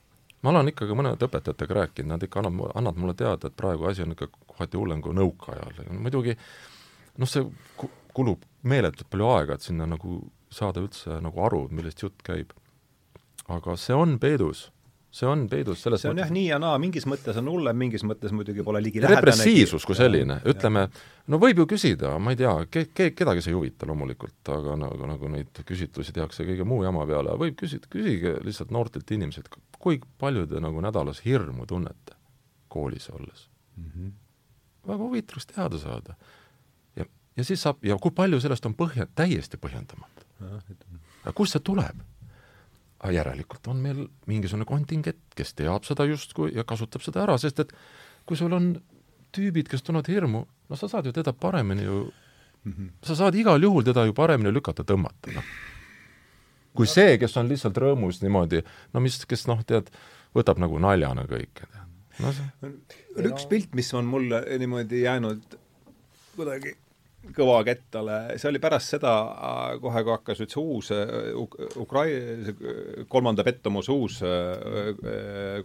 ma 0.43 0.51
olen 0.51 0.73
ikkagi 0.73 0.97
mõnede 0.99 1.29
õpetajatega 1.29 1.79
rääkinud, 1.79 2.11
nad 2.15 2.27
ikka 2.27 2.43
annab, 2.43 2.61
annavad 2.75 3.01
mulle 3.01 3.15
teada, 3.19 3.49
et 3.49 3.57
praegu 3.59 3.87
asi 3.91 4.05
on 4.05 4.15
ikka 4.17 4.29
kohati 4.47 4.81
hullem 4.81 5.03
kui 5.05 5.15
nõukaajal, 5.17 5.83
muidugi 5.95 6.37
noh, 7.19 7.31
see 7.31 7.45
kulub 8.13 8.45
meeletult 8.69 9.09
palju 9.11 9.31
aega, 9.33 9.57
et 9.57 9.67
sinna 9.67 9.87
nagu 9.89 10.21
saada 10.53 10.83
üldse 10.83 11.21
nagu 11.25 11.45
aru, 11.47 11.67
millest 11.71 12.03
jutt 12.03 12.23
käib. 12.27 12.53
aga 13.49 13.75
see 13.77 13.95
on 13.95 14.19
peidus 14.23 14.71
see 15.13 15.29
on 15.29 15.45
peidus 15.49 15.83
selles 15.85 16.01
see 16.01 16.09
on 16.09 16.17
mõttes. 16.17 16.31
jah 16.31 16.33
nii 16.33 16.47
ja 16.47 16.59
naa, 16.63 16.79
mingis 16.81 17.05
mõttes 17.09 17.37
on 17.37 17.51
hullem, 17.53 17.77
mingis 17.77 18.05
mõttes 18.09 18.33
muidugi 18.33 18.65
pole 18.65 18.81
ligi 18.81 19.03
repressiivsus 19.05 19.85
kui 19.89 19.97
selline, 19.99 20.39
ütleme, 20.49 20.87
no 21.29 21.41
võib 21.43 21.61
ju 21.63 21.67
küsida, 21.75 22.15
ma 22.23 22.33
ei 22.33 22.41
tea, 22.41 22.55
ke-, 22.73 22.87
ke-, 22.97 23.11
kedagi 23.17 23.45
see 23.45 23.53
ei 23.53 23.59
huvita 23.59 23.89
loomulikult, 23.91 24.41
aga 24.55 24.79
nagu, 24.81 25.11
nagu 25.11 25.33
neid 25.35 25.61
küsitlusi 25.69 26.17
tehakse 26.17 26.47
kõige 26.49 26.65
muu 26.69 26.81
jama 26.87 27.05
peale, 27.09 27.37
võib 27.41 27.59
küsida, 27.61 27.91
küsige 27.93 28.39
lihtsalt 28.47 28.73
noortelt 28.73 29.13
inimeselt, 29.13 29.53
kui 29.79 30.01
palju 30.23 30.47
te 30.49 30.63
nagu 30.65 30.85
nädalas 30.85 31.21
hirmu 31.27 31.69
tunnete 31.69 32.17
koolis 32.73 33.11
olles 33.13 33.51
mm? 33.77 33.91
-hmm. 33.91 34.13
väga 34.89 35.03
huvitav 35.03 35.37
oleks 35.37 35.47
teada 35.47 35.79
saada. 35.79 36.15
ja, 36.97 37.05
ja 37.37 37.45
siis 37.45 37.63
saab, 37.63 37.85
ja 37.85 37.99
kui 38.01 38.11
palju 38.11 38.41
sellest 38.41 38.67
on 38.67 38.75
põhja, 38.75 39.07
täiesti 39.15 39.61
põhjendamatu. 39.61 40.25
aga 41.25 41.33
kust 41.35 41.53
see 41.53 41.61
tuleb? 41.61 42.01
Järelikult 43.11 43.67
on 43.67 43.81
meil 43.83 44.05
mingisugune 44.31 44.67
kontingent, 44.69 45.19
kes 45.35 45.55
teab 45.59 45.87
seda 45.89 46.07
justkui 46.07 46.53
ja 46.55 46.65
kasutab 46.69 47.03
seda 47.03 47.25
ära, 47.25 47.39
sest 47.41 47.65
et 47.65 47.73
kui 48.29 48.39
sul 48.39 48.53
on 48.55 48.73
tüübid, 49.35 49.69
kes 49.71 49.83
tunnevad 49.83 50.11
hirmu, 50.13 50.45
no 50.47 50.79
sa 50.79 50.89
saad 50.91 51.09
ju 51.09 51.13
teda 51.17 51.33
paremini 51.33 51.83
ju 51.83 51.99
mm, 52.65 52.73
-hmm. 52.73 52.91
sa 53.03 53.17
saad 53.17 53.35
igal 53.35 53.63
juhul 53.63 53.85
teda 53.85 54.05
ju 54.05 54.15
paremini 54.15 54.53
lükata, 54.53 54.85
tõmmata, 54.85 55.35
noh. 55.35 55.45
kui 56.75 56.87
see, 56.87 57.19
kes 57.19 57.37
on 57.37 57.49
lihtsalt 57.49 57.77
rõõmus 57.77 58.23
niimoodi, 58.23 58.63
no 58.93 59.01
mis, 59.01 59.25
kes 59.27 59.47
noh, 59.47 59.65
tead, 59.65 59.91
võtab 60.35 60.59
nagu 60.59 60.79
naljana 60.79 61.25
kõike, 61.25 61.67
no 62.21 62.33
see 62.33 62.47
on 62.63 63.33
üks 63.33 63.49
pilt, 63.49 63.75
mis 63.75 63.95
on 63.95 64.05
mulle 64.05 64.45
niimoodi 64.59 65.03
jäänud 65.03 65.59
kuidagi 66.37 66.77
kõva 67.31 67.61
kettale, 67.67 68.19
see 68.41 68.51
oli 68.51 68.61
pärast 68.63 68.97
seda 68.97 69.13
kohe, 69.83 70.03
kui 70.03 70.13
hakkas 70.13 70.43
nüüd 70.43 70.53
see 70.53 70.63
uus 70.63 70.91
Ukrai-, 71.79 72.55
kolmanda 73.13 73.45
pettumuse 73.47 73.95
uus, 73.95 74.19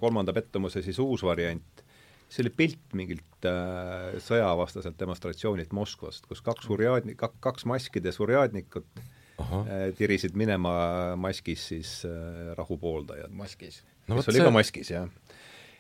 kolmanda 0.02 0.36
pettumuse 0.38 0.84
siis 0.86 1.00
uus 1.02 1.26
variant, 1.26 1.82
see 2.28 2.44
oli 2.44 2.54
pilt 2.56 2.96
mingilt 2.98 3.48
äh, 3.48 4.18
sõjavastaselt 4.24 4.98
demonstratsioonilt 5.00 5.74
Moskvast, 5.76 6.28
kus 6.28 6.44
kaks 6.46 6.68
urjadni-, 6.74 7.16
kaks 7.18 7.66
maskides 7.70 8.20
urjadnikut 8.24 9.02
äh, 9.40 9.90
tirisid 9.98 10.36
minema 10.40 11.16
maskis 11.20 11.68
siis 11.72 11.94
äh, 12.08 12.52
rahu 12.60 12.78
pooldajad. 12.82 13.32
maskis. 13.32 13.82
no 14.08 14.20
kes 14.20 14.32
oli 14.34 14.42
see... 14.42 14.48
ka 14.50 14.56
maskis, 14.56 14.92
jah. 14.92 15.38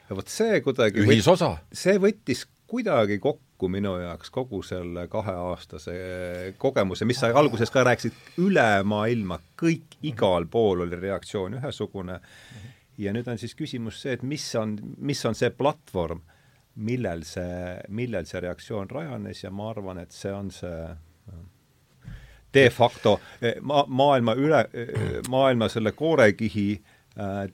ja 0.08 0.20
vot 0.20 0.32
see 0.32 0.62
kuidagi 0.64 1.04
ühisosa? 1.04 1.58
see 1.76 2.00
võttis 2.02 2.46
kuidagi 2.68 3.20
kokku 3.24 3.70
minu 3.72 3.96
jaoks 4.02 4.32
kogu 4.34 4.62
selle 4.66 5.08
kaheaastase 5.08 5.98
kogemuse, 6.58 7.06
mis 7.06 7.20
sa 7.22 7.32
alguses 7.40 7.72
ka 7.74 7.84
rääkisid, 7.88 8.16
üle 8.44 8.84
maailma, 8.84 9.40
kõik 9.60 9.98
igal 10.08 10.48
pool 10.52 10.86
oli 10.86 11.00
reaktsioon 11.00 11.58
ühesugune. 11.62 12.20
Ja 12.98 13.14
nüüd 13.14 13.28
on 13.30 13.38
siis 13.38 13.54
küsimus 13.56 14.02
see, 14.02 14.18
et 14.18 14.24
mis 14.26 14.46
on, 14.58 14.76
mis 14.98 15.20
on 15.26 15.38
see 15.38 15.52
platvorm, 15.54 16.24
millel 16.82 17.24
see, 17.26 17.78
millel 17.90 18.26
see 18.30 18.42
reaktsioon 18.42 18.90
rajanes 18.90 19.44
ja 19.44 19.52
ma 19.54 19.72
arvan, 19.72 20.02
et 20.02 20.14
see 20.14 20.34
on 20.34 20.52
see 20.54 20.82
de 22.54 22.70
facto 22.74 23.20
ma-, 23.62 23.86
maailma 23.88 24.34
üle, 24.38 24.64
maailma 25.30 25.70
selle 25.70 25.92
koorekihi 25.98 26.70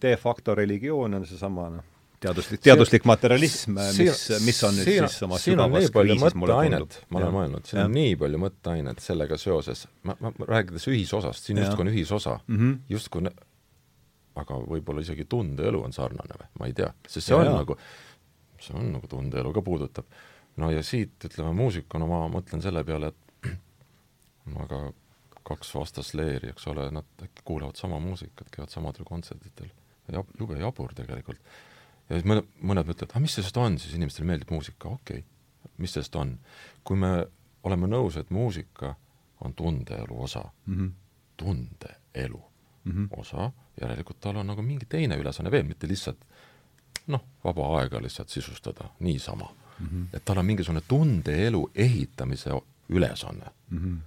de 0.02 0.16
facto 0.20 0.56
religioon 0.56 1.20
on 1.20 1.26
seesama 1.28 1.70
noh, 1.72 1.93
teaduslik, 2.24 2.62
teaduslik 2.64 3.08
materialism, 3.10 3.78
mis, 3.98 4.26
mis 4.46 4.60
on 4.68 4.78
nüüd 4.78 4.90
siin, 4.90 5.08
siis 5.12 5.26
oma 5.28 5.40
sügavas 5.42 5.90
kriisis, 5.94 6.36
mulle 6.40 6.60
tundub. 6.70 7.00
ma 7.10 7.22
olen 7.22 7.34
mõelnud, 7.38 7.70
siin 7.70 7.82
ja. 7.82 7.88
on 7.90 7.96
nii 7.98 8.14
palju 8.22 8.42
mõtteainet 8.44 9.04
sellega 9.04 9.40
seoses, 9.42 9.86
ma, 10.08 10.16
ma, 10.24 10.34
rääkides 10.50 10.88
ühisosast, 10.92 11.50
siin 11.50 11.62
justkui 11.64 11.86
on 11.86 11.92
ühisosa 11.94 12.38
mm 12.42 12.60
-hmm., 12.60 12.78
justkui 12.94 13.28
aga 14.40 14.58
võib-olla 14.66 15.04
isegi 15.04 15.26
tundeelu 15.30 15.84
on 15.86 15.94
sarnane 15.94 16.38
või, 16.40 16.50
ma 16.60 16.70
ei 16.70 16.76
tea, 16.78 16.90
sest 17.06 17.28
see 17.28 17.36
ja, 17.36 17.42
on 17.42 17.50
ja. 17.50 17.58
nagu, 17.62 17.78
see 18.62 18.78
on 18.80 18.90
nagu 18.96 19.10
tundeelu 19.10 19.54
ka 19.54 19.62
puudutab. 19.66 20.06
no 20.58 20.72
ja 20.72 20.84
siit, 20.84 21.18
ütleme, 21.26 21.54
muusikuna 21.58 22.08
ma 22.10 22.26
mõtlen 22.34 22.64
selle 22.64 22.84
peale, 22.88 23.12
et 23.14 23.50
aga 24.66 24.86
kaks 25.44 25.74
vastasleeri, 25.76 26.54
eks 26.54 26.68
ole, 26.72 26.88
nad 26.96 27.26
äkki 27.26 27.44
kuulavad 27.46 27.76
sama 27.80 28.00
muusikat, 28.00 28.48
käivad 28.52 28.72
samadel 28.72 29.06
kontsertidel. 29.06 29.70
jab-, 30.12 30.34
jube 30.40 30.58
jabur 30.60 30.94
tegelikult 30.96 31.40
ja 32.10 32.18
siis 32.18 32.28
mõned, 32.30 32.50
mõned 32.62 32.90
mõtlevad, 32.90 33.16
ah 33.16 33.24
mis 33.24 33.36
sellest 33.38 33.58
on 33.58 33.78
siis, 33.82 33.96
inimestele 33.98 34.28
meeldib 34.28 34.52
muusika, 34.54 34.90
okei 34.90 35.24
okay., 35.24 35.30
mis 35.78 35.94
sellest 35.96 36.16
on. 36.16 36.38
kui 36.84 36.98
me 37.00 37.26
oleme 37.64 37.88
nõus, 37.88 38.18
et 38.20 38.30
muusika 38.30 38.96
on 39.42 39.54
tundeelu 39.54 40.24
osa 40.24 40.44
mm, 40.66 40.76
-hmm. 40.76 40.92
tundeelu 41.38 42.42
mm 42.84 42.92
-hmm. 42.92 43.20
osa, 43.20 43.52
järelikult 43.82 44.20
tal 44.20 44.36
on 44.36 44.48
nagu 44.48 44.62
mingi 44.62 44.86
teine 44.86 45.18
ülesanne 45.18 45.52
veel, 45.52 45.64
mitte 45.64 45.88
lihtsalt 45.88 46.26
noh, 47.08 47.24
vaba 47.44 47.80
aega 47.80 48.02
lihtsalt 48.02 48.30
sisustada 48.30 48.90
niisama 49.00 49.56
mm. 49.80 49.88
-hmm. 49.88 50.16
et 50.18 50.26
tal 50.26 50.38
on 50.38 50.46
mingisugune 50.46 50.82
tundeelu 50.88 51.72
ehitamise 51.76 52.50
ülesanne 52.90 53.46
mm. 53.70 53.78
-hmm. 53.78 53.98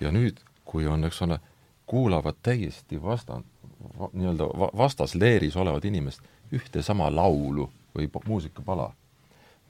ja 0.00 0.10
nüüd, 0.10 0.36
kui 0.64 0.86
on, 0.86 1.04
eks 1.04 1.22
ole, 1.22 1.38
kuulavad 1.86 2.34
täiesti 2.42 3.02
vasta-, 3.02 3.42
nii-öelda 4.12 4.44
vastasleeris 4.76 5.56
olevad 5.56 5.84
inimesed 5.84 6.33
ühte 6.54 6.82
sama 6.82 7.10
laulu 7.12 7.68
või 7.94 8.08
muusikapala, 8.26 8.90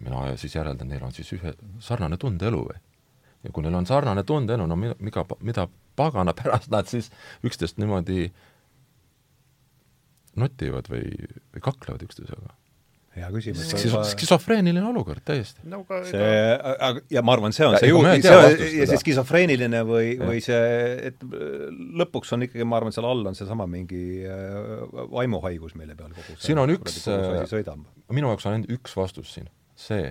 mina 0.01 0.25
siis 0.41 0.57
järeldan, 0.57 0.89
neil 0.89 1.05
on 1.05 1.13
siis 1.13 1.33
ühe 1.37 1.55
sarnane 1.81 2.17
tundeelu 2.21 2.65
või? 2.65 2.81
ja 3.45 3.53
kui 3.53 3.65
neil 3.65 3.77
on 3.77 3.87
sarnane 3.87 4.25
tundeelu, 4.25 4.67
no 4.67 4.77
mida, 4.77 4.97
mida, 5.41 5.69
pagana 5.97 6.35
pärast 6.39 6.71
nad 6.73 6.89
siis 6.91 7.11
üksteist 7.45 7.79
niimoodi 7.79 8.33
notivad 10.41 10.89
või, 10.91 11.07
või 11.55 11.63
kaklevad 11.63 12.03
üksteisega 12.09 12.55
hea 13.17 13.31
küsimus. 13.35 13.71
skisofreeniline 14.11 14.85
olukord 14.89 15.23
täiesti 15.27 15.63
no,. 15.71 15.83
see, 16.09 16.29
ja 17.15 17.23
ma 17.27 17.37
arvan, 17.37 17.55
see 17.57 17.67
on 17.67 17.77
ja, 17.77 17.81
see 17.83 17.91
ju, 17.91 18.03
see 18.25 18.35
on, 18.35 18.65
ja 18.81 18.89
see 18.91 19.01
skisofreeniline 19.03 19.83
või, 19.89 20.15
või 20.21 20.43
see, 20.45 20.61
et 21.11 21.25
lõpuks 22.03 22.35
on 22.37 22.47
ikkagi, 22.49 22.67
ma 22.69 22.81
arvan, 22.81 22.95
seal 22.95 23.09
all 23.09 23.25
on 23.31 23.39
seesama 23.39 23.69
mingi 23.71 24.05
äh, 24.27 24.55
vaimuhaigus, 25.15 25.77
mille 25.81 25.97
peal 25.99 26.13
kogu 26.15 26.37
see 26.37 26.51
siin 26.51 26.63
on 26.63 26.75
üks, 26.75 27.03
äh, 27.11 27.75
minu 28.15 28.33
jaoks 28.33 28.49
on 28.49 28.59
ainult 28.59 28.75
üks 28.75 28.97
vastus 28.99 29.35
siin, 29.37 29.51
see, 29.79 30.11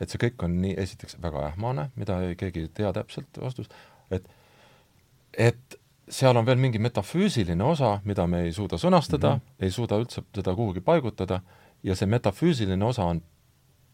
et 0.00 0.12
see 0.12 0.22
kõik 0.28 0.46
on 0.46 0.58
nii, 0.64 0.74
esiteks 0.82 1.20
väga 1.22 1.46
ähmane, 1.52 1.90
mida 2.00 2.18
keegi 2.40 2.66
ei 2.66 2.72
tea 2.80 2.94
täpselt 2.96 3.42
vastust, 3.42 3.76
et 4.10 4.26
et 5.38 5.80
seal 6.10 6.36
on 6.36 6.46
veel 6.46 6.58
mingi 6.58 6.80
metafüüsiline 6.82 7.64
osa, 7.64 7.98
mida 8.02 8.26
me 8.26 8.44
ei 8.48 8.52
suuda 8.54 8.78
sõnastada 8.80 9.36
mm, 9.36 9.40
-hmm. 9.40 9.64
ei 9.64 9.70
suuda 9.70 9.98
üldse 10.02 10.24
seda 10.34 10.54
kuhugi 10.58 10.82
paigutada 10.82 11.40
ja 11.82 11.96
see 11.96 12.06
metafüüsiline 12.06 12.84
osa 12.84 13.04
on 13.04 13.22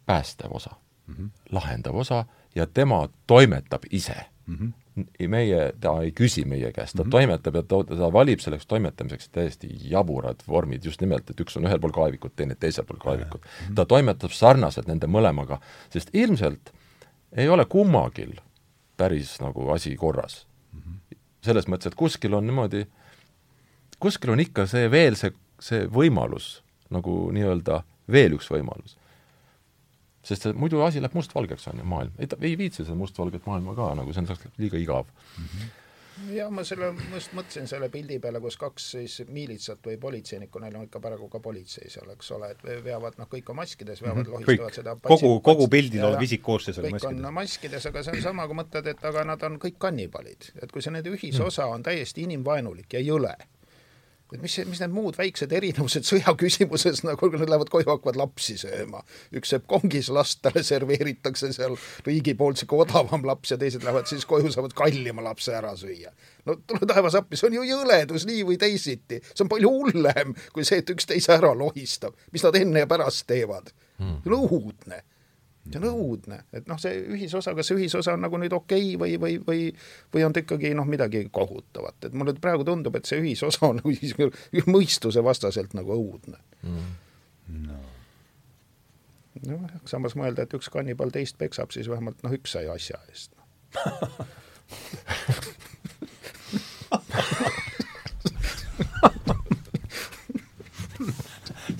päästev 0.06 0.50
osa 0.50 0.70
mm, 1.06 1.14
-hmm. 1.14 1.30
lahendav 1.52 1.94
osa 1.96 2.24
ja 2.54 2.66
tema 2.66 3.08
toimetab 3.26 3.82
ise 3.90 4.16
mm. 4.46 4.72
-hmm. 4.96 5.28
meie, 5.28 5.72
ta 5.80 6.02
ei 6.02 6.12
küsi 6.12 6.44
meie 6.44 6.72
käest, 6.72 6.96
ta 6.96 7.02
mm 7.02 7.06
-hmm. 7.06 7.10
toimetab 7.10 7.54
ja 7.54 7.62
ta, 7.62 7.84
ta 7.84 8.12
valib 8.12 8.40
selleks 8.40 8.66
toimetamiseks 8.66 9.28
täiesti 9.28 9.68
jaburad 9.90 10.36
vormid, 10.48 10.84
just 10.84 11.00
nimelt, 11.00 11.30
et 11.30 11.40
üks 11.40 11.56
on 11.56 11.66
ühel 11.66 11.80
pool 11.80 11.92
kaevikut, 11.92 12.36
teine 12.36 12.54
teisel 12.54 12.84
pool 12.84 12.98
kaevikut 12.98 13.40
mm. 13.40 13.68
-hmm. 13.68 13.74
ta 13.74 13.84
toimetab 13.84 14.30
sarnaselt 14.30 14.86
nende 14.86 15.06
mõlemaga, 15.06 15.60
sest 15.90 16.10
ilmselt 16.12 16.72
ei 17.32 17.48
ole 17.48 17.64
kummagil 17.64 18.32
päris 18.96 19.40
nagu 19.40 19.70
asi 19.70 19.96
korras 19.96 20.46
mm. 20.72 20.80
-hmm. 20.80 21.16
selles 21.42 21.68
mõttes, 21.68 21.86
et 21.86 21.94
kuskil 21.94 22.34
on 22.34 22.46
niimoodi, 22.46 22.86
kuskil 24.00 24.30
on 24.30 24.40
ikka 24.40 24.66
see 24.66 24.90
veel 24.90 25.16
see, 25.16 25.32
see 25.60 25.86
võimalus 25.86 26.65
nagu 26.90 27.16
nii-öelda 27.34 27.82
veel 28.12 28.36
üks 28.38 28.50
võimalus. 28.52 28.96
sest 30.26 30.42
see, 30.42 30.52
muidu 30.58 30.82
asi 30.82 31.00
läheb 31.02 31.14
mustvalgeks, 31.14 31.68
on 31.70 31.82
ju, 31.82 31.88
maailm. 31.88 32.12
ei 32.18 32.28
ei 32.50 32.58
viitsi 32.58 32.84
seda 32.84 32.98
mustvalget 32.98 33.46
maailma 33.46 33.74
ka, 33.78 33.94
nagu 33.94 34.12
see 34.12 34.24
on 34.26 34.54
liiga 34.58 34.78
igav 34.78 35.06
mm. 35.06 35.44
-hmm 35.44 35.74
ja 36.32 36.46
ma 36.50 36.64
selle, 36.66 36.90
ma 36.96 37.18
just 37.18 37.34
mõtlesin 37.36 37.68
selle 37.68 37.88
pildi 37.92 38.18
peale, 38.22 38.40
kus 38.40 38.56
kaks 38.60 38.86
siis 38.94 39.16
miilitsat 39.32 39.84
või 39.86 39.96
politseinikku, 40.00 40.60
neil 40.62 40.76
on 40.78 40.86
ikka 40.88 41.00
praegu 41.02 41.28
ka 41.32 41.40
politsei 41.44 41.90
seal, 41.92 42.08
eks 42.14 42.30
ole, 42.36 42.52
et 42.54 42.62
veavad 42.84 43.18
noh, 43.20 43.28
kõik 43.32 43.50
on 43.52 43.58
maskides, 43.60 44.02
veavad 44.02 44.22
mm, 44.22 44.30
-hmm. 44.30 44.46
lohistavad 44.46 44.70
kõik. 44.70 44.78
seda 44.80 44.96
kogu, 45.02 45.32
kogu 45.44 45.68
pildil 45.72 46.06
olev 46.08 46.24
isikkoosseis 46.26 46.78
on 46.78 46.88
maskides. 46.90 47.24
on 47.26 47.34
maskides, 47.34 47.88
aga 47.90 48.04
see 48.06 48.16
on 48.16 48.22
sama, 48.22 48.46
kui 48.46 48.60
mõtled, 48.62 48.88
et 48.94 49.04
aga 49.04 49.24
nad 49.24 49.42
on 49.48 49.58
kõik 49.66 49.78
kannibalid. 49.78 50.50
et 50.62 50.72
kui 50.72 50.82
see 50.82 50.94
nende 50.94 51.12
ühisosa 51.12 51.66
on 51.66 51.82
täiesti 51.82 52.24
inimvaenulik 52.24 52.92
ja 52.92 53.00
jõle 53.00 53.36
et 54.34 54.42
mis, 54.42 54.56
mis 54.66 54.80
need 54.82 54.94
muud 54.94 55.16
väiksed 55.18 55.52
erinevused 55.54 56.06
sõjaküsimuses, 56.10 57.02
nagu 57.06 57.30
nad 57.32 57.46
lähevad 57.46 57.70
koju, 57.72 57.86
hakkavad 57.90 58.18
lapsi 58.18 58.56
sööma. 58.60 59.02
üks 59.36 59.52
sööb 59.54 59.66
kongis 59.70 60.10
last, 60.14 60.40
talle 60.44 60.64
serveeritakse 60.66 61.52
seal 61.54 61.76
riigi 62.06 62.34
poolt 62.38 62.60
sihuke 62.60 62.80
odavam 62.86 63.26
laps 63.28 63.54
ja 63.54 63.60
teised 63.60 63.86
lähevad 63.86 64.10
siis 64.10 64.26
koju, 64.28 64.50
saavad 64.54 64.74
kallima 64.76 65.24
lapse 65.24 65.54
ära 65.54 65.74
süüa. 65.78 66.12
no 66.46 66.58
tule 66.66 66.88
taevas 66.88 67.18
appi, 67.18 67.38
see 67.38 67.50
on 67.50 67.58
ju 67.60 67.66
jõledus 67.70 68.26
nii 68.28 68.46
või 68.50 68.60
teisiti. 68.60 69.22
see 69.32 69.46
on 69.46 69.52
palju 69.52 69.74
hullem 69.78 70.34
kui 70.52 70.66
see, 70.66 70.82
et 70.82 70.94
üks 70.94 71.06
teise 71.06 71.36
ära 71.38 71.54
lohistab. 71.54 72.18
mis 72.32 72.46
nad 72.46 72.58
enne 72.58 72.82
ja 72.82 72.90
pärast 72.90 73.28
teevad 73.30 73.70
hmm.. 73.98 74.24
see 74.24 74.34
on 74.34 74.48
õudne 74.50 75.04
see 75.72 75.80
on 75.80 75.86
õudne, 75.88 76.38
et 76.56 76.68
noh, 76.70 76.78
see 76.80 77.00
ühisosa, 77.16 77.54
kas 77.56 77.70
see 77.70 77.78
ühisosa 77.78 78.14
on 78.16 78.24
nagu 78.24 78.38
nüüd 78.40 78.54
okei 78.56 78.94
okay 78.94 79.00
või, 79.00 79.18
või, 79.20 79.34
või 79.46 79.60
või 80.14 80.26
on 80.26 80.36
ta 80.36 80.42
ikkagi 80.44 80.72
noh, 80.78 80.88
midagi 80.88 81.26
kohutavat, 81.32 82.08
et 82.08 82.16
mulle 82.16 82.36
praegu 82.40 82.66
tundub, 82.66 82.96
et 82.98 83.08
see 83.08 83.20
ühisosa 83.22 83.68
on 83.68 83.78
nagu 83.82 84.68
mõistuse 84.70 85.24
vastaselt 85.24 85.76
nagu 85.78 85.90
õudne. 85.96 86.38
Mm.. 86.66 87.76
no 89.46 89.60
noh, 89.60 89.76
samas 89.88 90.16
mõelda, 90.18 90.46
et 90.46 90.56
üks 90.56 90.68
kannibal 90.72 91.12
teist 91.14 91.38
peksab, 91.38 91.74
siis 91.74 91.90
vähemalt 91.92 92.24
noh, 92.26 92.36
üks 92.36 92.56
sai 92.56 92.66
asja 92.72 92.98
eest 93.10 93.36
no. 93.36 93.42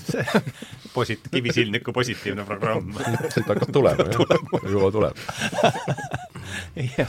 see 0.07 0.25
posit-, 0.97 1.29
kivisilniku 1.33 1.93
positiivne 1.97 2.47
programm. 2.49 2.95
Siit 3.35 3.47
hakkab 3.51 3.73
tulema, 3.75 4.09
jah, 4.13 4.47
juba 4.71 4.91
tuleb. 4.95 5.21
ja 6.99 7.07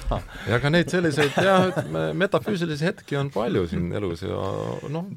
aga 0.57 0.71
neid 0.73 0.91
selliseid 0.91 1.37
jah, 1.43 1.79
metafüüsilisi 2.17 2.87
hetki 2.89 3.17
on 3.19 3.31
palju 3.33 3.65
siin 3.71 3.89
elus 3.97 4.23
ja 4.25 4.37
noh, 4.91 5.09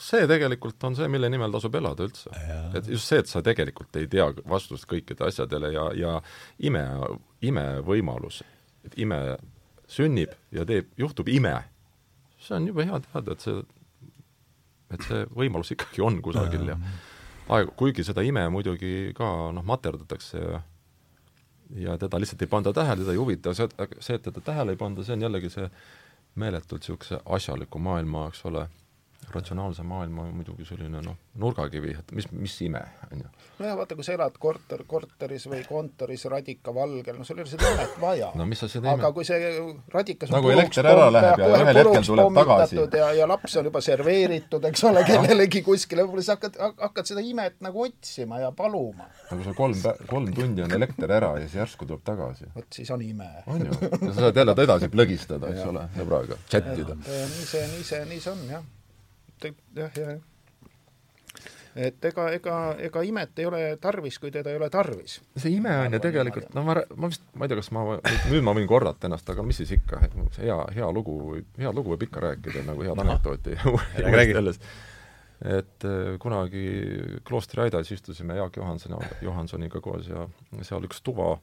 see 0.00 0.26
tegelikult 0.30 0.82
on 0.88 0.96
see, 0.98 1.08
mille 1.12 1.30
nimel 1.32 1.54
tasub 1.54 1.74
elada 1.78 2.06
üldse. 2.06 2.32
et 2.76 2.88
just 2.90 3.10
see, 3.10 3.22
et 3.22 3.30
sa 3.30 3.42
tegelikult 3.44 3.96
ei 4.00 4.08
tea 4.10 4.26
vastust 4.50 4.88
kõikide 4.90 5.26
asjadele 5.28 5.72
ja, 5.74 5.86
ja 5.98 6.14
ime, 6.58 6.84
imevõimalus, 7.44 8.42
et 8.86 8.98
ime 9.00 9.20
sünnib 9.90 10.34
ja 10.54 10.66
teeb, 10.68 10.90
juhtub 11.00 11.28
ime, 11.32 11.56
see 12.40 12.56
on 12.58 12.68
jube 12.70 12.86
hea 12.88 13.00
teada, 13.08 13.36
et 13.36 13.46
see, 13.48 13.64
et 14.94 15.08
see 15.08 15.26
võimalus 15.34 15.74
ikkagi 15.74 16.04
on 16.04 16.20
kusagil 16.24 16.72
ja, 16.74 16.78
ja 16.78 17.13
aeg, 17.48 17.74
kuigi 17.76 18.04
seda 18.04 18.22
ime 18.24 18.46
muidugi 18.52 19.12
ka 19.16 19.30
noh, 19.52 19.64
materdatakse 19.66 20.38
ja 20.38 20.62
ja 21.74 21.98
teda 21.98 22.20
lihtsalt 22.20 22.42
ei 22.42 22.50
panda 22.50 22.72
tähele, 22.72 23.02
teda 23.02 23.12
ei 23.12 23.18
huvita 23.18 23.54
see, 23.54 23.68
see, 23.98 24.16
et 24.18 24.22
teda 24.22 24.40
tähele 24.44 24.74
ei 24.74 24.78
panda, 24.80 25.04
see 25.04 25.16
on 25.16 25.24
jällegi 25.26 25.50
see 25.50 25.68
meeletult 26.40 26.82
niisuguse 26.84 27.20
asjaliku 27.36 27.78
maailma, 27.78 28.28
eks 28.28 28.44
ole, 28.50 28.66
ratsionaalse 29.32 29.82
maailma 29.86 30.26
muidugi 30.32 30.66
selline 30.68 31.00
noh, 31.04 31.16
nurgakivi, 31.40 31.94
et 31.98 32.12
mis, 32.14 32.26
mis 32.34 32.54
ime, 32.66 32.80
on 33.10 33.22
ju. 33.22 33.30
nojah, 33.58 33.76
vaata, 33.78 33.96
kui 33.98 34.06
sa 34.06 34.14
elad 34.16 34.36
korter, 34.40 34.84
korteris 34.88 35.46
või 35.50 35.62
kontoris 35.66 36.24
radikavalgel, 36.30 37.18
no 37.18 37.26
sul 37.26 37.40
ei 37.40 37.44
ole 37.44 37.50
seda 37.50 37.70
imet 37.74 37.96
vaja. 38.02 38.30
no 38.34 38.46
aga 38.92 39.10
kui 39.16 39.26
see 39.26 39.50
radikas 39.94 40.32
nagu 40.34 40.52
elekter 40.54 40.88
ära 40.90 41.08
läheb 41.14 41.42
ja 41.42 41.48
ühel 41.56 41.80
hetkel 41.80 42.06
tuleb 42.10 42.38
tagasi. 42.40 42.80
ja, 43.00 43.08
ja 43.20 43.28
laps 43.30 43.56
on 43.60 43.70
juba 43.70 43.82
serveeritud, 43.84 44.68
eks 44.70 44.84
ole, 44.90 45.04
kellelegi 45.08 45.64
kuskile, 45.66 46.06
võib-olla 46.06 46.26
sa 46.26 46.38
hakkad, 46.38 46.60
hakkad 46.84 47.12
seda 47.12 47.24
imet 47.24 47.58
nagu 47.64 47.86
otsima 47.86 48.42
ja 48.42 48.52
paluma. 48.56 49.08
nagu 49.30 49.48
sul 49.48 49.58
kolm, 49.58 49.82
kolm 50.10 50.30
tundi 50.36 50.66
on 50.66 50.78
elekter 50.78 51.18
ära 51.18 51.34
ja 51.40 51.48
siis 51.48 51.58
järsku 51.62 51.88
tuleb 51.88 52.04
tagasi. 52.06 52.50
vot 52.54 52.70
siis 52.80 52.90
on 52.94 53.02
ime. 53.02 53.30
on 53.46 53.66
ju, 53.66 53.80
ja 53.90 54.12
sa 54.12 54.20
saad 54.20 54.42
jälle 54.42 54.56
edasi 54.64 54.92
plõgistada, 54.92 55.50
eks 55.54 55.66
ole, 55.72 55.88
sõbraga, 55.98 56.38
chat 56.48 56.72
ida. 56.78 56.96
nii 57.04 57.50
see, 57.50 57.66
nii 57.74 57.84
see, 57.90 58.06
nii 58.14 58.22
see 58.22 58.32
on, 58.34 58.48
jah 58.50 58.72
jah, 59.76 59.98
jah. 59.98 60.14
et 61.74 62.08
ega, 62.10 62.28
ega, 62.36 62.56
ega 62.88 63.02
imet 63.06 63.42
ei 63.42 63.48
ole 63.50 63.62
tarvis, 63.82 64.18
kui 64.22 64.32
teda 64.34 64.52
ei 64.52 64.60
ole 64.60 64.70
tarvis. 64.72 65.18
see 65.36 65.56
ime 65.58 65.74
on 65.82 65.98
ju 65.98 66.02
tegelikult, 66.06 66.50
no 66.56 66.64
ma, 66.66 66.78
ma 66.96 67.12
vist, 67.12 67.26
ma 67.34 67.46
ei 67.46 67.52
tea, 67.52 67.60
kas 67.60 67.70
ma, 67.76 67.84
nüüd 68.30 68.46
ma 68.46 68.56
võin 68.56 68.70
korrata 68.70 69.10
ennast, 69.10 69.30
aga 69.34 69.46
mis 69.46 69.62
siis 69.62 69.76
ikka, 69.78 70.02
hea, 70.38 70.58
hea 70.78 70.90
lugu, 70.94 71.38
head 71.60 71.76
lugu 71.76 71.94
võib 71.94 72.08
ikka 72.08 72.26
rääkida, 72.28 72.66
nagu 72.70 72.86
head 72.86 73.06
anekdooti 73.06 73.58
sellest 74.32 74.68
et 75.44 75.84
äh, 75.84 76.14
kunagi 76.22 76.64
kloostri 77.26 77.66
aidas 77.66 77.90
istusime 77.92 78.36
Jaak 78.38 78.56
Johansoni, 78.56 78.96
Johansoniga 79.22 79.80
koos 79.84 80.06
ja 80.08 80.28
seal 80.62 80.86
üks 80.86 81.02
tuva 81.04 81.34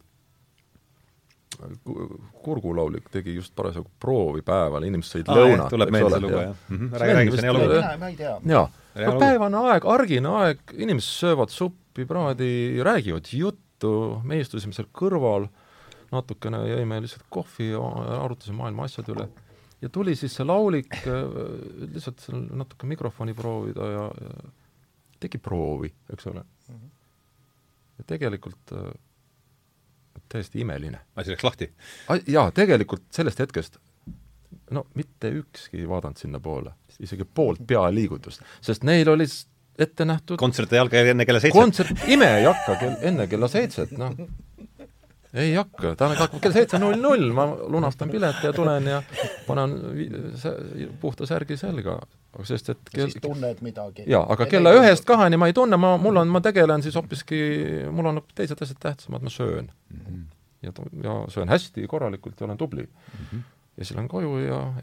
kurgulaulik 2.43 3.09
tegi 3.11 3.33
just 3.35 3.53
parasjagu 3.55 3.89
proovi 4.01 4.43
päeval, 4.45 4.85
inimesed 4.87 5.17
sõid 5.17 5.31
lõunat. 5.31 5.69
tuleb 5.73 5.91
meelde 5.93 6.13
see 6.15 6.23
lugu, 6.23 6.39
jah 6.39 6.53
-hmm.? 6.69 6.93
räägi, 7.01 7.15
räägi, 7.17 7.31
see 7.31 7.39
on 7.39 7.47
hea 7.47 7.55
lugu. 7.57 7.81
ma 7.99 8.07
ei 8.07 8.15
tea. 8.15 8.35
jaa, 8.53 8.69
no 8.95 9.17
päevane 9.19 9.63
aeg, 9.71 9.87
argine 9.95 10.31
aeg, 10.41 10.63
inimesed 10.77 11.17
söövad 11.25 11.53
suppi, 11.53 12.05
praadi, 12.05 12.79
räägivad 12.83 13.33
juttu, 13.33 13.93
meie 14.23 14.45
istusime 14.45 14.73
seal 14.73 14.87
kõrval, 14.93 15.49
natukene 16.11 16.63
jõime 16.69 17.01
lihtsalt 17.03 17.27
kohvi 17.29 17.71
ja 17.71 17.83
arutasime 18.23 18.57
maailma 18.63 18.87
asjade 18.87 19.13
üle. 19.15 19.27
ja 19.81 19.89
tuli 19.89 20.15
siis 20.15 20.35
see 20.35 20.45
laulik 20.47 20.97
äh, 21.03 21.21
lihtsalt 21.93 22.19
seal 22.19 22.47
natuke 22.63 22.87
mikrofoni 22.87 23.33
proovida 23.33 23.91
ja, 23.91 24.09
ja 24.21 24.51
tegi 25.19 25.37
proovi, 25.37 25.93
eks 26.13 26.27
ole. 26.27 26.41
-hmm. 26.41 26.89
ja 27.97 28.03
tegelikult 28.07 28.77
äh, 28.77 28.91
täiesti 30.31 30.63
imeline. 30.63 30.99
asi 31.15 31.33
läks 31.33 31.43
lahti? 31.43 31.71
jaa, 32.27 32.49
tegelikult 32.55 33.07
sellest 33.13 33.39
hetkest 33.43 33.79
no 34.71 34.85
mitte 34.95 35.31
ükski 35.35 35.81
ei 35.83 35.89
vaadanud 35.89 36.19
sinnapoole, 36.19 36.73
isegi 37.03 37.25
poolt 37.25 37.63
pealiigutust, 37.67 38.43
sest 38.63 38.85
neil 38.87 39.09
oli 39.11 39.27
ette 39.81 40.05
nähtud 40.05 40.39
kontsert 40.39 40.73
ei 40.73 40.81
alga 40.81 41.03
enne 41.13 41.25
kella 41.27 41.41
seitset? 41.43 41.59
kontsert, 41.59 42.05
ime 42.11 42.29
ei 42.39 42.47
hakka 42.47 42.77
kell, 42.79 42.95
enne 43.11 43.27
kella 43.31 43.49
seitset, 43.51 43.93
noh. 43.99 44.15
Ei 45.33 45.53
hakka, 45.55 45.93
ta 45.95 46.09
hakkab 46.11 46.41
kell 46.43 46.55
seitse 46.55 46.79
null 46.81 46.99
null, 46.99 47.29
ma 47.35 47.45
lunastan 47.71 48.11
pileti 48.11 48.49
ja 48.49 48.53
tulen 48.55 48.89
ja 48.89 49.01
panen 49.47 49.77
puhta 51.01 51.27
särgi 51.29 51.57
selga, 51.59 51.97
sest 52.47 52.73
et 52.73 52.91
kell... 52.91 53.11
siis 53.11 53.23
tunned 53.23 53.63
midagi. 53.63 54.05
jaa, 54.11 54.25
aga 54.35 54.47
kella 54.51 54.73
ühest 54.79 55.07
kaheni 55.07 55.39
ma 55.39 55.47
ei 55.51 55.55
tunne, 55.55 55.79
ma, 55.79 55.95
mul 56.01 56.19
on, 56.23 56.31
ma 56.31 56.43
tegelen 56.43 56.83
siis 56.83 56.97
hoopiski, 56.99 57.41
mul 57.95 58.11
on 58.11 58.23
teised 58.35 58.59
asjad 58.65 58.81
tähtsamad, 58.83 59.23
ma 59.23 59.31
söön 59.31 59.71
mm. 59.71 60.01
-hmm. 60.07 60.25
ja, 60.67 60.73
ja 61.03 61.17
söön 61.29 61.49
hästi, 61.49 61.87
korralikult 61.87 62.39
ja 62.39 62.45
olen 62.45 62.57
tubli 62.57 62.83
mm. 62.83 63.25
-hmm. 63.31 63.45
ja 63.77 63.85
siis 63.85 63.95
lähen 63.95 64.11
koju 64.11 64.37
ja 64.39 64.73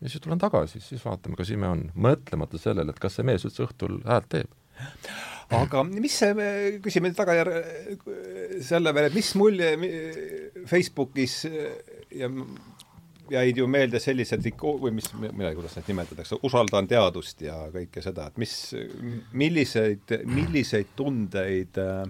ja 0.00 0.08
siis 0.08 0.20
tulen 0.20 0.38
tagasi, 0.38 0.80
siis 0.80 1.04
vaatame, 1.04 1.36
kas 1.36 1.50
ime 1.50 1.68
on, 1.68 1.90
mõtlemata 1.94 2.58
sellele, 2.60 2.92
et 2.92 3.00
kas 3.00 3.16
see 3.16 3.24
mees 3.26 3.46
üldse 3.48 3.64
õhtul 3.64 4.00
häält 4.04 4.28
teeb. 4.28 4.50
aga 5.54 5.82
mis 5.86 6.16
see, 6.22 6.78
küsime 6.82 7.12
tagajärg 7.14 8.06
selle 8.66 8.94
veel, 8.96 9.10
et 9.10 9.14
mis 9.14 9.34
mulje 9.38 9.70
Facebookis 10.66 11.42
ja 12.16 12.30
jäid 13.30 13.58
ju 13.58 13.66
meelde 13.70 14.00
sellised 14.02 14.44
iko-, 14.46 14.76
või 14.80 14.94
mis, 14.96 15.08
midagi, 15.18 15.56
kuidas 15.58 15.76
neid 15.78 15.90
nimetatakse, 15.90 16.38
usaldan 16.46 16.88
teadust 16.90 17.42
ja 17.44 17.58
kõike 17.74 18.02
seda, 18.04 18.28
et 18.30 18.40
mis, 18.40 18.54
milliseid, 19.36 20.14
milliseid 20.30 20.92
tundeid 20.98 21.80
äh, 21.82 22.04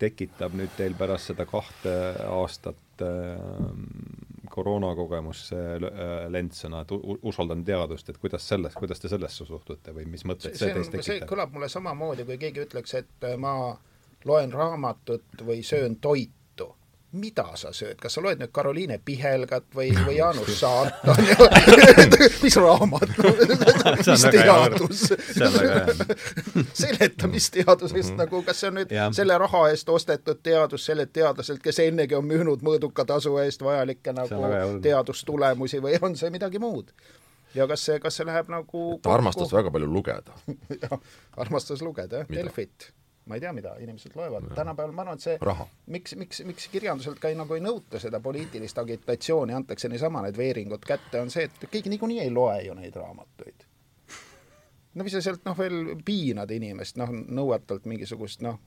tekitab 0.00 0.56
nüüd 0.56 0.72
teil 0.78 0.96
pärast 0.98 1.32
seda 1.32 1.46
kahte 1.48 1.96
aastat 2.28 3.04
äh, 3.04 3.66
koroonakogemus 4.50 5.44
äh, 5.54 5.76
lentsõna, 6.32 6.82
et 6.84 6.94
usaldan 7.22 7.64
teadust, 7.64 8.10
et 8.10 8.18
kuidas 8.18 8.48
selles, 8.48 8.74
kuidas 8.78 9.00
te 9.02 9.10
sellesse 9.12 9.46
suhtute 9.46 9.94
või 9.96 10.08
mis 10.10 10.26
mõtteid 10.28 10.56
see, 10.56 10.66
see 10.66 10.74
teis 10.76 10.90
tekitab? 10.90 11.06
see 11.06 11.30
kõlab 11.30 11.54
mulle 11.54 11.70
samamoodi, 11.72 12.26
kui 12.28 12.40
keegi 12.40 12.66
ütleks, 12.66 12.96
et 13.00 13.30
ma 13.38 13.54
loen 14.28 14.52
raamatut 14.52 15.46
või 15.46 15.62
söön 15.66 15.96
toitu 16.00 16.39
mida 17.12 17.44
sa 17.58 17.72
sööd, 17.74 17.96
kas 17.98 18.14
sa 18.14 18.22
loed 18.22 18.38
nüüd 18.38 18.52
Karoliine 18.54 19.00
Pihelgat 19.02 19.64
või, 19.74 19.90
või 20.06 20.16
Jaanus 20.18 20.52
Saart 20.60 21.08
on 21.10 21.24
ju 21.26 21.46
mis 22.44 22.56
raamat 22.60 23.14
mis 24.06 24.26
teadus? 24.30 25.02
Seletamisteadusest 26.82 28.12
mhm. 28.12 28.18
nagu, 28.20 28.42
kas 28.46 28.62
see 28.62 28.70
on 28.70 28.78
nüüd 28.78 28.94
ja. 28.94 29.08
selle 29.16 29.38
raha 29.42 29.64
eest 29.72 29.90
ostetud 29.90 30.42
teadus 30.42 30.86
sellelt 30.86 31.12
teadlaselt, 31.16 31.62
kes 31.64 31.82
ennegi 31.86 32.14
on 32.18 32.28
müünud 32.30 32.62
mõõduka 32.66 33.06
tasu 33.08 33.34
eest 33.42 33.64
vajalikke 33.66 34.14
nagu 34.14 34.52
teadustulemusi 34.84 35.82
või 35.82 35.98
on 36.06 36.14
see 36.20 36.30
midagi 36.30 36.62
muud? 36.62 36.94
ja 37.54 37.66
kas 37.66 37.82
see, 37.82 37.98
kas 37.98 38.20
see 38.20 38.26
läheb 38.28 38.50
nagu 38.52 38.86
ta 39.02 39.10
armastas 39.16 39.50
väga 39.50 39.72
palju 39.74 39.90
lugeda. 39.90 40.36
Armastas 41.42 41.82
lugeda, 41.82 42.22
jah, 42.22 42.30
Delfit 42.30 42.92
ma 43.26 43.36
ei 43.36 43.40
tea, 43.40 43.52
mida 43.52 43.74
inimesed 43.78 44.16
loevad, 44.16 44.50
tänapäeval 44.54 44.94
ma 44.94 45.04
arvan, 45.04 45.18
et 45.20 45.24
see 45.24 45.38
Raha. 45.40 45.66
miks, 45.86 46.14
miks, 46.18 46.42
miks 46.48 46.68
kirjanduselt 46.72 47.20
ka 47.22 47.30
ei, 47.30 47.38
nagu 47.38 47.54
ei 47.54 47.64
nõuta 47.64 48.00
seda 48.02 48.20
poliitilist 48.20 48.78
agitatsiooni, 48.78 49.54
antakse 49.54 49.88
niisama 49.92 50.24
need 50.26 50.38
veeringud 50.38 50.84
kätte, 50.86 51.20
on 51.20 51.30
see, 51.30 51.46
et 51.48 51.66
keegi 51.70 51.92
niikuinii 51.92 52.22
ei 52.24 52.32
loe 52.34 52.62
ju 52.66 52.74
neid 52.74 52.96
raamatuid. 52.96 53.66
no 54.94 55.06
mis 55.06 55.14
sa 55.14 55.22
sealt 55.24 55.44
noh, 55.46 55.58
veel 55.58 55.96
piinad 56.04 56.50
inimest, 56.50 56.98
noh, 56.98 57.12
nõuad 57.12 57.68
talt 57.68 57.86
mingisugust 57.90 58.42
noh, 58.46 58.58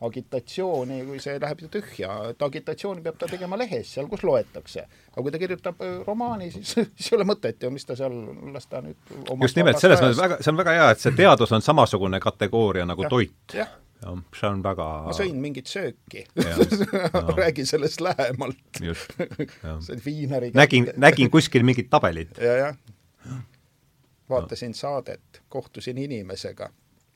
agitatsiooni, 0.00 1.00
kui 1.08 1.18
see 1.22 1.38
läheb 1.42 1.64
ju 1.64 1.68
tühja, 1.74 2.12
et 2.30 2.42
agitatsiooni 2.42 3.02
peab 3.02 3.16
ta 3.18 3.26
tegema 3.30 3.58
lehes, 3.58 3.90
seal, 3.96 4.06
kus 4.10 4.22
loetakse. 4.26 4.84
aga 5.10 5.24
kui 5.24 5.34
ta 5.34 5.40
kirjutab 5.42 5.82
äh, 5.82 5.96
romaani, 6.06 6.50
siis, 6.54 6.74
siis 6.74 7.08
ei 7.10 7.16
ole 7.18 7.26
mõtet 7.26 7.62
ju, 7.62 7.70
mis 7.74 7.86
ta 7.86 7.96
seal, 7.98 8.14
las 8.54 8.70
ta 8.70 8.82
nüüd 8.84 9.10
just 9.42 9.58
nimelt, 9.58 9.80
selles 9.82 10.02
mõttes 10.02 10.22
väga, 10.22 10.38
see 10.42 10.54
on 10.54 10.60
väga 10.62 10.76
hea, 10.78 10.88
et 10.94 11.02
see 11.02 11.18
teadus 11.18 11.54
on 11.54 11.66
samasugune 11.66 12.22
kategooria 12.22 12.86
nagu 12.86 13.06
ja, 13.06 13.10
toit 13.10 13.58
jah, 13.58 13.74
see 13.98 14.48
on 14.48 14.62
väga 14.62 14.86
ma 15.08 15.14
sõin 15.16 15.38
mingit 15.42 15.70
sööki. 15.70 16.24
Räägi 17.40 17.66
sellest 17.68 18.02
lähemalt. 18.04 18.80
see 18.80 20.00
viinari 20.06 20.52
nägin, 20.56 20.90
nägin 20.96 21.30
kuskil 21.30 21.66
mingit 21.66 21.90
tabelit. 21.90 22.36
Ja,. 22.38 22.58
jah-jah. 22.62 23.40
vaatasin 24.28 24.74
saadet, 24.74 25.42
kohtusin 25.48 25.98
inimesega, 25.98 26.70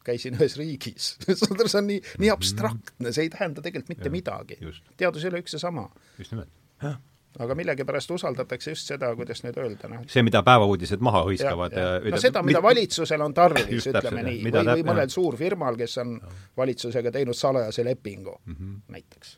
käisin 0.04 0.38
ühes 0.38 0.56
riigis. 0.58 1.14
See 1.42 1.78
on 1.78 1.86
nii, 1.86 2.00
nii 2.18 2.30
abstraktne, 2.32 3.12
see 3.12 3.28
ei 3.28 3.32
tähenda 3.32 3.62
tegelikult 3.62 3.92
mitte 3.92 4.08
ja, 4.08 4.14
midagi. 4.14 4.58
teadus 4.96 5.24
ei 5.24 5.30
ole 5.30 5.42
üks 5.44 5.54
ja 5.54 5.62
sama. 5.62 5.90
just 6.18 6.34
nimelt, 6.34 6.50
jah 6.82 6.98
aga 7.40 7.54
millegipärast 7.56 8.10
usaldatakse 8.10 8.74
just 8.74 8.90
seda, 8.92 9.12
kuidas 9.16 9.40
nüüd 9.44 9.56
öelda, 9.60 9.88
noh. 9.88 10.04
see, 10.10 10.24
mida 10.26 10.42
päevauudised 10.46 11.00
maha 11.04 11.22
hõiskavad 11.28 11.76
ja, 11.76 11.84
ja, 11.86 12.00
ja 12.04 12.12
no 12.14 12.20
seda, 12.20 12.42
mida 12.44 12.62
valitsusel 12.64 13.24
on 13.24 13.34
tarvis, 13.36 13.86
ütleme 13.88 14.24
nii, 14.26 14.42
või, 14.48 14.64
või 14.68 14.86
mõnel 14.90 15.12
suurfirmal, 15.12 15.78
kes 15.80 15.96
on 16.02 16.18
valitsusega 16.58 17.12
teinud 17.14 17.38
salajase 17.38 17.84
lepingu 17.88 18.36
mm, 18.44 18.56
-hmm. 18.58 18.80
näiteks. 18.96 19.36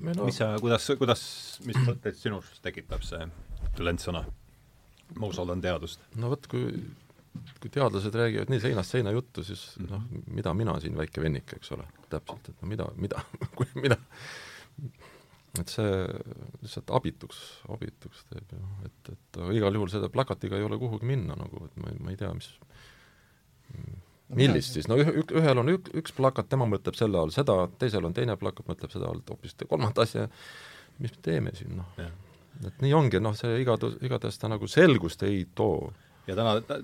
No. 0.00 0.24
mis 0.24 0.40
sa, 0.40 0.54
kuidas, 0.60 0.88
kuidas, 0.98 1.22
mis 1.68 1.76
mõtteid 1.84 2.16
sinus 2.16 2.50
tekitab 2.64 3.04
see 3.06 3.26
lentsõna? 3.78 4.24
ma 5.18 5.26
usaldan 5.26 5.60
teadust. 5.60 6.00
no 6.16 6.30
vot, 6.30 6.46
kui 6.50 6.70
kui 7.60 7.70
teadlased 7.70 8.14
räägivad 8.14 8.50
nii 8.50 8.60
seinast 8.60 8.94
seina 8.94 9.12
juttu, 9.14 9.44
siis 9.46 9.62
noh, 9.84 10.02
mida 10.26 10.54
mina 10.54 10.74
siin, 10.82 10.96
väike 10.98 11.22
vennik, 11.22 11.52
eks 11.56 11.72
ole, 11.76 11.86
täpselt, 12.10 12.48
et 12.50 12.62
no 12.62 12.68
mida, 12.68 12.88
mida, 12.98 13.22
kui 13.56 13.68
mida 13.78 13.98
et 15.58 15.72
see 15.72 15.94
lihtsalt 16.62 16.92
abituks, 16.94 17.40
abituks 17.74 18.22
teeb 18.30 18.54
ju, 18.54 18.60
et, 18.86 19.10
et 19.14 19.40
igal 19.56 19.74
juhul 19.74 19.90
selle 19.90 20.10
plakatiga 20.12 20.58
ei 20.58 20.66
ole 20.66 20.78
kuhugi 20.78 21.08
minna 21.08 21.34
nagu, 21.38 21.64
et 21.66 21.80
ma 21.82 21.90
ei, 21.90 21.98
ma 21.98 22.14
ei 22.14 22.20
tea, 22.20 22.30
mis 22.36 22.52
millist 24.36 24.76
siis, 24.76 24.86
no 24.90 24.98
üh, 25.00 25.10
ühel 25.40 25.62
on 25.62 25.72
ük, 25.72 25.90
üks 26.00 26.14
plakat, 26.14 26.48
tema 26.50 26.68
mõtleb 26.70 26.98
selle 26.98 27.18
all 27.18 27.32
seda, 27.34 27.64
teisel 27.80 28.06
on 28.06 28.14
teine 28.16 28.36
plakat, 28.38 28.68
mõtleb 28.70 28.92
seda 28.94 29.10
all 29.10 29.22
hoopis 29.26 29.56
kolmandat 29.64 30.04
asja, 30.04 30.28
mis 31.02 31.14
me 31.16 31.24
teeme 31.24 31.54
siin, 31.56 31.80
noh. 31.80 31.98
et 32.66 32.84
nii 32.84 32.94
ongi, 32.94 33.22
noh, 33.22 33.34
see 33.38 33.58
igadus, 33.64 33.98
igatahes 34.06 34.38
ta 34.38 34.50
nagu 34.52 34.70
selgust 34.70 35.24
ei 35.26 35.42
too 35.58 35.90
ja 36.30 36.36
täna 36.38 36.78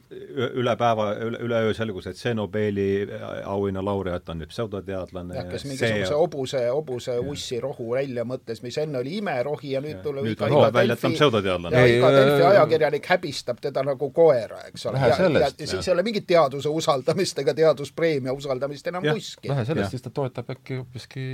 üle 0.60 0.74
päeva, 0.78 1.08
üle, 1.22 1.40
üleöö 1.46 1.74
selgus, 1.76 2.08
et 2.10 2.18
see 2.18 2.34
Nobeli 2.36 3.06
auhinna 3.44 3.82
laureaat 3.84 4.28
on 4.32 4.40
nüüd 4.42 4.50
pseudoteadlane 4.52 5.36
jah, 5.38 5.48
kes 5.50 5.64
see 5.64 5.72
mingisuguse 5.72 6.18
hobuse, 6.18 6.62
hobuse 6.74 7.16
ussi 7.32 7.60
rohu 7.62 7.92
välja 7.94 8.26
mõtles, 8.28 8.62
mis 8.64 8.78
enne 8.82 9.00
oli 9.00 9.16
imerohi 9.20 9.72
ja 9.76 9.82
nüüd 9.84 10.02
tuleb 10.04 10.26
nüüd 10.26 10.36
iga, 10.36 10.48
on 10.48 10.56
iga 10.56 10.64
hoo 10.66 10.74
välja, 10.78 10.96
et 10.96 11.04
ta 11.04 11.10
on 11.10 11.16
Delfi 11.16 11.78
ja 11.78 11.86
iga 11.94 12.12
Delfi 12.16 12.46
ajakirjanik 12.50 13.10
häbistab 13.12 13.62
teda 13.62 13.84
nagu 13.86 14.10
koera, 14.16 14.62
eks 14.70 14.86
ole. 14.90 15.02
Ja, 15.02 15.12
ja 15.12 15.20
sellest, 15.20 15.62
siis 15.62 15.88
ei 15.88 15.94
ole 15.94 16.06
mingit 16.06 16.26
teaduse 16.28 16.72
usaldamist 16.72 17.42
ega 17.44 17.54
teaduspreemia 17.56 18.34
usaldamist 18.36 18.92
enam 18.92 19.06
kuskil. 19.12 19.52
vähe 19.52 19.64
sellest, 19.68 19.94
siis 19.94 20.04
ta 20.04 20.12
toetab 20.14 20.50
äkki 20.56 20.80
hoopiski 20.80 21.26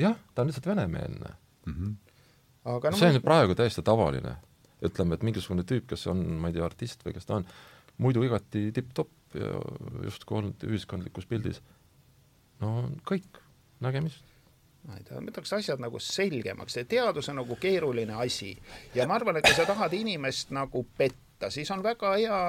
jah, 0.00 0.16
ta 0.34 0.42
on 0.42 0.50
lihtsalt 0.50 0.66
venemeelne 0.66 1.30
mm. 1.66 1.74
-hmm. 1.74 1.94
aga 2.76 2.90
no, 2.90 2.96
see 2.96 3.14
on 3.14 3.22
praegu 3.22 3.54
täiesti 3.54 3.82
tavaline. 3.82 4.36
ütleme, 4.90 5.16
et 5.16 5.24
mingisugune 5.26 5.64
tüüp, 5.68 5.88
kes 5.90 6.06
on, 6.12 6.22
ma 6.40 6.50
ei 6.50 6.56
tea, 6.56 6.64
artist 6.66 7.04
või 7.06 7.16
kes 7.16 7.28
ta 7.28 7.40
on, 7.40 7.48
muidu 8.02 8.24
igati 8.26 8.68
tipp-topp 8.76 9.36
ja 9.36 9.50
justkui 10.06 10.38
olnud 10.38 10.64
ühiskondlikus 10.68 11.28
pildis, 11.28 11.60
no 12.62 12.72
kõik, 13.08 13.40
nägemist. 13.84 14.24
ma 14.86 14.96
ei 14.98 15.04
tea, 15.04 15.20
ma 15.20 15.32
ütleks 15.32 15.52
asjad 15.56 15.82
nagu 15.82 16.00
selgemaks, 16.02 16.78
see 16.78 16.88
teadus 16.88 17.28
on 17.32 17.40
nagu 17.42 17.58
keeruline 17.60 18.14
asi. 18.22 18.54
Ja 18.94 19.08
ma 19.08 19.18
arvan, 19.18 19.40
et 19.40 19.48
kui 19.48 19.56
sa 19.56 19.66
tahad 19.68 19.96
inimest 19.98 20.54
nagu 20.54 20.84
petta, 20.98 21.50
siis 21.50 21.70
on 21.74 21.82
väga 21.84 22.14
hea 22.16 22.40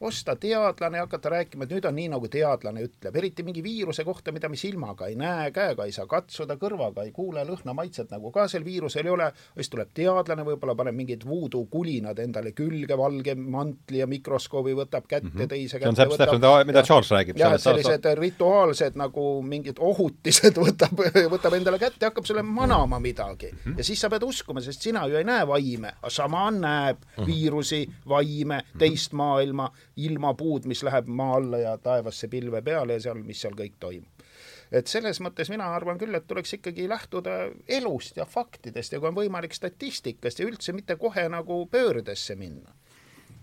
osta 0.00 0.36
teadlane 0.36 0.98
ja 0.98 1.06
hakata 1.06 1.32
rääkima, 1.32 1.64
et 1.64 1.72
nüüd 1.74 1.86
on 1.88 1.96
nii, 1.98 2.08
nagu 2.12 2.28
teadlane 2.30 2.84
ütleb, 2.86 3.16
eriti 3.18 3.42
mingi 3.42 3.62
viiruse 3.62 4.04
kohta, 4.06 4.32
mida 4.32 4.48
me 4.48 4.56
silmaga 4.56 5.08
ei 5.10 5.16
näe, 5.18 5.50
käega 5.54 5.86
ei 5.88 5.92
saa 5.92 6.06
katsuda, 6.06 6.54
kõrvaga 6.60 7.02
ei 7.06 7.12
kuule, 7.12 7.42
lõhna, 7.48 7.74
maitset 7.74 8.12
nagu 8.14 8.30
ka 8.34 8.46
sel 8.48 8.64
viirusel 8.64 9.08
ei 9.08 9.14
ole, 9.14 9.30
siis 9.56 9.70
tuleb 9.72 9.90
teadlane, 9.94 10.44
võib-olla 10.46 10.76
paneb 10.78 10.94
mingid 10.98 11.26
voodoo 11.26 11.66
kulinad 11.70 12.18
endale 12.22 12.52
külge, 12.56 12.96
valge 12.98 13.34
mantli 13.34 14.02
ja 14.02 14.06
mikroskoobi 14.10 14.76
võtab 14.78 15.08
kätte 15.08 15.28
mm, 15.28 15.40
-hmm. 15.40 15.48
teise 15.48 15.78
see 15.78 15.88
on 15.88 15.96
kätte 15.96 16.04
täpselt, 16.04 16.42
täpselt, 16.42 16.66
mida, 16.70 16.82
Charles 16.82 17.10
räägib. 17.10 17.38
jah, 17.38 17.54
et 17.54 17.62
sellised 17.62 18.08
rituaalsed 18.18 18.98
nagu 18.98 19.26
mingid 19.42 19.82
ohutised 19.82 20.58
võtab, 20.66 21.02
võtab 21.32 21.58
endale 21.58 21.78
kätte 21.78 22.06
hakkab 22.06 22.26
sulle 22.28 22.42
manama 22.42 22.98
midagi 23.02 23.50
mm. 23.52 23.58
-hmm. 23.64 23.78
ja 23.78 23.84
siis 23.84 24.00
sa 24.00 24.10
pead 24.10 24.22
uskuma, 24.22 24.60
sest 24.60 24.82
sina 24.82 25.06
ju 25.06 25.16
ei 25.16 25.24
näe 25.24 25.46
vaime, 25.46 25.94
aga 25.98 26.10
šamaan 26.10 26.60
näeb 26.60 26.96
mm 26.98 27.10
-hmm. 27.16 27.26
viirusi, 27.26 27.82
vaime, 28.08 28.62
teist 28.78 29.12
maailma, 29.12 29.70
ilmapuud, 30.06 30.68
mis 30.70 30.82
läheb 30.86 31.08
maa 31.10 31.36
alla 31.38 31.58
ja 31.62 31.76
taevasse 31.82 32.28
pilve 32.28 32.62
peale 32.62 32.98
ja 32.98 33.04
seal, 33.08 33.22
mis 33.26 33.40
seal 33.42 33.56
kõik 33.58 33.78
toimub. 33.80 34.24
Et 34.72 34.86
selles 34.86 35.20
mõttes 35.24 35.48
mina 35.48 35.70
arvan 35.72 35.98
küll, 35.98 36.14
et 36.14 36.26
tuleks 36.28 36.58
ikkagi 36.58 36.88
lähtuda 36.88 37.38
elust 37.78 38.18
ja 38.20 38.26
faktidest 38.28 38.92
ja 38.92 39.00
kui 39.00 39.08
on 39.08 39.16
võimalik 39.16 39.56
statistikast 39.56 40.42
ja 40.42 40.48
üldse 40.48 40.74
mitte 40.76 40.98
kohe 41.00 41.24
nagu 41.32 41.62
pöördesse 41.72 42.36
minna 42.36 42.74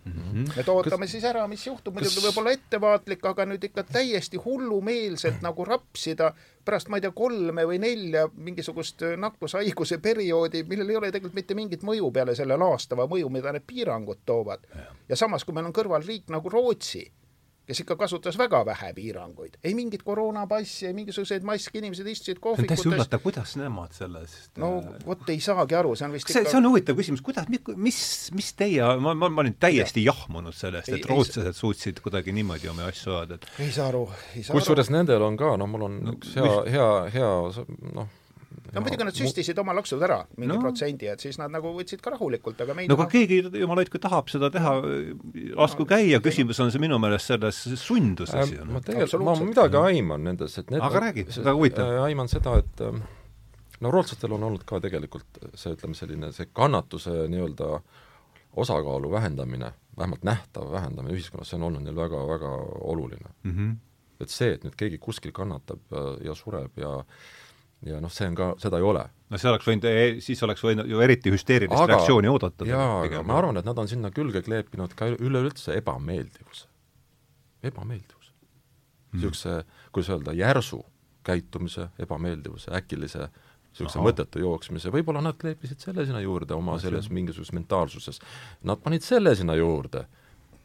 et 0.05 0.69
ootame 0.69 1.05
kas, 1.05 1.11
siis 1.15 1.23
ära, 1.25 1.45
mis 1.49 1.63
juhtub, 1.65 1.95
muidugi 1.95 2.19
kas... 2.19 2.25
võib 2.27 2.39
olla 2.41 2.53
ettevaatlik, 2.53 3.25
aga 3.25 3.45
nüüd 3.49 3.63
ikka 3.69 3.85
täiesti 3.89 4.37
hullumeelselt 4.41 5.41
nagu 5.45 5.65
rapsida 5.65 6.31
pärast, 6.65 6.89
ma 6.89 6.99
ei 6.99 7.05
tea, 7.05 7.13
kolme 7.15 7.65
või 7.65 7.79
nelja 7.81 8.27
mingisugust 8.35 9.01
nakkushaiguse 9.21 9.97
perioodi, 10.03 10.63
millel 10.69 10.93
ei 10.93 10.99
ole 11.01 11.11
tegelikult 11.13 11.37
mitte 11.37 11.57
mingit 11.57 11.85
mõju 11.87 12.11
peale 12.13 12.35
selle 12.37 12.57
laastava 12.61 13.07
mõju, 13.09 13.31
mida 13.33 13.53
need 13.55 13.65
piirangud 13.67 14.21
toovad. 14.25 14.65
ja 15.09 15.17
samas, 15.17 15.45
kui 15.45 15.57
meil 15.57 15.69
on 15.69 15.75
kõrval 15.75 16.05
riik 16.05 16.29
nagu 16.33 16.53
Rootsi, 16.53 17.05
kes 17.65 17.81
ikka 17.81 17.95
kasutas 17.97 18.37
väga 18.37 18.61
vähe 18.65 18.91
piiranguid, 18.93 19.57
ei 19.63 19.73
mingit 19.77 20.03
koroonapassi, 20.05 20.89
ei 20.89 20.93
mingisuguseid 20.97 21.45
maske, 21.47 21.79
inimesed 21.79 22.07
istusid 22.11 22.41
kohvikutes 22.43 22.81
täiesti. 22.81 22.91
üllatav, 22.93 23.23
kuidas 23.23 23.55
nemad 23.59 23.95
sellest 23.97 24.61
no 24.61 24.71
vot 25.05 25.29
ei 25.33 25.41
saagi 25.43 25.77
aru, 25.77 25.95
see 25.97 26.07
on 26.07 26.15
vist 26.15 26.29
see 26.29 26.43
ikka..., 26.43 26.53
see 26.53 26.59
on 26.61 26.69
huvitav 26.69 26.99
küsimus, 26.99 27.23
kuidas, 27.25 27.49
mis, 27.75 28.01
mis 28.37 28.51
teie, 28.57 28.85
ma, 29.01 29.15
ma, 29.17 29.29
ma 29.29 29.45
olin 29.45 29.57
täiesti 29.59 30.05
ja. 30.05 30.13
jahmunud 30.13 30.55
sellest, 30.55 30.93
et 30.93 31.09
rootslased 31.09 31.57
suutsid 31.57 32.03
kuidagi 32.05 32.35
niimoodi 32.35 32.69
oma 32.73 32.89
asju 32.91 33.17
ajada, 33.17 33.39
et 33.41 33.65
ei 33.65 33.71
saa 33.73 33.89
aru, 33.93 34.05
ei 34.35 34.43
saa 34.43 34.53
aru. 34.53 34.59
kusjuures 34.59 34.93
nendel 34.93 35.25
on 35.25 35.39
ka, 35.39 35.55
no 35.61 35.69
mul 35.71 35.89
on 35.89 35.97
no, 36.05 36.15
üks 36.19 36.37
hea 36.37 36.51
mis..., 36.51 36.77
hea, 36.77 36.91
hea 37.17 37.33
noh, 37.97 38.13
no 38.73 38.83
muidugi 38.83 39.07
nad 39.07 39.17
süstisid 39.17 39.59
oma 39.61 39.75
laksud 39.77 40.03
ära 40.05 40.21
mingi 40.37 40.53
no. 40.53 40.59
protsendi, 40.63 41.09
et 41.11 41.23
siis 41.23 41.39
nad 41.41 41.53
nagu 41.53 41.73
võtsid 41.75 42.03
ka 42.03 42.13
rahulikult, 42.15 42.61
aga 42.65 42.77
meil 42.77 42.89
no 42.91 42.97
aga 42.99 43.07
keegi 43.11 43.41
jumal 43.61 43.81
hoidku 43.81 44.01
tahab 44.03 44.31
seda 44.31 44.51
teha, 44.53 44.75
lasku 45.57 45.87
käia, 45.89 46.21
küsimus 46.23 46.59
on 46.63 46.73
see 46.73 46.83
minu 46.83 46.99
meelest 47.01 47.33
selles 47.33 47.61
sunduses 47.81 48.35
äh, 48.35 48.55
ju. 48.57 48.65
ma 48.69 48.81
tegelikult, 48.85 49.27
ma 49.27 49.35
midagi 49.41 49.81
aiman 49.81 50.25
nendes, 50.29 50.57
et 50.61 50.73
need 50.73 50.83
aga 50.85 51.05
räägi, 51.07 51.27
väga 51.37 51.55
huvitav. 51.59 51.93
aiman 52.05 52.31
seda, 52.31 52.57
et 52.63 52.83
ähm, 52.85 53.03
no 53.83 53.91
rootslastel 53.93 54.35
on 54.35 54.43
olnud 54.49 54.65
ka 54.67 54.79
tegelikult 54.83 55.39
see, 55.53 55.73
ütleme 55.75 55.97
selline 55.97 56.31
see 56.35 56.49
kannatuse 56.53 57.25
nii-öelda 57.31 57.79
osakaalu 58.55 59.11
vähendamine, 59.11 59.73
vähemalt 59.97 60.23
nähtav 60.23 60.71
vähendamine 60.71 61.15
ühiskonnas, 61.15 61.51
see 61.51 61.59
on 61.59 61.69
olnud 61.69 61.83
neil 61.85 61.97
väga-väga 61.97 62.51
oluline 62.91 63.29
mm. 63.43 63.51
-hmm. 63.51 63.75
et 64.23 64.29
see, 64.29 64.53
et 64.55 64.63
nüüd 64.63 64.77
keegi 64.79 64.97
kuskil 64.97 65.35
kannatab 65.35 65.81
ja, 65.91 66.05
ja 66.29 66.35
sureb 66.35 66.77
ja 66.79 66.93
ja 67.85 67.99
noh, 68.01 68.11
see 68.13 68.27
on 68.29 68.35
ka, 68.37 68.49
seda 68.61 68.79
ei 68.81 68.87
ole. 68.87 69.03
no 69.29 69.39
see 69.41 69.49
oleks 69.51 69.67
võinud, 69.69 69.87
siis 70.23 70.43
oleks 70.47 70.63
võinud 70.63 70.89
ju 70.89 71.01
eriti 71.03 71.33
hüsteerilist 71.33 71.77
aga, 71.77 71.93
reaktsiooni 71.93 72.31
oodata. 72.31 72.67
jaa, 72.69 72.89
aga 73.05 73.23
ma 73.27 73.39
arvan, 73.39 73.61
et 73.61 73.67
nad 73.67 73.79
on 73.81 73.89
sinna 73.91 74.11
külge 74.15 74.41
kleepinud 74.45 74.95
ka 74.97 75.09
üleüldse 75.15 75.77
ebameeldivuse, 75.81 76.67
ebameeldivuse. 77.71 78.31
Mm.. 79.11 79.21
niisuguse, 79.21 79.57
kuidas 79.95 80.11
öelda, 80.15 80.35
järsu 80.35 80.81
käitumise 81.25 81.89
ebameeldivuse, 81.99 82.71
äkilise 82.77 83.29
niisuguse 83.75 84.03
mõttetu 84.03 84.39
jooksmise, 84.39 84.91
võib-olla 84.93 85.23
nad 85.23 85.37
kleepisid 85.39 85.81
selle 85.83 86.05
sinna 86.07 86.21
juurde 86.23 86.55
oma 86.55 86.77
selles 86.79 87.09
mingisuguses 87.11 87.51
mentaalsuses. 87.55 88.21
Nad 88.63 88.79
panid 88.83 89.03
selle 89.03 89.35
sinna 89.35 89.57
juurde 89.59 90.05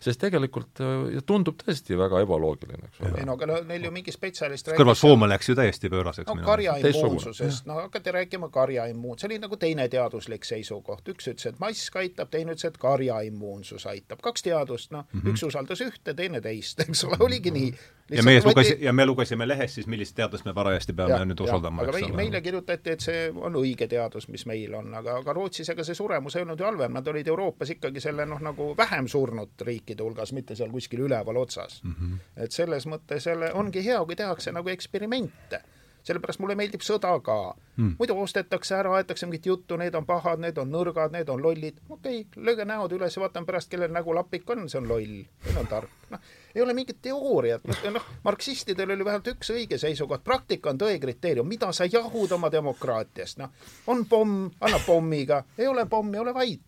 sest 0.00 0.20
tegelikult 0.22 0.80
ja 1.14 1.22
tundub 1.26 1.60
tõesti 1.60 1.96
väga 1.98 2.22
ebaloogiline, 2.24 2.88
eks 2.88 3.02
ole. 3.04 3.12
ei 3.20 3.28
no 3.28 3.36
aga 3.38 3.48
no 3.50 3.58
neil 3.68 3.84
ju 3.88 3.92
mingi 3.94 4.14
spetsialist 4.14 4.72
kõrval 4.72 4.98
Soome 4.98 5.28
läks 5.30 5.50
ju 5.50 5.56
täiesti 5.58 5.90
pööraseks. 5.92 6.28
no 6.28 6.46
karjaimmuunsusest, 6.46 7.68
no 7.68 7.78
hakati 7.82 8.14
rääkima 8.16 8.50
karjaimmuun-, 8.54 9.20
see 9.20 9.30
oli 9.30 9.40
nagu 9.42 9.58
teine 9.60 9.88
teaduslik 9.92 10.48
seisukoht, 10.48 11.08
üks 11.12 11.30
ütles, 11.32 11.46
et 11.52 11.62
mask 11.62 11.96
aitab, 12.00 12.32
teine 12.32 12.56
ütles, 12.56 12.68
et 12.70 12.80
karjaimmuunsus 12.80 13.86
aitab, 13.90 14.22
kaks 14.24 14.46
teadust, 14.46 14.90
noh 14.94 15.06
mm 15.06 15.20
-hmm., 15.20 15.34
üks 15.34 15.46
usaldas 15.46 15.84
ühte, 15.84 16.14
teine 16.16 16.40
teist, 16.40 16.80
eks 16.86 17.04
ole, 17.08 17.20
oligi 17.20 17.52
nii. 17.54 17.72
Ja 18.10 18.22
meie 18.22 18.40
lugesi- 18.44 18.76
võti... 18.76 18.84
ja 18.84 18.92
me 18.92 19.06
lugesime 19.06 19.48
lehest 19.48 19.80
siis, 19.80 19.86
millist 19.90 20.16
teadust 20.16 20.44
me 20.44 20.54
parajasti 20.54 20.92
peame 20.96 21.18
ja, 21.18 21.24
nüüd 21.28 21.40
usaldama, 21.40 21.84
eks 21.88 22.02
ole. 22.02 22.16
meile 22.16 22.40
kirjutati, 22.40 22.96
et 22.96 23.00
see 23.00 23.28
on 23.34 23.58
õige 23.60 23.88
teadus, 23.90 24.28
mis 24.28 24.46
meil 24.46 24.74
on, 24.74 24.94
aga, 24.94 25.18
aga 25.24 25.34
Rootsis 25.36 25.68
ega 25.74 25.84
see 25.84 25.98
suremus 25.98 26.36
ei 26.36 26.46
olnud 26.46 26.60
ju 26.60 26.68
halvem, 26.68 26.94
nad 26.94 27.08
olid 27.08 27.28
Euroopas 27.28 27.74
ikkagi 27.76 28.00
selle 28.00 28.26
noh, 28.26 28.40
nagu 28.42 28.72
vähem 28.78 29.08
surnud 29.10 29.66
riik 29.66 29.80
riikide 29.80 30.04
hulgas, 30.04 30.32
mitte 30.36 30.56
seal 30.58 30.70
kuskil 30.70 31.06
üleval 31.06 31.36
otsas 31.40 31.82
mm. 31.82 31.94
-hmm. 31.94 32.18
et 32.44 32.52
selles 32.52 32.86
mõttes 32.86 33.26
jälle 33.26 33.52
ongi 33.52 33.84
hea, 33.84 34.04
kui 34.04 34.16
tehakse 34.16 34.52
nagu 34.52 34.68
eksperimente. 34.68 35.62
Sellepärast 36.06 36.40
mulle 36.42 36.56
meeldib 36.58 36.84
sõda 36.84 37.12
ka. 37.24 37.38
Mm.. 37.76 37.94
muidu 37.98 38.16
ostetakse 38.20 38.74
ära, 38.76 38.92
aetakse 38.98 39.26
mingit 39.26 39.46
juttu, 39.46 39.76
need 39.80 39.94
on 39.96 40.06
pahad, 40.06 40.40
need 40.42 40.58
on 40.60 40.70
nõrgad, 40.72 41.14
need 41.14 41.28
on 41.32 41.42
lollid. 41.42 41.80
okei 41.88 42.20
okay,, 42.20 42.44
lööge 42.44 42.66
näod 42.68 42.92
üles 42.96 43.16
ja 43.16 43.22
vaatame 43.24 43.48
pärast, 43.48 43.70
kellel 43.72 43.92
nägu 43.92 44.14
lapik 44.14 44.50
on, 44.50 44.68
see 44.68 44.80
on 44.80 44.88
loll, 44.88 45.20
see 45.46 45.58
on 45.60 45.70
tark. 45.70 45.90
noh, 46.10 46.30
ei 46.54 46.62
ole 46.62 46.74
mingit 46.76 47.00
teooriat, 47.02 47.68
noh, 47.94 48.08
marksistidel 48.24 48.96
oli 48.96 49.04
vähemalt 49.04 49.30
üks 49.34 49.52
õige 49.54 49.78
seisukoht, 49.78 50.24
praktika 50.24 50.74
on 50.74 50.80
tõe 50.80 50.98
kriteerium, 51.00 51.48
mida 51.48 51.72
sa 51.72 51.88
jahud 51.88 52.32
oma 52.36 52.50
demokraatiast, 52.52 53.40
noh. 53.40 53.54
on 53.86 54.04
pomm, 54.10 54.50
anna 54.60 54.82
pommiga, 54.86 55.44
ei 55.58 55.70
ole 55.70 55.86
pommi, 55.86 56.18
ole 56.18 56.34
vait. 56.34 56.60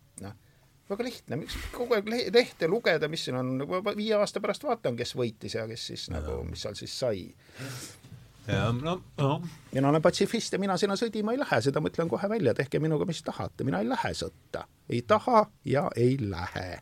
Väga 0.89 1.05
lihtne, 1.07 1.37
miks 1.39 1.55
kogu 1.71 1.95
aeg 1.95 2.09
lehte 2.11 2.67
lugeda, 2.67 3.07
mis 3.07 3.23
siin 3.25 3.37
on, 3.39 3.53
viie 3.95 4.17
aasta 4.17 4.41
pärast 4.43 4.65
vaatan, 4.67 4.97
kes 4.99 5.15
võitis 5.15 5.55
ja 5.55 5.63
kes 5.69 5.85
siis 5.93 6.09
nagu, 6.11 6.41
mis 6.43 6.65
seal 6.65 6.75
siis 6.75 6.95
sai. 6.99 7.21
Ja 8.47 8.71
no, 8.71 9.01
no. 9.17 9.41
mina 9.71 9.89
olen 9.89 10.01
patsifist 10.01 10.53
ja 10.53 10.59
mina 10.59 10.77
sinna 10.77 10.95
sõdima 10.99 11.31
ei 11.33 11.39
lähe, 11.39 11.61
seda 11.63 11.81
ma 11.81 11.91
ütlen 11.91 12.09
kohe 12.11 12.29
välja, 12.29 12.53
tehke 12.53 12.79
minuga, 12.83 13.05
mis 13.09 13.23
tahate, 13.23 13.63
mina 13.63 13.79
ei 13.79 13.89
lähe 13.89 14.13
sõtta. 14.17 14.65
ei 14.89 15.01
taha 15.07 15.45
ja 15.65 15.87
ei 15.95 16.17
lähe. 16.21 16.79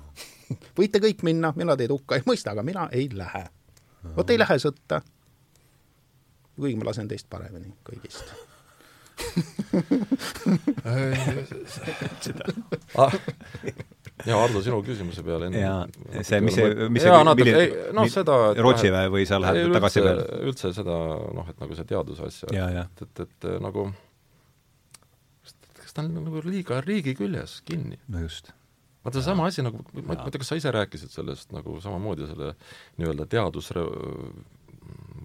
võite 0.78 1.02
kõik 1.02 1.22
minna, 1.26 1.52
mina 1.56 1.76
teid 1.76 1.90
hukka 1.94 2.18
ei 2.18 2.26
mõista, 2.26 2.50
aga 2.56 2.62
mina 2.66 2.88
ei 2.92 3.08
lähe. 3.12 3.46
vot 4.16 4.30
ei 4.30 4.38
lähe 4.38 4.58
sõtta. 4.58 5.00
kuigi 6.56 6.76
ma 6.76 6.90
lasen 6.90 7.08
teist 7.08 7.30
paremini 7.30 7.74
kõigist 7.84 8.34
ah, 12.94 13.12
ja 14.30 14.38
Ardo, 14.40 14.62
sinu 14.64 14.80
küsimuse 14.86 15.24
peale 15.26 15.50
enne. 15.50 15.60
jaa, 15.60 15.78
see, 16.24 16.40
mis 16.44 16.56
see, 16.56 16.88
mis 16.92 17.04
see, 17.04 17.14
milline, 17.36 17.64
noh 17.96 18.10
seda 18.12 18.38
Rootsi 18.56 18.92
väe 18.94 19.12
või 19.12 19.26
sa 19.28 19.40
lähed 19.42 19.72
tagasi 19.76 20.04
veel? 20.04 20.22
üldse 20.50 20.72
seda, 20.76 20.98
noh, 21.36 21.48
et 21.52 21.62
nagu 21.62 21.78
see 21.78 21.88
teaduse 21.88 22.28
asja, 22.30 22.68
et, 22.84 23.02
et, 23.06 23.24
et 23.26 23.48
nagu 23.62 23.90
kas 25.76 25.96
ta 25.96 26.06
on 26.06 26.14
nagu 26.16 26.44
liiga 26.46 26.80
riigi 26.84 27.16
küljes 27.18 27.60
kinni? 27.68 28.00
no 28.08 28.24
just 28.24 28.54
vaata 29.06 29.20
seesama 29.20 29.46
asi 29.46 29.62
nagu, 29.62 29.84
ma 30.02 30.16
ei 30.16 30.32
tea, 30.32 30.40
kas 30.40 30.50
sa 30.50 30.58
ise 30.58 30.72
rääkisid 30.74 31.12
sellest 31.14 31.52
nagu 31.54 31.76
samamoodi 31.82 32.26
selle 32.26 32.54
nii-öelda 32.98 33.28
teadus 33.30 33.70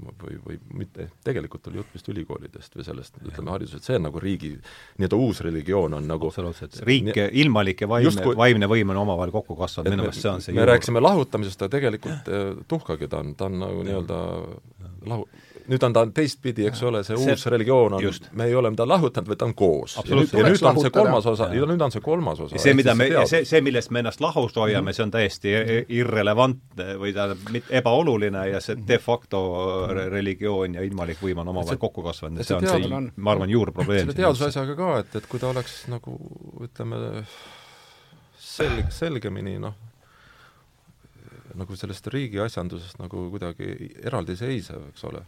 või, 0.02 0.38
või 0.46 0.58
mitte, 0.78 1.08
tegelikult 1.26 1.68
oli 1.70 1.82
jutt 1.82 1.94
vist 1.96 2.10
ülikoolidest 2.12 2.78
või 2.78 2.86
sellest, 2.88 3.20
ütleme, 3.22 3.54
haridusest, 3.54 3.88
see 3.88 4.00
on 4.00 4.08
nagu 4.08 4.22
riigi 4.24 4.52
nii-öelda 4.56 5.20
uus 5.20 5.42
religioon 5.46 5.98
on 6.00 6.10
nagu 6.10 6.32
absoluutselt, 6.32 6.80
riik, 6.88 7.14
ilmalik 7.44 7.86
ja 7.86 7.90
vaimne 7.92 8.36
vaimne 8.38 8.72
võim 8.72 8.94
on 8.94 9.02
omavahel 9.04 9.34
kokku 9.34 9.58
kasvanud, 9.60 9.92
minu 9.94 10.08
meelest 10.08 10.26
see 10.26 10.32
on 10.32 10.44
see 10.46 10.58
me 10.58 10.66
rääkisime 10.70 11.04
lahutamisest, 11.04 11.66
aga 11.66 11.76
tegelikult 11.78 12.32
eh, 12.32 12.52
tuhkagi 12.72 13.10
ta 13.12 13.22
on, 13.24 13.36
ta 13.38 13.50
on 13.50 13.60
nagu 13.62 13.86
nii-öelda 13.88 14.20
lahu-, 15.12 15.28
nüüd 15.72 15.84
on 15.88 15.94
ta 15.96 16.04
teistpidi, 16.12 16.66
eks 16.68 16.82
ole, 16.88 17.02
see 17.08 17.16
See- 17.18 17.32
uus 17.36 17.46
religioon 17.54 17.94
on 17.98 18.04
me 18.38 18.46
ei 18.50 18.56
ole 18.56 18.72
teda 18.76 18.88
lahutanud, 18.90 19.30
vaid 19.32 19.40
ta 19.42 19.48
on 19.48 19.54
koos. 19.56 19.96
ja 19.98 20.04
nüüd, 20.18 20.34
ja 20.36 20.44
nüüd 20.46 20.66
on 20.68 20.80
see 20.82 20.92
kolmas 20.94 21.26
osa, 21.32 21.48
Jaa. 21.56 21.68
nüüd 21.70 21.82
on 21.86 21.92
see 21.96 22.02
kolmas 22.04 22.40
osa. 22.44 22.56
ja 22.56 22.64
see, 22.66 22.74
mida 22.78 22.96
me, 22.96 23.08
see, 23.30 23.46
see, 23.48 23.62
millest 23.66 23.92
me 23.92 24.04
ennast 24.04 24.22
lahus 24.22 24.56
hoiame, 24.60 24.94
see 24.94 25.06
on 25.06 25.12
täiesti 25.14 25.54
irrelevantne 26.02 26.96
või 27.02 27.14
tähendab, 27.16 27.72
ebaoluline 27.82 28.46
ja 28.52 28.60
see 28.64 28.76
de 28.88 28.98
facto 29.00 29.42
re- 29.92 30.10
religioon 30.12 30.76
ja 30.80 30.84
ilmalik 30.88 31.22
võim 31.24 31.40
on 31.44 31.54
omavahel 31.54 31.78
See- 31.78 31.86
kokku 31.88 32.04
kasvanud 32.06 32.42
ja 32.44 32.44
see 32.44 32.60
see 32.60 32.76
on 32.76 33.08
see, 33.08 33.14
ma 33.16 33.32
arvan, 33.36 33.50
juurprobleem. 33.50 34.06
selle 34.06 34.18
teaduse 34.18 34.50
asjaga 34.52 34.76
ka, 34.76 34.92
et, 35.06 35.16
et 35.22 35.28
kui 35.32 35.40
ta 35.40 35.50
oleks 35.54 35.86
nagu 35.92 36.18
ütleme, 36.68 37.24
selg-, 38.42 38.92
selgemini 38.94 39.58
noh, 39.62 39.76
nagu 41.60 41.76
sellest 41.76 42.08
riigi 42.14 42.40
asjandusest 42.40 43.00
nagu 43.02 43.26
kuidagi 43.34 43.68
eraldiseisev, 44.08 44.86
eks 44.94 45.04
ole, 45.10 45.24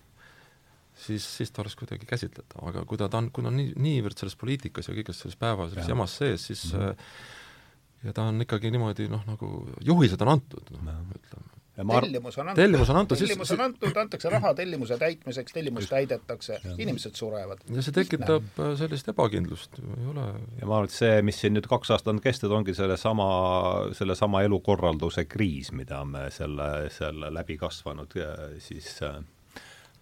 siis, 0.96 1.38
siis 1.38 1.52
ta 1.52 1.64
oleks 1.64 1.78
kuidagi 1.80 2.08
käsitletav, 2.10 2.66
aga 2.70 2.84
kui 2.90 3.00
ta, 3.00 3.10
ta 3.10 3.22
on, 3.22 3.32
kui 3.34 3.46
ta 3.46 3.52
on 3.52 3.58
nii, 3.60 3.74
niivõrd 3.82 4.20
selles 4.20 4.38
poliitikas 4.40 4.90
ja 4.90 4.98
kõiges 4.98 5.24
selles 5.24 5.40
päeva 5.40 5.70
selles 5.72 5.90
jamas 5.90 6.20
sees, 6.20 6.46
siis 6.52 6.68
mm 6.74 6.86
-hmm. 6.86 8.06
ja 8.10 8.14
ta 8.14 8.30
on 8.30 8.46
ikkagi 8.46 8.72
niimoodi 8.72 9.10
noh, 9.10 9.26
nagu 9.28 9.56
juhised 9.82 10.22
on 10.22 10.38
antud, 10.38 10.72
noh, 10.78 11.02
ütleme. 11.18 11.50
ja 11.78 11.84
ma 11.84 11.96
arvan, 11.98 12.10
tellimus 12.10 12.38
on 12.38 12.50
antud. 12.50 12.62
tellimus 12.62 12.90
on 12.90 12.98
antud, 12.98 13.18
tellimus 13.18 13.52
on 13.52 13.62
antud, 13.62 13.98
antakse 13.98 14.30
raha 14.30 14.54
tellimuse 14.54 14.98
täitmiseks, 14.98 15.54
tellimus 15.54 15.90
täidetakse, 15.90 16.60
inimesed 16.78 17.16
surevad. 17.16 17.66
ja 17.70 17.82
see 17.82 17.92
tekitab 17.92 18.60
äh, 18.60 18.76
sellist 18.78 19.10
ebakindlust, 19.10 19.80
ei 19.80 20.06
ole 20.14 20.28
ja 20.60 20.68
ma 20.68 20.78
arvan, 20.78 20.92
et 20.92 20.92
see, 20.92 21.22
mis 21.22 21.42
siin 21.42 21.58
nüüd 21.58 21.68
kaks 21.68 21.92
aastat 21.92 22.14
on 22.14 22.22
kestnud, 22.22 22.52
ongi 22.52 22.74
sellesama, 22.78 23.30
sellesama 23.94 24.42
elukorralduse 24.42 25.26
kriis, 25.26 25.72
mida 25.72 26.06
me 26.06 26.30
selle, 26.30 26.90
selle 26.90 27.34
läbi 27.34 27.58
kasvanud 27.58 28.14
ja 28.16 28.36
siis 28.60 29.02
äh, 29.02 29.24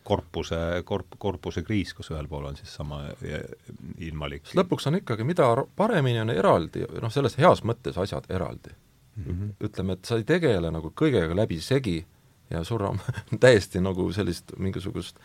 korpuse, 0.04 0.58
korp-, 0.86 1.18
korpuse 1.22 1.64
kriis, 1.64 1.94
kus 1.94 2.12
ühel 2.14 2.28
pool 2.30 2.48
on 2.50 2.58
siis 2.58 2.74
sama 2.76 3.04
ilmalik 4.02 4.54
lõpuks 4.58 4.90
on 4.90 5.02
ikkagi, 5.02 5.26
mida 5.28 5.50
paremini 5.78 6.24
on 6.24 6.34
eraldi, 6.34 6.86
noh, 7.02 7.14
selles 7.14 7.38
heas 7.42 7.64
mõttes 7.68 8.00
asjad 8.02 8.30
eraldi 8.30 8.74
mm. 8.74 9.24
-hmm. 9.26 9.54
ütleme, 9.70 9.94
et 9.94 10.06
sa 10.06 10.18
ei 10.18 10.26
tegele 10.28 10.72
nagu 10.74 10.94
kõigega 10.96 11.36
läbisegi 11.38 12.00
ja 12.50 12.64
surra 12.64 12.92
täiesti 13.46 13.82
nagu 13.82 14.10
sellist 14.14 14.56
mingisugust 14.58 15.20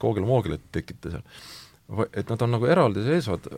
koogel-moogelit 0.00 0.70
tekita 0.72 1.10
seal. 1.10 1.22
et 2.14 2.28
nad 2.30 2.42
on 2.42 2.56
nagu 2.56 2.66
eraldiseisvad, 2.66 3.48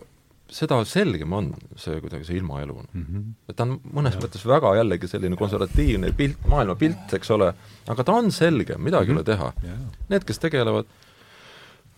seda 0.53 0.79
selgem 0.89 1.33
on 1.37 1.51
see 1.81 2.01
kuidagi, 2.03 2.27
see 2.29 2.39
ilmaelu 2.41 2.75
mm. 2.83 3.05
-hmm. 3.05 3.29
et 3.49 3.57
ta 3.57 3.67
on 3.67 3.79
mõnes 3.99 4.17
ja. 4.17 4.21
mõttes 4.23 4.45
väga 4.49 4.75
jällegi 4.79 5.09
selline 5.11 5.39
konservatiivne 5.41 6.13
pilt, 6.17 6.45
maailmapilt, 6.49 7.15
eks 7.19 7.33
ole, 7.37 7.53
aga 7.89 8.05
ta 8.05 8.19
on 8.19 8.31
selge, 8.33 8.77
midagi 8.79 9.11
ei 9.11 9.15
mm 9.15 9.19
-hmm. 9.19 9.21
ole 9.21 9.25
teha. 9.25 9.53
Need, 10.13 10.25
kes 10.29 10.39
tegelevad 10.39 10.87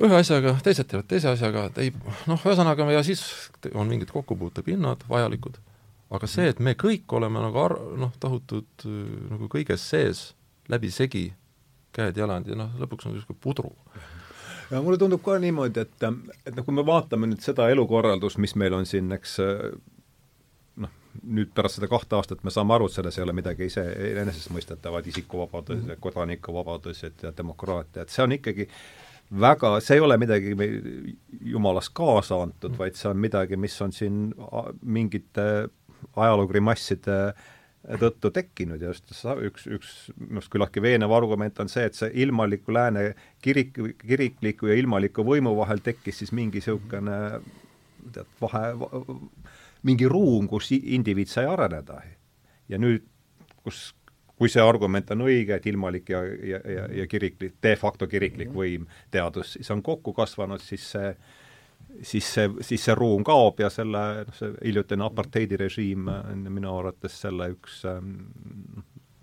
ühe 0.02 0.16
asjaga, 0.18 0.56
teised 0.62 0.88
teevad 0.90 1.06
teise 1.10 1.30
asjaga, 1.30 1.68
et 1.70 1.78
ei 1.78 1.92
noh, 2.26 2.40
ühesõnaga 2.40 2.90
ja 2.92 3.02
siis 3.06 3.22
on 3.74 3.88
mingid 3.88 4.10
kokkupuutepinnad 4.10 5.06
vajalikud, 5.08 5.58
aga 6.10 6.26
see, 6.26 6.48
et 6.48 6.60
me 6.60 6.74
kõik 6.74 7.12
oleme 7.14 7.42
nagu 7.42 7.58
ar-, 7.58 7.78
noh, 7.98 8.12
tohutud 8.20 8.86
äh, 8.86 8.98
nagu 9.30 9.48
kõiges 9.48 9.86
sees, 9.90 10.34
läbisegi, 10.68 11.32
käed-jalad 11.94 12.48
ja 12.50 12.58
noh, 12.58 12.74
lõpuks 12.80 13.06
on 13.06 13.14
niisugune 13.14 13.38
pudru. 13.40 13.72
ja 13.94 14.13
mulle 14.70 14.98
tundub 14.98 15.22
ka 15.24 15.38
niimoodi, 15.42 15.84
et, 15.84 16.06
et 16.46 16.54
noh, 16.56 16.64
kui 16.66 16.74
me 16.74 16.84
vaatame 16.86 17.28
nüüd 17.30 17.44
seda 17.44 17.68
elukorraldust, 17.72 18.40
mis 18.42 18.54
meil 18.60 18.76
on 18.76 18.86
siin, 18.88 19.12
eks 19.16 19.38
noh, 20.82 20.92
nüüd 21.22 21.52
pärast 21.54 21.80
seda 21.80 21.88
kahte 21.90 22.18
aastat 22.18 22.44
me 22.44 22.52
saame 22.54 22.76
aru, 22.76 22.88
et 22.88 22.98
selles 22.98 23.18
ei 23.18 23.24
ole 23.26 23.36
midagi 23.36 23.68
ise 23.70 23.84
enesestmõistetavat, 24.24 25.08
isikuvabadused 25.12 25.82
mm 25.82 25.90
-hmm., 25.90 26.04
kodanikuvabadused 26.06 27.26
ja 27.26 27.32
demokraatia, 27.36 28.02
et 28.02 28.14
see 28.14 28.24
on 28.24 28.36
ikkagi 28.38 28.68
väga, 29.40 29.80
see 29.80 29.98
ei 29.98 30.04
ole 30.04 30.16
midagi 30.20 30.54
jumalast 31.40 31.92
kaasa 31.94 32.42
antud, 32.42 32.76
vaid 32.78 32.94
see 32.98 33.10
on 33.10 33.18
midagi, 33.18 33.56
mis 33.56 33.80
on 33.82 33.92
siin 33.92 34.34
mingite 34.82 35.68
ajaloogrimasside 36.16 37.34
tõttu 38.00 38.30
tekkinud 38.32 38.82
ja 38.82 38.92
just 38.92 39.10
üks, 39.12 39.66
üks 39.68 39.90
minu 40.16 40.40
arust 40.40 40.52
küllaltki 40.52 40.82
veenev 40.84 41.12
argument 41.12 41.58
on 41.60 41.68
see, 41.68 41.84
et 41.88 41.98
see 41.98 42.10
ilmaliku 42.24 42.72
lääne 42.72 43.10
kirik, 43.44 43.76
kirikliku 44.00 44.70
ja 44.70 44.78
ilmaliku 44.80 45.24
võimu 45.26 45.52
vahel 45.58 45.82
tekkis 45.84 46.22
siis 46.22 46.32
mingi 46.32 46.62
niisugune 46.62 47.18
tead, 48.14 48.30
vahe, 48.40 48.72
mingi 49.84 50.08
ruum, 50.08 50.48
kus 50.48 50.72
indiviid 50.76 51.28
sai 51.28 51.44
areneda. 51.48 52.00
ja 52.68 52.80
nüüd, 52.80 53.04
kus 53.64 53.92
kui 54.34 54.50
see 54.50 54.62
argument 54.64 55.12
on 55.14 55.24
õige, 55.28 55.56
et 55.56 55.66
ilmalik 55.70 56.10
ja, 56.10 56.24
ja, 56.24 56.58
ja, 56.66 56.86
ja 57.02 57.06
kiriklik, 57.06 57.54
de 57.62 57.74
facto 57.78 58.08
kiriklik 58.10 58.50
võim, 58.54 58.88
teadus, 59.14 59.54
siis 59.54 59.70
on 59.70 59.82
kokku 59.82 60.12
kasvanud, 60.16 60.62
siis 60.62 60.88
see 60.96 61.12
siis 62.02 62.26
see, 62.34 62.50
siis 62.60 62.84
see 62.84 62.94
ruum 62.98 63.24
kaob 63.26 63.60
ja 63.62 63.70
selle, 63.70 64.02
noh, 64.26 64.34
see 64.38 64.50
hiljutine 64.64 65.06
apartheidirežiim 65.06 66.08
on 66.10 66.44
minu 66.50 66.72
arvates 66.78 67.20
selle 67.26 67.50
üks 67.54 67.82
ähm, 67.90 68.16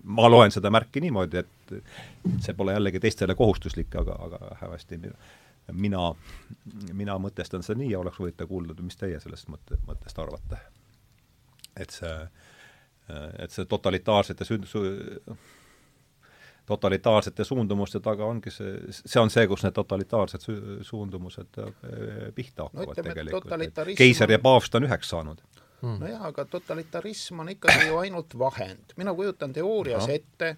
ma 0.02 0.28
loen 0.30 0.50
seda 0.50 0.70
märki 0.72 1.02
niimoodi, 1.02 1.42
et 1.42 1.74
see 2.42 2.54
pole 2.58 2.74
jällegi 2.74 3.00
teistele 3.02 3.36
kohustuslik, 3.38 3.94
aga, 4.00 4.16
aga 4.26 4.56
hävasti 4.62 4.98
mina, 5.72 6.08
mina 6.92 7.18
mõtestan 7.22 7.62
seda 7.62 7.78
nii 7.80 7.92
ja 7.92 8.00
oleks 8.02 8.18
huvitav 8.18 8.50
kuulda, 8.50 8.76
mis 8.82 8.98
teie 8.98 9.20
sellest 9.22 9.50
mõtte, 9.52 9.78
mõttest 9.86 10.18
arvate. 10.18 10.58
et 11.76 11.90
see, 11.90 12.16
et 13.38 13.50
see 13.50 13.64
totalitaarsete 13.64 14.44
sünd-, 14.44 14.68
totalitaarsete 16.66 17.44
suundumuste 17.44 18.00
taga 18.00 18.24
ongi 18.24 18.50
see, 18.50 18.74
see 18.90 19.20
on 19.20 19.30
see, 19.30 19.46
kus 19.50 19.64
need 19.66 19.74
totalitaarsed 19.74 20.40
su-, 20.44 20.58
suundumused 20.86 21.58
äh, 21.58 21.72
pihta 22.34 22.62
No 22.68 22.70
hakkavad 22.70 22.98
ütleme, 22.98 23.10
et 23.10 23.14
tegelikult, 23.74 23.96
keiser 23.98 24.30
ja 24.30 24.38
paavst 24.38 24.74
on 24.78 24.86
üheks 24.88 25.10
saanud. 25.14 25.42
nojah, 25.82 26.26
aga 26.28 26.44
totalitarism 26.44 27.40
on 27.42 27.48
ikkagi 27.48 27.88
ju 27.88 27.96
ainult 27.98 28.38
vahend. 28.38 28.94
mina 28.96 29.14
kujutan 29.14 29.52
teoorias 29.52 30.06
Noh. 30.06 30.14
ette, 30.14 30.56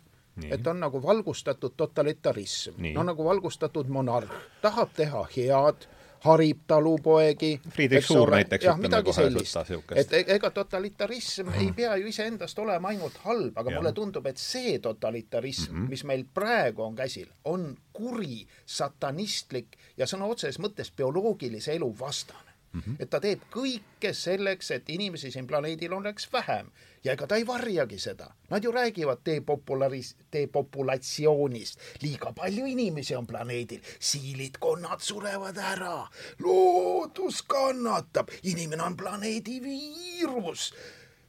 et 0.51 0.67
on 0.67 0.81
nagu 0.81 1.03
valgustatud 1.03 1.73
totalitarism. 1.77 2.77
No 2.95 3.03
nagu 3.03 3.25
valgustatud 3.25 3.89
monarh, 3.89 4.29
tahab 4.63 4.93
teha 4.97 5.25
head, 5.37 5.87
harib 6.25 6.65
talupoegi. 6.67 7.61
Friedrich 7.71 8.07
Suur 8.07 8.29
ole, 8.29 8.37
näiteks, 8.41 8.65
ütleme 8.65 9.03
kohe 9.05 9.27
võtta 9.35 9.65
siukest. 9.69 10.01
et 10.01 10.13
e- 10.13 10.37
ega 10.37 10.51
totalitarism 10.51 11.51
ei 11.61 11.71
pea 11.77 11.97
ju 12.01 12.09
iseendast 12.09 12.59
olema 12.59 12.89
ainult 12.89 13.19
halb, 13.27 13.59
aga 13.59 13.71
Jah. 13.71 13.81
mulle 13.81 13.93
tundub, 13.93 14.27
et 14.27 14.41
see 14.41 14.79
totalitarism 14.79 15.73
mm, 15.73 15.83
-hmm. 15.83 15.91
mis 15.91 16.05
meil 16.05 16.25
praegu 16.35 16.83
on 16.83 16.97
käsil, 16.97 17.29
on 17.45 17.77
kuri, 17.93 18.47
satanistlik 18.67 19.77
ja 19.97 20.07
sõna 20.07 20.25
otseses 20.25 20.59
mõttes 20.59 20.93
bioloogilise 20.97 21.77
elu 21.77 21.95
vastane 22.01 22.53
mm. 22.73 22.81
-hmm. 22.81 22.97
et 22.99 23.11
ta 23.11 23.21
teeb 23.21 23.41
kõike 23.51 24.13
selleks, 24.13 24.71
et 24.71 24.89
inimesi 24.89 25.31
siin 25.31 25.47
planeedil 25.47 25.93
oleks 25.93 26.33
vähem 26.33 26.73
ja 27.05 27.13
ega 27.13 27.27
ta 27.29 27.37
ei 27.37 27.47
varjagi 27.47 27.99
seda. 27.99 28.31
Nad 28.51 28.65
ju 28.65 28.73
räägivad 28.73 29.19
depopularis-, 29.29 30.15
depopulatsioonist. 30.33 31.79
liiga 32.03 32.33
palju 32.33 32.67
inimesi 32.67 33.17
on 33.17 33.27
planeedil, 33.27 33.81
siilid, 34.01 34.59
konnad 34.61 35.01
surevad 35.01 35.59
ära, 35.59 36.07
loodus 36.41 37.43
kannatab, 37.43 38.29
inimene 38.43 38.83
on 38.83 38.97
planeedi 38.97 39.61
viirus. 39.63 40.73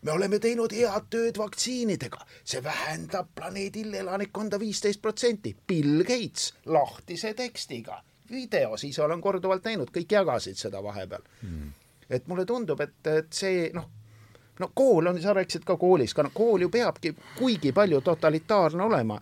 Me 0.05 0.11
oleme 0.11 0.37
teinud 0.39 0.71
head 0.71 1.07
tööd 1.09 1.37
vaktsiinidega, 1.41 2.19
see 2.45 2.61
vähendab 2.63 3.31
planeedil 3.35 3.93
elanikkonda 3.93 4.59
viisteist 4.61 5.01
protsenti. 5.01 5.55
Bill 5.67 6.03
Gates 6.05 6.51
lahtise 6.65 7.33
tekstiga, 7.33 8.03
videos 8.29 8.83
ise 8.85 9.01
olen 9.01 9.21
korduvalt 9.21 9.65
näinud, 9.65 9.89
kõik 9.89 10.13
jagasid 10.13 10.61
seda 10.61 10.83
vahepeal. 10.83 11.25
Mm.. 11.41 11.73
et 12.09 12.27
mulle 12.27 12.45
tundub, 12.45 12.81
et, 12.85 12.99
et 13.07 13.33
see 13.33 13.71
noh, 13.73 13.89
no 14.59 14.69
kool 14.73 15.07
on, 15.07 15.21
sa 15.21 15.33
rääkisid 15.33 15.65
ka 15.65 15.77
koolis, 15.77 16.13
ka 16.13 16.23
no 16.23 16.29
kool 16.33 16.61
ju 16.61 16.69
peabki 16.69 17.15
kuigi 17.37 17.71
palju 17.71 18.01
totalitaarne 18.01 18.83
olema. 18.83 19.19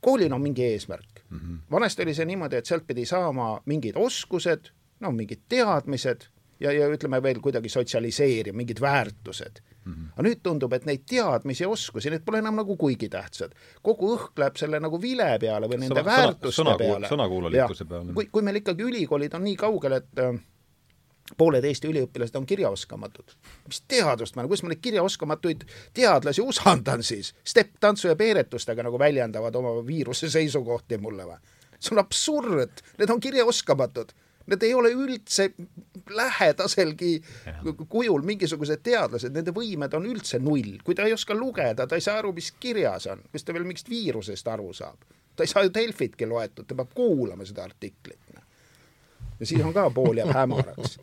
koolil 0.00 0.32
on 0.32 0.40
mingi 0.42 0.64
eesmärk 0.64 1.22
mm. 1.30 1.38
-hmm. 1.38 1.58
vanasti 1.70 2.02
oli 2.02 2.14
see 2.14 2.24
niimoodi, 2.24 2.56
et 2.56 2.66
sealt 2.66 2.86
pidi 2.86 3.06
saama 3.06 3.60
mingid 3.66 3.96
oskused, 3.96 4.70
no 5.00 5.12
mingid 5.12 5.40
teadmised 5.48 6.28
ja, 6.60 6.72
ja 6.72 6.88
ütleme 6.88 7.22
veel 7.22 7.40
kuidagi 7.40 7.68
sotsialiseerima, 7.68 8.56
mingid 8.56 8.80
väärtused 8.80 9.60
mm. 9.84 9.92
-hmm. 9.92 10.12
aga 10.12 10.28
nüüd 10.28 10.40
tundub, 10.42 10.72
et 10.72 10.84
neid 10.86 11.04
teadmisi 11.10 11.64
ja 11.64 11.68
oskusi, 11.68 12.10
need 12.10 12.24
pole 12.24 12.38
enam 12.38 12.56
nagu 12.56 12.76
kuigi 12.76 13.08
tähtsad. 13.08 13.52
kogu 13.82 14.16
õhk 14.16 14.38
läheb 14.38 14.56
selle 14.56 14.80
nagu 14.80 15.00
vile 15.02 15.38
peale 15.40 15.66
või 15.66 15.80
nende 15.80 16.00
Sõna- 16.00 16.02
sõna- 16.02 16.16
väärtuste 16.16 16.62
sõnakuul- 16.62 16.78
peale. 16.78 17.08
sõnakuulelikkuse 17.08 17.84
peale. 17.84 18.12
kui, 18.12 18.26
kui 18.32 18.42
meil 18.42 18.56
ikkagi 18.56 18.82
ülikoolid 18.82 19.34
on 19.34 19.44
nii 19.44 19.56
kaugel, 19.56 19.92
et 19.92 20.18
äh, 20.18 20.40
pooled 21.36 21.64
Eesti 21.64 21.88
üliõpilased 21.90 22.36
on 22.38 22.46
kirjaoskamatud. 22.46 23.36
mis 23.66 23.82
teadust 23.88 24.36
ma, 24.36 24.46
kus 24.48 24.62
ma 24.62 24.72
neid 24.72 24.82
kirjaoskamatuid 24.84 25.64
teadlasi 25.94 26.42
usaldan 26.42 27.02
siis? 27.02 27.34
stepp-tantsu 27.44 28.08
ja 28.08 28.16
peeretustega 28.16 28.82
nagu 28.86 28.98
väljendavad 28.98 29.54
oma 29.56 29.74
viiruse 29.86 30.30
seisukohti 30.30 30.98
mulle 30.98 31.26
või? 31.26 31.40
see 31.78 31.92
on 31.92 32.04
absurd, 32.04 32.82
need 32.98 33.10
on 33.10 33.20
kirjaoskamatud 33.20 34.14
Need 34.46 34.62
ei 34.62 34.74
ole 34.78 34.92
üldse 34.94 35.48
lähedaselgi 36.14 37.16
kujul 37.90 38.22
mingisugused 38.26 38.82
teadlased, 38.86 39.34
nende 39.34 39.50
võimed 39.54 39.94
on 39.98 40.06
üldse 40.06 40.38
null. 40.38 40.76
kui 40.86 40.94
ta 40.94 41.06
ei 41.06 41.14
oska 41.16 41.34
lugeda, 41.34 41.86
ta 41.86 41.98
ei 41.98 42.04
saa 42.04 42.20
aru, 42.22 42.30
mis 42.36 42.52
kirjas 42.62 43.08
on, 43.10 43.24
kus 43.32 43.42
ta 43.42 43.54
veel 43.56 43.66
mingist 43.66 43.90
viirusest 43.90 44.48
aru 44.54 44.70
saab. 44.72 45.02
ta 45.36 45.42
ei 45.42 45.50
saa 45.50 45.66
ju 45.66 45.74
Delfitki 45.74 46.30
loetud, 46.30 46.66
ta 46.66 46.78
peab 46.78 46.94
kuulama 46.94 47.44
seda 47.44 47.66
artiklit. 47.66 48.22
Ja 49.40 49.46
siis 49.46 49.64
on 49.64 49.74
ka 49.76 49.90
pool 49.90 50.22
jääb 50.22 50.34
hämaraks 50.34 50.98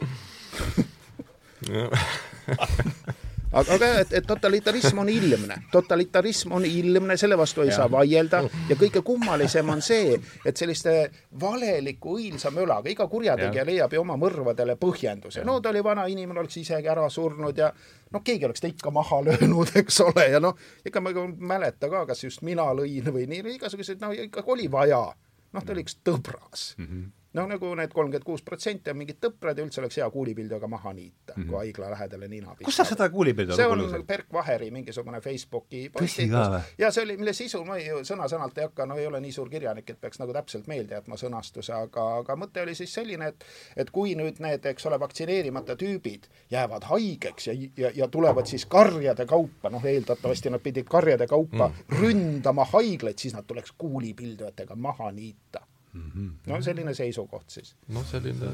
aga, 3.54 3.74
aga 3.76 3.90
et, 4.02 4.14
et 4.20 4.28
totalitarism 4.28 5.00
on 5.04 5.10
ilmne, 5.10 5.58
totalitarism 5.72 6.52
on 6.58 6.66
ilmne, 6.66 7.18
selle 7.20 7.38
vastu 7.38 7.64
ei 7.64 7.72
ja. 7.72 7.78
saa 7.82 7.92
vaielda 7.92 8.44
ja 8.70 8.78
kõige 8.80 9.04
kummalisem 9.06 9.70
on 9.70 9.82
see, 9.86 10.18
et 10.46 10.60
selliste 10.60 10.96
valeliku 11.42 12.18
õilsa 12.18 12.52
mölaga 12.54 12.92
iga 12.92 13.08
kurjategija 13.10 13.66
leiab 13.68 13.94
ju 13.94 14.04
oma 14.04 14.18
mõrvadele 14.20 14.78
põhjenduse. 14.82 15.46
no 15.46 15.60
ta 15.62 15.74
oli 15.74 15.84
vana 15.86 16.06
inimene, 16.12 16.44
oleks 16.44 16.58
isegi 16.64 16.90
ära 16.92 17.10
surnud 17.10 17.58
ja 17.58 17.72
noh, 18.12 18.24
keegi 18.24 18.50
oleks 18.50 18.64
ta 18.64 18.72
ikka 18.72 18.94
maha 18.94 19.24
löönud, 19.30 19.74
eks 19.84 20.02
ole, 20.08 20.30
ja 20.36 20.42
noh, 20.44 20.58
ega 20.86 21.02
ma 21.02 21.14
ei 21.14 21.28
mäleta 21.54 21.90
ka, 21.90 22.06
kas 22.10 22.24
just 22.26 22.46
mina 22.46 22.70
lõin 22.74 23.12
või 23.14 23.28
nii, 23.30 23.58
igasuguseid, 23.58 24.02
no 24.02 24.14
ikkagi 24.16 24.58
oli 24.58 24.72
vaja. 24.72 25.06
noh, 25.54 25.62
ta 25.66 25.76
oli 25.76 25.86
üks 25.86 26.00
tõbras 26.02 26.74
mm. 26.78 26.88
-hmm 26.88 27.12
noh, 27.34 27.48
nagu 27.50 27.74
need 27.78 27.94
kolmkümmend 27.94 28.26
kuus 28.28 28.44
protsenti 28.46 28.92
on 28.92 29.00
mingid 29.00 29.20
tõprad 29.24 29.58
ja 29.58 29.66
üldse 29.66 29.82
oleks 29.82 29.98
hea 29.98 30.10
kuulipilduga 30.14 30.68
maha 30.70 30.94
niita 30.94 31.34
mm, 31.34 31.44
-hmm. 31.44 31.50
kui 31.50 31.58
haigla 31.58 31.90
lähedale 31.92 32.28
nina 32.28 32.56
pista. 32.56 32.66
kus 32.66 32.76
sa 32.76 32.86
seda 32.86 33.10
kuulipildu 33.10 33.56
see 33.56 33.68
on 33.68 34.06
Berk 34.08 34.34
Vaheri 34.34 34.72
mingisugune 34.72 35.22
Facebooki 35.22 35.90
postitus 35.90 36.74
ja 36.78 36.92
see 36.92 37.04
oli, 37.04 37.18
mille 37.18 37.34
sisu 37.34 37.64
ma 37.66 37.78
ju 37.78 38.04
sõna-sõnalt 38.06 38.58
ei 38.58 38.68
hakka, 38.70 38.86
no 38.86 38.98
ei 38.98 39.08
ole 39.08 39.20
nii 39.20 39.32
suur 39.32 39.50
kirjanik, 39.50 39.90
et 39.90 40.02
peaks 40.02 40.20
nagu 40.20 40.34
täpselt 40.34 40.68
meelde 40.68 40.96
jätma 40.96 41.18
sõnastuse, 41.18 41.74
aga, 41.74 42.08
aga 42.22 42.36
mõte 42.36 42.62
oli 42.62 42.76
siis 42.76 42.94
selline, 42.94 43.28
et 43.34 43.46
et 43.78 43.90
kui 43.90 44.16
nüüd 44.16 44.40
need, 44.44 44.66
eks 44.66 44.86
ole, 44.86 45.00
vaktsineerimata 45.00 45.76
tüübid 45.80 46.30
jäävad 46.52 46.88
haigeks 46.92 47.48
ja, 47.48 47.58
ja, 47.78 47.92
ja 47.96 48.08
tulevad 48.08 48.46
siis 48.46 48.66
karjade 48.66 49.26
kaupa, 49.26 49.70
noh, 49.74 49.86
eeldatavasti 49.86 50.54
nad 50.54 50.62
pidid 50.62 50.90
karjade 50.90 51.28
kaupa 51.28 51.68
mm. 51.68 52.00
ründama 52.02 52.66
haiglaid, 52.74 53.18
siis 53.18 53.34
nad 53.34 53.48
tuleks 53.48 53.74
kuulipildujatega 53.78 54.76
maha 54.76 55.12
niita 55.12 55.66
Mm 55.94 56.11
-hmm. 56.15 56.30
no 56.49 56.61
selline 56.61 56.94
seisukoht 56.94 57.49
siis. 57.49 57.76
noh, 57.88 58.06
selline 58.06 58.48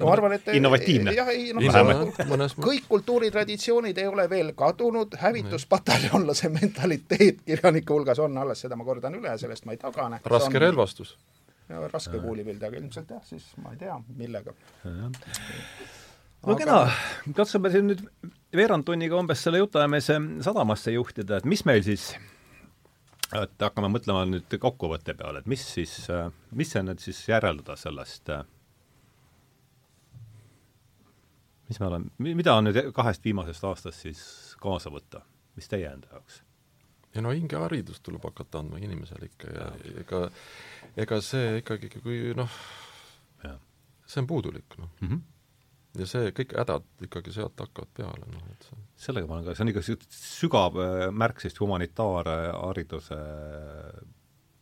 ma 0.00 0.12
arvan, 0.12 0.32
et 0.32 0.48
innovatiivne. 0.52 1.12
jah, 1.12 1.28
ei 1.28 1.52
noh, 1.52 2.54
kõik 2.56 2.86
kultuuritraditsioonid 2.88 3.98
ei 3.98 4.06
ole 4.06 4.30
veel 4.30 4.52
kadunud, 4.56 5.16
hävituspataljonlase 5.20 6.48
mentaliteet 6.48 7.42
kirjanike 7.44 7.92
hulgas 7.92 8.18
on 8.18 8.38
alles, 8.38 8.64
seda 8.64 8.76
ma 8.80 8.84
kordan 8.84 9.14
üle, 9.14 9.36
sellest 9.38 9.68
ma 9.68 9.76
ei 9.76 9.82
tagane. 9.82 10.20
raske 10.24 10.56
on... 10.56 10.62
relvastus. 10.62 11.16
raske 11.68 12.18
kuulipildi, 12.18 12.66
aga 12.66 12.76
ilmselt 12.76 13.10
jah, 13.10 13.24
siis 13.24 13.52
ma 13.62 13.72
ei 13.72 13.78
tea, 13.84 14.00
millega. 14.16 14.56
no 16.46 16.56
kena, 16.56 16.82
katsume 17.36 17.70
siin 17.70 17.92
nüüd 17.92 18.06
veerand 18.56 18.88
tunniga 18.88 19.20
umbes 19.20 19.44
selle 19.44 19.60
jutuajamise 19.60 20.16
sadamasse 20.40 20.96
juhtida, 20.96 21.36
et 21.36 21.44
mis 21.44 21.64
meil 21.68 21.84
siis 21.84 22.14
et 23.38 23.62
hakkame 23.62 23.90
mõtlema 23.92 24.24
nüüd 24.28 24.56
kokkuvõtte 24.62 25.14
peale, 25.18 25.42
et 25.42 25.50
mis 25.50 25.62
siis, 25.74 25.94
mis 26.56 26.72
see 26.72 26.82
nüüd 26.86 27.02
siis 27.02 27.20
järeldada 27.28 27.76
sellest, 27.78 28.32
mis 31.70 31.80
me 31.80 31.86
oleme, 31.86 32.10
mida 32.18 32.56
on 32.58 32.68
nüüd 32.68 32.92
kahest 32.96 33.24
viimasest 33.24 33.66
aastast 33.68 34.06
siis 34.06 34.22
kaasa 34.62 34.92
võtta, 34.92 35.22
mis 35.58 35.70
teie 35.70 35.90
enda 35.92 36.10
jaoks? 36.16 36.42
ja 37.14 37.22
no 37.24 37.32
hingeharidust 37.34 38.04
tuleb 38.06 38.22
hakata 38.22 38.60
andma 38.62 38.78
inimesele 38.78 39.26
ikka 39.26 39.48
ja, 39.50 39.64
ja 39.82 39.94
ega, 40.04 40.20
ega 41.02 41.18
see 41.26 41.58
ikkagi, 41.58 41.90
kui 42.02 42.20
noh, 42.38 42.60
see 44.06 44.22
on 44.22 44.30
puudulik, 44.30 44.78
noh 44.78 44.90
mm. 45.00 45.08
-hmm 45.08 45.39
ja 45.98 46.06
see, 46.06 46.30
kõik 46.36 46.54
hädad 46.58 46.86
ikkagi 47.06 47.34
sealt 47.34 47.58
hakkavad 47.58 47.90
peale, 47.96 48.30
noh 48.30 48.46
et 48.52 48.68
see 48.68 48.78
sellega 49.00 49.28
ma 49.28 49.38
olen 49.38 49.48
ka, 49.48 49.56
see 49.56 49.64
on 49.64 49.72
ikka 49.72 49.82
sügav 50.12 50.78
äh, 50.80 51.02
märk 51.14 51.40
sellist 51.40 51.60
humanitaarhariduse 51.62 53.18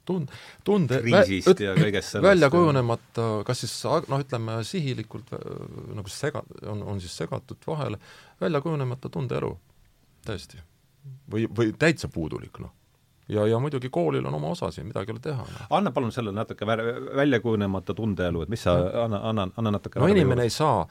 tund-, 0.09 0.33
tunde 0.65 1.01
kriisist 1.03 1.51
vä- 1.51 1.67
ja 1.67 1.75
kõigest 1.79 2.15
sellest 2.15 2.29
välja 2.29 2.51
kujunemata, 2.53 3.29
kas 3.49 3.65
siis 3.65 3.75
noh, 3.85 4.23
ütleme 4.23 4.61
sihilikult 4.69 5.35
äh, 5.37 5.45
nagu 5.99 6.13
sega-, 6.13 6.45
on, 6.71 6.83
on 6.95 7.03
siis 7.03 7.17
segatud 7.25 7.67
vahele, 7.67 8.01
välja 8.41 8.63
kujunemata 8.65 9.11
tundeelu, 9.13 9.53
tõesti. 10.27 10.63
või, 11.33 11.49
või 11.51 11.75
täitsa 11.79 12.11
puudulik, 12.13 12.63
noh. 12.63 12.75
Ja, 13.29 13.43
ja 13.45 13.59
muidugi 13.61 13.91
koolil 13.93 14.25
on 14.25 14.33
oma 14.39 14.55
osa 14.55 14.71
siin, 14.73 14.87
midagi 14.89 15.13
ei 15.13 15.19
ole 15.19 15.21
teha 15.21 15.43
no.. 15.45 15.65
anna 15.77 15.91
palun 15.93 16.13
selle 16.15 16.33
natuke 16.33 16.65
välja 16.65 17.43
kujunemata 17.45 17.93
tundeelu, 17.95 18.47
et 18.47 18.49
mis 18.49 18.63
sa, 18.65 18.79
anna, 19.03 19.21
anna, 19.29 19.45
anna 19.61 19.73
natuke 19.75 20.01
no 20.01 20.09
inimene 20.09 20.47
ei 20.49 20.55
saa 20.55 20.87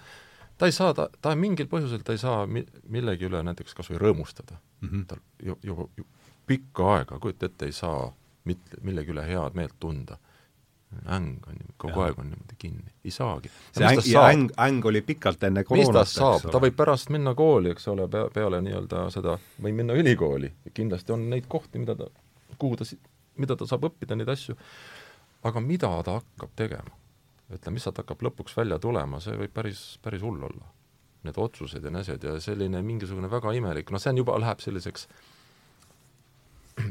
ta 0.57 0.65
ei 0.65 0.75
saa, 0.75 0.93
ta, 0.93 1.07
ta 1.21 1.33
mingil 1.35 1.69
põhjusel 1.71 2.03
ta 2.05 2.15
ei 2.15 2.21
saa 2.21 2.45
mi-, 2.49 2.65
millegi 2.89 3.27
üle 3.29 3.41
näiteks 3.45 3.75
kas 3.77 3.91
või 3.91 4.01
rõõmustada 4.01 4.57
mm. 4.57 4.89
-hmm. 4.89 5.03
tal 5.09 5.21
ju, 5.43 5.57
juba 5.63 5.87
ju, 5.97 6.05
pikka 6.47 6.93
aega, 6.95 7.19
kujuta 7.19 7.49
ette, 7.49 7.69
ei 7.69 7.75
saa 7.75 8.07
mit-, 8.47 8.79
millegi 8.81 9.13
üle 9.13 9.25
head 9.27 9.59
meelt 9.59 9.77
tunda. 9.79 10.17
äng 11.11 11.43
on 11.47 11.55
ju, 11.59 11.73
kogu 11.77 11.99
ja. 11.99 12.05
aeg 12.05 12.19
on 12.19 12.29
niimoodi 12.31 12.55
kinni, 12.57 12.93
ei 13.05 13.11
saagi. 13.11 13.49
see 13.75 13.85
äng, 13.85 14.01
ja 14.07 14.21
äng, 14.31 14.51
äng 14.57 14.85
oli 14.85 15.01
pikalt 15.01 15.43
enne 15.43 15.63
koroonat, 15.67 15.93
tast 15.93 16.15
saab, 16.15 16.45
ta 16.51 16.61
võib 16.63 16.77
pärast 16.77 17.09
minna 17.11 17.33
kooli, 17.35 17.73
eks 17.75 17.87
ole, 17.91 18.05
pea, 18.07 18.29
peale 18.33 18.61
nii-öelda 18.63 19.09
seda, 19.11 19.35
või 19.63 19.75
minna 19.75 19.97
ülikooli, 19.99 20.53
kindlasti 20.73 21.11
on 21.11 21.27
neid 21.29 21.49
kohti, 21.51 21.81
mida 21.83 21.95
ta, 21.95 22.07
kuhu 22.57 22.79
ta, 22.79 22.87
mida 23.35 23.59
ta 23.59 23.67
saab 23.67 23.83
õppida, 23.89 24.15
neid 24.15 24.31
asju, 24.31 24.55
aga 25.43 25.59
mida 25.59 25.91
ta 26.07 26.21
hakkab 26.21 26.55
tegema 26.55 26.95
ütleme, 27.53 27.77
mis 27.77 27.85
sealt 27.87 28.01
hakkab 28.01 28.23
lõpuks 28.27 28.57
välja 28.57 28.79
tulema, 28.83 29.21
see 29.23 29.37
võib 29.39 29.53
päris, 29.55 29.83
päris 30.03 30.23
hull 30.25 30.41
olla. 30.49 30.73
Need 31.27 31.37
otsused 31.41 31.83
ja 31.83 31.91
need 31.91 32.05
asjad 32.05 32.23
ja 32.23 32.35
selline 32.43 32.81
mingisugune 32.85 33.29
väga 33.31 33.53
imelik, 33.57 33.91
noh 33.91 34.01
see 34.01 34.13
on 34.13 34.21
juba, 34.21 34.37
läheb 34.41 34.61
selliseks 34.63 35.07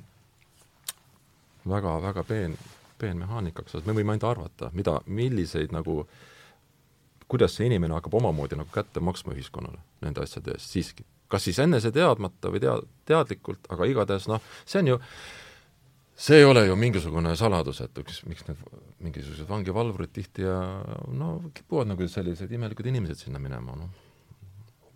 väga, 1.75 1.99
väga 2.09 2.25
peen, 2.27 2.57
peenmehaanikaks, 3.01 3.79
me 3.87 3.95
võime 3.97 4.17
ainult 4.17 4.31
arvata, 4.31 4.73
mida, 4.77 4.99
milliseid 5.07 5.75
nagu 5.77 6.03
kuidas 7.29 7.57
see 7.57 7.67
inimene 7.67 7.97
hakkab 7.97 8.15
omamoodi 8.21 8.59
nagu 8.59 8.71
kätte 8.75 9.03
maksma 9.03 9.35
ühiskonnale 9.35 9.81
nende 10.05 10.23
asjade 10.23 10.55
eest 10.55 10.73
siiski. 10.73 11.07
kas 11.29 11.43
siis 11.45 11.59
enese 11.59 11.91
teadmata 11.91 12.53
või 12.55 12.63
tea-, 12.63 12.83
teadlikult, 13.09 13.67
aga 13.69 13.89
igatahes 13.91 14.29
noh, 14.31 14.43
see 14.65 14.85
on 14.85 14.93
ju 14.93 14.99
see 16.17 16.41
ei 16.41 16.45
ole 16.49 16.65
ju 16.67 16.77
mingisugune 16.81 17.35
saladus, 17.37 17.83
et 17.85 17.99
üks, 18.01 18.23
miks 18.29 18.47
need 18.49 18.61
mingisugused 19.05 19.49
vangivalvurid 19.51 20.13
tihti 20.17 20.47
ja 20.47 20.57
no 21.13 21.37
kipuvad 21.55 21.91
nagu 21.93 22.09
sellised 22.09 22.53
imelikud 22.57 22.89
inimesed 22.89 23.27
sinna 23.27 23.41
minema, 23.43 23.77
noh. 23.77 23.91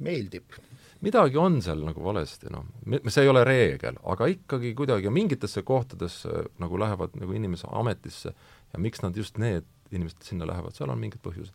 meeldib. 0.01 0.57
midagi 1.05 1.37
on 1.41 1.61
seal 1.65 1.85
nagu 1.85 2.05
valesti, 2.05 2.49
noh. 2.53 2.65
see 3.07 3.27
ei 3.27 3.33
ole 3.33 3.45
reegel, 3.45 4.01
aga 4.13 4.31
ikkagi 4.33 4.73
kuidagi 4.77 5.13
mingitesse 5.13 5.63
kohtadesse 5.63 6.47
nagu 6.61 6.81
lähevad 6.81 7.17
nagu 7.21 7.37
inimese 7.37 7.69
ametisse 7.69 8.33
ja 8.73 8.81
miks 8.81 9.05
nad 9.05 9.17
just 9.17 9.39
need 9.39 9.69
inimesed 9.93 10.25
sinna 10.25 10.49
lähevad, 10.49 10.73
seal 10.73 10.89
on 10.89 11.01
mingid 11.03 11.21
põhjused. 11.21 11.53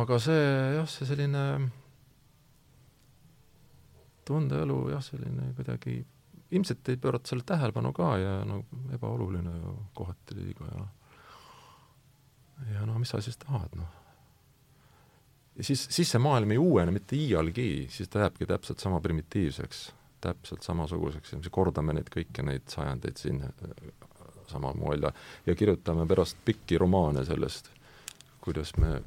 aga 0.00 0.18
see 0.22 0.48
jah, 0.78 0.88
see 0.88 1.08
selline 1.12 1.44
tundeelu 4.24 4.80
jah, 4.94 5.04
selline 5.04 5.52
kuidagi 5.58 5.98
ilmselt 6.50 6.88
ei 6.88 6.96
pöörata 6.96 7.28
sellele 7.28 7.46
tähelepanu 7.46 7.92
ka 7.92 8.16
ja 8.18 8.32
no 8.44 8.64
ebaoluline 8.94 9.56
ju 9.56 9.76
kohati 9.94 10.36
liiga 10.38 10.70
ja 10.74 10.86
ja 12.74 12.86
no 12.86 12.98
mis 12.98 13.08
sa 13.08 13.20
siis 13.20 13.38
tahad, 13.40 13.72
noh. 13.76 13.88
ja 15.56 15.64
siis, 15.64 15.86
siis 15.90 16.10
see 16.12 16.20
maailm 16.22 16.52
ei 16.54 16.60
uuene 16.60 16.92
mitte 16.94 17.16
iialgi, 17.16 17.86
siis 17.92 18.08
ta 18.08 18.24
jääbki 18.26 18.46
täpselt 18.46 18.82
sama 18.82 19.00
primitiivseks, 19.00 19.82
täpselt 20.20 20.66
samasuguseks 20.66 21.34
me 21.38 21.52
kordame 21.52 21.96
neid 21.96 22.10
kõiki 22.12 22.44
neid 22.44 22.68
sajandeid 22.68 23.20
siin 23.20 23.42
samal 24.50 24.76
moel 24.76 25.08
ja, 25.08 25.12
ja 25.46 25.56
kirjutame 25.56 26.06
pärast 26.10 26.36
pikki 26.44 26.78
romaane 26.78 27.24
sellest, 27.24 27.70
kuidas 28.44 28.74
me 28.80 28.98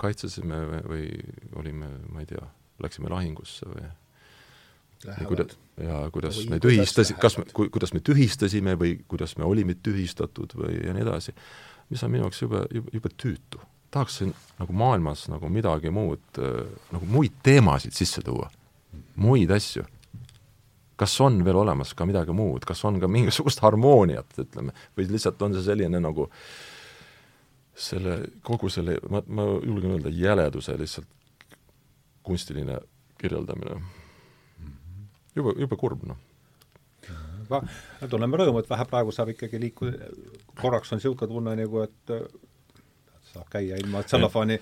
kaitsesime 0.00 0.60
või 0.86 1.08
olime, 1.56 1.90
ma 2.12 2.22
ei 2.22 2.30
tea, 2.30 2.44
läksime 2.82 3.10
lahingusse 3.12 3.68
või 3.70 3.88
ja 5.04 5.26
kuida-, 5.26 5.48
ja 5.80 6.00
kuidas 6.12 6.38
või 6.42 6.54
me 6.54 6.60
tühistasime, 6.62 7.18
kas 7.20 7.38
me, 7.40 7.46
ku-, 7.56 7.68
kuidas 7.72 7.94
me 7.96 8.02
tühistasime 8.04 8.76
või 8.80 8.94
kuidas 9.08 9.36
me 9.40 9.46
olime 9.48 9.76
tühistatud 9.82 10.54
või 10.58 10.80
ja 10.84 10.94
nii 10.96 11.04
edasi, 11.06 11.34
mis 11.90 12.02
on 12.04 12.12
minu 12.12 12.26
jaoks 12.26 12.42
jube, 12.42 12.64
jube, 12.74 12.96
jube 12.96 13.12
tüütu. 13.16 13.60
tahaksin 13.90 14.34
nagu 14.58 14.72
maailmas 14.72 15.28
nagu 15.28 15.48
midagi 15.48 15.90
muud, 15.90 16.42
nagu 16.92 17.06
muid 17.06 17.40
teemasid 17.42 17.96
sisse 17.96 18.22
tuua, 18.22 18.50
muid 19.16 19.50
asju. 19.50 19.84
kas 20.96 21.20
on 21.20 21.44
veel 21.44 21.56
olemas 21.56 21.94
ka 21.94 22.04
midagi 22.04 22.32
muud, 22.32 22.64
kas 22.68 22.84
on 22.84 23.00
ka 23.00 23.08
mingisugust 23.08 23.62
harmooniat, 23.64 24.36
ütleme, 24.38 24.74
või 24.96 25.08
lihtsalt 25.08 25.40
on 25.42 25.54
see 25.56 25.64
selline 25.64 26.00
nagu 26.00 26.28
selle, 27.74 28.18
kogu 28.44 28.68
selle, 28.68 28.98
ma, 29.08 29.22
ma 29.26 29.46
julgen 29.64 29.96
öelda, 29.96 30.12
jäleduse 30.12 30.76
lihtsalt 30.76 31.08
kunstiline 32.22 32.76
kirjeldamine 33.16 33.80
jube, 35.36 35.54
jube 35.60 35.78
kurb, 35.80 36.04
noh. 36.08 36.20
tunneme 38.10 38.38
rõõmu, 38.40 38.62
et 38.62 38.70
vähe 38.70 38.86
praegu 38.90 39.14
saab 39.14 39.32
ikkagi 39.34 39.60
liikuda, 39.62 40.10
korraks 40.60 40.92
on 40.92 41.00
niisugune 41.00 41.30
tunne 41.32 41.56
nagu, 41.58 41.84
et 41.86 42.14
saab 43.32 43.48
käia 43.50 43.78
ilma 43.80 44.02
tsellofaani, 44.06 44.58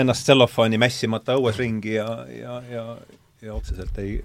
ennast 0.00 0.26
tsellofaani 0.28 0.80
mässimata 0.80 1.38
õues 1.40 1.60
ringi 1.60 1.96
ja, 1.98 2.08
ja, 2.32 2.58
ja, 2.70 2.84
ja 3.44 3.54
otseselt 3.54 3.98
ei 4.02 4.18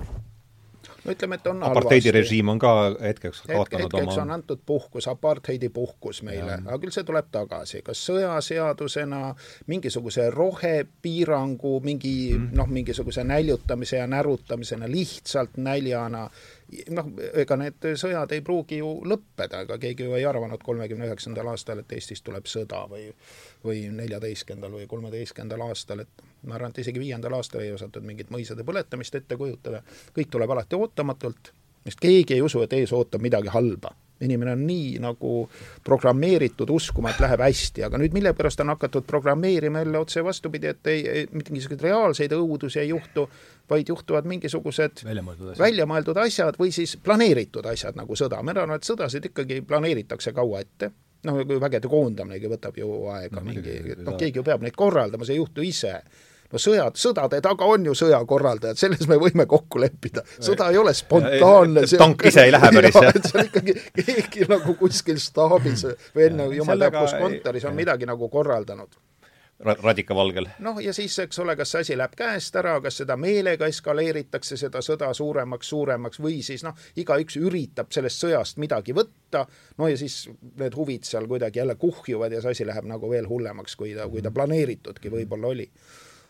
no 1.10 1.16
ütleme, 1.16 1.40
et 1.40 1.48
on 1.50 1.64
apartheidirežiim 1.70 2.52
on 2.54 2.62
ka 2.62 2.74
hetkeks 3.02 3.42
kaotanud 3.48 3.86
Hetk, 3.88 3.96
hetkeks 3.96 4.18
oma 4.18 4.26
on 4.26 4.34
antud 4.38 4.62
puhkus, 4.66 5.08
apartheidi 5.12 5.70
puhkus 5.74 6.22
meile, 6.28 6.60
aga 6.62 6.78
küll 6.82 6.94
see 6.94 7.06
tuleb 7.08 7.32
tagasi, 7.34 7.82
kas 7.86 8.04
sõjaseadusena, 8.10 9.34
mingisuguse 9.72 10.30
rohepiirangu, 10.36 11.76
mingi 11.86 12.16
mm. 12.36 12.54
noh, 12.60 12.70
mingisuguse 12.70 13.26
näljutamise 13.28 14.02
ja 14.02 14.08
närutamisena, 14.10 14.90
lihtsalt 14.92 15.58
näljana, 15.58 16.28
noh, 16.96 17.12
ega 17.42 17.58
need 17.60 17.88
sõjad 18.00 18.34
ei 18.36 18.42
pruugi 18.46 18.80
ju 18.80 18.90
lõppeda, 19.10 19.64
ega 19.66 19.78
keegi 19.82 20.08
ju 20.08 20.16
ei 20.18 20.26
arvanud 20.30 20.64
kolmekümne 20.64 21.08
üheksandal 21.10 21.52
aastal, 21.54 21.82
et 21.82 21.96
Eestis 21.98 22.22
tuleb 22.26 22.50
sõda 22.50 22.84
või 22.92 23.08
või 23.66 23.86
neljateistkümnendal 23.92 24.78
või 24.80 24.88
kolmeteistkümnendal 24.88 25.66
aastal, 25.68 26.04
et 26.06 26.28
ma 26.48 26.56
arvan, 26.56 26.72
et 26.72 26.84
isegi 26.84 27.02
viiendal 27.02 27.36
aastal 27.36 27.66
ei 27.66 27.74
osatud 27.76 28.06
mingit 28.06 28.30
mõisade 28.32 28.64
põletamist 28.68 29.16
ette 29.16 29.38
kujutada, 29.40 29.82
kõik 30.16 30.30
tuleb 30.32 30.54
alati 30.56 30.80
ootamatult, 30.80 31.52
sest 31.88 32.00
keegi 32.00 32.38
ei 32.38 32.46
usu, 32.46 32.64
et 32.64 32.78
ees 32.78 32.94
ootab 32.96 33.24
midagi 33.26 33.52
halba 33.52 33.96
inimene 34.26 34.52
on 34.52 34.66
nii 34.68 35.00
nagu 35.04 35.34
programmeeritud 35.86 36.70
uskuma, 36.74 37.14
et 37.14 37.22
läheb 37.24 37.44
hästi, 37.44 37.86
aga 37.88 38.00
nüüd 38.02 38.16
mille 38.16 38.34
pärast 38.38 38.60
on 38.64 38.74
hakatud 38.74 39.08
programmeerima 39.08 39.84
jälle 39.84 40.02
otse 40.02 40.24
vastupidi, 40.24 40.74
et 40.74 40.88
ei, 40.92 41.04
ei, 41.08 41.28
mingisuguseid 41.32 41.86
reaalseid 41.88 42.36
õudusi 42.36 42.82
ei 42.84 42.92
juhtu, 42.92 43.28
vaid 43.70 43.90
juhtuvad 43.90 44.28
mingisugused 44.30 45.04
väljamõeldud 45.60 46.18
asjad, 46.18 46.50
asjad 46.50 46.60
või 46.60 46.74
siis 46.76 46.98
planeeritud 47.04 47.66
asjad 47.70 48.00
nagu 48.00 48.18
sõda, 48.18 48.42
ma 48.44 48.56
arvan, 48.56 48.76
et 48.80 48.88
sõdasid 48.88 49.30
ikkagi 49.32 49.62
planeeritakse 49.68 50.34
kaua 50.36 50.64
ette, 50.66 50.92
noh, 51.28 51.40
vägede 51.62 51.92
koondaminegi 51.92 52.52
võtab 52.52 52.80
ju 52.80 53.06
aega 53.14 53.40
no, 53.40 53.46
mingi, 53.46 53.78
noh, 54.04 54.18
keegi 54.20 54.42
ju 54.42 54.46
peab 54.48 54.66
neid 54.66 54.78
korraldama, 54.80 55.28
see 55.28 55.38
ei 55.38 55.44
juhtu 55.44 55.66
ise 55.66 56.00
no 56.54 56.62
sõjad, 56.62 56.98
sõdade 57.00 57.42
taga 57.46 57.68
on 57.70 57.90
ju 57.90 57.96
sõjakorraldajad, 57.98 58.80
selles 58.80 59.10
me 59.10 59.20
võime 59.22 59.46
kokku 59.50 59.82
leppida. 59.82 60.24
sõda 60.38 60.70
ei 60.74 60.80
ole 60.82 60.94
spontaanne. 60.98 61.86
tank 61.98 62.26
ise 62.30 62.48
ei 62.48 62.56
lähe 62.56 62.72
päris, 62.78 63.02
jah? 63.06 63.20
see 63.26 63.38
on 63.42 63.52
ikkagi 63.52 63.78
keegi 64.00 64.50
nagu 64.50 64.78
kuskil 64.80 65.22
staabis 65.22 65.86
või 66.16 66.32
enne 66.32 66.50
jumal 66.56 66.88
teab 66.88 67.00
kus 67.04 67.16
kontoris 67.20 67.70
on 67.70 67.78
midagi 67.78 68.10
nagu 68.10 68.32
korraldanud 68.34 69.00
radikavalgel. 69.60 70.48
noh, 70.64 70.78
ja 70.80 70.94
siis, 70.96 71.18
eks 71.20 71.40
ole, 71.44 71.56
kas 71.60 71.74
see 71.74 71.84
asi 71.84 71.96
läheb 72.00 72.14
käest 72.18 72.56
ära, 72.56 72.78
kas 72.82 73.02
seda 73.02 73.18
meelega 73.20 73.68
eskaleeritakse, 73.68 74.56
seda 74.58 74.80
sõda 74.86 75.10
suuremaks, 75.14 75.68
suuremaks 75.74 76.22
või 76.24 76.40
siis 76.46 76.64
noh, 76.64 76.78
igaüks 77.00 77.36
üritab 77.42 77.92
sellest 77.92 78.24
sõjast 78.24 78.62
midagi 78.64 78.96
võtta, 78.96 79.44
no 79.78 79.90
ja 79.92 80.00
siis 80.00 80.30
need 80.62 80.78
huvid 80.80 81.08
seal 81.08 81.28
kuidagi 81.28 81.60
jälle 81.60 81.76
kuhjuvad 81.76 82.38
ja 82.38 82.44
see 82.44 82.56
asi 82.56 82.70
läheb 82.70 82.88
nagu 82.88 83.12
veel 83.12 83.28
hullemaks, 83.28 83.76
kui 83.76 83.92
ta, 83.98 84.08
kui 84.08 84.24
ta 84.24 84.32
planeeritudki 84.32 85.12
võib-olla 85.12 85.52
oli 85.52 85.68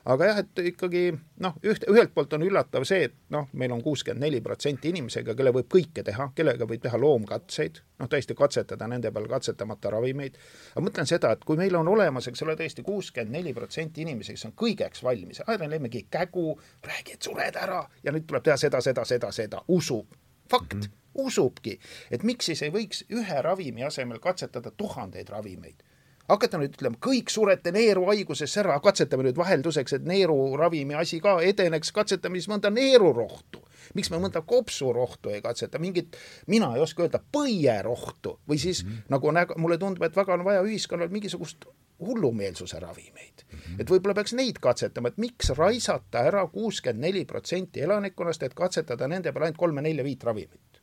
aga 0.10 0.30
jah, 0.30 0.40
et 0.42 0.62
ikkagi 0.72 1.02
noh, 1.44 1.58
üht, 1.66 1.84
ühelt 1.92 2.14
poolt 2.16 2.34
on 2.38 2.44
üllatav 2.46 2.86
see, 2.88 3.10
et 3.10 3.16
noh, 3.34 3.48
meil 3.60 3.74
on 3.76 3.82
kuuskümmend 3.86 4.24
neli 4.26 4.42
protsenti 4.46 4.90
inimesega, 4.94 5.36
kelle 5.38 5.54
võib 5.56 5.70
kõike 5.72 6.04
teha, 6.06 6.30
kellega 6.36 6.68
võib 6.70 6.82
teha 6.84 7.00
loomkatseid, 7.02 7.82
noh 8.02 8.10
tõesti 8.12 8.38
katsetada 8.38 8.88
nende 8.90 9.12
peal 9.16 9.28
katsetamata 9.30 9.94
ravimeid, 9.94 10.40
aga 10.74 10.86
mõtlen 10.86 11.10
seda, 11.10 11.34
et 11.36 11.46
kui 11.46 11.60
meil 11.60 11.78
on 11.80 11.92
olemas, 11.92 12.30
eks 12.32 12.46
ole, 12.46 12.56
tõesti 12.60 12.86
kuuskümmend 12.86 13.38
neli 13.38 13.54
protsenti 13.58 14.06
inimesi, 14.06 14.38
kes 14.38 14.48
on 14.50 14.56
kõigeks 14.60 15.04
valmis, 15.06 15.44
aina 15.48 15.70
lemmegi 15.70 16.06
kägu, 16.12 16.54
räägi, 16.86 17.18
et 17.18 17.30
sured 17.30 17.60
ära 17.60 17.84
ja 18.04 18.16
nüüd 18.16 18.26
tuleb 18.30 18.48
teha 18.48 18.58
seda, 18.58 18.82
seda, 18.86 19.06
seda, 19.06 19.34
seda, 19.36 19.62
usub, 19.68 20.18
fakt. 20.50 20.74
Mm, 20.74 20.82
-hmm. 20.82 20.96
usubki, 21.20 21.80
et 22.12 22.24
miks 22.24 22.46
siis 22.46 22.62
ei 22.64 22.72
võiks 22.72 23.04
ühe 23.12 23.42
ravimi 23.42 23.84
asemel 23.84 24.20
katsetada 24.24 24.72
tuhandeid 24.72 25.30
ravimeid 25.30 25.84
hakata 26.30 26.60
nüüd 26.62 26.76
ütlema, 26.78 27.00
kõik 27.02 27.32
surete 27.34 27.74
neeruhaigusesse 27.76 28.62
ära, 28.64 28.78
katsetame 28.84 29.26
nüüd 29.26 29.40
vahelduseks, 29.40 29.98
et 29.98 30.06
neeruravimi 30.10 30.98
asi 31.00 31.20
ka 31.24 31.40
edeneks, 31.46 31.92
katsetame 31.96 32.40
siis 32.40 32.50
mõnda 32.52 32.72
neerurohtu. 32.74 33.64
miks 33.98 34.12
me 34.12 34.20
mõnda 34.22 34.44
kopsurohtu 34.46 35.32
ei 35.34 35.42
katseta, 35.42 35.80
mingit, 35.82 36.18
mina 36.48 36.68
ei 36.76 36.82
oska 36.82 37.02
öelda, 37.04 37.22
põierohtu 37.34 38.36
või 38.50 38.60
siis 38.62 38.84
mm 38.84 38.90
-hmm. 38.90 39.10
nagu 39.10 39.32
näg-, 39.32 39.56
mulle 39.58 39.78
tundub, 39.78 40.04
et 40.04 40.16
väga 40.16 40.34
on 40.34 40.44
vaja 40.46 40.62
ühiskonnal 40.62 41.10
mingisugust 41.10 41.66
hullumeelsuse 42.00 42.80
ravimeid 42.80 43.44
mm. 43.44 43.60
-hmm. 43.60 43.82
et 43.82 43.90
võib-olla 43.90 44.14
peaks 44.14 44.34
neid 44.34 44.60
katsetama, 44.62 45.08
et 45.08 45.18
miks 45.18 45.50
raisata 45.50 46.20
ära 46.20 46.48
kuuskümmend 46.48 47.02
neli 47.02 47.26
protsenti 47.26 47.82
elanikkonnast, 47.82 48.44
et 48.44 48.54
katsetada 48.54 49.08
nende 49.08 49.32
peal 49.32 49.44
ainult 49.44 49.58
kolme-nelja-viit 49.58 50.24
ravimit 50.24 50.79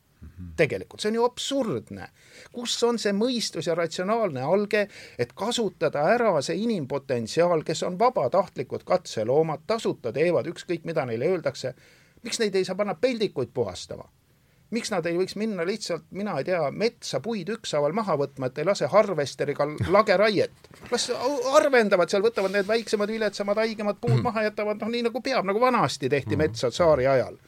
tegelikult, 0.57 1.01
see 1.01 1.11
on 1.11 1.19
ju 1.19 1.25
absurdne. 1.25 2.09
kus 2.51 2.75
on 2.83 2.99
see 2.99 3.13
mõistus 3.13 3.67
ja 3.67 3.75
ratsionaalne 3.75 4.41
alge, 4.41 4.87
et 5.17 5.33
kasutada 5.33 6.07
ära 6.13 6.41
see 6.41 6.57
inimpotentsiaal, 6.63 7.63
kes 7.63 7.83
on 7.83 7.99
vabatahtlikud 7.99 8.83
katseloomad, 8.83 9.65
tasuta 9.67 10.13
teevad 10.13 10.47
ükskõik, 10.47 10.85
mida 10.85 11.05
neile 11.05 11.29
öeldakse, 11.33 11.73
miks 12.23 12.39
neid 12.39 12.55
ei 12.55 12.65
saa 12.65 12.75
panna 12.75 12.95
peldikuid 12.95 13.53
puhastama? 13.53 14.09
miks 14.71 14.91
nad 14.91 15.05
ei 15.07 15.15
võiks 15.15 15.37
minna 15.39 15.63
lihtsalt, 15.63 16.09
mina 16.11 16.33
ei 16.41 16.47
tea, 16.49 16.59
metsa 16.75 17.21
puid 17.23 17.47
ükshaaval 17.53 17.93
maha 17.95 18.17
võtma, 18.19 18.49
et 18.49 18.57
ei 18.59 18.65
lase 18.67 18.89
harvesteriga 18.91 19.63
lageraiet. 19.87 20.67
las 20.91 21.07
harvendavad 21.53 22.11
seal, 22.11 22.25
võtavad 22.25 22.51
need 22.51 22.67
väiksemad, 22.67 23.11
viletsamad, 23.15 23.61
haigemad 23.63 24.01
puud 24.01 24.19
maha, 24.25 24.43
jätavad 24.49 24.83
noh, 24.83 24.91
nii 24.91 25.05
nagu 25.07 25.21
peab, 25.23 25.47
nagu 25.47 25.61
vanasti 25.63 26.09
tehti 26.11 26.35
metsa 26.35 26.71
tsaari 26.71 27.07
ajal 27.07 27.39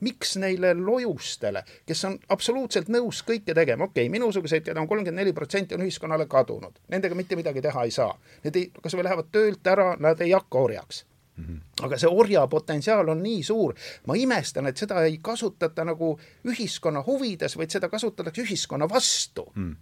miks 0.00 0.36
neile 0.36 0.74
lojustele, 0.74 1.64
kes 1.86 2.04
on 2.04 2.18
absoluutselt 2.28 2.88
nõus 2.88 3.22
kõike 3.26 3.54
tegema, 3.54 3.84
okei 3.84 4.06
okay,, 4.06 4.12
minusuguseid, 4.12 4.64
keda 4.66 4.80
on 4.80 4.88
kolmkümmend 4.90 5.22
neli 5.22 5.32
protsenti, 5.32 5.74
on 5.74 5.86
ühiskonnale 5.86 6.26
kadunud, 6.30 6.78
nendega 6.88 7.14
mitte 7.14 7.36
midagi 7.36 7.62
teha 7.62 7.84
ei 7.84 7.90
saa. 7.94 8.14
Need 8.44 8.60
ei, 8.60 8.70
kas 8.82 8.96
või 8.96 9.06
lähevad 9.08 9.32
töölt 9.32 9.66
ära, 9.66 9.94
nad 10.00 10.20
ei 10.20 10.32
hakka 10.36 10.58
orjaks 10.68 11.04
Mm 11.36 11.44
-hmm. 11.44 11.84
aga 11.84 11.98
see 11.98 12.08
orja 12.10 12.46
potentsiaal 12.46 13.08
on 13.08 13.22
nii 13.22 13.42
suur, 13.42 13.74
ma 14.06 14.14
imestan, 14.14 14.66
et 14.66 14.76
seda 14.76 15.02
ei 15.02 15.18
kasutata 15.22 15.84
nagu 15.84 16.20
ühiskonna 16.46 17.02
huvides, 17.06 17.56
vaid 17.56 17.70
seda 17.70 17.88
kasutatakse 17.88 18.42
ühiskonna 18.42 18.88
vastu 18.88 19.52
mm 19.54 19.74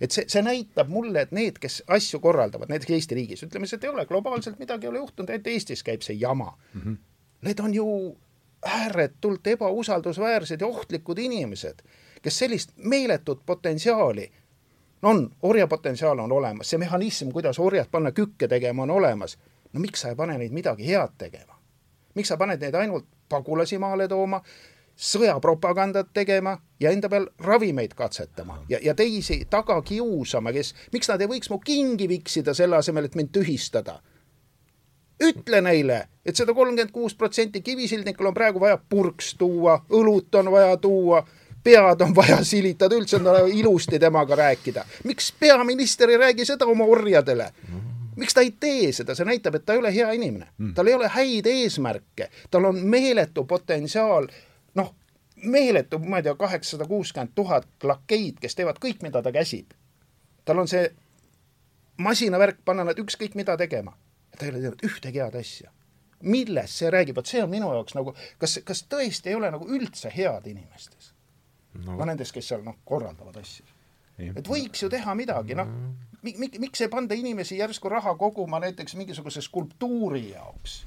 et 0.00 0.14
see, 0.14 0.26
see 0.30 0.42
näitab 0.42 0.90
mulle, 0.92 1.24
et 1.24 1.32
need, 1.32 1.58
kes 1.62 1.82
asju 1.94 2.20
korraldavad, 2.24 2.70
näiteks 2.72 2.96
Eesti 2.96 3.18
riigis, 3.18 3.44
ütleme, 3.46 3.68
see 3.70 3.80
ei 3.82 3.92
ole 3.92 4.06
globaalselt 4.06 4.58
midagi 4.58 4.88
ei 4.88 4.92
ole 4.92 5.02
juhtunud, 5.04 5.30
ainult 5.30 5.50
Eestis 5.52 5.84
käib 5.86 6.02
see 6.06 6.16
jama 6.20 6.52
mm. 6.74 6.80
-hmm. 6.80 6.96
Need 7.44 7.60
on 7.60 7.74
ju 7.74 7.86
ääretult 8.64 9.46
ebausaldusväärsed 9.46 10.60
ja 10.60 10.66
ohtlikud 10.66 11.18
inimesed, 11.18 11.82
kes 12.22 12.38
sellist 12.38 12.70
meeletut 12.76 13.46
potentsiaali 13.46 14.32
on, 15.02 15.30
orjapotentsiaal 15.42 16.18
on 16.18 16.32
olemas, 16.32 16.70
see 16.70 16.78
mehhanism, 16.78 17.28
kuidas 17.28 17.58
orjad 17.58 17.86
panna 17.90 18.12
kükke 18.12 18.48
tegema, 18.48 18.82
on 18.82 18.90
olemas. 18.90 19.38
no 19.72 19.80
miks 19.80 20.00
sa 20.00 20.08
ei 20.08 20.16
pane 20.16 20.38
neid 20.38 20.52
midagi 20.52 20.86
head 20.88 21.18
tegema? 21.18 21.58
miks 22.14 22.28
sa 22.28 22.36
paned 22.36 22.60
neid 22.60 22.74
ainult 22.74 23.06
pagulasi 23.28 23.78
maale 23.78 24.08
tooma, 24.08 24.40
sõjapropagandat 24.94 26.12
tegema 26.14 26.54
ja 26.80 26.90
enda 26.94 27.08
peal 27.10 27.26
ravimeid 27.42 27.94
katsetama 27.98 28.60
ja, 28.68 28.78
ja 28.82 28.94
teisi 28.94 29.40
taga 29.50 29.80
kiusama, 29.82 30.52
kes, 30.52 30.74
miks 30.92 31.10
nad 31.10 31.20
ei 31.20 31.30
võiks 31.30 31.50
mu 31.50 31.58
kingi 31.58 32.08
viksida 32.08 32.54
selle 32.54 32.78
asemel, 32.78 33.08
et 33.08 33.18
mind 33.18 33.32
tühistada 33.34 33.98
ütle 35.22 35.60
neile, 35.60 36.08
et 36.26 36.36
seda 36.36 36.54
kolmkümmend 36.54 36.92
kuus 36.92 37.14
protsenti 37.14 37.62
kivisildnikul 37.62 38.26
on 38.26 38.34
praegu 38.34 38.60
vaja 38.60 38.78
purks 38.88 39.34
tuua, 39.38 39.78
õlut 39.90 40.34
on 40.34 40.50
vaja 40.52 40.76
tuua, 40.76 41.22
pead 41.64 42.00
on 42.00 42.14
vaja 42.16 42.40
silitada, 42.44 42.96
üldse 42.96 43.16
on 43.16 43.24
vaja 43.24 43.46
ilusti 43.46 43.98
temaga 43.98 44.36
rääkida. 44.36 44.84
miks 45.04 45.32
peaminister 45.40 46.10
ei 46.10 46.16
räägi 46.16 46.44
seda 46.44 46.66
oma 46.66 46.84
orjadele? 46.84 47.52
miks 48.16 48.34
ta 48.34 48.40
ei 48.40 48.54
tee 48.60 48.92
seda, 48.92 49.14
see 49.14 49.26
näitab, 49.26 49.54
et 49.54 49.64
ta 49.66 49.72
ei 49.72 49.78
ole 49.78 49.94
hea 49.94 50.10
inimene, 50.12 50.46
mm. 50.58 50.74
tal 50.74 50.86
ei 50.86 50.94
ole 50.94 51.08
häid 51.08 51.46
eesmärke, 51.46 52.28
tal 52.50 52.64
on 52.64 52.78
meeletu 52.78 53.44
potentsiaal, 53.44 54.28
noh, 54.74 54.94
meeletu, 55.42 55.98
ma 55.98 56.20
ei 56.20 56.22
tea, 56.22 56.34
kaheksasada 56.38 56.86
kuuskümmend 56.86 57.34
tuhat 57.34 57.66
lakeid, 57.82 58.38
kes 58.40 58.54
teevad 58.54 58.78
kõik, 58.78 59.02
mida 59.02 59.22
ta 59.22 59.32
käsib. 59.32 59.74
tal 60.44 60.58
on 60.58 60.68
see 60.68 60.92
masinavärk 61.96 62.58
panna 62.64 62.84
nad 62.84 62.98
ükskõik 62.98 63.34
mida 63.34 63.56
tegema 63.56 63.96
ta 64.38 64.46
ei 64.46 64.52
ole 64.52 64.62
teinud 64.62 64.84
ühtegi 64.88 65.22
head 65.22 65.38
asja. 65.40 65.70
millest 66.24 66.80
see 66.80 66.90
räägib, 66.90 67.16
vot 67.16 67.28
see 67.28 67.42
on 67.44 67.50
minu 67.52 67.68
jaoks 67.74 67.96
nagu, 67.98 68.14
kas, 68.40 68.58
kas 68.64 68.84
tõesti 68.88 69.32
ei 69.32 69.38
ole 69.38 69.50
nagu 69.52 69.68
üldse 69.68 70.12
head 70.14 70.46
inimestes 70.50 71.12
no.? 71.84 71.98
ka 71.98 72.08
nendes, 72.08 72.32
kes 72.32 72.48
seal 72.52 72.64
noh, 72.64 72.78
korraldavad 72.88 73.36
asju. 73.42 73.66
et 74.24 74.48
võiks 74.48 74.82
ju 74.84 74.88
teha 74.92 75.14
midagi, 75.18 75.58
noh, 75.58 75.68
mik-, 76.24 76.58
miks 76.62 76.84
ei 76.84 76.92
panda 76.92 77.18
inimesi 77.18 77.58
järsku 77.60 77.92
raha 77.92 78.14
koguma 78.20 78.62
näiteks 78.64 78.96
mingisuguse 79.00 79.42
skulptuuri 79.44 80.30
jaoks 80.30 80.82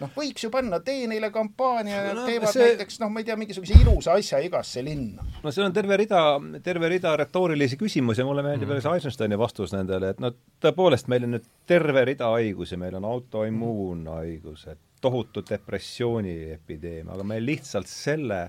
noh, 0.00 0.10
võiks 0.16 0.44
ju 0.46 0.50
panna, 0.52 0.80
tee 0.84 1.06
neile 1.10 1.30
kampaania 1.34 2.00
ja 2.08 2.14
no, 2.16 2.24
teevad 2.28 2.54
see... 2.54 2.70
näiteks 2.72 3.00
noh, 3.02 3.12
ma 3.12 3.22
ei 3.22 3.28
tea, 3.28 3.36
mingisuguse 3.40 3.78
ilusa 3.80 4.16
asja 4.18 4.40
igasse 4.44 4.84
linna. 4.86 5.26
no 5.42 5.52
seal 5.54 5.68
on 5.68 5.76
terve 5.76 5.98
rida, 6.00 6.22
terve 6.64 6.90
rida 6.92 7.14
retoorilisi 7.20 7.78
küsimusi, 7.80 8.26
mulle 8.26 8.44
meeldib 8.46 8.70
mm. 8.70 8.84
see 8.84 8.98
Eisensteini 9.00 9.38
vastus 9.40 9.74
nendele, 9.76 10.14
et 10.14 10.22
no 10.22 10.32
tõepoolest, 10.64 11.10
meil 11.12 11.28
on 11.28 11.36
nüüd 11.36 11.48
terve 11.70 12.04
rida 12.10 12.32
haigusi, 12.34 12.78
meil 12.80 12.98
on 13.00 13.08
autoimmuunhaigused, 13.12 14.82
tohutu 15.04 15.44
depressiooni 15.48 16.36
epideemia, 16.54 17.12
aga 17.16 17.26
meil 17.34 17.44
lihtsalt 17.46 17.90
selle 17.90 18.46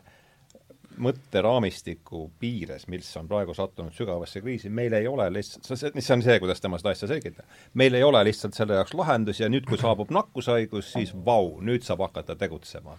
mõtteraamistiku 1.01 2.25
piires, 2.39 2.87
mis 2.91 3.07
on 3.19 3.27
praegu 3.29 3.53
sattunud 3.55 3.95
sügavasse 3.95 4.41
kriisi, 4.43 4.69
meil 4.73 4.93
ei 4.97 5.07
ole 5.07 5.27
lihtsalt, 5.33 5.67
see 5.67 6.15
on 6.15 6.23
see, 6.25 6.37
kuidas 6.41 6.63
tema 6.63 6.79
seda 6.81 6.93
asja 6.95 7.09
selgitab, 7.11 7.47
meil 7.79 7.97
ei 7.97 8.05
ole 8.05 8.23
lihtsalt 8.27 8.57
selle 8.57 8.79
jaoks 8.79 8.95
lahendusi 8.97 9.43
ja 9.43 9.51
nüüd, 9.51 9.67
kui 9.69 9.79
saabub 9.81 10.13
nakkushaigus, 10.15 10.93
siis 10.95 11.13
vau, 11.27 11.55
nüüd 11.65 11.85
saab 11.85 12.05
hakata 12.07 12.37
tegutsema. 12.39 12.97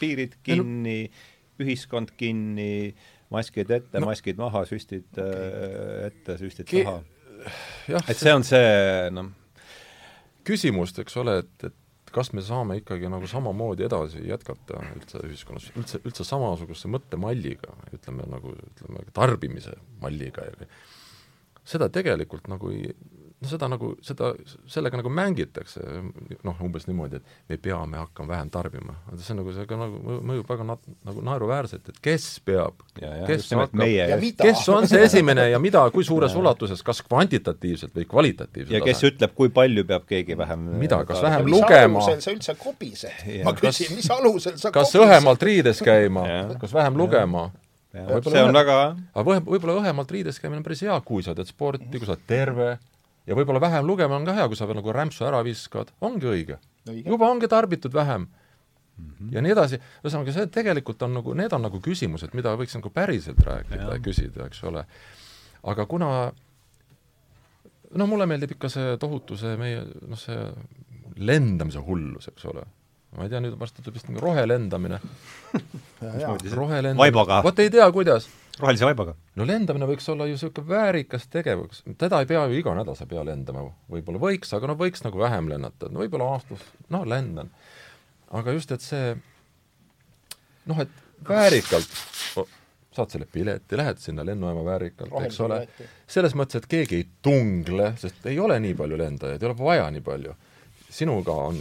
piirid 0.00 0.38
kinni, 0.42 1.10
ühiskond 1.62 2.14
kinni, 2.18 2.94
maskid 3.32 3.70
ette 3.70 4.00
no., 4.00 4.10
maskid 4.10 4.40
maha, 4.40 4.64
süstid 4.68 5.22
äh, 5.22 6.08
ette, 6.08 6.38
süstid 6.40 6.68
taha. 6.70 7.00
et 8.08 8.18
see 8.18 8.34
on 8.34 8.46
see, 8.46 8.68
noh 9.14 9.32
küsimust, 10.44 11.00
eks 11.02 11.16
ole, 11.20 11.38
et, 11.44 11.66
et 11.68 11.76
kas 12.14 12.30
me 12.32 12.42
saame 12.46 12.78
ikkagi 12.80 13.10
nagu 13.10 13.28
samamoodi 13.30 13.86
edasi 13.88 14.22
jätkata 14.28 14.82
üldse 14.94 15.22
ühiskonnas, 15.26 15.70
üldse, 15.78 16.00
üldse 16.06 16.26
samasuguse 16.26 16.90
mõttemalliga, 16.92 17.74
ütleme 17.96 18.28
nagu, 18.30 18.54
ütleme 18.70 19.02
tarbimise 19.16 19.74
malliga? 20.02 20.46
Seda 21.66 21.88
tegelikult 21.92 22.46
nagu 22.52 22.70
ei, 22.74 22.92
no 23.42 23.50
seda 23.50 23.68
nagu, 23.68 23.90
seda, 24.04 24.30
sellega 24.70 24.98
nagu 24.98 25.10
mängitakse, 25.12 25.82
noh, 26.46 26.60
umbes 26.64 26.86
niimoodi, 26.88 27.20
et 27.20 27.50
me 27.52 27.58
peame 27.60 27.98
hakkama 28.00 28.32
vähem 28.34 28.50
tarbima. 28.52 28.94
see 29.16 29.34
on 29.34 29.40
nagu, 29.42 29.54
see 29.56 29.66
ka 29.68 29.78
nagu 29.78 30.18
mõjub 30.30 30.50
väga 30.50 30.66
nat-, 30.68 30.86
nagu 31.06 31.24
naeruväärselt, 31.28 31.90
et 31.92 32.00
kes 32.04 32.28
peab, 32.46 32.84
kes 32.94 33.50
hakkab, 33.52 34.28
kes 34.40 34.62
on 34.72 34.88
see 34.90 35.02
esimene 35.08 35.48
ja 35.50 35.60
mida, 35.62 35.82
kui 35.94 36.06
suures 36.06 36.36
ulatuses, 36.38 36.84
kas 36.86 37.02
kvantitatiivselt 37.04 37.94
või 37.98 38.08
kvalitatiivselt. 38.10 38.76
ja 38.76 38.84
kes 38.84 39.00
tasand. 39.00 39.12
ütleb, 39.12 39.34
kui 39.42 39.52
palju 39.54 39.86
peab 39.90 40.06
keegi 40.08 40.38
vähem 40.38 40.70
mida, 40.80 41.02
kas 41.08 41.20
vähem 41.24 41.50
lugema? 41.50 41.98
mis 41.98 42.08
alusel 42.08 42.24
sa 42.24 42.36
üldse 42.36 42.56
kobised? 42.60 43.28
ma 43.44 43.56
küsin, 43.58 43.92
mis 43.98 44.08
alusel 44.14 44.56
sa 44.56 44.72
kas 44.72 44.94
kobised? 44.94 45.04
õhemalt 45.04 45.46
riides 45.50 45.84
käima, 45.84 46.24
kas 46.62 46.74
vähem 46.76 46.96
lugema? 47.02 47.50
see 47.94 48.42
on 48.42 48.56
väga 48.56 48.78
aga 49.14 49.38
võib-olla 49.44 49.78
õhemalt 49.82 50.10
riides 50.10 50.40
käimine 50.42 50.62
on 50.62 50.66
päris 50.66 50.82
hea, 50.82 50.96
kui 51.06 51.22
sa 51.22 51.34
teed 51.36 51.50
sporti, 51.50 51.92
kui 51.92 52.08
sa 52.08 52.16
oled 52.16 52.24
terve, 52.26 52.70
ja 53.26 53.36
võib-olla 53.36 53.60
vähem 53.62 53.86
lugema 53.88 54.18
on 54.18 54.26
ka 54.28 54.36
hea, 54.36 54.46
kui 54.50 54.58
sa 54.58 54.68
veel 54.68 54.80
nagu 54.80 54.94
rämpsu 54.94 55.26
ära 55.28 55.42
viskad, 55.46 55.92
ongi 56.04 56.28
õige. 56.30 56.58
juba 57.04 57.30
ongi 57.30 57.48
tarbitud 57.48 57.94
vähem 57.94 58.26
mm. 58.26 59.10
-hmm. 59.10 59.32
ja 59.32 59.42
nii 59.42 59.52
edasi, 59.52 59.80
ühesõnaga 60.04 60.32
see 60.32 60.46
tegelikult 60.46 61.02
on 61.02 61.14
nagu, 61.14 61.34
need 61.34 61.52
on 61.52 61.62
nagu 61.62 61.80
küsimused, 61.80 62.34
mida 62.34 62.56
võiks 62.56 62.76
nagu 62.76 62.90
päriselt 62.90 63.40
rääkida 63.40 63.92
ja 63.92 63.98
küsida, 63.98 64.46
eks 64.46 64.64
ole. 64.64 64.84
aga 65.62 65.86
kuna 65.86 66.32
no 67.94 68.06
mulle 68.06 68.26
meeldib 68.26 68.56
ikka 68.56 68.68
see 68.68 68.96
tohutu 69.00 69.36
see 69.36 69.56
meie 69.56 69.84
noh, 70.08 70.18
see 70.18 70.52
lendamise 71.16 71.78
hullus, 71.78 72.28
eks 72.28 72.44
ole. 72.44 72.64
ma 73.16 73.24
ei 73.24 73.30
tea, 73.30 73.40
nüüd 73.40 73.58
varsti 73.58 73.82
tuleb 73.82 73.94
vist 73.94 74.08
mingi 74.08 74.20
rohelendamine 74.20 75.00
rohelendamine, 76.60 77.42
vot 77.42 77.58
ei 77.58 77.70
tea, 77.70 77.90
kuidas 77.92 78.28
rohelise 78.60 78.86
vaibaga? 78.86 79.14
no 79.38 79.46
lendamine 79.48 79.88
võiks 79.88 80.08
olla 80.12 80.26
ju 80.28 80.36
niisugune 80.36 80.68
väärikas 80.70 81.28
tegevus, 81.32 81.82
teda 82.00 82.22
ei 82.22 82.30
pea 82.30 82.44
ju 82.48 82.58
iga 82.60 82.74
nädal 82.76 82.96
sa 82.98 83.06
pea 83.10 83.24
lendama, 83.26 83.66
võib-olla 83.90 84.22
võiks, 84.22 84.52
aga 84.56 84.70
no 84.70 84.78
võiks 84.80 85.04
nagu 85.06 85.20
vähem 85.22 85.48
lennata, 85.52 85.90
no 85.90 86.02
võib-olla 86.04 86.34
aastas, 86.36 86.66
noh, 86.94 87.06
lendan. 87.08 87.50
aga 88.34 88.54
just, 88.56 88.74
et 88.74 88.84
see 88.84 89.14
noh, 90.70 90.84
et 90.84 91.02
väärikalt 91.28 91.98
oh, 92.40 92.48
saad 92.94 93.10
selle 93.10 93.26
pileti, 93.30 93.76
lähed 93.76 93.98
sinna 94.02 94.24
lennujaama 94.26 94.64
väärikalt, 94.66 95.14
eks 95.26 95.40
ole, 95.44 95.64
selles 96.10 96.36
mõttes, 96.38 96.62
et 96.62 96.70
keegi 96.70 97.00
ei 97.00 97.08
tungle, 97.22 97.94
sest 98.00 98.26
ei 98.30 98.38
ole 98.40 98.60
nii 98.62 98.76
palju 98.78 98.98
lendajaid, 99.00 99.42
ei 99.42 99.50
ole 99.50 99.58
vaja 99.58 99.88
nii 99.94 100.04
palju. 100.04 100.36
sinuga 100.94 101.34
on, 101.50 101.58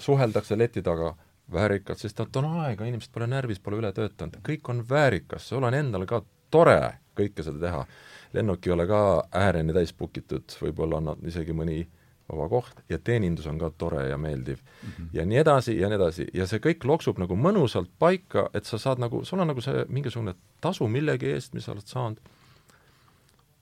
suheldakse 0.00 0.56
leti 0.58 0.82
taga 0.82 1.12
väärikalt, 1.52 1.98
sest 1.98 2.20
et 2.20 2.36
on 2.36 2.48
aega, 2.64 2.86
inimesed 2.88 3.12
pole 3.12 3.26
närvis, 3.30 3.60
pole 3.60 3.80
üle 3.82 3.92
töötanud, 3.92 4.40
kõik 4.46 4.70
on 4.72 4.84
väärikas, 4.88 5.48
sul 5.48 5.64
on 5.64 5.74
endal 5.74 6.06
ka 6.08 6.22
tore 6.50 6.98
kõike 7.18 7.44
seda 7.46 7.60
teha. 7.60 7.86
lennuk 8.34 8.66
ei 8.66 8.72
ole 8.72 8.86
ka 8.86 9.00
ääreni 9.30 9.72
täis 9.72 9.92
book 9.94 10.16
itud, 10.18 10.56
võib-olla 10.60 10.98
on 10.98 11.28
isegi 11.28 11.54
mõni 11.54 11.84
vaba 12.28 12.48
koht 12.48 12.80
ja 12.88 12.98
teenindus 12.98 13.46
on 13.46 13.58
ka 13.60 13.70
tore 13.78 14.08
ja 14.08 14.16
meeldiv 14.18 14.58
mm. 14.58 14.90
-hmm. 14.90 15.08
ja 15.12 15.26
nii 15.26 15.38
edasi 15.38 15.78
ja 15.80 15.88
nii 15.88 15.96
edasi 15.96 16.26
ja 16.34 16.46
see 16.46 16.58
kõik 16.58 16.84
loksub 16.84 17.18
nagu 17.18 17.36
mõnusalt 17.36 17.90
paika, 17.98 18.48
et 18.54 18.64
sa 18.64 18.78
saad 18.78 18.98
nagu, 18.98 19.24
sul 19.24 19.40
on 19.40 19.46
nagu 19.46 19.60
see 19.60 19.84
mingisugune 19.88 20.34
tasu 20.60 20.88
millegi 20.88 21.26
eest, 21.26 21.54
mis 21.54 21.64
sa 21.64 21.72
oled 21.72 21.86
saanud. 21.86 22.20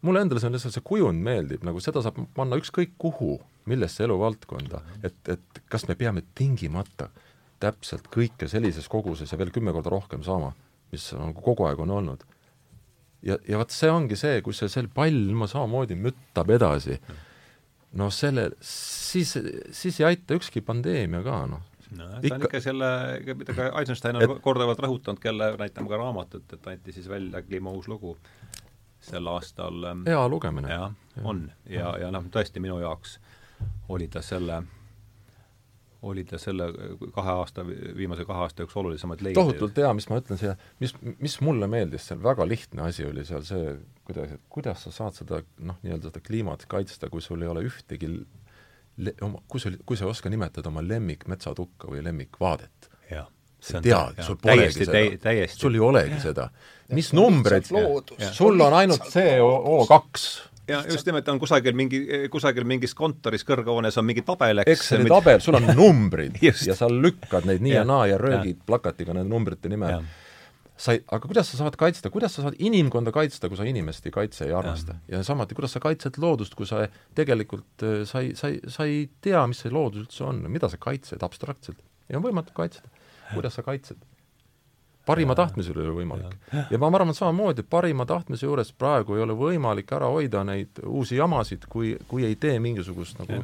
mulle 0.03 0.21
endale 0.21 0.41
see 0.41 0.47
on 0.47 0.53
lihtsalt, 0.53 0.75
see 0.75 0.85
kujund 0.85 1.23
meeldib, 1.23 1.65
nagu 1.65 1.81
seda 1.81 2.03
saab 2.03 2.17
panna 2.35 2.57
ükskõik 2.57 2.95
kuhu, 2.99 3.41
millesse 3.67 4.05
eluvaldkonda, 4.05 4.81
et, 5.03 5.29
et 5.29 5.63
kas 5.69 5.89
me 5.89 5.95
peame 5.95 6.23
tingimata 6.35 7.09
täpselt 7.63 8.09
kõike 8.13 8.49
sellises 8.51 8.89
koguses 8.91 9.33
ja 9.33 9.39
veel 9.41 9.53
kümme 9.55 9.75
korda 9.75 9.93
rohkem 9.95 10.25
saama, 10.27 10.53
mis 10.93 11.09
nagu 11.17 11.45
kogu 11.45 11.67
aeg 11.69 11.83
on 11.85 11.93
olnud. 11.99 12.25
ja, 13.23 13.39
ja 13.49 13.61
vot 13.61 13.75
see 13.75 13.91
ongi 13.91 14.19
see, 14.19 14.41
kus 14.45 14.63
see, 14.63 14.71
see 14.73 14.89
pall 14.95 15.15
ilma 15.31 15.49
samamoodi 15.51 15.99
müttab 15.99 16.51
edasi, 16.51 16.99
no 17.99 18.11
selle, 18.11 18.51
siis, 18.67 19.37
siis 19.71 20.01
ei 20.01 20.13
aita 20.13 20.39
ükski 20.39 20.65
pandeemia 20.67 21.23
ka, 21.27 21.43
noh. 21.51 21.63
no 21.99 22.09
see 22.17 22.27
ikka. 22.29 22.39
on 22.39 22.49
ikka 22.49 22.63
selle, 22.65 22.91
mida 23.39 23.57
ka 23.57 23.71
Eisenstein 23.81 24.19
on 24.19 24.27
et, 24.27 24.37
korduvalt 24.45 24.83
rõhutanud, 24.83 25.23
kelle, 25.23 25.53
näitame 25.61 25.93
ka 25.93 26.01
raamatut, 26.03 26.59
et 26.59 26.73
anti 26.75 26.95
siis 26.97 27.09
välja 27.11 27.45
Kliima 27.47 27.75
uus 27.75 27.89
lugu 27.93 28.17
sel 29.03 29.27
aastal. 29.27 29.83
Ähm, 29.91 30.05
hea 30.07 30.29
lugemine. 30.29 30.71
jah, 30.71 30.93
on 31.25 31.47
ja, 31.71 31.97
ja 32.01 32.11
noh, 32.15 32.27
tõesti 32.33 32.63
minu 32.63 32.79
jaoks 32.83 33.19
oli 33.93 34.09
ta 34.11 34.23
selle 34.23 34.63
oli 36.03 36.25
ta 36.27 36.39
selle 36.41 36.67
kahe 37.15 37.35
aasta, 37.39 37.65
viimase 37.97 38.27
kahe 38.27 38.45
aasta 38.45 38.67
üks 38.67 38.75
olulisemaid 38.79 39.23
leide. 39.23 39.39
tohutult 39.39 39.77
hea, 39.79 39.91
mis 39.95 40.09
ma 40.11 40.19
ütlen 40.19 40.41
siia, 40.41 40.55
mis, 40.83 40.95
mis 41.23 41.37
mulle 41.45 41.69
meeldis 41.71 42.09
seal, 42.11 42.23
väga 42.23 42.47
lihtne 42.49 42.87
asi 42.89 43.07
oli 43.07 43.25
seal 43.29 43.45
see, 43.47 43.77
kuidas, 44.09 44.35
et 44.37 44.43
kuidas 44.53 44.87
sa 44.87 44.95
saad 44.95 45.19
seda 45.21 45.43
noh, 45.63 45.79
nii-öelda 45.85 46.11
seda 46.11 46.25
kliimat 46.27 46.67
kaitsta, 46.71 47.11
kui 47.13 47.23
sul 47.25 47.45
ei 47.45 47.51
ole 47.53 47.65
ühtegi 47.69 48.11
le-, 48.11 49.15
oma, 49.23 49.43
kui 49.49 49.63
sul, 49.63 49.79
kui 49.87 49.99
sa 49.99 50.09
ei 50.09 50.15
oska 50.15 50.33
nimetada 50.33 50.73
oma 50.73 50.83
lemmikmetsatukka 50.87 51.91
või 51.93 52.03
lemmikvaadet. 52.09 52.91
sa 53.63 53.79
tead, 53.79 54.19
sul 54.27 54.41
polegi 54.43 54.83
seda, 54.83 55.05
sul 55.55 55.77
ei 55.79 55.83
olegi 55.87 56.17
seda. 56.19 56.49
mis 56.99 57.13
numbreid, 57.15 57.69
sul 58.35 58.59
on 58.61 58.75
ainult 58.75 59.07
CO 59.07 59.85
kaks 59.87 60.25
ja 60.69 60.83
just 60.91 61.07
nimelt 61.07 61.29
on 61.29 61.41
kusagil 61.43 61.75
mingi, 61.77 62.01
kusagil 62.31 62.67
mingis 62.69 62.95
kontoris 62.99 63.45
kõrghoones 63.47 63.97
on 63.99 64.07
mingi 64.07 64.25
tabel, 64.27 64.63
eks. 64.63 64.73
Exceli 64.75 65.11
tabel, 65.11 65.41
sul 65.43 65.59
on 65.59 65.71
numbrid 65.79 66.39
ja 66.43 66.77
sa 66.79 66.91
lükkad 66.91 67.49
neid 67.49 67.65
nii 67.65 67.75
ja, 67.75 67.81
ja 67.83 67.89
naa 67.89 68.05
ja 68.11 68.19
röögid 68.21 68.61
ja. 68.61 68.67
plakatiga 68.69 69.17
nende 69.17 69.31
numbrite 69.33 69.73
nimel. 69.73 70.05
sa 70.83 70.97
ei, 70.97 71.03
aga 71.07 71.27
kuidas 71.27 71.51
sa 71.53 71.61
saad 71.61 71.77
kaitsta, 71.79 72.11
kuidas 72.15 72.37
sa 72.37 72.47
saad 72.47 72.59
inimkonda 72.63 73.13
kaitsta, 73.15 73.51
kui 73.51 73.59
sa 73.59 73.67
inimest 73.69 74.07
ei 74.07 74.15
kaitse, 74.15 74.47
ei 74.49 74.55
armasta? 74.57 74.97
ja 75.11 75.23
samuti, 75.27 75.59
kuidas 75.59 75.75
sa 75.77 75.83
kaitsed 75.83 76.19
loodust, 76.23 76.57
kui 76.59 76.69
sa 76.69 76.87
tegelikult, 77.19 77.71
äh, 77.83 78.03
sa 78.09 78.23
ei, 78.23 78.35
sa 78.39 78.51
ei, 78.53 78.63
sa 78.71 78.87
ei 78.89 79.05
tea, 79.23 79.43
mis 79.51 79.65
see 79.65 79.75
loodus 79.75 80.07
üldse 80.07 80.27
on, 80.31 80.45
mida 80.51 80.71
sa 80.71 80.81
kaitsed 80.83 81.23
abstraktselt. 81.27 81.83
ja 82.09 82.19
on 82.19 82.27
võimatu 82.27 82.55
kaitsta. 82.57 82.91
kuidas 83.35 83.59
sa 83.59 83.67
kaitsed? 83.67 84.01
Parima 85.07 85.37
tahtmise 85.39 85.73
üle 85.75 85.85
ei 85.85 85.91
ole 85.91 85.99
võimalik. 86.03 86.35
ja 86.71 86.81
ma 86.81 86.91
arvan 86.93 87.15
samamoodi, 87.17 87.67
parima 87.69 88.07
tahtmise 88.09 88.47
juures 88.47 88.73
praegu 88.79 89.19
ei 89.19 89.27
ole 89.27 89.37
võimalik 89.39 89.93
ära 89.97 90.11
hoida 90.13 90.45
neid 90.47 90.83
uusi 90.87 91.19
jamasid, 91.19 91.69
kui, 91.71 91.97
kui 92.09 92.27
ei 92.29 92.37
tee 92.41 92.59
mingisugust 92.63 93.19
nagu 93.23 93.43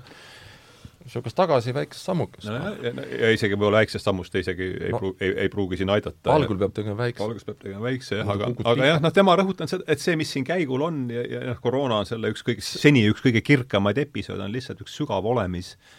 niisugust 1.09 1.37
tagasi 1.39 1.73
väiksest 1.73 2.11
sammukest 2.11 2.49
no,. 2.51 2.73
Ja, 2.85 2.93
ja 3.23 3.31
isegi 3.33 3.57
võib-olla 3.57 3.81
väiksest 3.81 4.05
sammust 4.05 4.35
isegi 4.37 4.67
ei 4.75 4.91
no, 4.93 5.01
pruugi, 5.01 5.25
ei, 5.25 5.35
ei 5.45 5.53
pruugi 5.53 5.79
siin 5.81 5.93
aidata. 5.95 6.35
algul 6.35 6.59
peab 6.61 6.75
tegema 6.77 6.99
väikse. 7.01 7.23
alguses 7.25 7.49
peab 7.49 7.63
tegema 7.63 7.87
väikse 7.87 8.19
jah, 8.21 8.33
aga, 8.35 8.51
aga 8.73 8.91
jah, 8.93 9.01
noh, 9.05 9.15
tema 9.15 9.37
rõhutanud 9.41 9.73
seda, 9.73 9.87
et 9.89 10.03
see, 10.05 10.19
mis 10.21 10.35
siin 10.35 10.45
käigul 10.49 10.85
on 10.85 11.07
ja, 11.15 11.25
ja 11.33 11.47
noh, 11.53 11.63
koroona 11.65 12.03
on 12.03 12.11
selle 12.11 12.35
üks 12.35 12.45
kõige, 12.47 12.67
seni 12.67 13.07
üks 13.09 13.25
kõige 13.25 13.43
kirkamaid 13.47 14.03
episoode, 14.05 14.45
on 14.45 14.53
lihtsalt 14.55 14.85
üks 14.85 14.99
sügav 15.01 15.27
olemis 15.33 15.75
äh, 15.77 15.97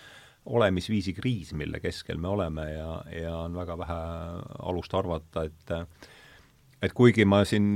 olemisviisi 0.49 1.13
kriis, 1.13 1.53
mille 1.53 1.79
keskel 1.79 2.17
me 2.17 2.27
oleme 2.27 2.65
ja, 2.71 2.93
ja 3.13 3.35
on 3.45 3.57
väga 3.57 3.77
vähe 3.77 3.99
alust 4.71 4.93
arvata, 4.97 5.45
et 5.45 5.75
et 6.81 6.93
kuigi 6.95 7.25
ma 7.27 7.43
siin 7.45 7.75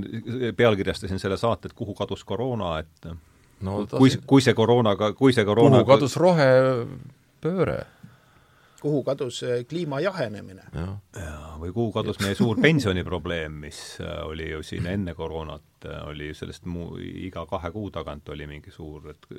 pealkirjastasin 0.57 1.19
selle 1.19 1.37
saate, 1.37 1.69
et 1.69 1.77
kuhu 1.77 1.93
kadus 1.97 2.23
koroona, 2.23 2.77
et 2.79 3.09
no, 3.61 3.83
kui, 3.97 4.13
kui 4.27 4.43
see 4.43 4.55
koroonaga, 4.57 5.11
kui 5.17 5.35
see 5.35 5.45
koroona 5.47 5.81
kuhu 5.81 5.91
kadus 5.95 6.17
rohepööre? 6.21 7.81
kuhu 8.83 9.03
kadus 9.03 9.43
äh, 9.43 9.65
kliima 9.69 9.99
jahenemine? 10.03 10.65
jaa, 10.75 11.53
või 11.59 11.71
kuhu 11.75 11.91
kadus 11.95 12.19
meie 12.23 12.35
suur 12.35 12.59
pensioniprobleem, 12.63 13.61
mis 13.65 13.79
äh, 14.03 14.17
oli 14.27 14.49
ju 14.51 14.63
siin 14.65 14.87
enne 14.91 15.15
koroonat, 15.15 15.87
äh, 15.87 16.01
oli 16.09 16.33
sellest 16.35 16.67
muu, 16.67 16.97
iga 16.99 17.45
kahe 17.49 17.71
kuu 17.71 17.91
tagant 17.95 18.29
oli 18.35 18.47
mingi 18.49 18.73
suur, 18.75 19.13
et 19.13 19.29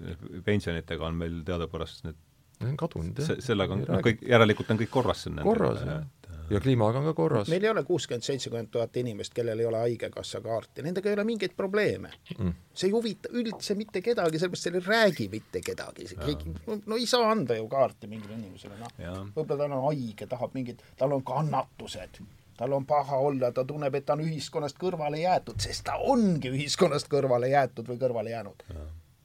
pensionitega 0.46 1.10
on 1.10 1.20
meil 1.20 1.42
teadupärast 1.44 2.06
need 2.08 2.20
on 2.62 2.76
kadunud, 2.76 3.22
jah. 3.22 3.40
sellega 3.42 3.76
on, 3.76 3.86
noh, 3.88 4.02
kõik, 4.04 4.22
järelikult 4.28 4.74
on 4.74 4.82
kõik 4.82 4.92
korras 4.92 5.24
siin 5.26 5.40
korras, 5.44 5.80
jah. 5.86 6.04
ja 6.52 6.60
kliimaga 6.62 7.00
on 7.00 7.08
ka 7.10 7.14
korras. 7.18 7.50
meil 7.52 7.66
ei 7.66 7.72
ole 7.72 7.84
kuuskümmend, 7.88 8.26
seitsekümmend 8.26 8.70
tuhat 8.74 8.96
inimest, 9.00 9.34
kellel 9.36 9.62
ei 9.62 9.66
ole 9.70 9.82
Haigekassa 9.84 10.40
kaarti, 10.44 10.84
nendega 10.86 11.10
ei 11.10 11.18
ole 11.18 11.26
mingeid 11.28 11.56
probleeme 11.56 12.12
mm.. 12.36 12.54
see 12.74 12.90
ei 12.90 12.94
huvita 12.94 13.32
üldse 13.32 13.76
mitte 13.78 14.04
kedagi, 14.04 14.40
sellepärast 14.42 14.68
seal 14.68 14.78
ei 14.80 14.86
räägi 14.86 15.28
mitte 15.32 15.64
kedagi, 15.64 16.08
keegi, 16.14 16.54
no 16.86 17.00
ei 17.00 17.10
saa 17.10 17.32
anda 17.32 17.58
ju 17.58 17.66
kaarti 17.72 18.10
mingile 18.10 18.38
inimesele, 18.38 18.78
noh. 18.80 18.96
võib-olla 19.34 19.66
ta 19.66 19.68
on 19.70 19.90
haige, 19.90 20.30
tahab 20.30 20.56
mingit, 20.56 20.86
tal 21.00 21.16
on 21.16 21.26
kannatused 21.26 22.22
tal 22.56 22.72
on 22.72 22.86
paha 22.86 23.16
olla, 23.16 23.52
ta 23.52 23.64
tunneb, 23.64 23.94
et 23.94 24.06
ta 24.06 24.14
on 24.14 24.24
ühiskonnast 24.24 24.78
kõrvale 24.80 25.20
jäetud, 25.22 25.58
sest 25.62 25.84
ta 25.88 25.96
ongi 25.98 26.52
ühiskonnast 26.54 27.10
kõrvale 27.10 27.50
jäetud 27.50 27.88
või 27.90 27.98
kõrvale 28.00 28.30
jäänud. 28.34 28.62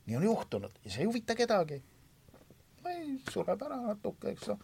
nii 0.10 0.18
on 0.18 0.24
juhtunud 0.24 0.72
ja 0.84 0.92
see 0.92 1.04
ei 1.06 1.10
huvita 1.10 1.36
kedagi. 1.36 1.82
Sureb 3.32 3.64
ära 3.68 3.80
natuke, 3.82 4.34
eks 4.34 4.52
noh, 4.52 4.60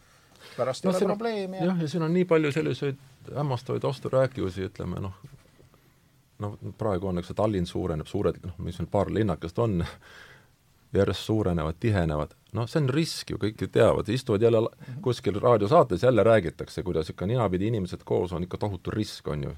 pärast 0.58 0.86
no, 0.86 0.92
ei 0.92 0.98
ole 0.98 1.16
probleemi. 1.16 1.64
jah, 1.64 1.82
ja 1.82 1.90
siin 1.90 2.06
on 2.06 2.14
nii 2.14 2.28
palju 2.30 2.52
selliseid 2.56 3.02
hämmastavaid 3.36 3.84
vasturääkivusi, 3.84 4.70
ütleme 4.70 5.02
noh, 5.04 5.18
noh, 6.44 6.56
praegu 6.78 7.10
on, 7.10 7.20
eks 7.20 7.32
see 7.32 7.40
Tallinn 7.42 7.70
suureneb, 7.70 8.08
suured, 8.10 8.40
noh, 8.46 8.56
mis 8.64 8.80
need 8.80 8.92
paar 8.92 9.12
linnakest 9.14 9.60
on, 9.60 9.84
järjest 10.96 11.28
suurenevad, 11.28 11.80
tihenevad, 11.80 12.36
noh, 12.56 12.68
see 12.72 12.84
on 12.84 12.90
risk 12.94 13.34
ju, 13.34 13.40
kõik 13.42 13.66
ju 13.66 13.70
teavad, 13.72 14.10
istuvad 14.10 14.46
jälle 14.46 14.62
kuskil 15.04 15.40
raadiosaates, 15.44 16.04
jälle 16.08 16.24
räägitakse, 16.24 16.84
kuidas 16.88 17.10
ikka 17.12 17.28
ninapidi 17.28 17.68
inimesed 17.72 18.06
koos 18.08 18.34
on 18.34 18.46
ikka 18.48 18.62
tohutu 18.62 18.94
risk, 18.96 19.28
on 19.28 19.50
ju, 19.50 19.56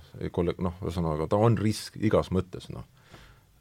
noh, 0.58 0.80
ühesõnaga 0.82 1.30
ta 1.30 1.42
on 1.42 1.58
risk 1.62 2.00
igas 2.02 2.32
mõttes, 2.34 2.72
noh 2.74 2.88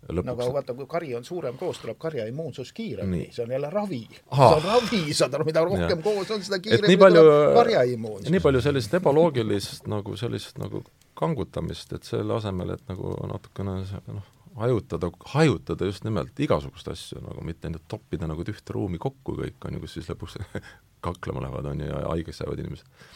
Lõpuks... 0.06 0.26
no 0.26 0.34
aga 0.36 0.46
vaata, 0.54 0.74
kui 0.78 0.86
kari 0.90 1.14
on 1.18 1.24
suurem 1.26 1.56
koos, 1.58 1.80
tuleb 1.82 1.98
karja 1.98 2.26
immuunsus 2.30 2.70
kiiremini, 2.76 3.30
see 3.34 3.42
on 3.44 3.54
jälle 3.56 3.70
ravi. 3.72 4.02
see 4.12 4.46
on 4.46 4.62
ravi, 4.64 5.02
saad 5.18 5.34
aru, 5.34 5.48
mida 5.48 5.64
rohkem 5.66 5.96
ja. 5.96 6.02
koos 6.04 6.30
on, 6.30 6.44
seda 6.46 6.60
kiiremini 6.62 7.00
palju, 7.00 7.24
tuleb 7.24 7.58
karja 7.58 7.82
immuunsus. 7.96 8.30
nii 8.34 8.44
palju 8.44 8.62
sellist 8.68 8.94
ebaloogilist 9.00 9.90
nagu 9.90 10.16
sellist 10.20 10.62
nagu 10.62 10.84
kangutamist, 11.16 11.92
et 11.96 12.06
selle 12.06 12.36
asemel, 12.36 12.74
et 12.76 12.90
nagu 12.90 13.14
natukene 13.30 13.78
noh, 14.12 14.32
hajutada, 14.60 15.10
hajutada 15.32 15.88
just 15.88 16.04
nimelt 16.04 16.40
igasuguseid 16.40 16.92
asju, 16.92 17.20
nagu 17.24 17.44
mitte 17.46 17.70
nüüd 17.72 17.84
toppida 17.90 18.28
nagu 18.30 18.44
ühte 18.44 18.76
ruumi 18.76 19.00
kokku 19.02 19.36
kõik, 19.40 19.58
on 19.68 19.76
ju, 19.76 19.84
kus 19.84 19.96
siis 19.98 20.10
lõpuks 20.12 20.38
kaklema 21.06 21.44
lähevad, 21.44 21.70
on 21.72 21.84
ju, 21.84 21.92
ja 21.92 22.02
haigeks 22.10 22.42
jäävad 22.42 22.64
inimesed. 22.64 23.06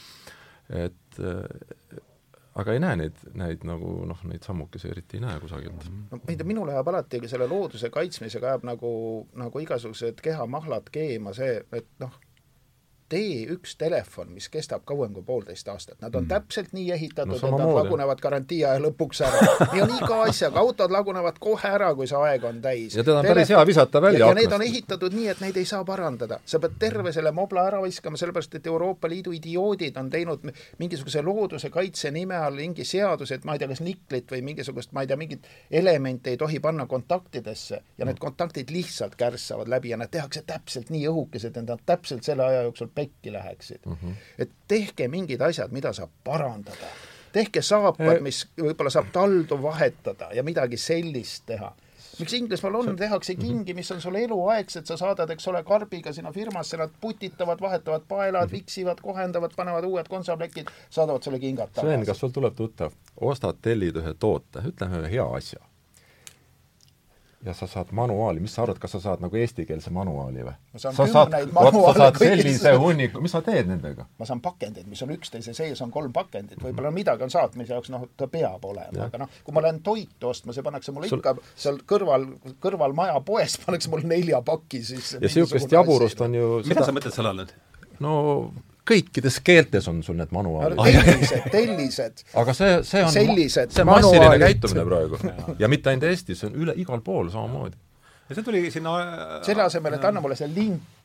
et 0.84 1.20
äh, 1.20 2.00
aga 2.58 2.74
ei 2.74 2.80
näe 2.82 2.96
neid, 2.98 3.20
neid 3.38 3.66
nagu 3.68 3.92
noh, 4.10 4.24
neid 4.26 4.46
sammukesi 4.46 4.90
eriti 4.90 5.18
ei 5.18 5.24
näe 5.24 5.40
kusagilt. 5.42 5.86
no 6.10 6.18
ma 6.18 6.24
ei 6.26 6.36
tea, 6.36 6.48
minul 6.48 6.66
läheb 6.70 6.88
alati 6.92 7.20
selle 7.30 7.46
looduse 7.50 7.90
kaitsmisega 7.94 8.54
ajab 8.54 8.66
nagu, 8.72 8.92
nagu 9.38 9.62
igasugused 9.62 10.22
kehamahlad 10.24 10.90
keema 10.92 11.34
see, 11.36 11.60
et 11.76 11.88
noh, 12.02 12.16
T1 13.14 13.74
telefon, 13.78 14.30
mis 14.34 14.48
kestab 14.48 14.84
kauem 14.86 15.12
kui 15.14 15.24
poolteist 15.26 15.68
aastat, 15.68 15.98
nad 16.00 16.14
on 16.14 16.24
mm. 16.24 16.30
täpselt 16.30 16.72
nii 16.76 16.92
ehitatud 16.94 17.34
no,, 17.34 17.48
et 17.48 17.58
nad 17.58 17.72
lagunevad 17.74 18.22
garantii 18.22 18.60
aja 18.64 18.82
lõpuks 18.84 19.22
ära. 19.26 19.40
nii 19.72 19.82
on 19.82 19.94
iga 19.96 20.20
asjaga, 20.28 20.62
autod 20.62 20.94
lagunevad 20.94 21.40
kohe 21.42 21.72
ära, 21.74 21.90
kui 21.98 22.06
see 22.06 22.20
aeg 22.28 22.46
on 22.46 22.60
täis. 22.62 22.94
ja 22.94 23.02
teda 23.04 23.18
on 23.18 23.26
päris 23.26 23.50
hea 23.50 23.64
visata 23.66 24.02
välja 24.02 24.28
aknast. 24.28 24.38
ja 24.38 24.46
need 24.46 24.54
on 24.54 24.66
ehitatud 24.66 25.16
nii, 25.18 25.26
et 25.34 25.42
neid 25.42 25.58
ei 25.58 25.66
saa 25.66 25.84
parandada. 25.84 26.38
sa 26.46 26.62
pead 26.62 26.78
terve 26.78 27.12
selle 27.12 27.32
mobla 27.34 27.66
ära 27.66 27.82
viskama, 27.82 28.20
sellepärast 28.20 28.54
et 28.60 28.70
Euroopa 28.70 29.10
Liidu 29.10 29.34
idioodid 29.34 29.98
on 29.98 30.10
teinud 30.10 30.46
mingisuguse 30.78 31.22
looduse 31.26 31.70
kaitse 31.74 32.14
nime 32.14 32.38
all 32.38 32.60
mingi 32.70 32.84
seaduse, 32.84 33.34
et 33.34 33.44
ma 33.44 33.56
ei 33.56 33.62
tea, 33.62 33.68
kas 33.72 33.82
niklit 33.84 34.30
või 34.30 34.42
mingisugust, 34.46 34.92
ma 34.94 35.02
ei 35.02 35.10
tea, 35.10 35.18
mingit 35.18 35.46
elemente 35.82 36.30
ei 36.30 36.38
tohi 36.38 36.60
panna 36.62 36.86
kontaktidesse 36.86 37.82
ja 37.98 38.06
need 38.06 38.22
kontaktid 38.22 38.70
lihtsalt 38.70 39.16
kärssavad 39.18 39.68
läbi 39.68 39.90
ja 39.90 39.98
nad 39.98 40.10
tehakse 40.10 40.44
täpselt 40.46 40.90
nii 40.94 41.08
õhukesed, 41.10 41.56
et 41.56 41.66
nad 41.74 41.82
täpselt 41.86 42.26
selle 42.26 42.46
aja 42.46 42.62
jooksul 42.68 42.92
pekki 43.00 43.32
läheksid 43.32 43.86
mm. 43.86 43.96
-hmm. 44.02 44.26
et 44.38 44.50
tehke 44.68 45.08
mingid 45.08 45.40
asjad, 45.40 45.72
mida 45.72 45.92
saab 45.96 46.10
parandada. 46.24 46.94
tehke 47.32 47.62
saapad, 47.62 48.16
eh. 48.16 48.22
mis 48.22 48.44
võib-olla 48.58 48.90
saab 48.90 49.12
taldu 49.12 49.62
vahetada 49.62 50.32
ja 50.34 50.42
midagi 50.42 50.76
sellist 50.76 51.46
teha 51.46 51.74
miks 52.20 52.32
Inglismaal 52.32 52.74
on, 52.74 52.96
tehakse 52.96 53.32
mhm. 53.32 53.42
kingi, 53.42 53.74
mis 53.74 53.90
on 53.90 54.00
sulle 54.00 54.24
eluaegsed, 54.24 54.86
sa 54.86 54.96
saadad, 54.96 55.30
eks 55.30 55.48
ole, 55.48 55.62
karbiga 55.64 56.12
sinna 56.12 56.32
firmasse, 56.32 56.76
nad 56.76 56.92
putitavad, 57.00 57.60
vahetavad 57.60 58.04
paelad, 58.08 58.48
mhm. 58.48 58.52
viksivad, 58.52 59.00
kohendavad, 59.02 59.56
panevad 59.56 59.88
uued 59.88 60.08
konsaplekid, 60.08 60.68
saadavad 60.90 61.22
sulle 61.22 61.38
kingad 61.38 61.72
tagasi. 61.72 61.94
Sven, 61.94 62.06
kas 62.06 62.20
sul 62.20 62.34
tuleb 62.36 62.56
tuttav, 62.56 62.92
ostad, 63.16 63.62
tellid 63.62 63.96
ühe 64.02 64.14
toote, 64.18 64.64
ütleme 64.72 65.00
ühe 65.04 65.16
hea 65.16 65.26
asja 65.40 65.69
ja 67.44 67.54
sa 67.54 67.66
saad 67.66 67.86
manuaali, 67.96 68.40
mis 68.40 68.54
sa 68.54 68.62
arvad, 68.62 68.78
kas 68.78 68.92
sa 68.96 69.00
saad 69.00 69.22
nagu 69.24 69.36
eestikeelse 69.36 69.90
manuaali 69.96 70.42
või? 70.44 70.52
sa 70.76 70.92
saad, 70.92 71.34
vot 71.54 71.76
sa 71.76 71.94
saad 71.96 72.18
sellise 72.20 72.72
hunniku, 72.76 73.22
mis 73.24 73.32
sa 73.32 73.40
teed 73.44 73.70
nendega? 73.70 74.04
ma 74.20 74.28
saan 74.28 74.42
pakendid, 74.44 74.84
mis 74.90 75.00
on 75.06 75.14
üksteise 75.14 75.54
sees, 75.56 75.80
on 75.80 75.92
kolm 75.94 76.12
pakendit, 76.12 76.60
võib-olla 76.60 76.92
midagi 76.92 77.24
on 77.24 77.32
saatmise 77.32 77.72
jaoks, 77.72 77.92
noh, 77.94 78.04
ta 78.20 78.28
peab 78.30 78.64
olema, 78.68 79.08
aga 79.08 79.22
noh, 79.24 79.32
kui 79.46 79.56
ma 79.56 79.64
lähen 79.64 79.80
toitu 79.86 80.28
ostma, 80.32 80.52
see 80.56 80.66
pannakse 80.66 80.92
mulle 80.96 81.08
Sul... 81.08 81.22
ikka 81.22 81.36
seal 81.54 81.80
kõrval, 81.88 82.28
kõrval 82.60 82.96
maja 82.96 83.16
poes 83.24 83.56
pannakse 83.64 83.92
mulle 83.92 84.10
nelja 84.12 84.42
paki 84.44 84.82
sisse. 84.84 85.16
ja 85.16 85.24
niisugust 85.24 85.72
jaburust 85.72 86.20
on 86.26 86.36
ju 86.36 86.50
mida 86.68 86.84
sa 86.84 86.96
mõtled 86.96 87.16
selle 87.16 87.32
all 87.32 87.40
nüüd? 87.40 87.56
no 88.04 88.12
kõikides 88.88 89.40
keeltes 89.44 89.88
on 89.90 90.02
sul 90.02 90.18
need 90.18 90.32
manuaalid. 90.34 90.80
tellised, 90.84 91.50
tellised. 91.52 92.24
aga 92.34 92.54
see, 92.56 92.78
see 92.86 93.04
on, 93.04 93.12
see 93.12 93.82
on 93.82 93.90
massiline 93.90 94.38
käitumine 94.42 94.86
praegu. 94.88 95.20
ja 95.62 95.68
mitte 95.68 95.92
ainult 95.92 96.08
Eestis, 96.10 96.40
see 96.42 96.50
on 96.50 96.58
üle, 96.64 96.76
igal 96.80 97.02
pool 97.04 97.30
samamoodi. 97.32 97.76
ja 98.28 98.38
see 98.38 98.46
tuli 98.46 98.64
sinna 98.70 98.96
selle 99.46 99.66
asemel, 99.66 99.98
et 99.98 100.08
anna 100.10 100.22
mulle 100.24 100.38
see 100.38 100.50
link 100.54 100.99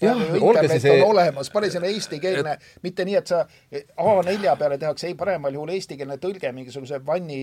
jah, 0.00 0.34
internet 0.34 0.82
see... 0.82 1.02
on 1.02 1.10
olemas, 1.10 1.50
pane 1.50 1.70
sinna 1.70 1.88
eestikeelne 1.88 2.52
et..., 2.56 2.66
mitte 2.82 3.04
nii, 3.06 3.14
et 3.20 3.30
sa 3.30 3.42
A4 3.74 4.56
peale 4.58 4.78
tehakse, 4.78 5.08
ei, 5.08 5.16
paremal 5.18 5.54
juhul 5.54 5.72
eestikeelne 5.74 6.16
tõlge 6.22 6.50
mingisuguse 6.56 6.98
vanni, 7.06 7.38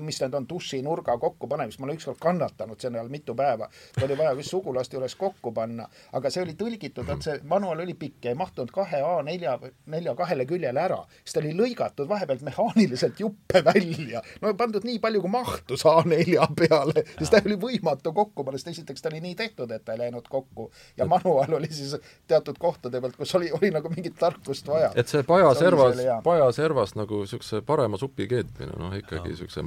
mis 0.00 0.20
need 0.22 0.34
on, 0.36 0.48
dušinurga 0.50 1.16
kokkupanemist, 1.22 1.80
ma 1.80 1.88
olen 1.88 2.00
ükskord 2.00 2.18
kannatanud 2.22 2.80
selle 2.82 3.00
all 3.00 3.12
mitu 3.12 3.34
päeva. 3.38 3.68
oli 4.02 4.18
vaja 4.18 4.34
vist 4.36 4.50
sugulaste 4.50 4.96
juures 4.96 5.14
kokku 5.20 5.52
panna, 5.54 5.86
aga 6.16 6.30
see 6.30 6.42
oli 6.42 6.56
tõlgitud, 6.58 7.08
et 7.14 7.26
see 7.26 7.38
manual 7.48 7.84
oli 7.84 7.94
pikk 7.98 8.26
ja 8.26 8.34
ei 8.34 8.38
mahtunud 8.38 8.72
kahe 8.74 9.02
A4, 9.06 9.72
nelja 9.94 10.14
kahele 10.18 10.46
küljele 10.46 10.80
ära. 10.82 11.00
siis 11.22 11.36
ta 11.36 11.42
oli 11.44 11.54
lõigatud 11.56 12.08
vahepealt 12.08 12.42
mehaaniliselt 12.46 13.20
juppe 13.20 13.64
välja. 13.64 14.22
no 14.42 14.54
pandud 14.58 14.84
nii 14.84 14.98
palju, 14.98 15.22
kui 15.22 15.30
mahtus 15.30 15.86
A4 15.86 16.50
peale, 16.58 17.06
siis 17.18 17.30
ta 17.30 17.42
oli 17.44 17.58
võimatu 17.60 18.14
kokku 18.14 18.44
panna, 18.44 18.58
sest 18.58 18.74
esiteks 18.74 19.02
ta 19.02 19.12
oli 19.12 19.22
nii 19.22 19.34
tehtud, 19.38 19.70
et 19.70 19.84
ta 19.84 19.94
ei 19.94 20.04
läinud 20.06 20.26
kokku 20.28 20.70
ja 20.96 21.06
manual 21.06 21.59
oli 21.59 21.59
siis 21.68 21.96
teatud 22.28 22.58
kohtade 22.58 23.00
pealt, 23.00 23.16
kus 23.16 23.34
oli, 23.38 23.50
oli 23.52 23.70
nagu 23.74 23.90
mingit 23.92 24.16
tarkust 24.18 24.68
vaja. 24.68 24.92
et 24.94 25.08
see 25.08 25.22
pajaservas, 25.26 26.00
pajaservas 26.24 26.94
nagu 26.98 27.24
niisuguse 27.24 27.62
parema 27.66 28.00
supi 28.00 28.28
keetmine, 28.30 28.78
noh 28.78 28.96
ikkagi 28.96 29.34
niisuguse 29.34 29.64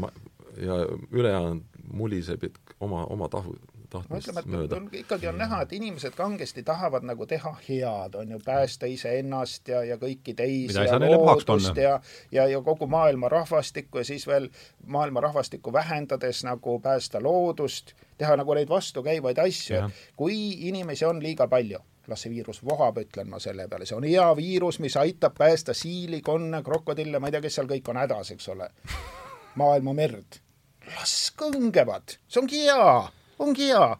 ja 0.62 0.80
ülejäänud 1.12 1.62
muliseb 1.94 2.44
oma, 2.80 3.06
oma 3.06 3.30
tahu, 3.30 3.56
tahtmist 3.94 4.50
mööda. 4.50 4.80
ikkagi 5.00 5.30
on 5.32 5.38
näha, 5.42 5.62
et 5.64 5.74
inimesed 5.78 6.18
kangesti 6.18 6.64
tahavad 6.68 7.06
nagu 7.08 7.28
teha 7.30 7.54
head, 7.68 8.18
on 8.20 8.36
ju, 8.36 8.42
päästa 8.46 8.90
iseennast 8.90 9.72
ja, 9.72 9.84
ja 9.88 9.98
kõiki 10.02 10.36
teisi 10.38 10.74
Mida 10.74 10.86
ja 10.90 11.00
loodust 11.00 11.78
ja, 11.80 11.96
ja, 12.32 12.48
ja 12.52 12.62
kogu 12.66 12.88
maailma 12.92 13.30
rahvastikku 13.32 14.04
ja 14.04 14.08
siis 14.08 14.28
veel 14.28 14.50
maailma 14.88 15.24
rahvastikku 15.24 15.74
vähendades 15.74 16.44
nagu 16.48 16.80
päästa 16.84 17.24
loodust, 17.24 17.96
teha 18.18 18.38
nagu 18.40 18.54
neid 18.58 18.70
vastukäivaid 18.70 19.42
asju, 19.46 19.86
et 19.86 20.06
kui 20.20 20.38
inimesi 20.70 21.06
on 21.06 21.24
liiga 21.24 21.48
palju 21.48 21.82
las 22.08 22.26
see 22.26 22.34
viirus 22.34 22.60
vohab, 22.66 22.98
ütlen 23.00 23.30
ma 23.32 23.40
selle 23.40 23.68
peale, 23.72 23.88
see 23.88 23.96
on 23.96 24.04
hea 24.08 24.26
viirus, 24.36 24.80
mis 24.84 24.98
aitab 25.00 25.38
päästa 25.38 25.76
siili, 25.78 26.20
konne, 26.22 26.60
krokodille, 26.64 27.20
ma 27.20 27.30
ei 27.30 27.36
tea, 27.36 27.44
kes 27.46 27.60
seal 27.60 27.70
kõik 27.70 27.92
on 27.94 28.00
hädas, 28.02 28.34
eks 28.36 28.50
ole, 28.52 28.70
maailma 29.60 29.96
merd. 29.96 30.40
las 30.98 31.32
kõngevad, 31.40 32.18
see 32.28 32.42
ongi 32.42 32.66
hea 32.66 32.88
ongi 33.40 33.68
hea. 33.72 33.98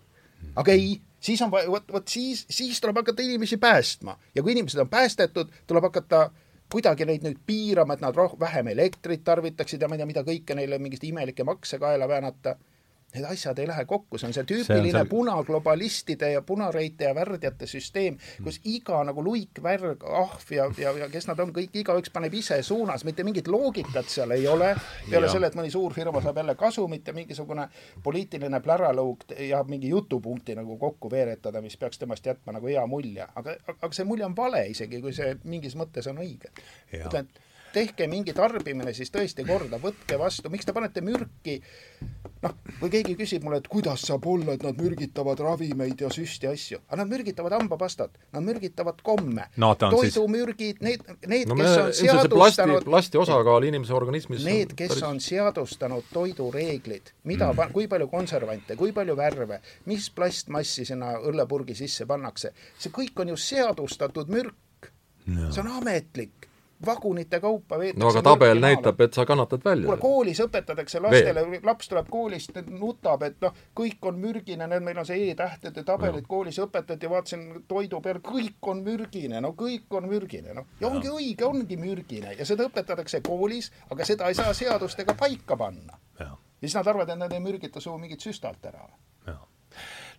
aga 0.56 0.72
ei, 0.72 1.02
siis 1.20 1.42
on 1.42 1.52
vaja, 1.52 1.72
vot, 1.72 1.92
vot 1.92 2.08
siis, 2.08 2.46
siis 2.50 2.82
tuleb 2.82 3.00
hakata 3.02 3.24
inimesi 3.24 3.58
päästma 3.58 4.18
ja 4.36 4.44
kui 4.44 4.52
inimesed 4.52 4.80
on 4.80 4.90
päästetud, 4.90 5.52
tuleb 5.68 5.88
hakata 5.90 6.30
kuidagi 6.74 7.06
neid 7.06 7.24
nüüd 7.26 7.40
piirama, 7.46 7.94
et 7.94 8.02
nad 8.02 8.16
roh-, 8.18 8.36
vähem 8.40 8.68
elektrit 8.74 9.24
tarvitaksid 9.24 9.82
ja 9.82 9.88
ma 9.88 9.96
ei 9.96 10.02
tea, 10.02 10.10
mida 10.10 10.24
kõike 10.26 10.58
neile 10.58 10.80
mingeid 10.82 11.04
imelikke 11.06 11.46
makse 11.48 11.80
kaela 11.80 12.08
väänata 12.10 12.56
need 13.14 13.26
asjad 13.30 13.60
ei 13.60 13.68
lähe 13.68 13.86
kokku, 13.86 14.18
see 14.18 14.28
on 14.28 14.34
see 14.36 14.46
tüüpiline 14.50 14.92
see 14.92 15.00
on 15.00 15.06
see... 15.06 15.12
punaglobalistide 15.12 16.32
ja 16.34 16.42
punareite 16.42 17.10
ja 17.10 17.16
värdjate 17.16 17.68
süsteem, 17.70 18.18
kus 18.44 18.60
iga 18.70 19.04
nagu 19.08 19.24
luik, 19.26 19.62
värg, 19.64 20.04
ahv 20.04 20.54
ja, 20.56 20.68
ja, 20.82 20.94
ja 21.04 21.10
kes 21.14 21.28
nad 21.30 21.40
on, 21.44 21.54
kõik, 21.56 21.76
igaüks 21.84 22.14
paneb 22.14 22.34
ise 22.40 22.60
suunas, 22.66 23.06
mitte 23.08 23.26
mingit 23.28 23.48
loogikat 23.52 24.10
seal 24.10 24.34
ei 24.36 24.48
ole, 24.50 24.74
peale 25.10 25.30
selle, 25.32 25.52
et 25.52 25.58
mõni 25.60 25.72
suur 25.74 25.94
firma 25.96 26.22
saab 26.24 26.42
jälle 26.42 26.58
kasumit 26.60 27.08
ja 27.08 27.16
mingisugune 27.16 27.68
poliitiline 28.04 28.62
pläralõug 28.66 29.26
ja 29.48 29.64
mingi 29.68 29.94
jutupunkti 29.94 30.58
nagu 30.58 30.78
kokku 30.82 31.12
veeretada, 31.12 31.62
mis 31.62 31.78
peaks 31.78 32.02
temast 32.02 32.26
jätma 32.26 32.58
nagu 32.58 32.70
hea 32.70 32.86
mulje, 32.90 33.30
aga, 33.36 33.58
aga 33.78 33.94
see 33.94 34.10
mulje 34.10 34.26
on 34.26 34.38
vale 34.38 34.66
isegi, 34.74 35.02
kui 35.04 35.14
see 35.16 35.36
mingis 35.44 35.78
mõttes 35.80 36.10
on 36.10 36.22
õige. 36.24 36.54
ütlen, 36.94 37.30
et 37.30 37.53
tehke 37.74 38.08
mingi 38.12 38.34
tarbimine 38.36 38.94
siis 38.96 39.12
tõesti 39.14 39.46
korda, 39.48 39.80
võtke 39.82 40.18
vastu, 40.20 40.52
miks 40.54 40.68
te 40.68 40.76
panete 40.76 41.02
mürki? 41.06 41.60
Noh, 42.44 42.56
kui 42.80 42.92
keegi 42.92 43.16
küsib 43.16 43.46
mulle, 43.46 43.62
et 43.62 43.70
kuidas 43.72 44.04
saab 44.08 44.26
olla, 44.28 44.56
et 44.58 44.64
nad 44.66 44.78
mürgitavad 44.80 45.40
ravimeid 45.40 46.02
ja 46.04 46.10
süsti 46.14 46.50
asju, 46.50 46.82
aga 46.90 47.00
nad 47.00 47.12
mürgitavad 47.12 47.56
hambapastat, 47.56 48.18
nad 48.36 48.44
mürgitavad 48.44 49.00
komme. 49.06 49.48
No,, 49.62 49.72
toidumürgid, 49.80 50.84
need, 50.84 51.06
need 51.32 51.52
no,, 51.52 51.58
kes 51.60 51.78
on 51.80 51.94
seadustanud 52.02 52.88
plasti 52.88 53.22
osakaal 53.22 53.68
inimese 53.70 53.96
organismis 53.96 54.44
need, 54.48 54.76
kes 54.78 54.96
päris... 54.96 55.08
on 55.08 55.22
seadustanud 55.24 56.12
toidureeglid, 56.14 57.14
mida 57.32 57.52
mm., 57.54 57.74
kui 57.76 57.88
palju 57.92 58.10
konservante, 58.12 58.78
kui 58.80 58.92
palju 58.96 59.16
värve, 59.18 59.62
mis 59.90 60.10
plastmassi 60.14 60.88
sinna 60.92 61.16
õllepurgi 61.24 61.78
sisse 61.80 62.08
pannakse, 62.10 62.52
see 62.78 62.92
kõik 62.94 63.24
on 63.24 63.34
ju 63.34 63.40
seadustatud 63.40 64.32
mürk. 64.34 64.92
No.. 65.24 65.48
see 65.56 65.62
on 65.64 65.78
ametlik 65.80 66.50
vagunite 66.86 67.40
kaupa 67.44 67.80
veetakse 67.80 68.04
no 68.04 68.10
aga 68.12 68.22
tabel 68.26 68.62
näitab, 68.64 69.02
et 69.02 69.14
sa 69.14 69.26
kannatad 69.26 69.64
välja. 69.66 69.86
kuule, 69.86 70.00
koolis 70.02 70.42
õpetatakse 70.46 71.02
lastele, 71.04 71.46
laps 71.64 71.90
tuleb 71.92 72.10
koolist, 72.12 72.60
nutab, 72.70 73.24
et 73.28 73.40
noh, 73.42 73.56
kõik 73.80 74.10
on 74.10 74.20
mürgine, 74.20 74.68
need 74.68 74.86
meil 74.86 75.02
on 75.04 75.08
see 75.08 75.30
E-tähtede 75.30 75.86
tabelid 75.88 76.26
no. 76.26 76.30
koolis 76.30 76.60
õpetati, 76.64 77.10
vaatasin 77.10 77.46
toidu 77.68 78.02
peal, 78.02 78.22
kõik 78.26 78.72
on 78.74 78.84
mürgine, 78.86 79.42
no 79.42 79.54
kõik 79.58 79.98
on 79.98 80.10
mürgine, 80.10 80.54
noh. 80.58 80.70
ja 80.82 80.90
ongi 80.90 81.12
no. 81.12 81.20
õige, 81.20 81.48
ongi 81.48 81.80
mürgine 81.80 82.36
ja 82.38 82.46
seda 82.48 82.68
õpetatakse 82.70 83.24
koolis, 83.26 83.72
aga 83.92 84.06
seda 84.08 84.30
ei 84.30 84.38
saa 84.40 84.54
seadustega 84.54 85.18
paika 85.20 85.58
panna. 85.58 86.00
ja 86.20 86.36
siis 86.60 86.76
nad 86.80 86.88
arvavad, 86.88 87.10
et 87.12 87.20
nad 87.20 87.34
ei 87.34 87.44
mürgita 87.44 87.82
suu 87.84 87.98
mingit 88.00 88.24
süstalt 88.24 88.66
ära 88.72 88.88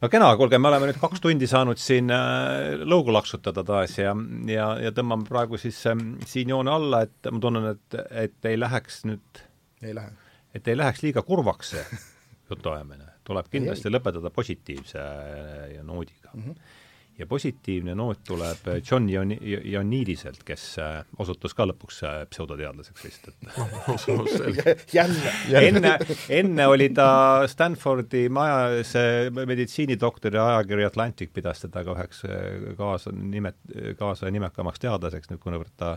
no 0.04 0.10
kena, 0.12 0.28
kuulge, 0.36 0.58
me 0.60 0.68
oleme 0.68 0.90
nüüd 0.90 1.00
kaks 1.00 1.22
tundi 1.24 1.48
saanud 1.48 1.80
siin 1.80 2.12
äh, 2.12 2.74
lõugu 2.84 3.14
laksutada 3.14 3.64
taas 3.66 3.96
ja, 3.96 4.12
ja, 4.50 4.68
ja 4.84 4.92
tõmbame 4.96 5.24
praegu 5.28 5.60
siis 5.60 5.78
äh, 5.88 5.96
siin 6.28 6.52
joone 6.52 6.72
alla, 6.74 7.04
et 7.08 7.30
ma 7.32 7.40
tunnen, 7.40 7.70
et, 7.72 7.98
et 8.26 8.50
ei 8.50 8.60
läheks 8.60 9.04
nüüd 9.08 9.44
ei 9.84 9.96
lähe. 9.96 10.12
et 10.54 10.68
ei 10.68 10.76
läheks 10.76 11.04
liiga 11.06 11.24
kurvaks 11.24 11.74
see 11.74 11.84
jutuajamine. 12.52 13.14
tuleb 13.24 13.48
kindlasti 13.52 13.88
ei, 13.88 13.92
ei. 13.92 13.96
lõpetada 13.96 14.32
positiivse 14.34 15.00
äh, 15.00 15.78
noodiga 15.82 16.34
mm. 16.34 16.48
-hmm 16.48 16.80
ja 17.18 17.26
positiivne 17.26 17.94
noot 17.94 18.24
tuleb 18.26 18.66
John 18.90 19.06
Ioannidiselt, 19.10 20.42
kes 20.46 20.64
äh, 20.82 20.96
osutus 21.22 21.54
ka 21.54 21.66
lõpuks 21.68 22.00
äh, 22.06 22.16
pseudoteadlaseks 22.30 23.04
vist, 23.06 23.28
et 23.30 23.36
jälle, 24.98 25.34
enne, 25.60 25.94
enne 26.34 26.66
oli 26.70 26.88
ta 26.94 27.08
Stanfordi 27.50 28.26
majas 28.34 28.94
meditsiinidoktor 29.34 30.34
ja 30.34 30.46
ajakiri 30.54 30.88
Atlantic 30.88 31.32
pidas 31.34 31.62
teda 31.62 31.84
ka 31.86 31.94
üheks 31.94 32.24
äh, 32.26 32.74
kaasa 32.78 33.14
nimet-, 33.14 33.62
kaasa 33.98 34.32
nimekamaks 34.34 34.82
teadlaseks, 34.82 35.30
nüüd 35.30 35.42
kuivõrd 35.44 35.74
ta 35.78 35.96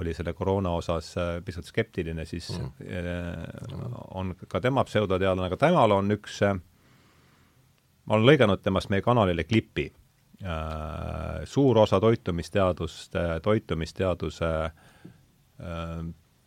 oli 0.00 0.12
selle 0.12 0.34
koroona 0.36 0.74
osas 0.76 1.14
pisut 1.44 1.64
skeptiline, 1.64 2.26
siis 2.28 2.50
mm. 2.52 3.94
on 4.12 4.34
ka 4.36 4.60
tema 4.60 4.82
pseudoteadlane, 4.84 5.46
aga 5.48 5.56
temal 5.56 5.94
on 5.96 6.12
üks, 6.12 6.42
ma 8.04 8.18
olen 8.18 8.28
lõiganud 8.28 8.60
temast 8.60 8.92
meie 8.92 9.00
kanalile 9.00 9.46
klipi. 9.48 9.86
Äh, 9.88 10.05
suur 11.44 11.78
osa 11.78 12.00
toitumisteaduste, 12.00 13.18
toitumisteaduse 13.42 14.50
äh, 14.64 14.72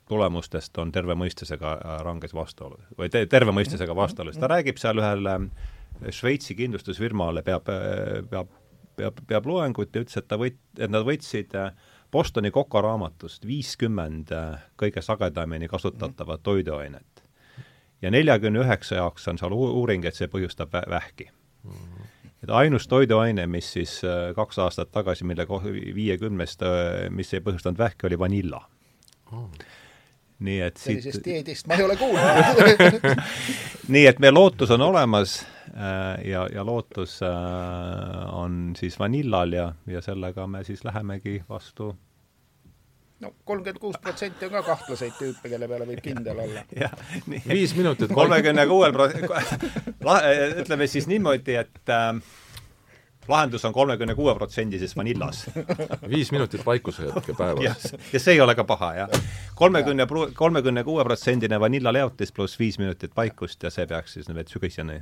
tulemustest 0.10 0.78
on 0.78 0.91
terve 0.91 1.16
mõistusega 1.18 1.74
äh, 1.78 1.98
ranges 2.06 2.34
vastuolus 2.34 2.86
või 2.98 3.10
te, 3.14 3.26
terve 3.30 3.53
mõistusega 3.56 3.95
vastuolus. 3.95 4.38
ta 4.38 4.49
räägib 4.52 4.82
seal 4.82 5.02
ühele 5.02 5.40
Šveitsi 6.16 6.56
kindlustusfirmale, 6.56 7.41
peab, 7.44 7.66
peab, 8.30 8.52
peab, 8.95 9.18
peab 9.28 9.48
loengut 9.49 9.95
ja 9.95 10.03
ütles, 10.06 10.16
et 10.22 10.28
ta 10.30 10.38
võt-, 10.40 10.61
et 10.78 10.91
nad 10.91 11.03
võtsid 11.03 11.56
Bostoni 12.11 12.49
kokaraamatust 12.53 13.44
viiskümmend 13.45 14.32
kõige 14.80 15.02
sagedamini 15.03 15.68
kasutatavat 15.68 16.44
toiduainet. 16.44 17.26
ja 18.02 18.11
neljakümne 18.11 18.64
üheksa 18.64 19.02
jaoks 19.02 19.28
on 19.28 19.38
seal 19.38 19.53
uuring, 19.53 20.06
et 20.06 20.16
see 20.16 20.30
põhjustab 20.32 20.78
vähki 20.90 21.28
mm. 21.64 21.74
-hmm 21.74 22.19
et 22.44 22.49
ainus 22.49 22.88
toiduaine, 22.88 23.48
mis 23.48 23.74
siis 23.74 23.99
äh, 24.07 24.30
kaks 24.36 24.60
aastat 24.64 24.91
tagasi, 24.95 25.28
mille 25.28 25.45
viiekümnest, 25.95 26.64
äh, 26.64 27.10
mis 27.14 27.34
ei 27.34 27.44
põhjustanud 27.45 27.80
vähki, 27.80 28.07
oli 28.10 28.20
vanilla. 28.20 28.64
Oh. 29.30 29.45
nii 30.40 30.61
et 30.64 30.80
siit 30.80 31.03
sellisest 31.03 31.26
dieedist 31.26 31.68
ma 31.68 31.76
ei 31.78 31.84
ole 31.86 31.95
kuulnud. 31.99 33.03
Nii 33.94 34.06
et 34.07 34.22
meie 34.24 34.32
lootus 34.32 34.72
on 34.72 34.82
olemas 34.82 35.36
äh, 35.70 36.24
ja, 36.26 36.45
ja 36.53 36.64
lootus 36.66 37.20
on 38.34 38.72
siis 38.80 38.95
vanillal 38.99 39.53
ja, 39.53 39.68
ja 39.86 40.02
sellega 40.02 40.48
me 40.48 40.64
siis 40.64 40.82
lähemegi 40.88 41.41
vastu 41.49 41.91
no 43.20 43.34
kolmkümmend 43.46 43.80
kuus 43.80 43.98
protsenti 44.02 44.48
on 44.48 44.52
ka 44.58 44.64
kahtlaseid 44.64 45.16
tüüpe, 45.20 45.50
kelle 45.52 45.68
peale 45.68 45.88
võib 45.90 46.04
kindel 46.04 46.40
olla. 46.46 46.66
viis 47.48 47.76
minutit. 47.78 48.14
kolmekümne 48.14 48.68
kuuel 48.68 48.94
pro-, 48.96 49.10
ütleme 50.64 50.88
siis 50.88 51.08
niimoodi, 51.12 51.58
et 51.60 51.94
äh, 51.96 52.14
lahendus 53.30 53.66
on 53.66 53.74
kolmekümne 53.74 54.16
kuue 54.16 54.36
protsendises 54.36 54.96
vanillas 54.98 55.46
viis 56.16 56.32
minutit 56.32 56.66
vaikushetke 56.66 57.36
päevas. 57.38 57.94
ja 58.14 58.20
see 58.20 58.38
ei 58.38 58.41
ole 58.41 58.56
ka 58.56 58.64
paha, 58.64 58.94
jah. 59.04 59.28
kolmekümne, 59.56 60.08
kolmekümne 60.36 60.84
kuue 60.84 61.04
protsendine 61.04 61.60
vanillaleotis 61.60 62.32
pluss 62.32 62.60
viis 62.60 62.80
minutit 62.80 63.16
vaikust 63.18 63.64
ja 63.64 63.74
see 63.74 63.88
peaks 63.88 64.18
siis 64.18 64.32
nüüd 64.32 64.48
sügiseni 64.52 65.02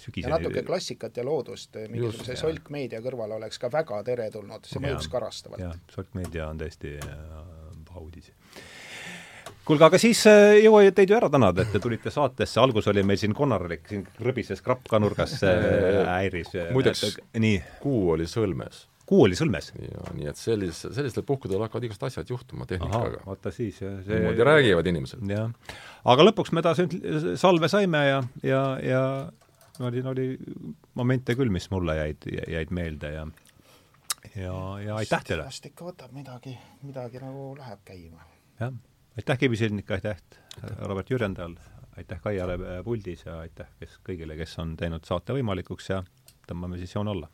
sügiseni. 0.00 0.30
ja 0.30 0.38
natuke 0.38 0.64
klassikat 0.66 1.16
ja 1.20 1.24
loodust 1.26 1.78
mingisuguse 1.88 2.36
solkmeedia 2.40 3.02
kõrval 3.04 3.36
oleks 3.38 3.60
ka 3.60 3.70
väga 3.72 4.02
teretulnud, 4.06 4.68
see 4.68 4.82
mõjuks 4.82 5.10
karastavalt. 5.12 5.94
solkmeedia 5.94 6.48
on 6.50 6.60
tõesti 6.60 6.96
äh, 6.98 7.24
paha 7.88 8.04
uudis 8.04 8.32
kuulge, 9.64 9.86
aga 9.86 10.00
siis 10.02 10.22
äh, 10.30 10.58
jõua 10.64 10.84
teid 10.94 11.12
ju 11.12 11.18
ära 11.18 11.30
tänada, 11.32 11.64
et 11.64 11.74
te 11.74 11.82
tulite 11.82 12.12
saatesse, 12.12 12.60
algus 12.62 12.88
oli 12.90 13.04
meil 13.06 13.20
siin 13.20 13.34
konarlik, 13.36 13.86
siin 13.90 14.06
krõbises 14.18 14.62
krapp 14.64 14.88
ka 14.90 15.00
nurgas 15.02 15.36
äh, 15.46 15.66
häiris. 16.16 16.54
muideks, 16.74 17.20
kuu 17.82 18.08
oli 18.16 18.28
sõlmes 18.30 18.86
kuu 19.10 19.24
oli 19.26 19.34
sõlmes. 19.38 19.72
jaa, 19.74 20.12
nii 20.14 20.28
et 20.30 20.38
sellis-, 20.38 20.84
sellistel 20.94 21.24
puhkudel 21.26 21.62
hakkavad 21.64 21.88
igast 21.88 22.04
asjad 22.06 22.30
juhtuma 22.30 22.66
tehnikaga. 22.70 23.24
vaata 23.26 23.50
siis, 23.54 23.80
jah. 23.82 23.98
niimoodi 24.06 24.46
räägivad 24.46 24.86
inimesed. 24.86 25.24
jah. 25.34 25.50
aga 26.14 26.26
lõpuks 26.28 26.54
me 26.54 26.62
taas 26.62 26.82
salve 27.40 27.70
saime 27.72 28.04
ja, 28.06 28.20
ja, 28.46 28.62
ja 28.86 29.02
oli, 29.80 30.02
oli 30.06 30.26
momente 30.94 31.34
küll, 31.38 31.52
mis 31.52 31.70
mulle 31.70 31.96
jäid, 31.96 32.28
jäid 32.48 32.74
meelde 32.74 33.12
ja 33.14 33.26
ja, 34.36 34.54
ja 34.84 34.96
aitäh 34.96 35.24
teile! 35.24 35.48
vast 35.48 35.66
ikka 35.66 35.88
võtab 35.90 36.14
midagi, 36.16 36.54
midagi 36.82 37.22
nagu 37.22 37.50
läheb 37.58 37.82
käima. 37.84 38.24
jah, 38.60 38.72
aitäh 39.16 39.38
Kivisilnik, 39.38 39.90
aitäh 39.90 40.20
Robert 40.84 41.10
Jürjendal, 41.10 41.56
aitäh 41.96 42.20
Kaiale 42.20 42.58
puldis 42.84 43.24
ja 43.26 43.40
aitäh 43.44 43.68
kes, 43.80 43.98
kõigile, 44.06 44.36
kes 44.38 44.58
on 44.62 44.76
teinud 44.80 45.06
saate 45.08 45.36
võimalikuks 45.36 45.92
ja 45.92 46.02
tõmbame 46.46 46.80
siis 46.80 46.94
joone 46.94 47.16
alla 47.16 47.30